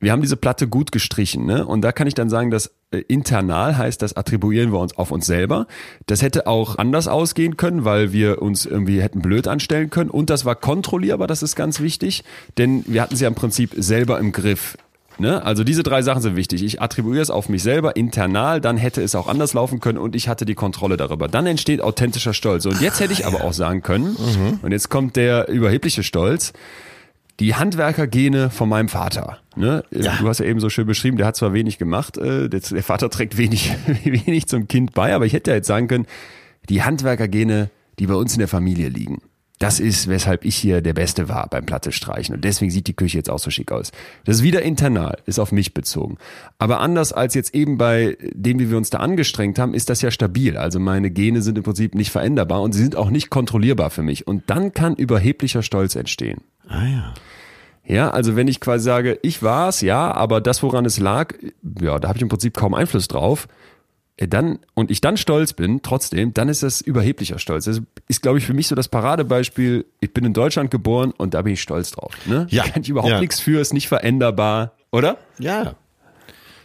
wir 0.05 0.13
haben 0.13 0.23
diese 0.23 0.37
Platte 0.37 0.69
gut 0.69 0.93
gestrichen. 0.93 1.47
Ne? 1.47 1.67
Und 1.67 1.81
da 1.81 1.91
kann 1.91 2.07
ich 2.07 2.15
dann 2.15 2.29
sagen, 2.29 2.51
dass 2.51 2.73
äh, 2.91 2.99
internal 3.09 3.77
heißt, 3.77 4.01
das 4.03 4.17
attribuieren 4.17 4.71
wir 4.71 4.79
uns 4.79 4.97
auf 4.97 5.11
uns 5.11 5.27
selber. 5.27 5.67
Das 6.07 6.23
hätte 6.23 6.47
auch 6.47 6.77
anders 6.79 7.09
ausgehen 7.09 7.57
können, 7.57 7.85
weil 7.85 8.13
wir 8.13 8.43
uns 8.43 8.67
irgendwie 8.67 9.03
hätten 9.03 9.23
blöd 9.23 9.49
anstellen 9.49 9.91
können. 9.91 10.11
Und 10.11 10.31
das 10.31 10.45
war 10.45 10.55
kontrollierbar, 10.55 11.27
das 11.27 11.43
ist 11.43 11.57
ganz 11.57 11.81
wichtig. 11.81 12.23
Denn 12.59 12.85
wir 12.87 13.03
hatten 13.03 13.17
sie 13.17 13.25
ja 13.25 13.29
im 13.29 13.35
Prinzip 13.35 13.73
selber 13.77 14.19
im 14.19 14.33
Griff. 14.33 14.77
Ne? 15.19 15.45
Also 15.45 15.65
diese 15.65 15.83
drei 15.83 16.03
Sachen 16.03 16.23
sind 16.23 16.37
wichtig. 16.37 16.63
Ich 16.63 16.83
attribuiere 16.83 17.23
es 17.23 17.31
auf 17.31 17.49
mich 17.49 17.63
selber 17.63 17.97
internal, 17.97 18.61
dann 18.61 18.77
hätte 18.77 19.01
es 19.03 19.15
auch 19.15 19.29
anders 19.29 19.55
laufen 19.55 19.81
können 19.81 19.99
und 19.99 20.15
ich 20.17 20.29
hatte 20.29 20.45
die 20.45 20.55
Kontrolle 20.55 20.97
darüber. 20.97 21.29
Dann 21.29 21.47
entsteht 21.47 21.81
authentischer 21.81 22.35
Stolz. 22.35 22.67
Und 22.67 22.81
jetzt 22.81 23.01
hätte 23.01 23.13
ich 23.13 23.27
aber 23.27 23.45
auch 23.45 23.53
sagen 23.53 23.83
können, 23.83 24.17
und 24.63 24.73
jetzt 24.73 24.91
kommt 24.91 25.17
der 25.17 25.49
überhebliche 25.49 26.03
Stolz, 26.03 26.53
die 27.41 27.55
Handwerkergene 27.55 28.51
von 28.51 28.69
meinem 28.69 28.89
Vater. 28.89 29.39
Ne? 29.57 29.85
Du 29.91 30.29
hast 30.29 30.39
ja 30.39 30.47
eben 30.47 30.61
so 30.61 30.71
schön 30.71 30.87
beschrieben, 30.87 31.17
der 31.17 31.27
hat 31.27 31.37
zwar 31.37 31.53
wenig 31.53 31.79
gemacht, 31.79 32.17
äh, 32.17 32.49
der, 32.49 32.61
der 32.61 32.83
Vater 32.83 33.11
trägt 33.11 33.37
wenig, 33.37 33.75
wenig 34.05 34.47
zum 34.47 34.69
Kind 34.69 34.95
bei, 34.95 35.15
aber 35.15 35.27
ich 35.27 35.33
hätte 35.33 35.51
ja 35.51 35.57
jetzt 35.57 35.67
sagen 35.67 35.89
können, 35.89 36.07
die 36.69 36.83
Handwerkergene, 36.83 37.71
die 37.99 38.07
bei 38.07 38.15
uns 38.15 38.35
in 38.35 38.39
der 38.39 38.49
Familie 38.49 38.89
liegen. 38.89 39.21
Das 39.61 39.79
ist, 39.79 40.09
weshalb 40.09 40.45
ich 40.45 40.57
hier 40.57 40.83
der 40.83 40.95
Beste 40.95 41.29
war 41.29 41.49
beim 41.49 41.65
Platte 41.65 41.93
streichen. 41.93 42.35
Und 42.35 42.45
deswegen 42.45 42.73
sieht 42.73 42.89
die 42.89 42.97
Küche 42.97 43.19
jetzt 43.19 43.31
auch 43.31 43.39
so 43.39 43.51
schick 43.51 43.71
aus. 43.71 43.93
Das 44.25 44.37
ist 44.37 44.43
wieder 44.43 44.63
internal, 44.63 45.19
ist 45.27 45.39
auf 45.39 45.53
mich 45.53 45.75
bezogen. 45.75 46.19
Aber 46.59 46.81
anders 46.81 47.13
als 47.13 47.35
jetzt 47.35 47.55
eben 47.55 47.79
bei 47.79 48.19
dem, 48.33 48.59
wie 48.59 48.69
wir 48.71 48.77
uns 48.77 48.91
da 48.91 48.99
angestrengt 48.99 49.61
haben, 49.61 49.73
ist 49.73 49.91
das 49.91 50.03
ja 50.03 50.11
stabil. 50.11 50.57
Also 50.57 50.81
meine 50.81 51.11
Gene 51.11 51.41
sind 51.41 51.57
im 51.57 51.65
Prinzip 51.65 51.95
nicht 51.95 52.11
veränderbar 52.11 52.63
und 52.63 52.73
sie 52.73 52.83
sind 52.83 52.97
auch 52.97 53.11
nicht 53.11 53.31
kontrollierbar 53.31 53.91
für 53.91 54.03
mich. 54.03 54.27
Und 54.27 54.43
dann 54.51 54.73
kann 54.73 54.97
überheblicher 54.97 55.63
Stolz 55.63 55.95
entstehen. 55.95 56.41
Ah 56.69 56.85
ja. 56.87 57.15
Ja, 57.87 58.11
also 58.11 58.35
wenn 58.35 58.49
ich 58.49 58.61
quasi 58.61 58.85
sage, 58.85 59.19
ich 59.23 59.43
war's, 59.43 59.83
ja, 59.83 60.11
aber 60.13 60.41
das, 60.41 60.63
woran 60.63 60.87
es 60.87 60.99
lag, 60.99 61.35
ja, 61.81 61.99
da 61.99 62.09
habe 62.09 62.17
ich 62.17 62.23
im 62.23 62.29
Prinzip 62.31 62.55
kaum 62.57 62.73
Einfluss 62.73 63.09
drauf. 63.09 63.47
äh, 64.17 64.27
Dann 64.27 64.59
und 64.73 64.91
ich 64.91 65.03
dann 65.03 65.19
stolz 65.19 65.53
bin, 65.53 65.83
trotzdem, 65.83 66.33
dann 66.33 66.49
ist 66.49 66.63
das 66.63 66.81
überheblicher 66.81 67.39
Stolz. 67.39 67.67
Das 67.67 67.83
ist, 68.09 68.23
glaube 68.23 68.39
ich, 68.39 68.47
für 68.47 68.55
mich 68.55 68.69
so 68.69 68.75
das 68.75 68.89
Paradebeispiel. 68.89 69.85
Ich 70.01 70.15
bin 70.15 70.25
in 70.25 70.33
Deutschland 70.33 70.71
geboren 70.71 71.13
und 71.17 71.35
da 71.35 71.43
bin 71.43 71.53
ich 71.53 71.61
stolz 71.61 71.91
drauf. 71.91 72.13
Ne? 72.27 72.47
Ja. 72.49 72.63
Da 72.63 72.71
kann 72.71 72.83
ich 72.83 72.89
überhaupt 72.89 73.11
Ja. 73.13 73.21
nichts 73.21 73.39
für, 73.41 73.61
ist 73.61 73.75
nicht 73.75 73.89
veränderbar, 73.89 74.73
oder? 74.91 75.19
Ja. 75.39 75.75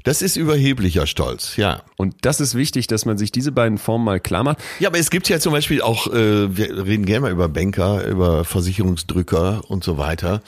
Das 0.03 0.21
ist 0.21 0.37
überheblicher 0.37 1.05
Stolz, 1.07 1.57
ja. 1.57 1.83
Und 1.97 2.15
das 2.21 2.39
ist 2.39 2.55
wichtig, 2.55 2.87
dass 2.87 3.05
man 3.05 3.17
sich 3.17 3.31
diese 3.31 3.51
beiden 3.51 3.77
Formen 3.77 4.05
mal 4.05 4.19
klar 4.19 4.43
macht. 4.43 4.59
Ja, 4.79 4.87
aber 4.89 4.97
es 4.97 5.09
gibt 5.09 5.27
ja 5.29 5.39
zum 5.39 5.51
Beispiel 5.51 5.81
auch, 5.81 6.07
äh, 6.07 6.55
wir 6.55 6.85
reden 6.85 7.05
gerne 7.05 7.21
mal 7.21 7.31
über 7.31 7.49
Banker, 7.49 8.05
über 8.07 8.45
Versicherungsdrücker 8.45 9.63
und 9.69 9.83
so 9.83 9.97
weiter. 9.97 10.41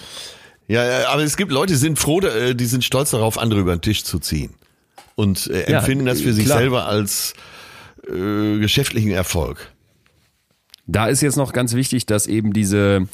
Ja, 0.68 0.86
ja, 0.86 1.10
aber 1.10 1.24
es 1.24 1.36
gibt 1.36 1.52
Leute, 1.52 1.74
die 1.74 1.80
sind 1.80 2.00
froh, 2.00 2.22
äh, 2.22 2.56
die 2.56 2.66
sind 2.66 2.84
stolz 2.86 3.12
darauf, 3.12 3.38
andere 3.38 3.60
über 3.60 3.76
den 3.76 3.82
Tisch 3.82 4.04
zu 4.06 4.20
ziehen. 4.20 4.54
Und 5.16 5.48
äh, 5.48 5.70
Ja, 5.70 5.80
empfinden 5.80 6.06
das 6.06 6.22
für 6.22 6.32
sich 6.34 6.46
klar. 6.46 6.60
selber 6.60 6.86
als 6.88 7.34
äh, 8.08 8.58
geschäftlichen 8.60 9.12
Erfolg. 9.12 9.70
Da 10.88 11.08
ist 11.08 11.22
jetzt 11.22 11.36
noch 11.36 11.52
ganz 11.54 11.74
wichtig, 11.74 12.06
dass 12.06 12.26
eben 12.28 12.54
diese, 12.54 13.08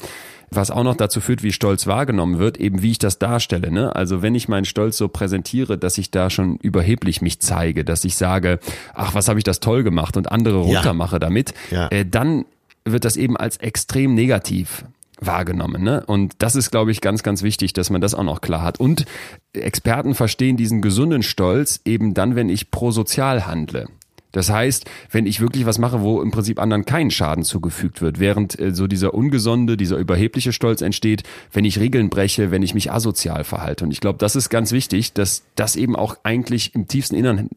was 0.50 0.70
auch 0.70 0.82
noch 0.84 0.96
dazu 0.96 1.20
führt, 1.20 1.42
wie 1.42 1.52
Stolz 1.52 1.86
wahrgenommen 1.86 2.38
wird, 2.38 2.56
eben 2.58 2.82
wie 2.82 2.90
ich 2.92 2.98
das 2.98 3.18
darstelle. 3.18 3.70
Ne? 3.70 3.94
Also 3.94 4.22
wenn 4.22 4.34
ich 4.34 4.48
meinen 4.48 4.64
Stolz 4.64 4.96
so 4.96 5.08
präsentiere, 5.08 5.78
dass 5.78 5.98
ich 5.98 6.10
da 6.10 6.30
schon 6.30 6.56
überheblich 6.56 7.20
mich 7.22 7.40
zeige, 7.40 7.84
dass 7.84 8.04
ich 8.04 8.16
sage, 8.16 8.58
ach, 8.94 9.14
was 9.14 9.28
habe 9.28 9.38
ich 9.38 9.44
das 9.44 9.60
toll 9.60 9.82
gemacht 9.82 10.16
und 10.16 10.30
andere 10.32 10.58
Ja. 10.58 10.62
runtermache 10.78 11.18
damit, 11.18 11.54
Ja. 11.70 11.88
äh, 11.88 12.04
dann 12.06 12.44
wird 12.84 13.04
das 13.04 13.16
eben 13.16 13.36
als 13.36 13.58
extrem 13.58 14.14
negativ 14.14 14.84
wahrgenommen. 15.20 15.82
Ne? 15.82 16.04
Und 16.06 16.34
das 16.38 16.54
ist, 16.56 16.70
glaube 16.70 16.92
ich, 16.92 17.00
ganz, 17.00 17.22
ganz 17.22 17.42
wichtig, 17.42 17.72
dass 17.72 17.90
man 17.90 18.00
das 18.00 18.14
auch 18.14 18.22
noch 18.22 18.40
klar 18.40 18.62
hat. 18.62 18.78
Und 18.80 19.04
Experten 19.52 20.14
verstehen 20.14 20.56
diesen 20.56 20.80
gesunden 20.80 21.22
Stolz 21.22 21.80
eben 21.84 22.14
dann, 22.14 22.36
wenn 22.36 22.48
ich 22.48 22.70
prosozial 22.70 23.46
handle. 23.46 23.86
Das 24.32 24.50
heißt, 24.50 24.84
wenn 25.10 25.26
ich 25.26 25.40
wirklich 25.40 25.66
was 25.66 25.78
mache, 25.78 26.00
wo 26.00 26.20
im 26.20 26.30
Prinzip 26.30 26.60
anderen 26.60 26.84
keinen 26.84 27.10
Schaden 27.10 27.44
zugefügt 27.44 28.02
wird, 28.02 28.20
während 28.20 28.58
äh, 28.58 28.74
so 28.74 28.86
dieser 28.86 29.14
ungesunde, 29.14 29.76
dieser 29.76 29.96
überhebliche 29.96 30.52
Stolz 30.52 30.82
entsteht, 30.82 31.22
wenn 31.52 31.64
ich 31.64 31.78
Regeln 31.78 32.10
breche, 32.10 32.50
wenn 32.50 32.62
ich 32.62 32.74
mich 32.74 32.92
asozial 32.92 33.44
verhalte. 33.44 33.84
Und 33.84 33.90
ich 33.90 34.00
glaube, 34.00 34.18
das 34.18 34.36
ist 34.36 34.50
ganz 34.50 34.72
wichtig, 34.72 35.12
dass 35.12 35.44
das 35.54 35.76
eben 35.76 35.96
auch 35.96 36.16
eigentlich 36.22 36.74
im 36.74 36.88
tiefsten 36.88 37.14
Innern 37.14 37.48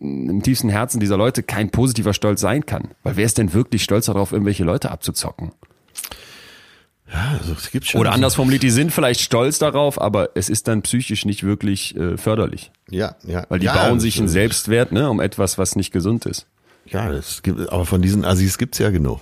im 0.00 0.42
tiefsten 0.42 0.70
Herzen 0.70 0.98
dieser 0.98 1.18
Leute 1.18 1.42
kein 1.42 1.68
positiver 1.68 2.14
Stolz 2.14 2.40
sein 2.40 2.64
kann. 2.64 2.88
Weil 3.02 3.16
wer 3.16 3.26
ist 3.26 3.36
denn 3.36 3.52
wirklich 3.52 3.82
stolz 3.82 4.06
darauf, 4.06 4.32
irgendwelche 4.32 4.64
Leute 4.64 4.90
abzuzocken? 4.90 5.52
Ja, 7.12 7.38
also 7.40 7.54
es 7.54 7.70
gibt 7.70 7.86
schon. 7.86 8.00
Oder 8.00 8.12
anders 8.12 8.36
formuliert, 8.36 8.62
die 8.62 8.70
sind 8.70 8.92
vielleicht 8.92 9.20
stolz 9.20 9.58
darauf, 9.58 10.00
aber 10.00 10.30
es 10.34 10.48
ist 10.48 10.68
dann 10.68 10.82
psychisch 10.82 11.24
nicht 11.24 11.42
wirklich 11.42 11.96
äh, 11.96 12.16
förderlich. 12.16 12.70
Ja, 12.88 13.16
ja. 13.26 13.46
Weil 13.48 13.58
die 13.58 13.66
ja, 13.66 13.74
bauen 13.74 13.98
sich 13.98 14.18
einen 14.18 14.28
Selbstwert, 14.28 14.92
ne, 14.92 15.10
um 15.10 15.20
etwas, 15.20 15.58
was 15.58 15.74
nicht 15.74 15.92
gesund 15.92 16.26
ist. 16.26 16.46
Ja, 16.86 17.10
das 17.10 17.42
gibt, 17.42 17.68
aber 17.68 17.84
von 17.84 18.00
diesen 18.00 18.24
Assis 18.24 18.58
gibt's 18.58 18.78
ja 18.78 18.90
genug. 18.90 19.20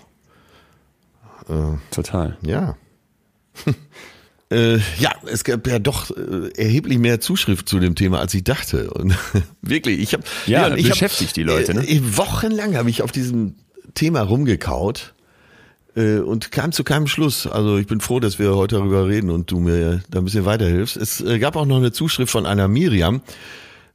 Total. 1.90 2.36
Ja. 2.42 2.76
äh, 4.50 4.76
ja, 4.98 5.12
es 5.26 5.44
gab 5.44 5.66
ja 5.66 5.78
doch 5.78 6.10
äh, 6.10 6.50
erheblich 6.56 6.98
mehr 6.98 7.20
Zuschrift 7.20 7.68
zu 7.68 7.80
dem 7.80 7.94
Thema, 7.94 8.20
als 8.20 8.34
ich 8.34 8.44
dachte. 8.44 8.90
Und 8.90 9.16
wirklich, 9.62 9.98
ich 10.00 10.12
habe 10.12 10.24
Ja, 10.46 10.74
ich 10.74 10.88
beschäftigt 10.88 11.36
die 11.36 11.42
Leute, 11.42 11.74
ne? 11.74 11.88
Äh, 11.88 12.00
wochenlang 12.16 12.76
habe 12.76 12.90
ich 12.90 13.02
auf 13.02 13.12
diesem 13.12 13.56
Thema 13.94 14.20
rumgekaut 14.22 15.14
äh, 15.98 16.20
und 16.20 16.52
kam 16.52 16.72
zu 16.72 16.84
keinem 16.84 17.06
Schluss. 17.06 17.46
Also 17.46 17.76
ich 17.78 17.86
bin 17.86 18.00
froh, 18.00 18.20
dass 18.20 18.38
wir 18.38 18.54
heute 18.54 18.76
darüber 18.76 19.08
reden 19.08 19.30
und 19.30 19.50
du 19.50 19.58
mir 19.58 20.00
da 20.08 20.20
ein 20.20 20.24
bisschen 20.24 20.44
weiterhilfst. 20.44 20.96
Es 20.96 21.20
äh, 21.20 21.38
gab 21.38 21.56
auch 21.56 21.66
noch 21.66 21.78
eine 21.78 21.92
Zuschrift 21.92 22.30
von 22.30 22.46
einer 22.46 22.68
Miriam, 22.68 23.20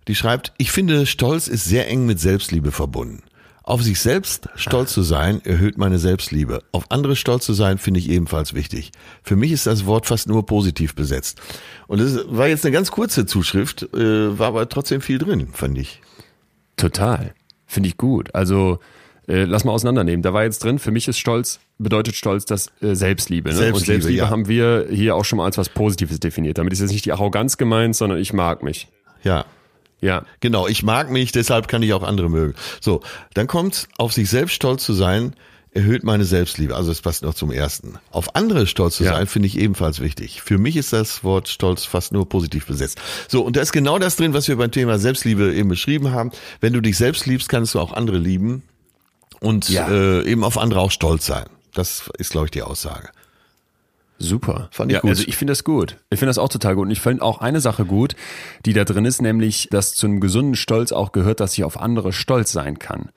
die 0.07 0.15
schreibt, 0.15 0.51
ich 0.57 0.71
finde, 0.71 1.05
Stolz 1.05 1.47
ist 1.47 1.63
sehr 1.65 1.87
eng 1.89 2.05
mit 2.05 2.19
Selbstliebe 2.19 2.71
verbunden. 2.71 3.23
Auf 3.65 3.81
sich 3.81 4.01
selbst 4.01 4.49
stolz 4.55 4.91
zu 4.91 5.03
sein, 5.03 5.39
erhöht 5.45 5.77
meine 5.77 5.97
Selbstliebe. 5.97 6.63
Auf 6.73 6.91
andere 6.91 7.15
stolz 7.15 7.45
zu 7.45 7.53
sein, 7.53 7.77
finde 7.77 8.01
ich 8.01 8.09
ebenfalls 8.09 8.53
wichtig. 8.53 8.91
Für 9.23 9.37
mich 9.37 9.53
ist 9.53 9.65
das 9.65 9.85
Wort 9.85 10.05
fast 10.05 10.27
nur 10.27 10.45
positiv 10.45 10.95
besetzt. 10.95 11.41
Und 11.87 12.01
das 12.01 12.19
war 12.27 12.49
jetzt 12.49 12.65
eine 12.65 12.73
ganz 12.73 12.91
kurze 12.91 13.25
Zuschrift, 13.25 13.83
äh, 13.93 14.37
war 14.37 14.47
aber 14.47 14.67
trotzdem 14.67 14.99
viel 14.99 15.17
drin, 15.17 15.47
fand 15.53 15.77
ich. 15.77 16.01
Total. 16.75 17.33
Finde 17.65 17.87
ich 17.87 17.95
gut. 17.95 18.35
Also 18.35 18.79
äh, 19.27 19.43
lass 19.43 19.63
mal 19.63 19.71
auseinandernehmen. 19.71 20.21
Da 20.21 20.33
war 20.33 20.43
jetzt 20.43 20.63
drin, 20.63 20.79
für 20.79 20.91
mich 20.91 21.07
ist 21.07 21.17
Stolz, 21.17 21.59
bedeutet 21.77 22.15
Stolz 22.15 22.45
das 22.45 22.67
äh, 22.81 22.93
Selbstliebe. 22.93 23.49
Ne? 23.49 23.55
Und 23.55 23.61
Selbstliebe, 23.61 23.85
Selbstliebe 23.85 24.17
ja. 24.19 24.29
haben 24.29 24.47
wir 24.47 24.87
hier 24.89 25.15
auch 25.15 25.25
schon 25.25 25.37
mal 25.37 25.45
als 25.45 25.57
was 25.57 25.69
Positives 25.69 26.19
definiert. 26.19 26.57
Damit 26.57 26.73
ist 26.73 26.79
jetzt 26.79 26.91
nicht 26.91 27.05
die 27.05 27.13
Arroganz 27.13 27.57
gemeint, 27.57 27.95
sondern 27.95 28.19
ich 28.19 28.33
mag 28.33 28.63
mich. 28.63 28.89
Ja. 29.23 29.45
Ja. 30.01 30.25
Genau, 30.41 30.67
ich 30.67 30.83
mag 30.83 31.09
mich, 31.09 31.31
deshalb 31.31 31.69
kann 31.69 31.81
ich 31.81 31.93
auch 31.93 32.03
andere 32.03 32.29
mögen. 32.29 32.55
So, 32.81 33.01
dann 33.33 33.47
kommt, 33.47 33.87
auf 33.97 34.11
sich 34.11 34.29
selbst 34.29 34.53
stolz 34.53 34.83
zu 34.83 34.91
sein, 34.91 35.33
erhöht 35.71 36.03
meine 36.03 36.25
Selbstliebe. 36.25 36.75
Also 36.75 36.91
es 36.91 37.01
passt 37.01 37.23
noch 37.23 37.33
zum 37.33 37.51
ersten. 37.51 37.95
Auf 38.11 38.35
andere 38.35 38.67
stolz 38.67 38.97
zu 38.97 39.05
Ja. 39.05 39.13
sein, 39.13 39.27
finde 39.27 39.47
ich 39.47 39.57
ebenfalls 39.57 40.01
wichtig. 40.01 40.41
Für 40.41 40.57
mich 40.57 40.75
ist 40.75 40.91
das 40.91 41.23
Wort 41.23 41.47
stolz 41.47 41.85
fast 41.85 42.11
nur 42.11 42.27
positiv 42.27 42.67
besetzt. 42.67 42.99
So, 43.29 43.41
und 43.41 43.55
da 43.55 43.61
ist 43.61 43.71
genau 43.71 43.97
das 43.97 44.17
drin, 44.17 44.33
was 44.33 44.47
wir 44.47 44.57
beim 44.57 44.71
Thema 44.71 44.99
Selbstliebe 44.99 45.53
eben 45.53 45.69
beschrieben 45.69 46.11
haben. 46.11 46.31
Wenn 46.59 46.73
du 46.73 46.81
dich 46.81 46.97
selbst 46.97 47.25
liebst, 47.25 47.49
kannst 47.49 47.73
du 47.73 47.79
auch 47.79 47.93
andere 47.93 48.17
lieben 48.17 48.63
und 49.43 49.69
Ja. 49.69 49.87
äh, 49.89 50.25
eben 50.27 50.43
auf 50.43 50.57
andere 50.57 50.79
auch 50.79 50.91
stolz 50.91 51.25
sein. 51.25 51.45
Das 51.73 52.09
ist, 52.17 52.31
glaube 52.31 52.47
ich, 52.47 52.51
die 52.51 52.61
Aussage. 52.63 53.09
Super. 54.19 54.69
Fand 54.71 54.91
ich 54.91 54.95
ja, 54.95 55.01
gut. 55.01 55.09
Also 55.09 55.23
ich 55.27 55.35
finde 55.35 55.51
das 55.51 55.63
gut. 55.63 55.97
Ich 56.09 56.19
finde 56.19 56.29
das 56.29 56.37
auch 56.37 56.49
total 56.49 56.75
gut. 56.75 56.85
Und 56.85 56.91
ich 56.91 57.01
finde 57.01 57.23
auch 57.23 57.41
eine 57.41 57.59
Sache 57.59 57.83
gut, 57.83 58.15
die 58.65 58.73
da 58.73 58.85
drin 58.85 59.05
ist, 59.05 59.21
nämlich, 59.21 59.67
dass 59.69 59.95
zu 59.95 60.07
einem 60.07 60.19
gesunden 60.19 60.55
Stolz 60.55 60.91
auch 60.91 61.11
gehört, 61.11 61.39
dass 61.39 61.53
ich 61.53 61.63
auf 61.63 61.79
andere 61.79 62.13
stolz 62.13 62.51
sein 62.51 62.79
kann. 62.79 63.09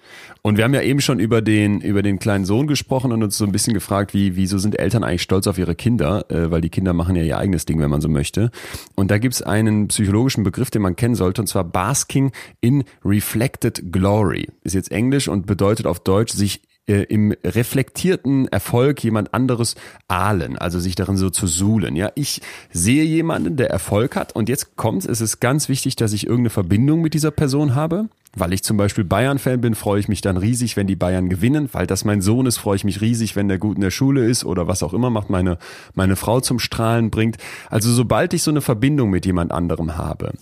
Und 0.42 0.56
wir 0.56 0.64
haben 0.64 0.74
ja 0.74 0.82
eben 0.82 1.00
schon 1.00 1.20
über 1.20 1.42
den, 1.42 1.80
über 1.80 2.02
den 2.02 2.18
kleinen 2.18 2.44
Sohn 2.44 2.66
gesprochen 2.66 3.12
und 3.12 3.22
uns 3.22 3.36
so 3.38 3.44
ein 3.44 3.52
bisschen 3.52 3.74
gefragt, 3.74 4.14
wie, 4.14 4.36
wieso 4.36 4.58
sind 4.58 4.78
Eltern 4.78 5.04
eigentlich 5.04 5.22
stolz 5.22 5.46
auf 5.46 5.58
ihre 5.58 5.74
Kinder? 5.74 6.30
Äh, 6.30 6.50
weil 6.50 6.60
die 6.60 6.70
Kinder 6.70 6.92
machen 6.92 7.14
ja 7.14 7.22
ihr 7.22 7.38
eigenes 7.38 7.66
Ding, 7.66 7.80
wenn 7.80 7.90
man 7.90 8.00
so 8.00 8.08
möchte. 8.08 8.50
Und 8.94 9.10
da 9.10 9.18
gibt's 9.18 9.42
einen 9.42 9.88
psychologischen 9.88 10.44
Begriff, 10.44 10.70
den 10.70 10.82
man 10.82 10.96
kennen 10.96 11.14
sollte, 11.14 11.40
und 11.40 11.46
zwar 11.46 11.64
Basking 11.64 12.32
in 12.60 12.84
Reflected 13.04 13.92
Glory. 13.92 14.48
Ist 14.62 14.74
jetzt 14.74 14.90
Englisch 14.90 15.28
und 15.28 15.46
bedeutet 15.46 15.86
auf 15.86 16.00
Deutsch, 16.00 16.32
sich 16.32 16.62
äh, 16.86 17.02
im 17.02 17.34
reflektierten 17.44 18.48
Erfolg 18.48 19.02
jemand 19.02 19.34
anderes 19.34 19.74
ahlen, 20.08 20.56
also 20.56 20.78
sich 20.78 20.94
darin 20.94 21.16
so 21.16 21.30
zu 21.30 21.46
suhlen. 21.46 21.96
Ja, 21.96 22.12
ich 22.14 22.40
sehe 22.70 23.04
jemanden, 23.04 23.56
der 23.56 23.70
Erfolg 23.70 24.16
hat 24.16 24.34
und 24.34 24.48
jetzt 24.48 24.76
kommt, 24.76 25.04
es 25.04 25.20
ist 25.20 25.40
ganz 25.40 25.68
wichtig, 25.68 25.96
dass 25.96 26.12
ich 26.12 26.26
irgendeine 26.26 26.50
Verbindung 26.50 27.00
mit 27.00 27.14
dieser 27.14 27.30
Person 27.30 27.74
habe. 27.74 28.08
Weil 28.38 28.52
ich 28.52 28.62
zum 28.62 28.76
Beispiel 28.76 29.02
Bayern-Fan 29.02 29.62
bin, 29.62 29.74
freue 29.74 29.98
ich 29.98 30.08
mich 30.08 30.20
dann 30.20 30.36
riesig, 30.36 30.76
wenn 30.76 30.86
die 30.86 30.94
Bayern 30.94 31.30
gewinnen. 31.30 31.70
Weil 31.72 31.86
das 31.86 32.04
mein 32.04 32.20
Sohn 32.20 32.44
ist, 32.44 32.58
freue 32.58 32.76
ich 32.76 32.84
mich 32.84 33.00
riesig, 33.00 33.34
wenn 33.34 33.48
der 33.48 33.56
gut 33.56 33.76
in 33.76 33.80
der 33.80 33.90
Schule 33.90 34.26
ist 34.26 34.44
oder 34.44 34.66
was 34.66 34.82
auch 34.82 34.92
immer 34.92 35.08
macht, 35.08 35.30
meine, 35.30 35.56
meine 35.94 36.16
Frau 36.16 36.40
zum 36.40 36.58
Strahlen 36.58 37.10
bringt. 37.10 37.38
Also 37.70 37.90
sobald 37.90 38.34
ich 38.34 38.42
so 38.42 38.50
eine 38.50 38.60
Verbindung 38.60 39.08
mit 39.08 39.24
jemand 39.24 39.52
anderem 39.52 39.96
habe 39.96 40.32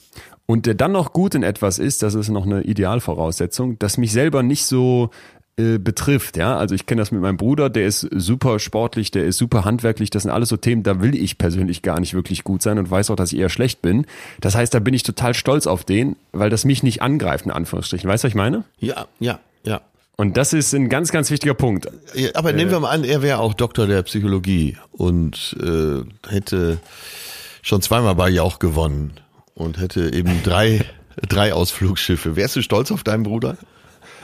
und 0.47 0.67
der 0.67 0.75
dann 0.75 0.91
noch 0.91 1.13
gut 1.13 1.37
in 1.37 1.45
etwas 1.45 1.79
ist, 1.79 2.03
das 2.03 2.15
ist 2.15 2.31
noch 2.31 2.45
eine 2.45 2.63
Idealvoraussetzung, 2.63 3.79
dass 3.79 3.97
mich 3.97 4.11
selber 4.11 4.43
nicht 4.43 4.67
so 4.67 5.11
äh, 5.57 5.79
betrifft, 5.79 6.37
ja. 6.37 6.57
Also 6.57 6.75
ich 6.75 6.87
kenne 6.87 7.01
das 7.01 7.13
mit 7.13 7.21
meinem 7.21 7.37
Bruder, 7.37 7.71
der 7.71 7.87
ist 7.87 8.01
super 8.01 8.59
sportlich, 8.59 9.13
der 9.13 9.25
ist 9.25 9.37
super 9.37 9.65
handwerklich, 9.65 10.11
das 10.11 10.25
sind 10.25 10.33
alles 10.33 10.49
so 10.49 10.57
Themen, 10.57 10.83
da 10.83 11.01
will 11.01 11.15
ich 11.15 11.39
persönlich 11.39 11.83
gar 11.83 12.01
nicht 12.01 12.13
wirklich 12.13 12.43
gut 12.43 12.61
sein 12.61 12.77
und 12.79 12.91
weiß 12.91 13.11
auch, 13.11 13.17
dass 13.17 13.33
ich 13.33 13.39
eher 13.39 13.49
schlecht 13.49 13.81
bin. 13.81 14.05
Das 14.41 14.57
heißt, 14.57 14.75
da 14.75 14.81
bin 14.81 14.95
ich 14.95 15.05
total 15.05 15.33
stolz 15.33 15.69
auf 15.69 15.85
den, 15.85 16.17
weil 16.33 16.51
das 16.51 16.65
mich 16.65 16.83
nicht 16.83 17.03
angreift, 17.03 17.45
in 17.45 17.53
Anführungsstrichen. 17.53 18.11
Weißt 18.11 18.25
du, 18.25 18.27
was 18.27 18.31
ich 18.33 18.37
meine? 18.37 18.65
Ja, 18.81 19.07
ja, 19.21 19.39
ja. 19.65 19.81
Und 20.17 20.37
das 20.37 20.53
ist 20.53 20.75
ein 20.75 20.89
ganz, 20.89 21.13
ganz 21.13 21.31
wichtiger 21.31 21.55
Punkt. 21.55 21.89
Ja, 22.15 22.31
aber 22.35 22.53
nehmen 22.53 22.73
wir 22.73 22.81
mal 22.81 22.91
an, 22.91 23.05
er 23.05 23.23
wäre 23.23 23.39
auch 23.39 23.55
Doktor 23.55 23.87
der 23.87 24.03
Psychologie 24.03 24.77
und 24.91 25.57
äh, 25.61 26.03
hätte 26.29 26.79
schon 27.63 27.81
zweimal 27.81 28.17
bei 28.17 28.29
Jauch 28.29 28.59
gewonnen 28.59 29.13
und 29.55 29.79
hätte 29.79 30.13
eben 30.13 30.43
drei, 30.43 30.85
drei 31.29 31.53
Ausflugsschiffe. 31.53 32.35
Wärst 32.37 32.57
du 32.57 32.63
stolz 32.63 32.91
auf 32.91 33.05
deinen 33.05 33.23
Bruder? 33.23 33.57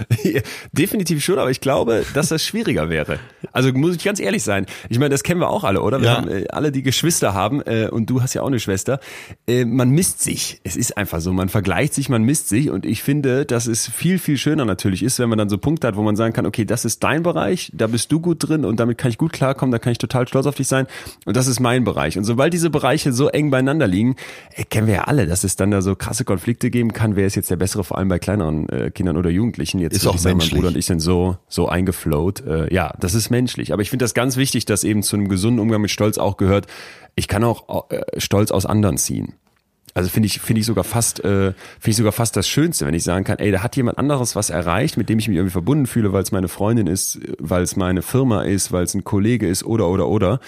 Definitiv 0.72 1.22
schon, 1.24 1.38
aber 1.38 1.50
ich 1.50 1.60
glaube, 1.60 2.04
dass 2.14 2.28
das 2.28 2.44
schwieriger 2.44 2.88
wäre. 2.88 3.18
Also 3.52 3.72
muss 3.72 3.96
ich 3.96 4.04
ganz 4.04 4.20
ehrlich 4.20 4.42
sein. 4.42 4.66
Ich 4.88 4.98
meine, 4.98 5.10
das 5.10 5.22
kennen 5.22 5.40
wir 5.40 5.50
auch 5.50 5.64
alle, 5.64 5.82
oder? 5.82 6.00
Wir 6.00 6.06
Ja. 6.06 6.16
haben 6.18 6.28
äh, 6.28 6.46
alle, 6.50 6.72
die 6.72 6.82
Geschwister 6.82 7.34
haben, 7.34 7.60
äh, 7.62 7.88
und 7.90 8.08
du 8.08 8.22
hast 8.22 8.34
ja 8.34 8.42
auch 8.42 8.46
eine 8.46 8.60
Schwester. 8.60 9.00
Äh, 9.46 9.64
man 9.64 9.90
misst 9.90 10.22
sich. 10.22 10.60
Es 10.64 10.76
ist 10.76 10.96
einfach 10.96 11.20
so. 11.20 11.32
Man 11.32 11.48
vergleicht 11.48 11.94
sich, 11.94 12.08
man 12.08 12.22
misst 12.22 12.48
sich. 12.48 12.70
Und 12.70 12.86
ich 12.86 13.02
finde, 13.02 13.44
dass 13.46 13.66
es 13.66 13.88
viel, 13.88 14.18
viel 14.18 14.36
schöner 14.38 14.64
natürlich 14.64 15.02
ist, 15.02 15.18
wenn 15.18 15.28
man 15.28 15.38
dann 15.38 15.48
so 15.48 15.58
Punkte 15.58 15.86
hat, 15.88 15.96
wo 15.96 16.02
man 16.02 16.16
sagen 16.16 16.32
kann, 16.32 16.46
okay, 16.46 16.64
das 16.64 16.84
ist 16.84 17.02
dein 17.02 17.22
Bereich, 17.22 17.70
da 17.74 17.86
bist 17.86 18.12
du 18.12 18.20
gut 18.20 18.48
drin 18.48 18.64
und 18.64 18.78
damit 18.80 18.98
kann 18.98 19.10
ich 19.10 19.18
gut 19.18 19.32
klarkommen, 19.32 19.72
da 19.72 19.78
kann 19.78 19.92
ich 19.92 19.98
total 19.98 20.26
stolz 20.28 20.46
auf 20.46 20.54
dich 20.54 20.68
sein. 20.68 20.86
Und 21.26 21.36
das 21.36 21.46
ist 21.46 21.60
mein 21.60 21.84
Bereich. 21.84 22.16
Und 22.18 22.24
sobald 22.24 22.52
diese 22.52 22.70
Bereiche 22.70 23.12
so 23.12 23.28
eng 23.28 23.50
beieinander 23.50 23.86
liegen, 23.86 24.16
äh, 24.54 24.64
kennen 24.64 24.86
wir 24.86 24.94
ja 24.94 25.04
alle, 25.04 25.26
dass 25.26 25.44
es 25.44 25.56
dann 25.56 25.70
da 25.70 25.82
so 25.82 25.96
krasse 25.96 26.24
Konflikte 26.24 26.70
geben 26.70 26.92
kann. 26.92 27.16
Wer 27.16 27.26
ist 27.26 27.34
jetzt 27.34 27.50
der 27.50 27.56
Bessere, 27.56 27.84
vor 27.84 27.98
allem 27.98 28.08
bei 28.08 28.18
kleineren 28.18 28.68
äh, 28.68 28.90
Kindern 28.90 29.16
oder 29.16 29.30
Jugendlichen? 29.30 29.78
Jetzt 29.90 30.02
Ist 30.02 30.06
auch 30.06 30.14
ich 30.14 30.20
sagen, 30.20 30.34
mein 30.34 30.38
menschlich. 30.38 30.60
Bruder 30.60 30.68
und 30.68 30.76
ich 30.76 30.86
sind 30.86 31.00
so, 31.00 31.36
so 31.48 31.68
eingeflowt. 31.68 32.46
Äh, 32.46 32.72
ja, 32.72 32.94
das 33.00 33.14
ist 33.14 33.30
menschlich. 33.30 33.72
Aber 33.72 33.82
ich 33.82 33.90
finde 33.90 34.04
das 34.04 34.14
ganz 34.14 34.36
wichtig, 34.36 34.64
dass 34.64 34.84
eben 34.84 35.02
zu 35.02 35.16
einem 35.16 35.28
gesunden 35.28 35.58
Umgang 35.58 35.80
mit 35.80 35.90
Stolz 35.90 36.16
auch 36.16 36.36
gehört, 36.36 36.66
ich 37.16 37.26
kann 37.26 37.42
auch 37.42 37.90
äh, 37.90 38.02
Stolz 38.18 38.52
aus 38.52 38.66
anderen 38.66 38.98
ziehen. 38.98 39.34
Also 39.94 40.08
finde 40.08 40.28
ich, 40.28 40.40
finde 40.40 40.60
ich 40.60 40.66
sogar 40.66 40.84
fast, 40.84 41.18
äh, 41.20 41.52
finde 41.52 41.90
ich 41.90 41.96
sogar 41.96 42.12
fast 42.12 42.36
das 42.36 42.48
Schönste, 42.48 42.86
wenn 42.86 42.94
ich 42.94 43.02
sagen 43.02 43.24
kann, 43.24 43.38
ey, 43.38 43.50
da 43.50 43.64
hat 43.64 43.74
jemand 43.74 43.98
anderes 43.98 44.36
was 44.36 44.50
erreicht, 44.50 44.96
mit 44.96 45.08
dem 45.08 45.18
ich 45.18 45.26
mich 45.26 45.36
irgendwie 45.36 45.52
verbunden 45.52 45.86
fühle, 45.86 46.12
weil 46.12 46.22
es 46.22 46.30
meine 46.30 46.48
Freundin 46.48 46.86
ist, 46.86 47.18
weil 47.38 47.62
es 47.62 47.74
meine 47.74 48.02
Firma 48.02 48.42
ist, 48.42 48.70
weil 48.70 48.84
es 48.84 48.94
ein 48.94 49.02
Kollege 49.02 49.48
ist 49.48 49.64
oder 49.64 49.88
oder 49.88 50.06
oder. 50.06 50.40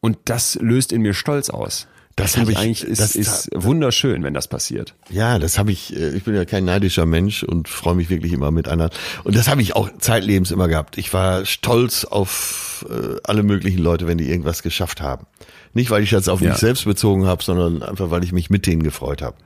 Und 0.00 0.18
das 0.26 0.56
löst 0.60 0.92
in 0.92 1.02
mir 1.02 1.14
Stolz 1.14 1.48
aus. 1.48 1.86
Das 2.16 2.36
hab 2.36 2.44
ich 2.44 2.50
ich- 2.50 2.58
eigentlich 2.58 2.84
ist, 2.84 3.00
das- 3.00 3.14
ist 3.14 3.48
wunderschön, 3.54 4.22
wenn 4.22 4.34
das 4.34 4.46
passiert. 4.48 4.94
Ja, 5.10 5.38
das 5.38 5.58
habe 5.58 5.72
ich, 5.72 5.96
äh, 5.96 6.10
ich 6.10 6.24
bin 6.24 6.34
ja 6.34 6.44
kein 6.44 6.64
neidischer 6.64 7.06
Mensch 7.06 7.42
und 7.42 7.68
freue 7.68 7.94
mich 7.94 8.10
wirklich 8.10 8.32
immer 8.32 8.50
mit 8.50 8.68
anderen. 8.68 8.90
Und 9.24 9.36
das 9.36 9.48
habe 9.48 9.62
ich 9.62 9.74
auch 9.76 9.88
zeitlebens 9.98 10.50
immer 10.50 10.68
gehabt. 10.68 10.98
Ich 10.98 11.12
war 11.14 11.44
stolz 11.46 12.04
auf 12.04 12.84
äh, 12.90 13.16
alle 13.24 13.42
möglichen 13.42 13.78
Leute, 13.78 14.06
wenn 14.06 14.18
die 14.18 14.28
irgendwas 14.30 14.62
geschafft 14.62 15.00
haben. 15.00 15.26
Nicht, 15.74 15.90
weil 15.90 16.02
ich 16.02 16.10
das 16.10 16.28
auf 16.28 16.40
Ja. 16.40 16.50
mich 16.50 16.58
selbst 16.58 16.84
bezogen 16.84 17.26
habe, 17.26 17.42
sondern 17.44 17.82
einfach, 17.82 18.10
weil 18.10 18.24
ich 18.24 18.32
mich 18.32 18.50
mit 18.50 18.66
denen 18.66 18.82
gefreut 18.82 19.22
habe. 19.22 19.36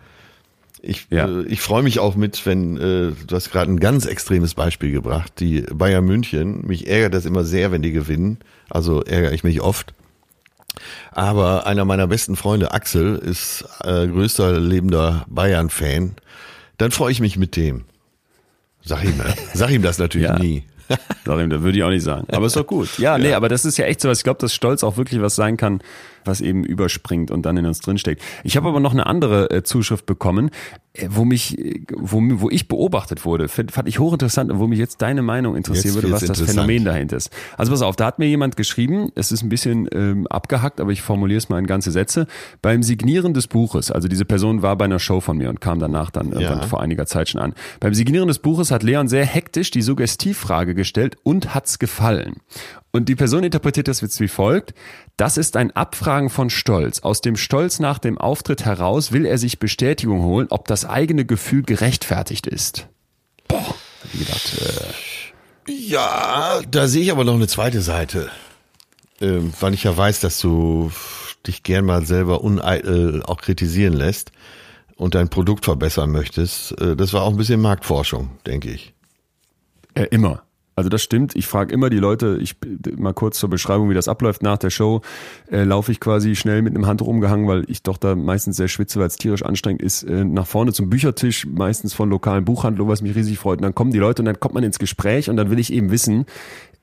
Ich, 0.82 1.06
Ja. 1.10 1.26
äh, 1.26 1.42
ich 1.46 1.60
freue 1.60 1.82
mich 1.82 1.98
auch 1.98 2.14
mit, 2.14 2.44
wenn, 2.46 2.76
äh, 2.76 3.12
du 3.26 3.34
hast 3.36 3.50
gerade 3.50 3.70
ein 3.72 3.80
ganz 3.80 4.06
extremes 4.06 4.54
Beispiel 4.54 4.92
gebracht, 4.92 5.32
die 5.40 5.62
Bayern 5.62 6.04
München, 6.04 6.66
mich 6.66 6.86
ärgert 6.88 7.14
das 7.14 7.24
immer 7.24 7.44
sehr, 7.44 7.72
wenn 7.72 7.82
die 7.82 7.92
gewinnen, 7.92 8.38
also 8.70 9.02
ärgere 9.02 9.32
ich 9.32 9.44
mich 9.44 9.60
oft. 9.60 9.94
Aber 11.12 11.66
einer 11.66 11.84
meiner 11.84 12.06
besten 12.06 12.36
Freunde, 12.36 12.72
Axel, 12.72 13.16
ist 13.16 13.64
äh, 13.82 14.06
größter 14.06 14.58
lebender 14.60 15.24
Bayern-Fan. 15.28 16.16
Dann 16.78 16.90
freue 16.90 17.12
ich 17.12 17.20
mich 17.20 17.36
mit 17.36 17.56
dem. 17.56 17.84
Sag 18.84 19.04
ihm, 19.04 19.20
sag 19.54 19.70
ihm 19.70 19.82
das 19.82 19.98
natürlich 19.98 20.28
Ja. 20.28 20.38
nie. 20.38 20.64
Darin, 21.24 21.48
da 21.48 21.62
würde 21.62 21.78
ich 21.78 21.84
auch 21.84 21.88
nicht 21.90 22.02
sagen. 22.04 22.26
Aber 22.30 22.44
ist 22.46 22.56
doch 22.56 22.66
gut. 22.66 22.98
Ja, 22.98 23.16
nee, 23.18 23.32
aber 23.32 23.48
das 23.48 23.64
ist 23.64 23.78
ja 23.78 23.86
echt 23.86 24.02
so 24.02 24.08
was. 24.10 24.18
Ich 24.18 24.24
glaube, 24.24 24.40
dass 24.40 24.52
Stolz 24.52 24.84
auch 24.84 24.98
wirklich 24.98 25.22
was 25.22 25.34
sein 25.34 25.56
kann, 25.56 25.80
was 26.26 26.40
eben 26.40 26.64
überspringt 26.64 27.30
und 27.30 27.44
dann 27.46 27.56
in 27.56 27.66
uns 27.66 27.80
drinsteckt. 27.80 28.22
Ich 28.42 28.56
habe 28.56 28.68
aber 28.68 28.80
noch 28.80 28.92
eine 28.92 29.06
andere 29.06 29.50
äh, 29.50 29.62
Zuschrift 29.62 30.06
bekommen, 30.06 30.50
äh, 30.92 31.08
wo 31.10 31.24
mich, 31.24 31.58
äh, 31.58 31.82
wo, 31.94 32.20
wo 32.40 32.50
ich 32.50 32.68
beobachtet 32.68 33.24
wurde. 33.24 33.48
Fand, 33.48 33.72
ich 33.86 33.98
hochinteressant 33.98 34.50
und 34.50 34.58
wo 34.58 34.66
mich 34.66 34.78
jetzt 34.78 35.02
deine 35.02 35.22
Meinung 35.22 35.56
interessieren 35.56 35.94
Jetzt 35.94 36.02
würde, 36.02 36.12
was 36.12 36.24
das. 36.24 36.40
Phänomen 36.40 36.84
dahinter 36.84 37.16
ist. 37.16 37.30
Also 37.56 37.72
pass 37.72 37.82
auf, 37.82 37.96
da 37.96 38.06
hat 38.06 38.18
mir 38.18 38.26
jemand 38.26 38.56
geschrieben, 38.56 39.10
es 39.14 39.32
ist 39.32 39.42
ein 39.42 39.48
bisschen 39.48 39.88
ähm, 39.92 40.26
abgehackt, 40.28 40.80
aber 40.80 40.92
ich 40.92 41.02
formuliere 41.02 41.38
es 41.38 41.48
mal 41.48 41.58
in 41.58 41.66
ganze 41.66 41.90
Sätze. 41.90 42.26
Beim 42.62 42.82
Signieren 42.82 43.34
des 43.34 43.46
Buches, 43.46 43.90
also 43.90 44.08
diese 44.08 44.24
Person 44.24 44.62
war 44.62 44.76
bei 44.76 44.84
einer 44.84 44.98
Show 44.98 45.20
von 45.20 45.36
mir 45.36 45.48
und 45.50 45.60
kam 45.60 45.78
danach 45.78 46.10
dann 46.10 46.32
irgendwann 46.32 46.60
Ja. 46.60 46.66
vor 46.66 46.80
einiger 46.80 47.06
Zeit 47.06 47.28
schon 47.28 47.40
an. 47.40 47.54
Beim 47.80 47.94
Signieren 47.94 48.28
des 48.28 48.38
Buches 48.38 48.70
hat 48.70 48.82
Leon 48.82 49.08
sehr 49.08 49.24
hektisch 49.24 49.70
die 49.70 49.82
Suggestivfrage 49.82 50.74
gestellt 50.74 51.16
und 51.22 51.54
hat's 51.54 51.78
gefallen. 51.78 52.36
Und 52.94 53.08
die 53.08 53.16
Person 53.16 53.42
interpretiert 53.42 53.88
das 53.88 54.02
jetzt 54.02 54.20
wie 54.20 54.28
folgt. 54.28 54.72
Das 55.16 55.36
ist 55.36 55.56
ein 55.56 55.72
Abfragen 55.72 56.30
von 56.30 56.48
Stolz. 56.48 57.00
Aus 57.00 57.20
dem 57.20 57.36
Stolz 57.36 57.80
nach 57.80 57.98
dem 57.98 58.18
Auftritt 58.18 58.64
heraus 58.64 59.10
will 59.10 59.26
er 59.26 59.36
sich 59.36 59.58
Bestätigung 59.58 60.22
holen, 60.22 60.46
ob 60.50 60.68
das 60.68 60.84
eigene 60.84 61.24
Gefühl 61.24 61.64
gerechtfertigt 61.64 62.46
ist. 62.46 62.86
Boah, 63.48 63.66
hab 63.66 63.76
ich 64.12 64.20
gedacht, 64.20 64.62
äh, 65.66 65.72
Ja, 65.72 66.60
da 66.70 66.86
sehe 66.86 67.02
ich 67.02 67.10
aber 67.10 67.24
noch 67.24 67.34
eine 67.34 67.48
zweite 67.48 67.80
Seite. 67.80 68.30
Ähm, 69.20 69.52
weil 69.58 69.74
ich 69.74 69.82
ja 69.82 69.96
weiß, 69.96 70.20
dass 70.20 70.38
du 70.38 70.92
dich 71.48 71.64
gern 71.64 71.86
mal 71.86 72.06
selber 72.06 72.44
uneitel 72.44 73.24
auch 73.24 73.38
kritisieren 73.38 73.94
lässt 73.94 74.30
und 74.94 75.16
dein 75.16 75.30
Produkt 75.30 75.64
verbessern 75.64 76.12
möchtest. 76.12 76.80
Äh, 76.80 76.94
das 76.94 77.12
war 77.12 77.22
auch 77.22 77.30
ein 77.30 77.38
bisschen 77.38 77.60
Marktforschung, 77.60 78.30
denke 78.46 78.70
ich. 78.70 78.94
Äh, 79.94 80.04
immer. 80.12 80.44
Also 80.76 80.90
das 80.90 81.02
stimmt. 81.02 81.36
Ich 81.36 81.46
frage 81.46 81.72
immer 81.72 81.88
die 81.88 81.98
Leute, 81.98 82.38
ich 82.40 82.56
mal 82.96 83.14
kurz 83.14 83.38
zur 83.38 83.48
Beschreibung, 83.48 83.90
wie 83.90 83.94
das 83.94 84.08
abläuft 84.08 84.42
nach 84.42 84.58
der 84.58 84.70
Show, 84.70 85.02
äh, 85.50 85.62
laufe 85.62 85.92
ich 85.92 86.00
quasi 86.00 86.34
schnell 86.34 86.62
mit 86.62 86.74
einem 86.74 86.86
Handtuch 86.86 87.06
umgehangen, 87.06 87.46
weil 87.46 87.64
ich 87.68 87.82
doch 87.82 87.96
da 87.96 88.14
meistens 88.16 88.56
sehr 88.56 88.68
schwitze, 88.68 88.98
weil 88.98 89.06
es 89.06 89.16
tierisch 89.16 89.44
anstrengend 89.44 89.82
ist, 89.82 90.02
äh, 90.02 90.24
nach 90.24 90.46
vorne 90.46 90.72
zum 90.72 90.90
Büchertisch, 90.90 91.46
meistens 91.46 91.94
von 91.94 92.10
lokalen 92.10 92.44
Buchhandlungen, 92.44 92.90
was 92.90 93.02
mich 93.02 93.14
riesig 93.14 93.38
freut. 93.38 93.58
Und 93.58 93.62
dann 93.62 93.74
kommen 93.74 93.92
die 93.92 93.98
Leute 93.98 94.22
und 94.22 94.26
dann 94.26 94.40
kommt 94.40 94.54
man 94.54 94.64
ins 94.64 94.78
Gespräch 94.78 95.30
und 95.30 95.36
dann 95.36 95.50
will 95.50 95.58
ich 95.58 95.72
eben 95.72 95.90
wissen, 95.90 96.26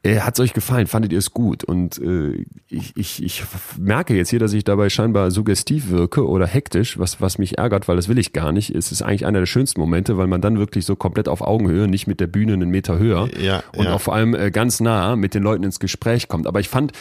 hat 0.04 0.34
es 0.34 0.40
euch 0.40 0.54
gefallen? 0.54 0.88
Fandet 0.88 1.12
ihr 1.12 1.20
es 1.20 1.32
gut? 1.32 1.64
Und 1.64 2.00
äh, 2.00 2.46
ich, 2.70 2.94
ich, 2.96 3.24
ich 3.24 3.44
merke 3.78 4.16
jetzt 4.16 4.30
hier, 4.30 4.40
dass 4.40 4.52
ich 4.54 4.64
dabei 4.64 4.90
scheinbar 4.90 5.30
suggestiv 5.30 5.90
wirke 5.90 6.28
oder 6.28 6.48
hektisch, 6.48 6.98
was, 6.98 7.22
was 7.22 7.38
mich 7.38 7.60
ärgert, 7.60 7.88
weil 7.88 7.98
das 7.98 8.08
will 8.08 8.18
ich 8.18 8.34
gar 8.34 8.52
nicht. 8.52 8.72
Es 8.72 8.92
ist 8.92 9.04
eigentlich 9.04 9.28
einer 9.28 9.40
der 9.40 9.46
schönsten 9.46 9.80
Momente, 9.80 10.18
weil 10.18 10.26
man 10.26 10.42
dann 10.42 10.58
wirklich 10.58 10.86
so 10.86 10.96
komplett 10.96 11.28
auf 11.28 11.42
Augenhöhe, 11.42 11.88
nicht 11.88 12.08
mit 12.08 12.20
der 12.20 12.28
Bühne 12.28 12.54
einen 12.54 12.72
Meter 12.72 12.98
höher 12.98 13.30
Ja, 13.40 13.64
und 13.76 13.86
ja. 13.86 13.94
auch 13.94 14.02
vor 14.02 14.16
allem 14.16 14.34
äh, 14.34 14.50
ganz 14.50 14.80
nah 14.80 15.16
mit 15.16 15.36
den 15.36 15.44
Leuten 15.44 15.64
ins 15.64 15.80
Gespräch 15.80 16.28
kommt. 16.28 16.48
Aber 16.48 16.60
ich 16.60 16.70
fand 16.70 16.94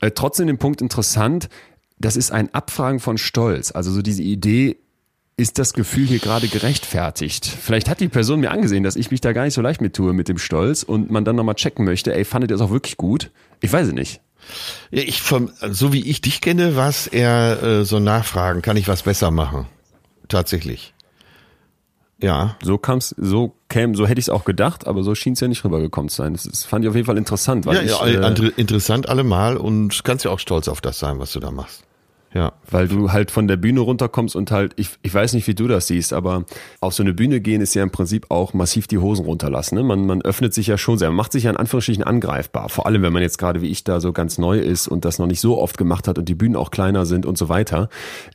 äh, 0.00 0.12
trotzdem 0.12 0.46
den 0.46 0.58
Punkt 0.58 0.80
interessant, 0.80 1.48
das 1.98 2.16
ist 2.16 2.30
ein 2.30 2.54
Abfragen 2.54 3.00
von 3.00 3.18
Stolz. 3.18 3.72
Also 3.72 3.90
so 3.90 4.00
diese 4.00 4.22
Idee, 4.22 4.76
ist 5.36 5.58
das 5.58 5.72
Gefühl 5.72 6.06
hier 6.06 6.20
gerade 6.20 6.46
gerechtfertigt? 6.48 7.44
Vielleicht 7.46 7.88
hat 7.88 8.00
die 8.00 8.08
Person 8.08 8.40
mir 8.40 8.50
angesehen, 8.50 8.84
dass 8.84 8.96
ich 8.96 9.10
mich 9.10 9.20
da 9.20 9.32
gar 9.32 9.44
nicht 9.44 9.54
so 9.54 9.60
leicht 9.62 9.80
mit 9.80 9.94
tue 9.94 10.12
mit 10.12 10.28
dem 10.28 10.38
Stolz 10.38 10.82
und 10.82 11.10
man 11.10 11.24
dann 11.24 11.36
nochmal 11.36 11.56
checken 11.56 11.84
möchte, 11.84 12.14
ey, 12.14 12.24
fandet 12.24 12.50
ihr 12.50 12.54
das 12.56 12.60
auch 12.66 12.70
wirklich 12.70 12.96
gut? 12.96 13.30
Ich 13.60 13.72
weiß 13.72 13.88
es 13.88 13.92
nicht. 13.92 14.20
Ja, 14.90 15.02
ich 15.02 15.22
vom, 15.22 15.50
so 15.70 15.92
wie 15.92 16.08
ich 16.08 16.20
dich 16.20 16.40
kenne, 16.40 16.76
was 16.76 17.06
eher 17.06 17.62
äh, 17.62 17.84
so 17.84 17.98
nachfragen, 17.98 18.62
kann 18.62 18.76
ich 18.76 18.86
was 18.88 19.02
besser 19.02 19.30
machen? 19.30 19.66
Tatsächlich. 20.28 20.92
Ja. 22.22 22.56
So 22.62 22.78
kam's, 22.78 23.14
so 23.18 23.54
käme, 23.68 23.96
so 23.96 24.06
hätte 24.06 24.18
ich 24.20 24.26
es 24.26 24.30
auch 24.30 24.44
gedacht, 24.44 24.86
aber 24.86 25.02
so 25.02 25.14
schien 25.14 25.32
es 25.32 25.40
ja 25.40 25.48
nicht 25.48 25.64
rübergekommen 25.64 26.08
zu 26.08 26.16
sein. 26.16 26.32
Das, 26.34 26.46
ist, 26.46 26.64
fand 26.64 26.84
ich 26.84 26.88
auf 26.88 26.94
jeden 26.94 27.06
Fall 27.06 27.18
interessant, 27.18 27.66
weil 27.66 27.76
Ja, 27.76 27.82
ich, 27.82 27.90
ja 27.90 28.06
äh, 28.06 28.28
inter- 28.28 28.56
interessant 28.58 29.08
allemal 29.08 29.56
und 29.56 30.04
kannst 30.04 30.24
ja 30.24 30.30
auch 30.30 30.38
stolz 30.38 30.68
auf 30.68 30.80
das 30.80 30.98
sein, 30.98 31.18
was 31.18 31.32
du 31.32 31.40
da 31.40 31.50
machst. 31.50 31.82
Ja. 32.34 32.52
Weil 32.68 32.88
du 32.88 33.12
halt 33.12 33.30
von 33.30 33.46
der 33.46 33.56
Bühne 33.56 33.78
runterkommst 33.78 34.34
und 34.34 34.50
halt, 34.50 34.72
ich, 34.74 34.90
ich 35.02 35.14
weiß 35.14 35.34
nicht, 35.34 35.46
wie 35.46 35.54
du 35.54 35.68
das 35.68 35.86
siehst, 35.86 36.12
aber 36.12 36.44
auf 36.80 36.92
so 36.92 37.04
eine 37.04 37.14
Bühne 37.14 37.40
gehen 37.40 37.60
ist 37.60 37.74
ja 37.74 37.82
im 37.84 37.90
Prinzip 37.90 38.26
auch 38.28 38.54
massiv 38.54 38.88
die 38.88 38.98
Hosen 38.98 39.24
runterlassen. 39.24 39.78
Ne? 39.78 39.84
Man, 39.84 40.04
man 40.04 40.20
öffnet 40.20 40.52
sich 40.52 40.66
ja 40.66 40.76
schon 40.76 40.98
sehr, 40.98 41.08
man 41.10 41.16
macht 41.16 41.30
sich 41.30 41.44
ja 41.44 41.50
in 41.50 41.56
Anführungsstrichen 41.56 42.02
angreifbar. 42.02 42.68
Vor 42.70 42.86
allem, 42.86 43.02
wenn 43.02 43.12
man 43.12 43.22
jetzt 43.22 43.38
gerade 43.38 43.62
wie 43.62 43.68
ich 43.68 43.84
da 43.84 44.00
so 44.00 44.12
ganz 44.12 44.36
neu 44.36 44.58
ist 44.58 44.88
und 44.88 45.04
das 45.04 45.20
noch 45.20 45.28
nicht 45.28 45.40
so 45.40 45.60
oft 45.60 45.78
gemacht 45.78 46.08
hat 46.08 46.18
und 46.18 46.28
die 46.28 46.34
Bühnen 46.34 46.56
auch 46.56 46.72
kleiner 46.72 47.06
sind 47.06 47.24
und 47.24 47.38
so 47.38 47.48
weiter. 47.48 47.88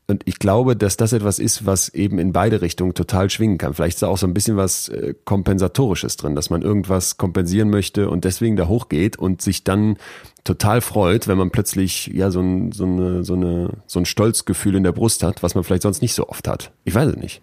Und 0.07 0.23
ich 0.25 0.39
glaube, 0.39 0.77
dass 0.77 0.95
das 0.95 1.11
etwas 1.11 1.37
ist, 1.37 1.65
was 1.65 1.89
eben 1.89 2.19
in 2.19 2.31
beide 2.31 2.61
Richtungen 2.61 2.93
total 2.93 3.29
schwingen 3.29 3.57
kann. 3.57 3.73
Vielleicht 3.73 3.95
ist 3.95 4.03
da 4.03 4.07
auch 4.07 4.17
so 4.17 4.27
ein 4.27 4.33
bisschen 4.33 4.55
was 4.55 4.87
äh, 4.87 5.13
Kompensatorisches 5.25 6.15
drin, 6.15 6.35
dass 6.35 6.49
man 6.49 6.61
irgendwas 6.61 7.17
kompensieren 7.17 7.69
möchte 7.69 8.09
und 8.09 8.23
deswegen 8.23 8.55
da 8.55 8.69
hochgeht 8.69 9.19
und 9.19 9.41
sich 9.41 9.65
dann 9.65 9.97
total 10.43 10.81
freut, 10.81 11.27
wenn 11.27 11.37
man 11.37 11.51
plötzlich 11.51 12.07
ja 12.07 12.31
so 12.31 12.41
ein, 12.41 12.71
so 12.71 12.85
eine, 12.85 13.23
so 13.23 13.33
eine, 13.33 13.69
so 13.87 13.99
ein 13.99 14.05
Stolzgefühl 14.05 14.75
in 14.75 14.83
der 14.83 14.91
Brust 14.91 15.23
hat, 15.23 15.43
was 15.43 15.55
man 15.55 15.63
vielleicht 15.63 15.83
sonst 15.83 16.01
nicht 16.01 16.13
so 16.13 16.27
oft 16.27 16.47
hat. 16.47 16.71
Ich 16.85 16.95
weiß 16.95 17.09
es 17.09 17.15
nicht. 17.17 17.41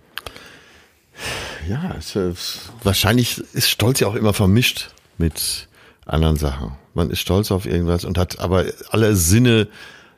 Ja, 1.69 1.95
es, 1.99 2.15
äh, 2.17 2.33
wahrscheinlich 2.83 3.39
ist 3.55 3.71
Stolz 3.71 4.01
ja 4.01 4.07
auch 4.07 4.15
immer 4.15 4.33
vermischt 4.33 4.91
mit 5.19 5.69
anderen 6.05 6.37
Sachen. 6.37 6.73
Man 6.95 7.11
ist 7.11 7.21
stolz 7.21 7.51
auf 7.51 7.67
irgendwas 7.67 8.05
und 8.05 8.17
hat 8.17 8.39
aber 8.39 8.65
alle 8.91 9.17
Sinne 9.17 9.69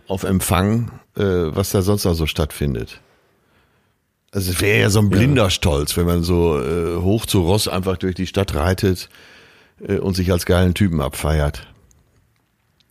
auf 0.06 0.22
Empfang, 0.24 0.90
äh, 1.16 1.22
was 1.22 1.70
da 1.70 1.82
sonst 1.82 2.04
noch 2.04 2.14
so 2.14 2.26
stattfindet. 2.26 3.00
Also 4.30 4.52
es 4.52 4.60
wäre 4.60 4.80
ja 4.80 4.90
so 4.90 4.98
ein 4.98 5.08
blinder 5.08 5.48
Stolz, 5.50 5.96
wenn 5.96 6.06
man 6.06 6.22
so 6.22 6.60
äh, 6.60 7.00
hoch 7.00 7.24
zu 7.24 7.40
Ross 7.40 7.66
einfach 7.66 7.96
durch 7.96 8.14
die 8.14 8.26
Stadt 8.26 8.54
reitet 8.54 9.08
äh, 9.86 9.98
und 9.98 10.14
sich 10.14 10.30
als 10.30 10.44
geilen 10.44 10.74
Typen 10.74 11.00
abfeiert. 11.00 11.66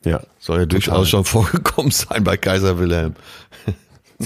Ja. 0.08 0.22
Soll 0.40 0.60
ja 0.60 0.66
durchaus 0.66 1.10
schon 1.10 1.26
vorgekommen 1.26 1.92
sein 1.92 2.24
bei 2.24 2.38
Kaiser 2.38 2.80
Wilhelm. 2.80 3.16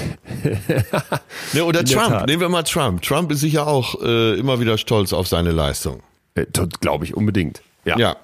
ne, 1.54 1.66
oder 1.66 1.82
In 1.82 1.86
Trump, 1.86 2.26
nehmen 2.28 2.42
wir 2.42 2.50
mal 2.50 2.64
Trump. 2.64 3.02
Trump 3.02 3.32
ist 3.32 3.42
sicher 3.42 3.68
auch 3.68 4.02
äh, 4.02 4.40
immer 4.40 4.60
wieder 4.60 4.78
stolz 4.78 5.12
auf 5.12 5.28
seine 5.28 5.52
Leistung. 5.52 6.02
Äh, 6.36 6.46
Glaube 6.80 7.06
ich 7.06 7.16
unbedingt. 7.16 7.62
Ja. 7.84 7.98
Ja. 7.98 8.16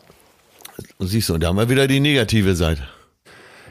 Siehst 0.99 1.29
du, 1.29 1.33
und 1.33 1.43
da 1.43 1.47
haben 1.47 1.57
wir 1.57 1.69
wieder 1.69 1.87
die 1.87 1.99
negative 1.99 2.55
Seite. 2.55 2.83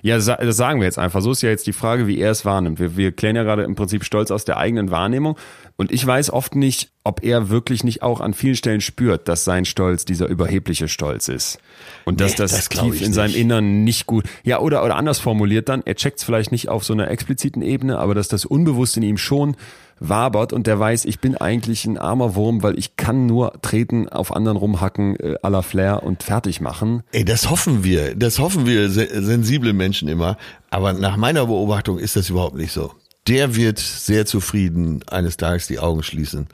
Ja, 0.03 0.19
das 0.19 0.57
sagen 0.57 0.81
wir 0.81 0.85
jetzt 0.85 0.99
einfach. 0.99 1.21
So 1.21 1.33
ist 1.33 1.43
ja 1.43 1.49
jetzt 1.49 1.67
die 1.67 1.73
Frage, 1.73 2.07
wie 2.07 2.19
er 2.19 2.31
es 2.31 2.45
wahrnimmt. 2.45 2.79
Wir, 2.79 2.97
wir 2.97 3.13
klären 3.13 3.35
ja 3.35 3.43
gerade 3.43 3.65
im 3.65 3.75
Prinzip 3.75 4.05
Stolz 4.05 4.31
aus 4.31 4.45
der 4.45 4.57
eigenen 4.57 4.91
Wahrnehmung. 4.91 5.37
Und 5.77 5.91
ich 5.91 6.07
weiß 6.07 6.31
oft 6.31 6.55
nicht, 6.55 6.91
ob 7.07 7.23
er 7.23 7.49
wirklich 7.49 7.85
nicht 7.85 8.03
auch 8.03 8.21
an 8.21 8.35
vielen 8.35 8.57
Stellen 8.57 8.81
spürt, 8.81 9.29
dass 9.29 9.45
sein 9.45 9.65
Stolz 9.65 10.05
dieser 10.05 10.27
überhebliche 10.27 10.89
Stolz 10.89 11.29
ist. 11.29 11.59
Und 12.05 12.21
dass 12.21 12.33
Nee, 12.33 12.39
das, 12.39 12.51
das 12.51 12.69
tief 12.69 13.01
in 13.01 13.13
seinem 13.13 13.29
nicht. 13.29 13.39
Innern 13.41 13.85
nicht 13.85 14.07
gut. 14.07 14.25
Ja, 14.43 14.59
oder, 14.59 14.85
oder 14.85 14.97
anders 14.97 15.21
formuliert 15.21 15.69
dann, 15.69 15.83
er 15.85 15.95
checkt 15.95 16.19
es 16.19 16.25
vielleicht 16.25 16.51
nicht 16.51 16.69
auf 16.69 16.85
so 16.85 16.93
einer 16.93 17.09
expliziten 17.09 17.63
Ebene, 17.63 17.99
aber 17.99 18.15
dass 18.15 18.27
das 18.27 18.45
unbewusst 18.45 18.97
in 18.97 19.05
ihm 19.05 19.19
schon 19.19 19.57
wabert 20.01 20.53
und 20.53 20.67
der 20.67 20.79
weiß, 20.79 21.05
ich 21.05 21.21
bin 21.21 21.37
eigentlich 21.37 21.85
ein 21.85 21.97
armer 21.97 22.35
Wurm, 22.35 22.63
weil 22.63 22.79
ich 22.79 22.97
kann 22.97 23.27
nur 23.27 23.53
treten, 23.63 24.09
auf 24.09 24.35
anderen 24.35 24.59
rumhacken, 24.59 25.17
äh, 25.21 25.37
à 25.43 25.49
la 25.49 25.63
Flair 25.63 26.03
und 26.03 26.23
fertig 26.23 26.61
machen. 26.61 27.03
Ey, 27.13 27.25
das 27.25 27.49
hoffen 27.49 27.85
wir. 27.85 28.15
Das 28.15 28.39
hoffen 28.39 28.67
wir 28.67 28.91
se 28.91 29.09
sensible 29.23 29.73
Menschen 29.73 30.09
immer. 30.09 30.37
Aber 30.71 30.93
nach 30.93 31.17
meiner 31.17 31.47
Beobachtung 31.47 31.99
ist 31.99 32.17
das 32.17 32.29
überhaupt 32.29 32.57
nicht 32.57 32.73
so. 32.73 32.93
Der 33.29 33.57
wird 33.57 33.79
sehr 33.79 34.27
zufrieden 34.27 35.03
eines 35.09 35.37
Tages 35.37 35.67
die 35.67 35.79
Augen 35.79 36.03
schließen. 36.03 36.49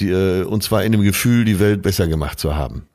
Die, 0.00 0.10
äh, 0.10 0.42
und 0.44 0.62
zwar 0.62 0.82
in 0.84 0.92
dem 0.92 1.02
Gefühl, 1.02 1.44
die 1.44 1.60
Welt 1.60 1.82
besser 1.82 2.08
gemacht 2.08 2.38
zu 2.40 2.56
haben. 2.56 2.86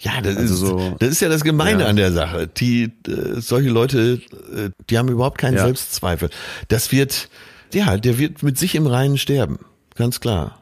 Ja, 0.00 0.20
das, 0.22 0.36
Also 0.36 0.54
ist, 0.54 0.60
so- 0.60 0.96
das 1.00 1.08
ist 1.10 1.20
ja 1.20 1.28
das 1.28 1.42
Gemeine 1.42 1.82
Ja. 1.82 1.88
an 1.88 1.96
der 1.96 2.12
Sache. 2.12 2.46
Die, 2.46 2.84
äh, 3.08 3.40
solche 3.40 3.68
Leute, 3.68 4.20
äh, 4.54 4.70
die 4.88 4.96
haben 4.98 5.08
überhaupt 5.08 5.38
keinen 5.38 5.56
Ja. 5.56 5.64
Selbstzweifel. 5.64 6.30
Das 6.68 6.92
wird, 6.92 7.28
ja, 7.74 7.96
der 7.96 8.18
wird 8.18 8.42
mit 8.44 8.58
sich 8.58 8.74
im 8.76 8.86
Reinen 8.86 9.18
sterben. 9.18 9.58
Ganz 9.96 10.20
klar. 10.20 10.60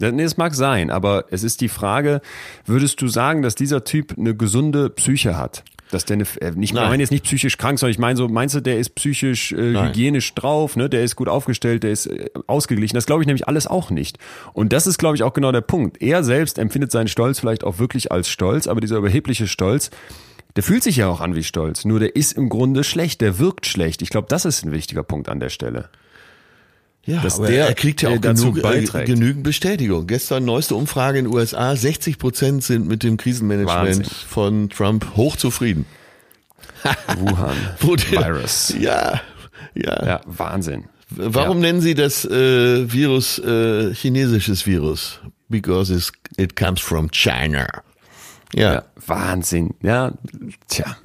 Ja, 0.00 0.10
Nee, 0.12 0.22
es 0.24 0.36
mag 0.38 0.54
sein, 0.54 0.90
aber 0.90 1.26
es 1.30 1.42
ist 1.42 1.60
die 1.60 1.68
Frage, 1.68 2.20
würdest 2.64 3.00
du 3.02 3.08
sagen, 3.08 3.42
dass 3.42 3.54
dieser 3.54 3.84
Typ 3.84 4.14
eine 4.18 4.34
gesunde 4.34 4.88
Psyche 4.90 5.36
hat? 5.36 5.62
Dass 5.90 6.04
der 6.04 6.14
eine, 6.14 6.24
äh, 6.40 6.50
nicht, 6.50 6.70
ich 6.70 6.74
meine 6.74 7.02
jetzt 7.02 7.10
nicht 7.10 7.24
psychisch 7.24 7.58
krank, 7.58 7.78
sondern 7.78 7.92
ich 7.92 7.98
meine 7.98 8.16
so, 8.16 8.28
meinst 8.28 8.54
du, 8.54 8.60
der 8.60 8.78
ist 8.78 8.96
psychisch 8.96 9.52
äh, 9.52 9.72
Nein. 9.72 9.88
hygienisch 9.88 10.34
drauf, 10.34 10.76
ne? 10.76 10.88
der 10.88 11.04
ist 11.04 11.14
gut 11.14 11.28
aufgestellt, 11.28 11.84
der 11.84 11.92
ist 11.92 12.06
äh, 12.06 12.28
ausgeglichen. 12.46 12.94
Das 12.94 13.06
glaube 13.06 13.22
ich 13.22 13.26
nämlich 13.26 13.46
alles 13.46 13.66
auch 13.66 13.90
nicht. 13.90 14.18
Und 14.52 14.72
das 14.72 14.86
ist, 14.86 14.98
glaube 14.98 15.16
ich, 15.16 15.22
auch 15.22 15.32
genau 15.32 15.52
der 15.52 15.60
Punkt. 15.60 16.02
Er 16.02 16.24
selbst 16.24 16.58
empfindet 16.58 16.90
seinen 16.90 17.08
Stolz 17.08 17.38
vielleicht 17.38 17.62
auch 17.62 17.78
wirklich 17.78 18.10
als 18.10 18.28
Stolz, 18.28 18.66
aber 18.66 18.80
dieser 18.80 18.96
überhebliche 18.96 19.46
Stolz, 19.46 19.90
der 20.56 20.62
fühlt 20.62 20.82
sich 20.82 20.96
ja 20.96 21.08
auch 21.08 21.20
an 21.20 21.34
wie 21.36 21.44
Stolz. 21.44 21.84
Nur 21.84 22.00
der 22.00 22.16
ist 22.16 22.32
im 22.32 22.48
Grunde 22.48 22.82
schlecht, 22.82 23.20
der 23.20 23.38
wirkt 23.38 23.66
schlecht. 23.66 24.02
Ich 24.02 24.10
glaube, 24.10 24.26
das 24.28 24.44
ist 24.44 24.64
ein 24.64 24.72
wichtiger 24.72 25.02
Punkt 25.02 25.28
an 25.28 25.38
der 25.38 25.50
Stelle. 25.50 25.90
Ja, 27.06 27.22
Dass 27.22 27.36
aber 27.38 27.46
der, 27.46 27.68
er 27.68 27.74
kriegt 27.74 28.02
ja 28.02 28.10
äh, 28.10 28.16
auch 28.16 28.20
genug, 28.20 28.58
äh, 28.58 28.62
beiträgt. 28.62 29.06
genügend 29.06 29.44
Bestätigung. 29.44 30.06
Gestern 30.08 30.44
neueste 30.44 30.74
Umfrage 30.74 31.20
in 31.20 31.26
den 31.26 31.34
USA, 31.34 31.76
60 31.76 32.18
Prozent 32.18 32.64
sind 32.64 32.88
mit 32.88 33.04
dem 33.04 33.16
Krisenmanagement 33.16 33.98
Wahnsinn. 33.98 34.04
von 34.28 34.68
Trump 34.70 35.06
hochzufrieden. 35.16 35.86
Wuhan. 37.18 37.56
Virus. 37.80 38.74
Ja, 38.78 39.20
ja. 39.74 40.06
Ja, 40.06 40.20
Wahnsinn. 40.26 40.84
Warum 41.10 41.60
nennen 41.60 41.80
Sie 41.80 41.94
das 41.94 42.24
äh, 42.24 42.92
Virus 42.92 43.38
äh, 43.38 43.94
chinesisches 43.94 44.66
Virus? 44.66 45.20
Because 45.48 45.92
it 46.36 46.56
comes 46.56 46.80
from 46.80 47.08
China. 47.12 47.68
Ja. 48.52 48.74
Ja, 48.74 48.84
Wahnsinn. 49.06 49.74
Ja, 49.82 50.12
tja. 50.68 50.96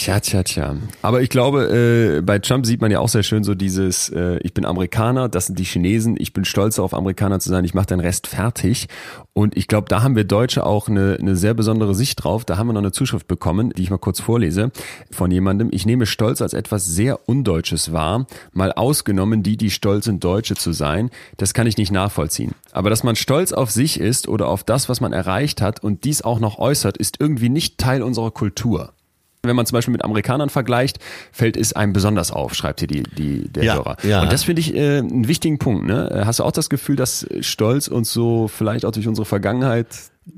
Tja, 0.00 0.18
tja, 0.18 0.42
tja. 0.42 0.76
Aber 1.02 1.20
ich 1.20 1.28
glaube, 1.28 2.16
äh, 2.16 2.22
bei 2.22 2.38
Trump 2.38 2.64
sieht 2.64 2.80
man 2.80 2.90
ja 2.90 3.00
auch 3.00 3.10
sehr 3.10 3.22
schön 3.22 3.44
so 3.44 3.54
dieses, 3.54 4.08
äh, 4.08 4.38
ich 4.38 4.54
bin 4.54 4.64
Amerikaner, 4.64 5.28
das 5.28 5.44
sind 5.44 5.58
die 5.58 5.64
Chinesen, 5.64 6.16
ich 6.18 6.32
bin 6.32 6.46
stolz 6.46 6.76
darauf, 6.76 6.94
Amerikaner 6.94 7.38
zu 7.38 7.50
sein, 7.50 7.66
ich 7.66 7.74
mache 7.74 7.88
den 7.88 8.00
Rest 8.00 8.26
fertig. 8.26 8.88
Und 9.34 9.58
ich 9.58 9.68
glaube, 9.68 9.88
da 9.90 10.02
haben 10.02 10.16
wir 10.16 10.24
Deutsche 10.24 10.64
auch 10.64 10.88
eine, 10.88 11.18
eine 11.20 11.36
sehr 11.36 11.52
besondere 11.52 11.94
Sicht 11.94 12.24
drauf. 12.24 12.46
Da 12.46 12.56
haben 12.56 12.68
wir 12.68 12.72
noch 12.72 12.80
eine 12.80 12.92
Zuschrift 12.92 13.28
bekommen, 13.28 13.74
die 13.76 13.82
ich 13.82 13.90
mal 13.90 13.98
kurz 13.98 14.20
vorlese, 14.20 14.70
von 15.10 15.30
jemandem. 15.30 15.68
Ich 15.70 15.84
nehme 15.84 16.06
Stolz 16.06 16.40
als 16.40 16.54
etwas 16.54 16.86
sehr 16.86 17.28
Undeutsches 17.28 17.92
wahr, 17.92 18.26
mal 18.54 18.72
ausgenommen 18.72 19.42
die, 19.42 19.58
die 19.58 19.70
stolz 19.70 20.06
sind, 20.06 20.24
Deutsche 20.24 20.54
zu 20.54 20.72
sein. 20.72 21.10
Das 21.36 21.52
kann 21.52 21.66
ich 21.66 21.76
nicht 21.76 21.92
nachvollziehen. 21.92 22.52
Aber 22.72 22.88
dass 22.88 23.04
man 23.04 23.16
stolz 23.16 23.52
auf 23.52 23.70
sich 23.70 24.00
ist 24.00 24.28
oder 24.28 24.48
auf 24.48 24.64
das, 24.64 24.88
was 24.88 25.02
man 25.02 25.12
erreicht 25.12 25.60
hat 25.60 25.84
und 25.84 26.04
dies 26.04 26.22
auch 26.22 26.40
noch 26.40 26.58
äußert, 26.58 26.96
ist 26.96 27.20
irgendwie 27.20 27.50
nicht 27.50 27.76
Teil 27.76 28.02
unserer 28.02 28.30
Kultur. 28.30 28.94
Wenn 29.42 29.56
man 29.56 29.64
zum 29.64 29.76
Beispiel 29.76 29.92
mit 29.92 30.04
Amerikanern 30.04 30.50
vergleicht, 30.50 30.98
fällt 31.32 31.56
es 31.56 31.72
einem 31.72 31.94
besonders 31.94 32.30
auf, 32.30 32.54
schreibt 32.54 32.80
hier 32.80 32.88
die, 32.88 33.02
die, 33.04 33.48
der 33.48 33.64
Ja, 33.64 33.74
Hörer. 33.76 33.96
ja. 34.02 34.20
Und 34.22 34.30
das 34.32 34.44
finde 34.44 34.60
ich 34.60 34.74
äh, 34.74 34.98
einen 34.98 35.28
wichtigen 35.28 35.58
Punkt. 35.58 35.86
Ne? 35.86 36.22
Hast 36.26 36.40
du 36.40 36.44
auch 36.44 36.52
das 36.52 36.68
Gefühl, 36.68 36.96
dass 36.96 37.26
Stolz 37.40 37.88
uns 37.88 38.12
so 38.12 38.48
vielleicht 38.48 38.84
auch 38.84 38.92
durch 38.92 39.08
unsere 39.08 39.24
Vergangenheit 39.24 39.86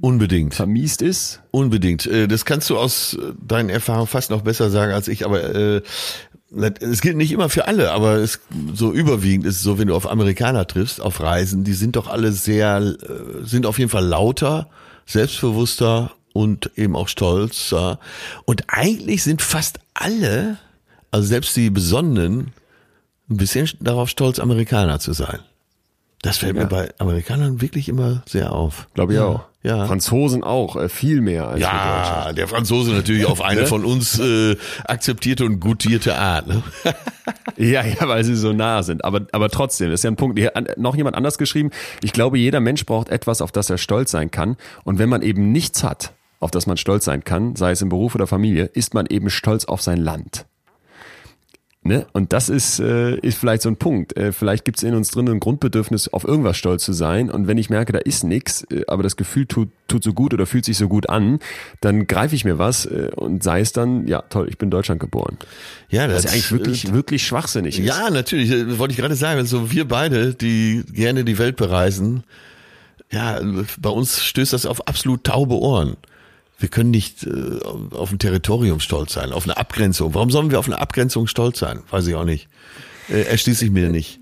Unbedingt. 0.00 0.54
vermiest 0.54 1.02
ist? 1.02 1.40
Unbedingt. 1.50 2.06
Äh, 2.06 2.28
Das 2.28 2.44
kannst 2.44 2.70
du 2.70 2.78
aus 2.78 3.18
deinen 3.44 3.70
Erfahrungen 3.70 4.06
fast 4.06 4.30
noch 4.30 4.42
besser 4.42 4.70
sagen 4.70 4.92
als 4.92 5.08
ich, 5.08 5.24
aber 5.26 5.42
äh, 5.52 5.82
es 6.80 7.00
gilt 7.00 7.16
nicht 7.16 7.32
immer 7.32 7.48
für 7.48 7.66
alle, 7.66 7.90
aber 7.92 8.16
es 8.16 8.38
so 8.74 8.92
überwiegend 8.92 9.46
ist 9.46 9.56
es 9.56 9.62
so, 9.62 9.78
wenn 9.78 9.88
du 9.88 9.96
auf 9.96 10.08
Amerikaner 10.08 10.66
triffst, 10.66 11.00
auf 11.00 11.20
Reisen, 11.20 11.64
die 11.64 11.72
sind 11.72 11.96
doch 11.96 12.06
alle 12.08 12.30
sehr, 12.30 12.76
äh, 12.78 12.94
sind 13.44 13.66
auf 13.66 13.78
jeden 13.78 13.90
Fall 13.90 14.04
lauter, 14.04 14.68
selbstbewusster 15.06 16.12
und 16.32 16.70
eben 16.76 16.96
auch 16.96 17.08
stolzer. 17.08 17.98
Und 18.44 18.64
eigentlich 18.68 19.22
sind 19.22 19.42
fast 19.42 19.80
alle, 19.94 20.58
also 21.10 21.26
selbst 21.26 21.56
die 21.56 21.70
Besonnenen, 21.70 22.52
ein 23.30 23.36
bisschen 23.36 23.70
darauf 23.80 24.08
stolz, 24.08 24.38
Amerikaner 24.38 24.98
zu 25.00 25.12
sein. 25.12 25.40
Das 26.22 26.38
fällt 26.38 26.54
mir 26.54 26.66
bei 26.66 26.92
Amerikanern 26.98 27.60
wirklich 27.60 27.88
immer 27.88 28.22
sehr 28.26 28.52
auf. 28.52 28.86
Glaube 28.94 29.14
ich 29.14 29.18
auch. 29.18 29.44
Ja. 29.64 29.86
Franzosen 29.86 30.44
auch, 30.44 30.76
äh, 30.76 30.88
viel 30.88 31.20
mehr 31.20 31.48
als. 31.48 31.60
Ja, 31.60 32.32
der 32.32 32.46
Franzose 32.48 32.92
natürlich 32.92 33.26
auf 33.26 33.40
eine 33.44 33.66
von 33.66 33.84
uns 33.84 34.18
äh, 34.20 34.56
akzeptierte 34.84 35.44
und 35.44 35.60
gutierte 35.60 36.16
Art. 36.16 36.46
Ne? 36.46 36.62
Ja, 37.56 37.84
ja, 37.84 38.08
weil 38.08 38.24
sie 38.24 38.34
so 38.34 38.52
nah 38.52 38.82
sind. 38.82 39.04
Aber, 39.04 39.26
aber 39.30 39.48
trotzdem, 39.48 39.90
das 39.90 40.00
ist 40.00 40.04
ja 40.04 40.10
ein 40.10 40.16
Punkt. 40.16 40.38
Hier 40.38 40.52
hat 40.54 40.78
noch 40.78 40.96
jemand 40.96 41.14
anders 41.14 41.38
geschrieben. 41.38 41.70
Ich 42.02 42.12
glaube, 42.12 42.38
jeder 42.38 42.58
Mensch 42.58 42.84
braucht 42.86 43.10
etwas, 43.10 43.40
auf 43.40 43.52
das 43.52 43.70
er 43.70 43.78
stolz 43.78 44.10
sein 44.10 44.30
kann. 44.30 44.56
Und 44.82 44.98
wenn 44.98 45.08
man 45.08 45.22
eben 45.22 45.52
nichts 45.52 45.84
hat, 45.84 46.14
auf 46.42 46.50
das 46.50 46.66
man 46.66 46.76
stolz 46.76 47.04
sein 47.04 47.24
kann, 47.24 47.56
sei 47.56 47.72
es 47.72 47.82
im 47.82 47.88
Beruf 47.88 48.14
oder 48.14 48.26
Familie, 48.26 48.64
ist 48.66 48.94
man 48.94 49.06
eben 49.06 49.30
stolz 49.30 49.64
auf 49.64 49.82
sein 49.82 49.98
Land. 49.98 50.46
Ne? 51.84 52.06
Und 52.12 52.32
das 52.32 52.48
ist, 52.48 52.78
äh, 52.78 53.16
ist 53.16 53.38
vielleicht 53.38 53.62
so 53.62 53.68
ein 53.68 53.74
Punkt. 53.74 54.16
Äh, 54.16 54.30
vielleicht 54.30 54.64
gibt 54.64 54.78
es 54.78 54.84
in 54.84 54.94
uns 54.94 55.10
drin 55.10 55.28
ein 55.28 55.40
Grundbedürfnis, 55.40 56.06
auf 56.06 56.22
irgendwas 56.22 56.56
stolz 56.56 56.84
zu 56.84 56.92
sein. 56.92 57.28
Und 57.28 57.48
wenn 57.48 57.58
ich 57.58 57.70
merke, 57.70 57.92
da 57.92 57.98
ist 57.98 58.22
nichts, 58.22 58.64
äh, 58.70 58.84
aber 58.86 59.02
das 59.02 59.16
Gefühl 59.16 59.46
tut, 59.46 59.68
tut 59.88 60.04
so 60.04 60.12
gut 60.12 60.32
oder 60.32 60.46
fühlt 60.46 60.64
sich 60.64 60.76
so 60.76 60.86
gut 60.86 61.08
an, 61.08 61.40
dann 61.80 62.06
greife 62.06 62.36
ich 62.36 62.44
mir 62.44 62.56
was 62.56 62.86
äh, 62.86 63.10
und 63.16 63.42
sei 63.42 63.60
es 63.60 63.72
dann, 63.72 64.06
ja 64.06 64.22
toll, 64.22 64.46
ich 64.48 64.58
bin 64.58 64.68
in 64.68 64.70
Deutschland 64.70 65.00
geboren. 65.00 65.38
Ja, 65.88 66.06
Was 66.06 66.22
das 66.22 66.24
ja 66.26 66.30
eigentlich 66.30 66.52
wirklich, 66.52 66.92
wirklich 66.92 67.26
schwachsinnig 67.26 67.80
ist. 67.80 67.84
Ja, 67.84 68.10
natürlich. 68.10 68.52
äh, 68.52 68.78
Wollte 68.78 68.92
ich 68.92 68.98
gerade 68.98 69.16
sagen. 69.16 69.40
Also 69.40 69.72
wir 69.72 69.88
beide, 69.88 70.34
die 70.34 70.84
gerne 70.92 71.24
die 71.24 71.38
Welt 71.38 71.56
bereisen, 71.56 72.22
ja, 73.10 73.40
bei 73.80 73.90
uns 73.90 74.22
stößt 74.22 74.52
das 74.52 74.66
auf 74.66 74.86
absolut 74.86 75.24
taube 75.24 75.56
Ohren. 75.56 75.96
Wir 76.62 76.68
können 76.68 76.92
nicht 76.92 77.24
äh, 77.26 77.30
auf 77.90 78.12
ein 78.12 78.18
Territorium 78.20 78.78
stolz 78.78 79.12
sein, 79.14 79.32
auf 79.32 79.44
eine 79.44 79.56
Abgrenzung. 79.56 80.14
Warum 80.14 80.30
sollen 80.30 80.52
wir 80.52 80.60
auf 80.60 80.66
eine 80.66 80.80
Abgrenzung 80.80 81.26
stolz 81.26 81.58
sein? 81.58 81.80
Weiß 81.90 82.06
ich 82.06 82.14
auch 82.14 82.24
nicht. 82.24 82.48
Äh, 83.08 83.22
erschließe 83.22 83.64
ich 83.64 83.72
mir 83.72 83.88
nicht. 83.88 84.20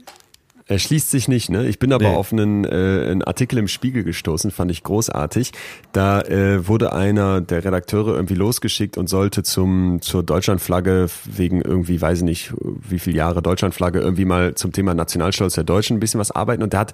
Er 0.67 0.79
schließt 0.79 1.11
sich 1.11 1.27
nicht, 1.27 1.51
ne? 1.51 1.67
Ich 1.67 1.81
bin 1.81 1.93
aber 1.93 2.11
Nee. 2.11 2.15
auf 2.15 2.33
einen, 2.33 2.65
äh, 2.65 2.69
einen 3.11 3.25
Artikel 3.25 3.59
im 3.59 3.67
Spiegel 3.67 4.05
gestoßen, 4.05 4.53
fand 4.53 4.71
ich 4.71 4.85
großartig. 4.85 5.51
Da 5.93 6.21
äh, 6.23 6.67
wurde 6.69 6.93
einer 6.93 7.41
der 7.41 7.65
Redakteure 7.65 8.15
irgendwie 8.15 8.37
losgeschickt 8.37 8.97
und 8.97 9.09
sollte 9.09 9.43
zum 9.43 10.01
zur 10.01 10.23
Deutschlandflagge 10.23 11.09
wegen 11.25 11.61
irgendwie, 11.61 12.01
weiß 12.01 12.19
ich 12.19 12.25
nicht, 12.25 12.53
wie 12.89 13.01
viele 13.01 13.17
Jahre 13.17 13.43
Deutschlandflagge 13.43 13.99
irgendwie 13.99 14.25
mal 14.25 14.55
zum 14.55 14.71
Thema 14.73 14.95
Nationalstolz 14.95 15.55
der 15.55 15.65
Deutschen 15.65 15.97
ein 15.97 16.01
bisschen 16.01 16.21
was 16.21 16.31
arbeiten 16.31 16.63
und 16.63 16.73
der 16.73 16.81
hat 16.81 16.93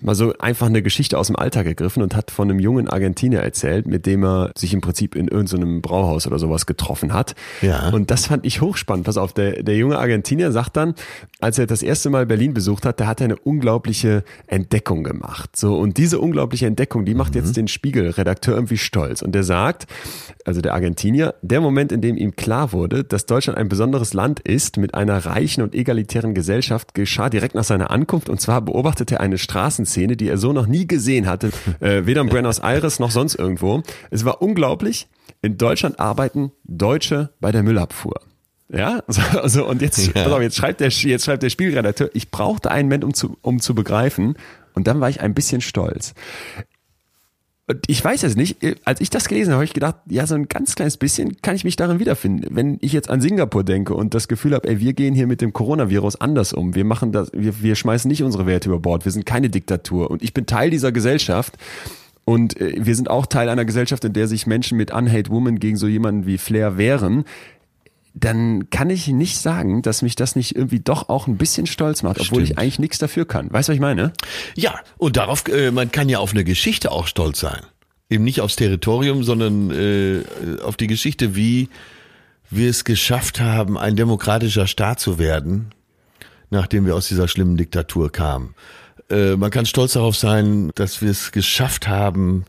mal 0.00 0.14
so 0.14 0.32
einfach 0.38 0.66
eine 0.66 0.82
Geschichte 0.82 1.18
aus 1.18 1.28
dem 1.28 1.36
Alltag 1.36 1.64
gegriffen 1.64 2.02
und 2.02 2.14
hat 2.14 2.30
von 2.30 2.50
einem 2.50 2.58
jungen 2.58 2.88
Argentinier 2.88 3.40
erzählt, 3.40 3.86
mit 3.86 4.06
dem 4.06 4.24
er 4.24 4.52
sich 4.56 4.72
im 4.72 4.80
Prinzip 4.80 5.14
in 5.14 5.28
irgendeinem 5.28 5.82
Brauhaus 5.82 6.26
oder 6.26 6.38
sowas 6.38 6.66
getroffen 6.66 7.12
hat. 7.12 7.34
Ja. 7.62 7.90
Und 7.90 8.10
das 8.10 8.26
fand 8.26 8.46
ich 8.46 8.60
hochspannend. 8.60 9.06
Pass 9.06 9.16
auf, 9.16 9.32
der, 9.32 9.62
der 9.62 9.76
junge 9.76 9.98
Argentinier 9.98 10.52
sagt 10.52 10.76
dann, 10.76 10.94
als 11.40 11.58
er 11.58 11.66
das 11.66 11.82
erste 11.82 12.10
Mal 12.10 12.26
Berlin 12.26 12.54
besucht 12.54 12.84
hat, 12.86 13.00
da 13.00 13.06
hat 13.06 13.20
er 13.20 13.24
eine 13.24 13.36
unglaubliche 13.36 14.24
Entdeckung 14.46 15.04
gemacht. 15.04 15.56
So, 15.56 15.76
und 15.78 15.96
diese 15.98 16.18
unglaubliche 16.20 16.66
Entdeckung, 16.66 17.04
die 17.04 17.14
macht 17.14 17.34
jetzt 17.34 17.56
den 17.56 17.68
Spiegel-Redakteur 17.68 18.54
irgendwie 18.54 18.78
stolz. 18.78 19.22
Und 19.22 19.32
der 19.32 19.44
sagt, 19.44 19.86
also 20.44 20.60
der 20.60 20.74
Argentinier, 20.74 21.34
der 21.42 21.60
Moment, 21.60 21.92
in 21.92 22.00
dem 22.00 22.16
ihm 22.16 22.36
klar 22.36 22.72
wurde, 22.72 23.04
dass 23.04 23.26
Deutschland 23.26 23.58
ein 23.58 23.68
besonderes 23.68 24.14
Land 24.14 24.40
ist 24.40 24.76
mit 24.76 24.94
einer 24.94 25.26
reichen 25.26 25.62
und 25.62 25.74
egalitären 25.74 26.34
Gesellschaft, 26.34 26.94
geschah 26.94 27.28
direkt 27.28 27.54
nach 27.54 27.64
seiner 27.64 27.90
Ankunft. 27.90 28.28
Und 28.28 28.40
zwar 28.40 28.62
beobachtete 28.62 29.16
er 29.16 29.20
eine 29.20 29.38
Straßenszene, 29.88 30.16
die 30.16 30.28
er 30.28 30.38
so 30.38 30.52
noch 30.52 30.66
nie 30.66 30.86
gesehen 30.86 31.26
hatte, 31.26 31.50
äh, 31.80 32.06
weder 32.06 32.20
in 32.20 32.28
Buenos 32.28 32.60
Aires 32.60 32.98
noch 32.98 33.10
sonst 33.10 33.34
irgendwo. 33.34 33.82
Es 34.10 34.24
war 34.24 34.42
unglaublich. 34.42 35.08
In 35.42 35.56
Deutschland 35.56 36.00
arbeiten 36.00 36.52
Deutsche 36.64 37.30
bei 37.40 37.52
der 37.52 37.62
Müllabfuhr. 37.62 38.20
Ja, 38.70 39.02
so, 39.08 39.22
also 39.38 39.66
und 39.66 39.82
jetzt, 39.82 40.12
pass 40.12 40.26
auf, 40.26 40.42
jetzt 40.42 40.56
schreibt 40.56 40.80
der, 40.80 40.88
jetzt 40.88 41.24
schreibt 41.24 41.42
der 41.42 41.50
Spielredakteur, 41.50 42.10
ich 42.12 42.30
brauchte 42.30 42.70
einen 42.70 42.88
Moment, 42.88 43.04
um 43.04 43.14
zu, 43.14 43.36
um 43.40 43.60
zu 43.60 43.74
begreifen. 43.74 44.34
Und 44.74 44.86
dann 44.86 45.00
war 45.00 45.08
ich 45.08 45.20
ein 45.20 45.34
bisschen 45.34 45.60
stolz. 45.60 46.14
Und 47.70 47.84
ich 47.86 48.02
weiß 48.02 48.22
es 48.22 48.34
nicht, 48.34 48.56
als 48.86 49.02
ich 49.02 49.10
das 49.10 49.28
gelesen 49.28 49.50
habe, 49.50 49.56
habe 49.56 49.64
ich 49.66 49.74
gedacht, 49.74 49.96
ja, 50.06 50.26
so 50.26 50.34
ein 50.34 50.48
ganz 50.48 50.74
kleines 50.74 50.96
bisschen 50.96 51.36
kann 51.42 51.54
ich 51.54 51.64
mich 51.64 51.76
darin 51.76 51.98
wiederfinden. 51.98 52.46
Wenn 52.50 52.78
ich 52.80 52.94
jetzt 52.94 53.10
an 53.10 53.20
Singapur 53.20 53.62
denke 53.62 53.92
und 53.92 54.14
das 54.14 54.26
Gefühl 54.26 54.54
habe, 54.54 54.66
ey, 54.66 54.80
wir 54.80 54.94
gehen 54.94 55.14
hier 55.14 55.26
mit 55.26 55.42
dem 55.42 55.52
Coronavirus 55.52 56.16
anders 56.16 56.54
um. 56.54 56.74
Wir 56.74 56.86
machen 56.86 57.12
das, 57.12 57.30
wir, 57.34 57.62
wir 57.62 57.74
schmeißen 57.74 58.08
nicht 58.08 58.22
unsere 58.22 58.46
Werte 58.46 58.70
über 58.70 58.78
Bord. 58.78 59.04
Wir 59.04 59.12
sind 59.12 59.26
keine 59.26 59.50
Diktatur. 59.50 60.10
Und 60.10 60.22
ich 60.22 60.32
bin 60.32 60.46
Teil 60.46 60.70
dieser 60.70 60.92
Gesellschaft. 60.92 61.58
Und 62.24 62.58
äh, 62.58 62.74
wir 62.78 62.96
sind 62.96 63.10
auch 63.10 63.26
Teil 63.26 63.50
einer 63.50 63.66
Gesellschaft, 63.66 64.02
in 64.02 64.14
der 64.14 64.28
sich 64.28 64.46
Menschen 64.46 64.78
mit 64.78 64.90
Unhate 64.90 65.30
Woman 65.30 65.58
gegen 65.58 65.76
so 65.76 65.86
jemanden 65.86 66.24
wie 66.24 66.38
Flair 66.38 66.78
wehren 66.78 67.24
dann 68.14 68.70
kann 68.70 68.90
ich 68.90 69.08
nicht 69.08 69.38
sagen, 69.38 69.82
dass 69.82 70.02
mich 70.02 70.16
das 70.16 70.36
nicht 70.36 70.56
irgendwie 70.56 70.80
doch 70.80 71.08
auch 71.08 71.26
ein 71.26 71.36
bisschen 71.36 71.66
stolz 71.66 72.02
macht, 72.02 72.20
obwohl 72.20 72.42
ich 72.42 72.48
Stimmt. 72.48 72.60
eigentlich 72.60 72.78
nichts 72.78 72.98
dafür 72.98 73.26
kann. 73.26 73.52
Weißt 73.52 73.68
du, 73.68 73.72
was 73.72 73.76
ich 73.76 73.80
meine? 73.80 74.12
Ja, 74.56 74.80
und 74.96 75.16
darauf, 75.16 75.46
äh, 75.48 75.70
man 75.70 75.92
kann 75.92 76.08
ja 76.08 76.18
auf 76.18 76.32
eine 76.32 76.44
Geschichte 76.44 76.90
auch 76.90 77.06
stolz 77.06 77.40
sein. 77.40 77.60
Eben 78.10 78.24
nicht 78.24 78.40
aufs 78.40 78.56
Territorium, 78.56 79.22
sondern 79.22 79.70
äh, 79.70 80.22
auf 80.62 80.76
die 80.76 80.86
Geschichte, 80.86 81.36
wie 81.36 81.68
wir 82.50 82.70
es 82.70 82.84
geschafft 82.84 83.40
haben, 83.40 83.76
ein 83.76 83.96
demokratischer 83.96 84.66
Staat 84.66 85.00
zu 85.00 85.18
werden, 85.18 85.74
nachdem 86.50 86.86
wir 86.86 86.94
aus 86.94 87.08
dieser 87.08 87.28
schlimmen 87.28 87.56
Diktatur 87.56 88.10
kamen. 88.10 88.54
Äh, 89.10 89.36
man 89.36 89.50
kann 89.50 89.66
stolz 89.66 89.92
darauf 89.92 90.16
sein, 90.16 90.70
dass 90.74 91.02
wir 91.02 91.10
es 91.10 91.32
geschafft 91.32 91.88
haben, 91.88 92.44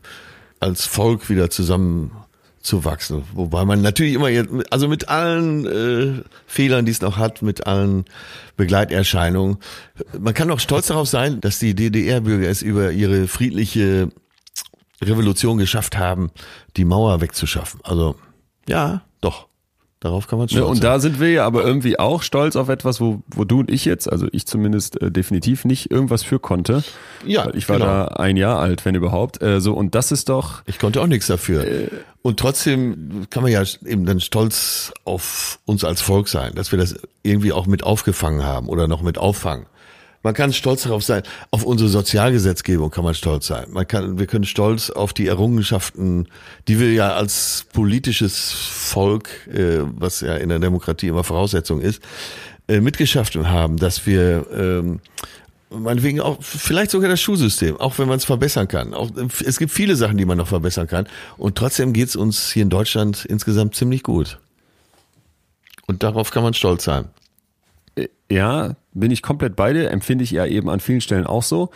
als 0.58 0.86
Volk 0.86 1.30
wieder 1.30 1.50
zusammen 1.50 2.12
zu 2.60 2.84
wachsen. 2.84 3.24
Wobei 3.32 3.64
man 3.64 3.80
natürlich 3.80 4.14
immer, 4.14 4.28
jetzt- 4.28 4.50
also 4.70 4.86
mit 4.88 5.08
allen 5.08 5.66
äh, 5.66 6.22
Fehlern, 6.46 6.84
die 6.84 6.92
es 6.92 7.00
noch 7.00 7.16
hat, 7.16 7.40
mit 7.42 7.66
allen 7.66 8.04
Begleiterscheinungen, 8.56 9.58
man 10.18 10.34
kann 10.34 10.50
auch 10.50 10.60
stolz 10.60 10.88
darauf 10.88 11.08
sein, 11.08 11.40
dass 11.40 11.58
die 11.58 11.74
DDR-Bürger 11.74 12.48
es 12.48 12.60
über 12.62 12.92
ihre 12.92 13.28
friedliche 13.28 14.10
Revolution 15.02 15.56
geschafft 15.58 15.96
haben, 15.96 16.30
die 16.76 16.84
Mauer 16.84 17.20
wegzuschaffen. 17.20 17.80
Also 17.84 18.16
ja, 18.68 19.02
doch. 19.20 19.48
Darauf 20.00 20.26
kann 20.26 20.38
man 20.38 20.48
Ja, 20.48 20.60
stolz 20.60 20.70
und 20.70 20.76
sein. 20.76 20.82
da 20.82 20.98
sind 20.98 21.20
wir 21.20 21.30
ja 21.30 21.44
aber 21.44 21.62
irgendwie 21.62 21.98
auch 21.98 22.22
stolz 22.22 22.56
auf 22.56 22.70
etwas, 22.70 23.02
wo, 23.02 23.22
wo 23.28 23.44
du 23.44 23.60
und 23.60 23.70
ich 23.70 23.84
jetzt, 23.84 24.10
also 24.10 24.26
ich 24.32 24.46
zumindest 24.46 25.00
äh, 25.02 25.10
definitiv 25.10 25.66
nicht 25.66 25.90
irgendwas 25.90 26.22
für 26.22 26.38
konnte. 26.38 26.82
Ja, 27.26 27.44
Weil 27.44 27.56
ich 27.56 27.68
war 27.68 27.76
genau. 27.76 27.86
da 27.90 28.04
ein 28.06 28.38
Jahr 28.38 28.58
alt, 28.58 28.86
wenn 28.86 28.94
überhaupt. 28.94 29.42
Äh, 29.42 29.60
so 29.60 29.74
und 29.74 29.94
das 29.94 30.10
ist 30.10 30.30
doch 30.30 30.62
Ich 30.64 30.78
konnte 30.78 31.02
auch 31.02 31.06
nichts 31.06 31.26
dafür. 31.26 31.66
Äh. 31.66 31.88
Und 32.22 32.40
trotzdem 32.40 33.26
kann 33.28 33.42
man 33.42 33.52
ja 33.52 33.62
eben 33.84 34.06
dann 34.06 34.20
stolz 34.20 34.92
auf 35.04 35.58
uns 35.66 35.84
als 35.84 36.00
Volk 36.00 36.28
sein, 36.28 36.54
dass 36.54 36.72
wir 36.72 36.78
das 36.78 36.96
irgendwie 37.22 37.52
auch 37.52 37.66
mit 37.66 37.82
aufgefangen 37.82 38.42
haben 38.42 38.68
oder 38.68 38.88
noch 38.88 39.02
mit 39.02 39.18
auffangen. 39.18 39.66
Man 40.22 40.34
kann 40.34 40.52
stolz 40.52 40.82
darauf 40.82 41.02
sein, 41.02 41.22
auf 41.50 41.62
unsere 41.62 41.88
Sozialgesetzgebung 41.88 42.90
kann 42.90 43.04
man 43.04 43.14
stolz 43.14 43.46
sein. 43.46 43.68
Man 43.70 43.88
kann, 43.88 44.18
wir 44.18 44.26
können 44.26 44.44
stolz 44.44 44.90
auf 44.90 45.14
die 45.14 45.26
Errungenschaften, 45.26 46.28
die 46.68 46.78
wir 46.78 46.92
ja 46.92 47.14
als 47.14 47.64
politisches 47.72 48.50
Volk, 48.52 49.30
äh, 49.48 49.78
was 49.96 50.20
ja 50.20 50.36
in 50.36 50.50
der 50.50 50.58
Demokratie 50.58 51.08
immer 51.08 51.24
Voraussetzung 51.24 51.80
ist, 51.80 52.02
äh, 52.68 52.80
mitgeschafft 52.80 53.34
haben, 53.36 53.78
dass 53.78 54.06
wir 54.06 54.46
ähm, 54.52 55.00
meinetwegen 55.70 56.20
auch 56.20 56.38
vielleicht 56.42 56.90
sogar 56.90 57.08
das 57.08 57.20
Schulsystem, 57.20 57.78
auch 57.78 57.98
wenn 57.98 58.08
man 58.08 58.18
es 58.18 58.24
verbessern 58.24 58.68
kann. 58.68 58.92
Auch, 58.92 59.10
es 59.44 59.58
gibt 59.58 59.72
viele 59.72 59.96
Sachen, 59.96 60.18
die 60.18 60.26
man 60.26 60.36
noch 60.36 60.48
verbessern 60.48 60.86
kann. 60.86 61.08
Und 61.38 61.56
trotzdem 61.56 61.92
geht's 61.94 62.14
uns 62.14 62.52
hier 62.52 62.62
in 62.62 62.70
Deutschland 62.70 63.24
insgesamt 63.24 63.74
ziemlich 63.74 64.02
gut. 64.02 64.38
Und 65.86 66.02
darauf 66.02 66.30
kann 66.30 66.42
man 66.42 66.54
stolz 66.54 66.84
sein. 66.84 67.08
Äh, 68.00 68.08
ja, 68.30 68.76
bin 68.92 69.10
ich 69.10 69.22
komplett 69.22 69.56
bei 69.56 69.72
dir, 69.72 69.90
empfinde 69.90 70.24
ich 70.24 70.30
ja 70.30 70.46
eben 70.46 70.68
an 70.68 70.80
vielen 70.80 71.00
Stellen 71.00 71.26
auch 71.26 71.42
so. 71.42 71.70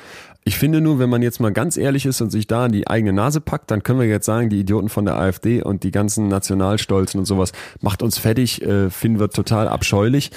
Ich 0.45 0.59
finde 0.59 0.81
nur, 0.81 0.99
wenn 0.99 1.09
man 1.09 1.23
jetzt 1.23 1.41
mal 1.41 1.53
ganz 1.53 1.77
ehrlich 1.77 2.05
ist 2.05 2.21
und 2.21 2.31
sich 2.31 2.47
da 2.47 2.67
an 2.67 2.73
die 2.73 2.87
eigene 2.87 3.15
Nase 3.15 3.41
packt, 3.41 3.71
dann 3.71 3.83
können 3.83 3.99
wir 3.99 4.07
jetzt 4.07 4.27
sagen, 4.27 4.51
die 4.51 4.61
Idioten 4.61 4.91
von 4.91 5.07
der 5.07 5.17
AfD 5.17 5.63
und 5.63 5.85
die 5.85 5.91
ganzen 5.91 6.29
Nationalstolzen 6.29 7.19
und 7.19 7.25
sowas 7.25 7.53
macht 7.81 8.03
uns 8.03 8.19
fertig, 8.19 8.61
äh, 8.63 8.91
finden 8.91 9.19
wir 9.19 9.31
total 9.31 9.69
abscheulich. 9.69 10.31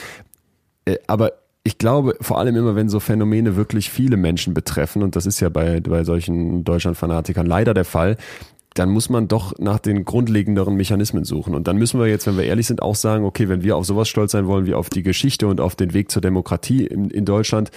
Äh, 0.86 0.98
aber 1.08 1.34
ich 1.64 1.78
glaube, 1.78 2.16
vor 2.22 2.40
allem 2.40 2.56
immer, 2.56 2.76
wenn 2.76 2.88
so 2.88 3.02
Phänomene 3.02 3.58
wirklich 3.58 3.90
viele 3.90 4.16
Menschen 4.16 4.54
betreffen, 4.54 5.04
und 5.04 5.18
das 5.18 5.26
ist 5.26 5.42
ja 5.42 5.50
bei, 5.50 5.82
bei 5.82 6.06
solchen 6.06 6.64
Deutschlandfanatikern 6.64 7.46
leider 7.46 7.74
der 7.74 7.84
Fall, 7.84 8.16
dann 8.78 8.90
muss 8.90 9.10
man 9.10 9.28
doch 9.28 9.58
nach 9.58 9.80
den 9.80 10.06
grundlegenderen 10.06 10.76
Mechanismen 10.76 11.24
suchen. 11.24 11.56
Und 11.56 11.68
dann 11.68 11.78
müssen 11.78 12.00
wir 12.00 12.08
jetzt, 12.08 12.28
wenn 12.28 12.38
wir 12.38 12.46
ehrlich 12.46 12.68
sind, 12.68 12.82
auch 12.82 12.96
sagen, 12.96 13.26
okay, 13.26 13.50
wenn 13.50 13.64
wir 13.64 13.76
auf 13.76 13.86
sowas 13.86 14.08
stolz 14.08 14.34
sein 14.34 14.46
wollen 14.46 14.66
wie 14.68 14.76
auf 14.76 14.90
die 14.90 15.04
Geschichte 15.04 15.48
und 15.48 15.60
auf 15.60 15.76
den 15.76 15.94
Weg 15.94 16.12
zur 16.12 16.22
Demokratie 16.22 16.86
in, 16.86 17.10
in 17.10 17.26
Deutschland, 17.26 17.72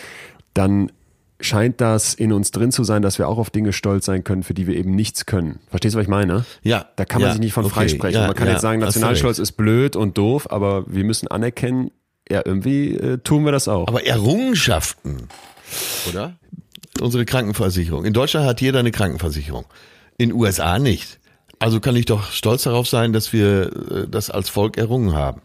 dann 0.53 0.92
scheint 1.40 1.80
das 1.80 2.12
in 2.12 2.34
uns 2.34 2.51
drin 2.51 2.70
zu 2.70 2.84
sein, 2.84 3.01
dass 3.01 3.18
wir 3.18 3.28
auch 3.28 3.38
auf 3.38 3.48
Dinge 3.48 3.72
stolz 3.72 4.05
sein 4.05 4.24
können, 4.24 4.42
für 4.42 4.53
die 4.53 4.66
wir 4.66 4.76
eben 4.76 4.94
nichts 4.94 5.24
können. 5.24 5.61
Verstehst 5.68 5.94
du, 5.94 5.98
was 5.98 6.05
ich 6.05 6.11
meine? 6.11 6.44
Ja. 6.62 6.86
Da 6.96 7.07
kann 7.07 7.22
man 7.22 7.28
ja, 7.28 7.32
sich 7.32 7.40
nicht 7.40 7.55
von 7.55 7.64
okay, 7.64 7.74
freisprechen. 7.74 8.20
ja, 8.20 8.26
man 8.26 8.36
kann 8.36 8.46
ja, 8.46 8.55
jetzt 8.55 8.62
sagen, 8.62 8.80
Nationalstolz 8.80 9.38
ist 9.38 9.53
blöd 9.53 9.96
und 9.96 10.18
doof, 10.18 10.51
aber 10.51 10.84
wir 10.86 11.05
müssen 11.05 11.28
anerkennen, 11.28 11.92
ja, 12.30 12.42
irgendwie 12.44 12.94
äh, 12.94 13.18
tun 13.18 13.44
wir 13.44 13.53
das 13.53 13.68
auch. 13.68 13.88
Aber 13.88 14.07
Errungenschaften, 14.07 15.28
oder? 16.09 16.36
Unsere 17.01 17.24
Krankenversicherung. 17.24 18.05
In 18.05 18.12
Deutschland 18.12 18.46
hat 18.46 18.61
jeder 18.61 18.80
eine 18.80 18.90
Krankenversicherung. 18.90 19.64
In 20.21 20.35
USA 20.35 20.79
nicht. 20.79 21.18
Also 21.61 21.81
kann 21.81 21.97
ich 21.97 22.05
doch 22.05 22.31
stolz 22.31 22.64
darauf 22.64 22.87
sein, 22.87 23.14
dass 23.14 23.33
wir 23.33 23.73
äh, 23.73 24.07
das 24.07 24.29
als 24.29 24.51
Volk 24.51 24.77
errungen 24.77 25.14
haben. 25.14 25.41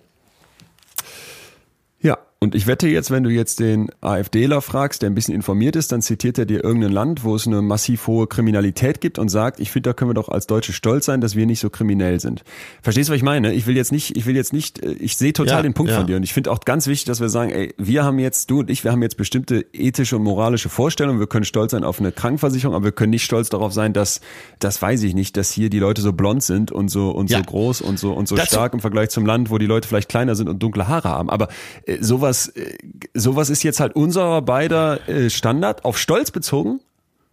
Und 2.39 2.53
ich 2.53 2.67
wette 2.67 2.87
jetzt, 2.87 3.11
wenn 3.11 3.23
du 3.23 3.29
jetzt 3.31 3.59
den 3.59 3.89
AfDler 4.01 4.61
fragst, 4.61 5.01
der 5.01 5.09
ein 5.09 5.15
bisschen 5.15 5.33
informiert 5.33 5.75
ist, 5.77 5.91
dann 5.93 6.01
zitiert 6.01 6.37
er 6.37 6.45
dir 6.45 6.63
irgendein 6.63 6.91
Land, 6.91 7.23
wo 7.23 7.33
es 7.33 7.47
eine 7.47 7.61
massiv 7.61 8.05
hohe 8.07 8.27
Kriminalität 8.27 8.99
gibt 9.01 9.17
und 9.17 9.29
sagt, 9.29 9.59
ich 9.61 9.71
finde, 9.71 9.89
da 9.89 9.93
können 9.93 10.09
wir 10.09 10.13
doch 10.15 10.27
als 10.29 10.45
Deutsche 10.45 10.73
stolz 10.73 11.05
sein, 11.05 11.21
dass 11.21 11.35
wir 11.35 11.45
nicht 11.45 11.61
so 11.61 11.69
kriminell 11.69 12.19
sind. 12.19 12.43
Verstehst 12.83 13.07
du, 13.09 13.13
was 13.13 13.17
ich 13.17 13.23
meine? 13.23 13.53
Ich 13.53 13.65
will 13.67 13.75
jetzt 13.77 13.91
nicht, 13.93 14.15
ich 14.17 14.25
will 14.25 14.35
jetzt 14.35 14.51
nicht, 14.53 14.83
äh, 14.83 14.91
ich 14.91 15.15
sehe 15.17 15.31
total 15.33 15.57
Ja, 15.57 15.61
den 15.63 15.73
Punkt 15.73 15.91
ja. 15.91 15.97
von 15.97 16.07
dir 16.07 16.17
und 16.17 16.23
ich 16.23 16.33
finde 16.33 16.51
auch 16.51 16.59
ganz 16.59 16.87
wichtig, 16.87 17.05
dass 17.05 17.19
wir 17.21 17.29
sagen, 17.29 17.51
ey, 17.51 17.73
wir 17.77 18.03
haben 18.03 18.19
jetzt, 18.19 18.51
du 18.51 18.59
und 18.59 18.69
ich, 18.69 18.83
wir 18.83 18.91
haben 18.91 19.01
jetzt 19.01 19.15
bestimmte 19.17 19.65
ethische 19.73 20.17
und 20.17 20.23
moralische 20.23 20.69
Vorstellungen, 20.69 21.19
wir 21.19 21.27
können 21.27 21.45
stolz 21.45 21.71
sein 21.71 21.85
auf 21.85 21.99
eine 21.99 22.11
Krankenversicherung, 22.11 22.75
aber 22.75 22.85
wir 22.85 22.91
können 22.91 23.11
nicht 23.11 23.23
stolz 23.23 23.49
darauf 23.49 23.71
sein, 23.73 23.93
dass, 23.93 24.19
das 24.59 24.79
weiß 24.81 25.01
ich 25.03 25.15
nicht, 25.15 25.37
dass 25.37 25.51
hier 25.51 25.69
die 25.69 25.79
Leute 25.79 26.01
so 26.01 26.11
blond 26.11 26.43
sind 26.43 26.71
und 26.71 26.89
so, 26.89 27.11
und 27.11 27.29
Ja. 27.31 27.37
so 27.39 27.43
groß 27.45 27.81
und 27.81 27.97
so, 27.97 28.11
und 28.13 28.27
so 28.27 28.35
Dazu- 28.35 28.47
stark 28.49 28.73
im 28.73 28.81
Vergleich 28.81 29.09
zum 29.09 29.25
Land, 29.25 29.49
wo 29.49 29.57
die 29.57 29.67
Leute 29.67 29.87
vielleicht 29.87 30.09
kleiner 30.09 30.35
sind 30.35 30.49
und 30.49 30.61
dunkle 30.61 30.87
Haare 30.89 31.09
haben. 31.09 31.29
Aber 31.29 31.47
äh, 31.85 31.97
sowas, 32.03 32.24
äh, 32.49 32.77
sowas 33.13 33.49
ist 33.49 33.63
jetzt 33.63 33.79
halt 33.79 33.95
unserer 33.95 34.41
beider 34.41 35.07
äh, 35.07 35.29
Standard. 35.29 35.85
Auf 35.85 35.97
Stolz 35.97 36.31
bezogen 36.31 36.79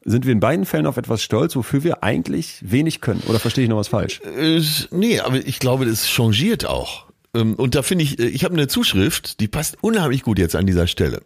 sind 0.05 0.27
wir 0.27 0.33
in 0.33 0.41
beiden 0.41 0.65
Fällen 0.65 0.87
auf 0.87 0.97
etwas 0.97 1.23
stolz, 1.23 1.55
wofür 1.55 1.85
wir 1.85 2.03
eigentlich 2.03 2.59
wenig 2.61 3.01
können. 3.01 3.23
Oder 3.29 3.39
verstehe 3.39 3.65
ich 3.65 3.71
noch 3.71 3.77
was 3.77 3.89
falsch? 3.89 4.21
Äh, 4.37 4.61
nee, 4.91 5.21
aber 5.21 5.37
ich 5.37 5.59
glaube, 5.59 5.87
das 5.87 6.09
changiert 6.09 6.67
auch. 6.67 7.07
Ähm, 7.35 7.55
Und 7.55 7.75
da 7.75 7.83
finde 7.83 8.05
ich, 8.05 8.19
ich 8.19 8.45
habe 8.45 8.55
eine 8.55 8.69
Zuschrift, 8.69 9.41
die 9.41 9.49
passt 9.49 9.79
unheimlich 9.81 10.23
gut 10.23 10.39
jetzt 10.39 10.57
an 10.57 10.67
dieser 10.67 10.87
Stelle. 10.87 11.23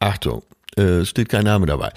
Achtung, 0.00 0.42
steht 1.04 1.28
kein 1.28 1.44
Name 1.44 1.66
dabei. 1.66 1.92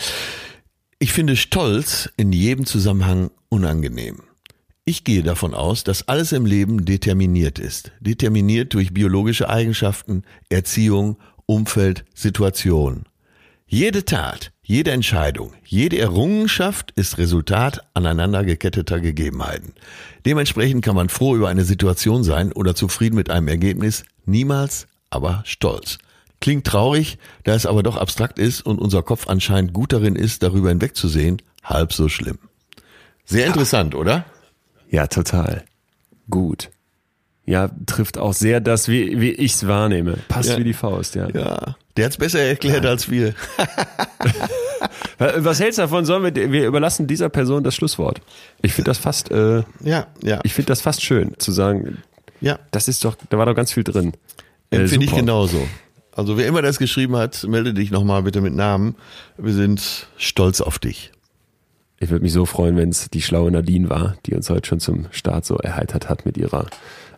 Ich 0.98 1.14
finde 1.14 1.36
Stolz 1.36 2.10
in 2.18 2.32
jedem 2.32 2.66
Zusammenhang 2.66 3.30
unangenehm. 3.50 4.24
Ich 4.84 5.04
gehe 5.04 5.22
davon 5.22 5.54
aus, 5.54 5.84
dass 5.84 6.08
alles 6.08 6.32
im 6.32 6.46
Leben 6.46 6.86
determiniert 6.86 7.60
ist. 7.60 7.92
Determiniert 8.00 8.74
durch 8.74 8.94
biologische 8.94 9.48
Eigenschaften, 9.48 10.24
Erziehung, 10.50 11.18
Umfeld, 11.46 12.04
Situation. 12.16 13.04
Jede 13.68 14.06
Tat, 14.06 14.52
jede 14.64 14.92
Entscheidung, 14.92 15.54
jede 15.64 16.00
Errungenschaft 16.00 16.92
ist 16.96 17.20
Resultat 17.20 17.82
aneinander 17.94 18.44
geketteter 18.44 19.00
Gegebenheiten. 19.00 19.74
Dementsprechend 20.26 20.84
kann 20.84 20.96
man 20.96 21.10
froh 21.10 21.36
über 21.36 21.48
eine 21.50 21.64
Situation 21.64 22.24
sein 22.24 22.52
oder 22.52 22.74
zufrieden 22.74 23.16
mit 23.16 23.30
einem 23.30 23.48
Ergebnis, 23.48 24.04
niemals 24.26 24.88
aber 25.12 25.44
stolz. 25.46 26.00
Klingt 26.42 26.66
traurig, 26.66 27.20
da 27.44 27.54
es 27.54 27.68
aber 27.68 27.84
doch 27.84 27.98
abstrakt 27.98 28.40
ist 28.40 28.62
und 28.62 28.80
unser 28.80 29.04
Kopf 29.04 29.28
anscheinend 29.28 29.74
gut 29.74 29.94
darin 29.94 30.16
ist, 30.16 30.42
darüber 30.42 30.70
hinwegzusehen, 30.70 31.42
halb 31.64 31.94
so 31.94 32.10
schlimm. 32.10 32.40
Sehr 33.26 33.46
interessant, 33.46 33.94
oder? 33.94 34.26
Ja, 34.92 35.08
total. 35.08 35.64
Gut. 36.30 36.70
Ja, 37.46 37.72
trifft 37.88 38.20
auch 38.20 38.34
sehr 38.34 38.60
das, 38.62 38.88
wie, 38.88 39.20
wie 39.20 39.32
ich 39.32 39.54
es 39.54 39.68
wahrnehme. 39.68 40.18
Passt 40.28 40.50
Ja. 40.50 40.58
wie 40.60 40.64
die 40.64 40.74
Faust, 40.74 41.16
ja. 41.16 41.28
Ja, 41.32 41.76
der 41.98 42.06
hat's 42.06 42.18
besser 42.18 42.40
erklärt 42.40 42.86
als 42.86 43.10
wir. 43.10 43.34
Was 45.18 45.60
hältst 45.60 45.78
du 45.80 45.84
davon? 45.84 46.06
Sollen 46.06 46.24
wir, 46.36 46.52
wir 46.52 46.68
überlassen 46.68 47.08
dieser 47.08 47.30
Person 47.30 47.64
das 47.64 47.76
Schlusswort? 47.76 48.22
Ich 48.62 48.74
finde 48.74 48.90
das 48.92 48.98
fast, 48.98 49.32
äh, 49.32 49.64
Ja, 49.82 50.08
ja, 50.24 50.40
ich 50.44 50.54
finde 50.54 50.68
das 50.68 50.82
fast 50.82 51.02
schön, 51.04 51.34
zu 51.40 51.52
sagen, 51.52 51.98
ja. 52.42 52.60
das 52.72 52.88
ist 52.88 53.04
doch, 53.06 53.16
da 53.30 53.38
war 53.38 53.46
doch 53.46 53.56
ganz 53.56 53.72
viel 53.72 53.84
drin. 53.84 54.14
Äh, 54.70 54.78
Empfinde 54.78 55.06
ich 55.06 55.10
super. 55.12 55.22
genauso. 55.22 55.68
Also 56.14 56.38
wer 56.38 56.46
immer 56.48 56.62
das 56.62 56.78
geschrieben 56.78 57.16
hat, 57.16 57.44
melde 57.48 57.74
dich 57.74 57.90
nochmal 57.92 58.24
bitte 58.24 58.42
mit 58.42 58.54
Namen. 58.54 58.96
Wir 59.38 59.54
sind 59.54 60.08
stolz 60.18 60.60
auf 60.62 60.78
dich. 60.78 61.12
Ich 62.02 62.10
würde 62.10 62.24
mich 62.24 62.34
so 62.34 62.46
freuen, 62.46 62.76
wenn 62.78 62.90
es 62.90 63.10
die 63.10 63.22
schlaue 63.22 63.52
Nadine 63.52 63.90
war, 63.90 64.16
die 64.26 64.34
uns 64.34 64.50
heute 64.50 64.68
schon 64.68 64.80
zum 64.80 65.06
Start 65.12 65.46
so 65.46 65.56
erheitert 65.58 66.10
hat 66.10 66.26
mit 66.26 66.36
ihrer 66.38 66.66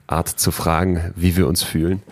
Art 0.08 0.28
zu 0.28 0.52
fragen, 0.52 1.14
wie 1.16 1.38
wir 1.38 1.48
uns 1.48 1.64
fühlen. 1.64 2.04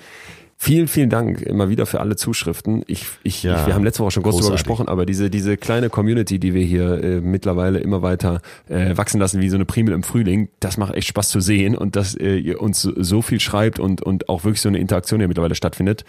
Vielen, 0.57 0.87
vielen 0.87 1.09
Dank 1.09 1.41
immer 1.41 1.69
wieder 1.69 1.85
für 1.87 1.99
alle 1.99 2.15
Zuschriften. 2.15 2.83
Ich, 2.87 3.05
ich, 3.23 3.41
Ja, 3.43 3.59
ich, 3.61 3.65
wir 3.67 3.73
haben 3.73 3.83
letzte 3.83 4.03
Woche 4.03 4.11
schon 4.11 4.23
kurz 4.23 4.35
darüber 4.37 4.53
gesprochen, 4.53 4.87
aber 4.87 5.05
diese, 5.07 5.29
diese 5.31 5.57
kleine 5.57 5.89
Community, 5.89 6.37
die 6.39 6.53
wir 6.53 6.63
hier 6.63 7.03
äh, 7.03 7.19
mittlerweile 7.19 7.79
immer 7.79 8.03
weiter 8.03 8.41
äh, 8.69 8.95
wachsen 8.95 9.19
lassen, 9.19 9.41
wie 9.41 9.49
so 9.49 9.55
eine 9.55 9.65
Primel 9.65 9.93
im 9.93 10.03
Frühling, 10.03 10.49
das 10.59 10.77
macht 10.77 10.93
echt 10.93 11.07
Spaß 11.07 11.29
zu 11.29 11.41
sehen 11.41 11.75
und 11.75 11.95
dass 11.95 12.13
äh, 12.15 12.35
ihr 12.37 12.61
uns 12.61 12.79
so- 12.81 12.93
so 12.95 13.21
viel 13.23 13.39
schreibt 13.39 13.79
und, 13.79 14.01
und 14.03 14.29
auch 14.29 14.43
wirklich 14.43 14.61
so 14.61 14.69
eine 14.69 14.77
Interaktion 14.77 15.19
hier 15.19 15.27
mittlerweile 15.27 15.55
stattfindet, 15.55 16.05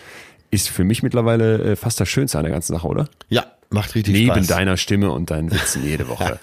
ist 0.51 0.69
für 0.69 0.85
mich 0.85 1.03
mittlerweile 1.03 1.73
äh, 1.73 1.77
fast 1.77 1.99
das 1.99 2.11
Schönste 2.11 2.37
an 2.39 2.45
der 2.45 2.53
ganzen 2.53 2.75
Sache, 2.75 2.87
oder? 2.87 3.09
Ja, 3.31 3.47
macht 3.73 3.95
richtig 3.95 4.15
Neben 4.15 4.35
Spaß. 4.35 4.47
deiner 4.47 4.77
Stimme 4.77 5.11
und 5.11 5.31
deinen 5.31 5.51
Witzen 5.51 5.85
jede 5.85 6.09
Woche. 6.09 6.39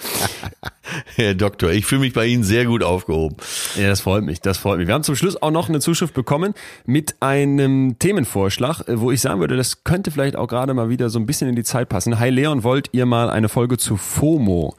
Herr 1.16 1.36
Doktor, 1.36 1.72
ich 1.72 1.86
fühle 1.86 2.02
mich 2.02 2.14
bei 2.14 2.26
Ihnen 2.26 2.44
sehr 2.44 2.66
gut 2.66 2.84
aufgehoben. 2.84 3.38
Ja, 3.76 3.88
das 3.88 4.02
freut 4.02 4.24
mich, 4.24 4.42
das 4.42 4.58
freut 4.58 4.80
mich. 4.80 4.88
Wir 4.88 4.94
haben 4.94 5.04
zum 5.04 5.16
Schluss 5.16 5.42
auch 5.42 5.52
noch 5.52 5.70
eine 5.70 5.80
Zuschrift 5.80 6.14
bekommen 6.14 6.54
mit 6.86 7.16
einem 7.22 7.98
Themenvorschlag, 8.00 8.88
äh, 8.88 9.00
wo 9.00 9.12
ich 9.12 9.22
sagen 9.22 9.40
würde, 9.40 9.56
das 9.56 9.84
könnte 9.84 10.12
vielleicht 10.12 10.36
auch 10.36 10.48
gerade 10.48 10.74
mal 10.74 10.90
wieder 10.90 11.10
so 11.10 11.20
ein 11.20 11.26
bisschen 11.26 11.50
in 11.50 11.56
die 11.56 11.64
Zeit 11.64 11.90
passen. 11.90 12.20
Hi 12.20 12.30
Leon, 12.30 12.64
wollt 12.64 12.90
ihr 12.92 13.06
mal 13.06 13.30
eine 13.30 13.50
Folge 13.50 13.78
zu 13.78 13.98
FOMO 13.98 14.76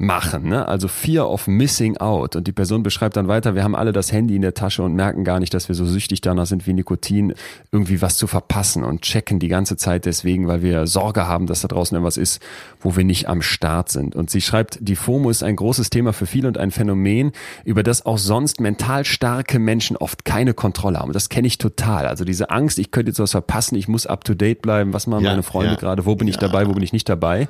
machen, 0.00 0.48
ne? 0.48 0.66
also 0.68 0.88
Fear 0.88 1.28
of 1.30 1.46
Missing 1.46 1.96
Out. 1.98 2.36
Und 2.36 2.46
die 2.46 2.52
Person 2.52 2.82
beschreibt 2.82 3.16
dann 3.16 3.28
weiter, 3.28 3.54
wir 3.54 3.64
haben 3.64 3.74
alle 3.74 3.92
das 3.92 4.12
Handy 4.12 4.36
in 4.36 4.42
der 4.42 4.54
Tasche 4.54 4.82
und 4.82 4.94
merken 4.94 5.24
gar 5.24 5.40
nicht, 5.40 5.52
dass 5.54 5.68
wir 5.68 5.74
so 5.74 5.84
süchtig 5.84 6.20
danach 6.20 6.46
sind 6.46 6.66
wie 6.66 6.72
Nikotin, 6.72 7.34
irgendwie 7.72 8.00
was 8.00 8.16
zu 8.16 8.26
verpassen 8.26 8.84
und 8.84 9.02
checken 9.02 9.38
die 9.38 9.48
ganze 9.48 9.76
Zeit 9.76 10.04
deswegen, 10.06 10.46
weil 10.46 10.62
wir 10.62 10.86
Sorge 10.86 11.26
haben, 11.26 11.46
dass 11.46 11.60
da 11.62 11.68
draußen 11.68 11.94
irgendwas 11.94 12.16
ist, 12.16 12.40
wo 12.80 12.96
wir 12.96 13.04
nicht 13.04 13.28
am 13.28 13.42
Start 13.42 13.88
sind. 13.90 14.14
Und 14.16 14.30
sie 14.30 14.40
schreibt, 14.40 14.78
die 14.80 14.96
FOMO 14.96 15.30
ist 15.30 15.42
ein 15.42 15.56
großes 15.56 15.90
Thema 15.90 16.12
für 16.12 16.26
viele 16.26 16.48
und 16.48 16.58
ein 16.58 16.70
Phänomen, 16.70 17.32
über 17.64 17.82
das 17.82 18.06
auch 18.06 18.18
sonst 18.18 18.60
mental 18.60 19.04
starke 19.04 19.58
Menschen 19.58 19.96
oft 19.96 20.24
keine 20.24 20.54
Kontrolle 20.54 20.98
haben. 20.98 21.08
Und 21.08 21.16
das 21.16 21.28
kenne 21.28 21.46
ich 21.46 21.58
total. 21.58 22.06
Also 22.06 22.24
diese 22.24 22.50
Angst, 22.50 22.78
ich 22.78 22.90
könnte 22.90 23.10
jetzt 23.10 23.18
was 23.18 23.32
verpassen, 23.32 23.74
ich 23.76 23.88
muss 23.88 24.06
up 24.06 24.24
to 24.24 24.34
date 24.34 24.62
bleiben, 24.62 24.92
was 24.92 25.06
machen 25.06 25.24
Ja, 25.24 25.30
meine 25.30 25.42
Freunde 25.42 25.72
ja. 25.72 25.76
gerade, 25.78 26.06
wo 26.06 26.14
bin 26.14 26.28
ich 26.28 26.36
Ja. 26.36 26.42
dabei, 26.42 26.66
wo 26.68 26.72
bin 26.72 26.82
ich 26.82 26.92
nicht 26.92 27.08
dabei. 27.08 27.48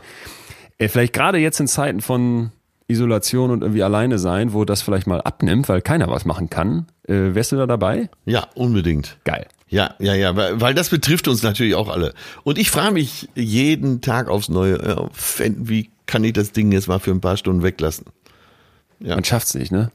Äh, 0.79 0.89
Vielleicht 0.89 1.13
gerade 1.13 1.39
jetzt 1.39 1.61
in 1.61 1.67
Zeiten 1.67 2.01
von 2.01 2.51
Isolation 2.87 3.51
und 3.51 3.63
irgendwie 3.63 3.83
alleine 3.83 4.19
sein, 4.19 4.53
wo 4.55 4.65
das 4.65 4.81
vielleicht 4.81 5.07
mal 5.07 5.21
abnimmt, 5.21 5.69
weil 5.69 5.83
keiner 5.83 6.09
was 6.09 6.25
machen 6.25 6.49
kann. 6.49 6.87
Äh, 7.07 7.35
wärst 7.35 7.53
du 7.53 7.57
da 7.57 7.67
dabei? 7.67 8.09
Ja, 8.25 8.47
unbedingt. 8.55 9.19
Geil. 9.25 9.47
Ja, 9.69 9.95
ja, 9.99 10.15
ja, 10.15 10.35
weil, 10.35 10.59
weil 10.63 10.73
das 10.73 10.89
betrifft 10.89 11.29
uns 11.29 11.43
natürlich 11.43 11.75
auch 11.75 11.91
alle. 11.91 12.15
Und 12.45 12.57
ich 12.57 12.71
frage 12.71 12.95
mich 12.95 13.29
jeden 13.35 14.01
Tag 14.01 14.29
aufs 14.29 14.49
Neue, 14.49 15.09
wenn- 15.37 15.69
wie 15.69 15.91
kann 16.07 16.25
ich 16.25 16.33
das 16.33 16.53
Ding 16.53 16.73
jetzt 16.73 16.89
mal 16.89 16.99
für 17.01 17.11
ein 17.11 17.21
paar 17.21 17.37
Stunden 17.37 17.63
weglassen? 17.63 18.07
Ja. 19.01 19.15
Man 19.17 19.25
schafft's 19.25 19.55
nicht, 19.55 19.71
ne? 19.71 19.91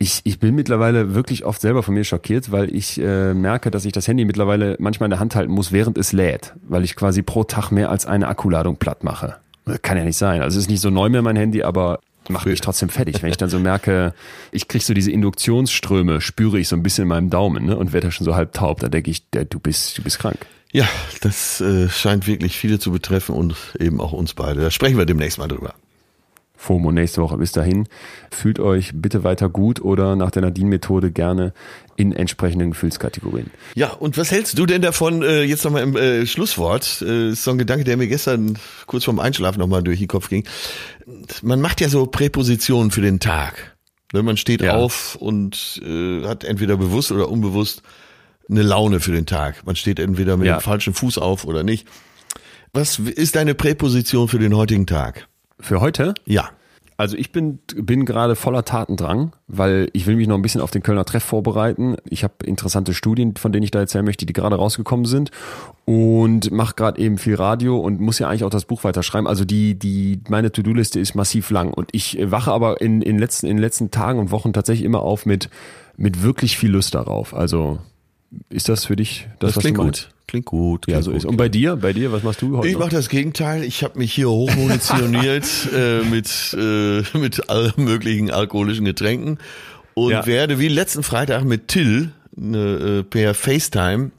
Ich, 0.00 0.20
ich 0.24 0.40
bin 0.40 0.54
mittlerweile 0.56 1.14
wirklich 1.14 1.44
oft 1.44 1.60
selber 1.60 1.82
von 1.84 1.94
mir 1.94 2.04
schockiert, 2.04 2.50
weil 2.50 2.74
ich 2.74 3.00
äh, 3.00 3.34
merke, 3.34 3.70
dass 3.70 3.84
ich 3.84 3.92
das 3.92 4.06
Handy 4.08 4.24
mittlerweile 4.24 4.76
manchmal 4.80 5.06
in 5.06 5.10
der 5.10 5.20
Hand 5.20 5.34
halten 5.36 5.52
muss, 5.52 5.70
während 5.72 5.96
es 5.98 6.12
lädt, 6.12 6.54
weil 6.68 6.82
ich 6.84 6.96
quasi 6.96 7.22
pro 7.22 7.44
Tag 7.44 7.70
mehr 7.70 7.90
als 7.90 8.06
eine 8.06 8.26
Akkuladung 8.28 8.76
platt 8.76 9.02
mache. 9.04 9.36
Das 9.68 9.82
kann 9.82 9.96
ja 9.96 10.04
nicht 10.04 10.16
sein. 10.16 10.42
Also 10.42 10.58
es 10.58 10.64
ist 10.64 10.70
nicht 10.70 10.80
so 10.80 10.90
neu 10.90 11.08
mehr 11.08 11.22
mein 11.22 11.36
Handy, 11.36 11.62
aber 11.62 12.00
macht 12.28 12.46
mich 12.46 12.60
trotzdem 12.60 12.88
fertig, 12.88 13.22
wenn 13.22 13.30
ich 13.30 13.36
dann 13.36 13.48
so 13.48 13.58
merke, 13.58 14.14
ich 14.52 14.68
krieg 14.68 14.82
so 14.82 14.94
diese 14.94 15.10
Induktionsströme, 15.10 16.20
spüre 16.20 16.58
ich 16.58 16.68
so 16.68 16.76
ein 16.76 16.82
bisschen 16.82 17.02
in 17.02 17.08
meinem 17.08 17.30
Daumen 17.30 17.66
ne, 17.66 17.76
und 17.76 17.92
werde 17.92 18.08
da 18.08 18.10
schon 18.10 18.24
so 18.24 18.34
halb 18.34 18.52
taub. 18.52 18.80
Da 18.80 18.88
denke 18.88 19.10
ich, 19.10 19.28
du 19.30 19.58
bist, 19.58 19.96
du 19.98 20.02
bist 20.02 20.18
krank. 20.18 20.38
Ja, 20.72 20.86
das 21.22 21.60
äh, 21.60 21.88
scheint 21.88 22.26
wirklich 22.26 22.56
viele 22.56 22.78
zu 22.78 22.92
betreffen 22.92 23.34
und 23.34 23.56
eben 23.78 24.00
auch 24.00 24.12
uns 24.12 24.34
beide. 24.34 24.60
Da 24.60 24.70
sprechen 24.70 24.98
wir 24.98 25.06
demnächst 25.06 25.38
mal 25.38 25.48
drüber. 25.48 25.74
FOMO 26.60 26.90
nächste 26.92 27.22
Woche. 27.22 27.38
Bis 27.38 27.52
dahin, 27.52 27.86
fühlt 28.30 28.58
euch 28.58 28.90
bitte 28.92 29.22
weiter 29.24 29.48
gut 29.48 29.80
oder 29.80 30.16
nach 30.16 30.30
der 30.32 30.42
Nadine-Methode 30.42 31.12
gerne 31.12 31.54
in 31.96 32.12
entsprechenden 32.12 32.72
Gefühlskategorien. 32.72 33.50
Ja, 33.74 33.90
und 33.92 34.18
was 34.18 34.30
hältst 34.32 34.58
du 34.58 34.66
denn 34.66 34.82
davon, 34.82 35.22
äh, 35.22 35.42
jetzt 35.44 35.64
nochmal 35.64 35.84
im 35.84 35.96
äh, 35.96 36.26
Schlusswort, 36.26 37.00
äh, 37.06 37.30
ist 37.30 37.44
so 37.44 37.52
ein 37.52 37.58
Gedanke, 37.58 37.84
der 37.84 37.96
mir 37.96 38.08
gestern 38.08 38.58
kurz 38.86 39.04
vorm 39.04 39.20
Einschlafen 39.20 39.60
nochmal 39.60 39.82
durch 39.84 40.00
den 40.00 40.08
Kopf 40.08 40.28
ging. 40.28 40.44
Man 41.42 41.60
macht 41.60 41.80
ja 41.80 41.88
so 41.88 42.06
Präpositionen 42.06 42.90
für 42.90 43.00
den 43.02 43.20
Tag. 43.20 43.76
Ne, 44.12 44.22
man 44.22 44.36
steht 44.36 44.60
Ja. 44.62 44.74
auf 44.74 45.14
und 45.16 45.80
äh, 45.84 46.24
hat 46.24 46.42
entweder 46.42 46.76
bewusst 46.76 47.12
oder 47.12 47.28
unbewusst 47.30 47.82
eine 48.50 48.62
Laune 48.62 48.98
für 49.00 49.12
den 49.12 49.26
Tag. 49.26 49.64
Man 49.64 49.76
steht 49.76 50.00
entweder 50.00 50.36
mit 50.36 50.46
Ja. 50.48 50.56
dem 50.58 50.60
falschen 50.62 50.92
Fuß 50.94 51.18
auf 51.18 51.44
oder 51.44 51.62
nicht. 51.62 51.86
Was 52.72 52.98
ist 52.98 53.36
deine 53.36 53.54
Präposition 53.54 54.26
für 54.28 54.38
den 54.38 54.56
heutigen 54.56 54.86
Tag? 54.86 55.27
Für 55.60 55.80
heute? 55.80 56.14
Ja. 56.24 56.50
Also 57.00 57.16
ich 57.16 57.30
bin, 57.30 57.60
bin 57.76 58.04
gerade 58.04 58.34
voller 58.34 58.64
Tatendrang, 58.64 59.30
weil 59.46 59.88
ich 59.92 60.06
will 60.06 60.16
mich 60.16 60.26
noch 60.26 60.34
ein 60.34 60.42
bisschen 60.42 60.60
auf 60.60 60.72
den 60.72 60.82
Kölner 60.82 61.04
Treff 61.04 61.22
vorbereiten. 61.22 61.96
Ich 62.10 62.24
habe 62.24 62.34
interessante 62.44 62.92
Studien, 62.92 63.36
von 63.36 63.52
denen 63.52 63.62
ich 63.62 63.70
da 63.70 63.78
erzählen 63.78 64.04
möchte, 64.04 64.26
die 64.26 64.32
gerade 64.32 64.56
rausgekommen 64.56 65.06
sind 65.06 65.30
und 65.84 66.50
mache 66.50 66.74
gerade 66.74 67.00
eben 67.00 67.16
viel 67.18 67.36
Radio 67.36 67.78
und 67.78 68.00
muss 68.00 68.18
ja 68.18 68.28
eigentlich 68.28 68.42
auch 68.42 68.50
das 68.50 68.64
Buch 68.64 68.82
weiterschreiben. 68.82 69.28
Also 69.28 69.44
die, 69.44 69.78
die, 69.78 70.22
meine 70.28 70.50
To-Do-Liste 70.50 70.98
ist 70.98 71.14
massiv 71.14 71.50
lang 71.50 71.72
und 71.72 71.88
ich 71.92 72.18
wache 72.20 72.50
aber 72.50 72.80
in, 72.80 73.00
in, 73.00 73.16
letzten, 73.16 73.46
in 73.46 73.58
den 73.58 73.62
letzten 73.62 73.92
Tagen 73.92 74.18
und 74.18 74.32
Wochen 74.32 74.52
tatsächlich 74.52 74.84
immer 74.84 75.02
auf 75.02 75.24
mit, 75.24 75.50
mit 75.96 76.24
wirklich 76.24 76.58
viel 76.58 76.72
Lust 76.72 76.96
darauf. 76.96 77.32
Also 77.32 77.78
ist 78.50 78.68
das 78.68 78.84
für 78.86 78.96
dich 78.96 79.26
das, 79.38 79.50
Das, 79.50 79.56
was 79.56 79.62
klingt 79.62 79.78
du 79.78 79.82
meinst? 79.84 80.04
gut. 80.06 80.14
Klingt 80.26 80.44
gut. 80.46 80.86
Ja, 80.86 80.92
klingt 80.94 81.04
so 81.04 81.10
gut. 81.12 81.18
ist. 81.20 81.24
Und 81.24 81.36
bei 81.38 81.48
dir, 81.48 81.76
bei 81.76 81.92
dir, 81.94 82.12
was 82.12 82.22
machst 82.22 82.42
du 82.42 82.56
heute? 82.58 82.68
Ich 82.68 82.76
mache 82.78 82.90
das 82.90 83.08
Gegenteil. 83.08 83.64
Ich 83.64 83.82
habe 83.82 83.98
mich 83.98 84.12
hier 84.12 84.28
hochmunitioniert 84.28 85.46
äh, 85.74 86.02
mit, 86.02 86.54
äh, 86.58 87.02
mit 87.18 87.48
allen 87.48 87.72
möglichen 87.76 88.30
alkoholischen 88.30 88.84
Getränken 88.84 89.38
und 89.94 90.10
Ja. 90.12 90.26
werde 90.26 90.58
wie 90.58 90.68
letzten 90.68 91.02
Freitag 91.02 91.44
mit 91.44 91.68
Till 91.68 92.12
eine, 92.36 92.58
äh, 92.58 93.02
per 93.04 93.34
FaceTime 93.34 94.10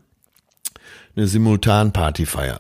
eine 1.16 1.28
Simultanparty 1.28 2.26
feiern. 2.26 2.60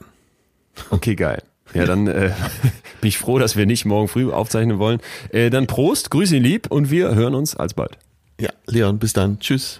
Okay, 0.91 1.15
geil. 1.15 1.41
Ja, 1.73 1.85
dann 1.85 2.07
äh, 2.07 2.31
bin 3.01 3.07
ich 3.09 3.17
froh, 3.17 3.39
dass 3.39 3.55
wir 3.55 3.65
nicht 3.65 3.85
morgen 3.85 4.07
früh 4.07 4.31
aufzeichnen 4.31 4.79
wollen. 4.79 4.99
Äh, 5.31 5.49
dann 5.49 5.65
Prost, 5.67 6.09
grüße 6.11 6.35
ihn 6.35 6.43
lieb 6.43 6.67
und 6.69 6.91
wir 6.91 7.13
hören 7.15 7.33
uns 7.35 7.55
alsbald. 7.55 7.97
Ja, 8.39 8.49
Leon, 8.67 8.99
bis 8.99 9.13
dann. 9.13 9.39
Tschüss. 9.39 9.79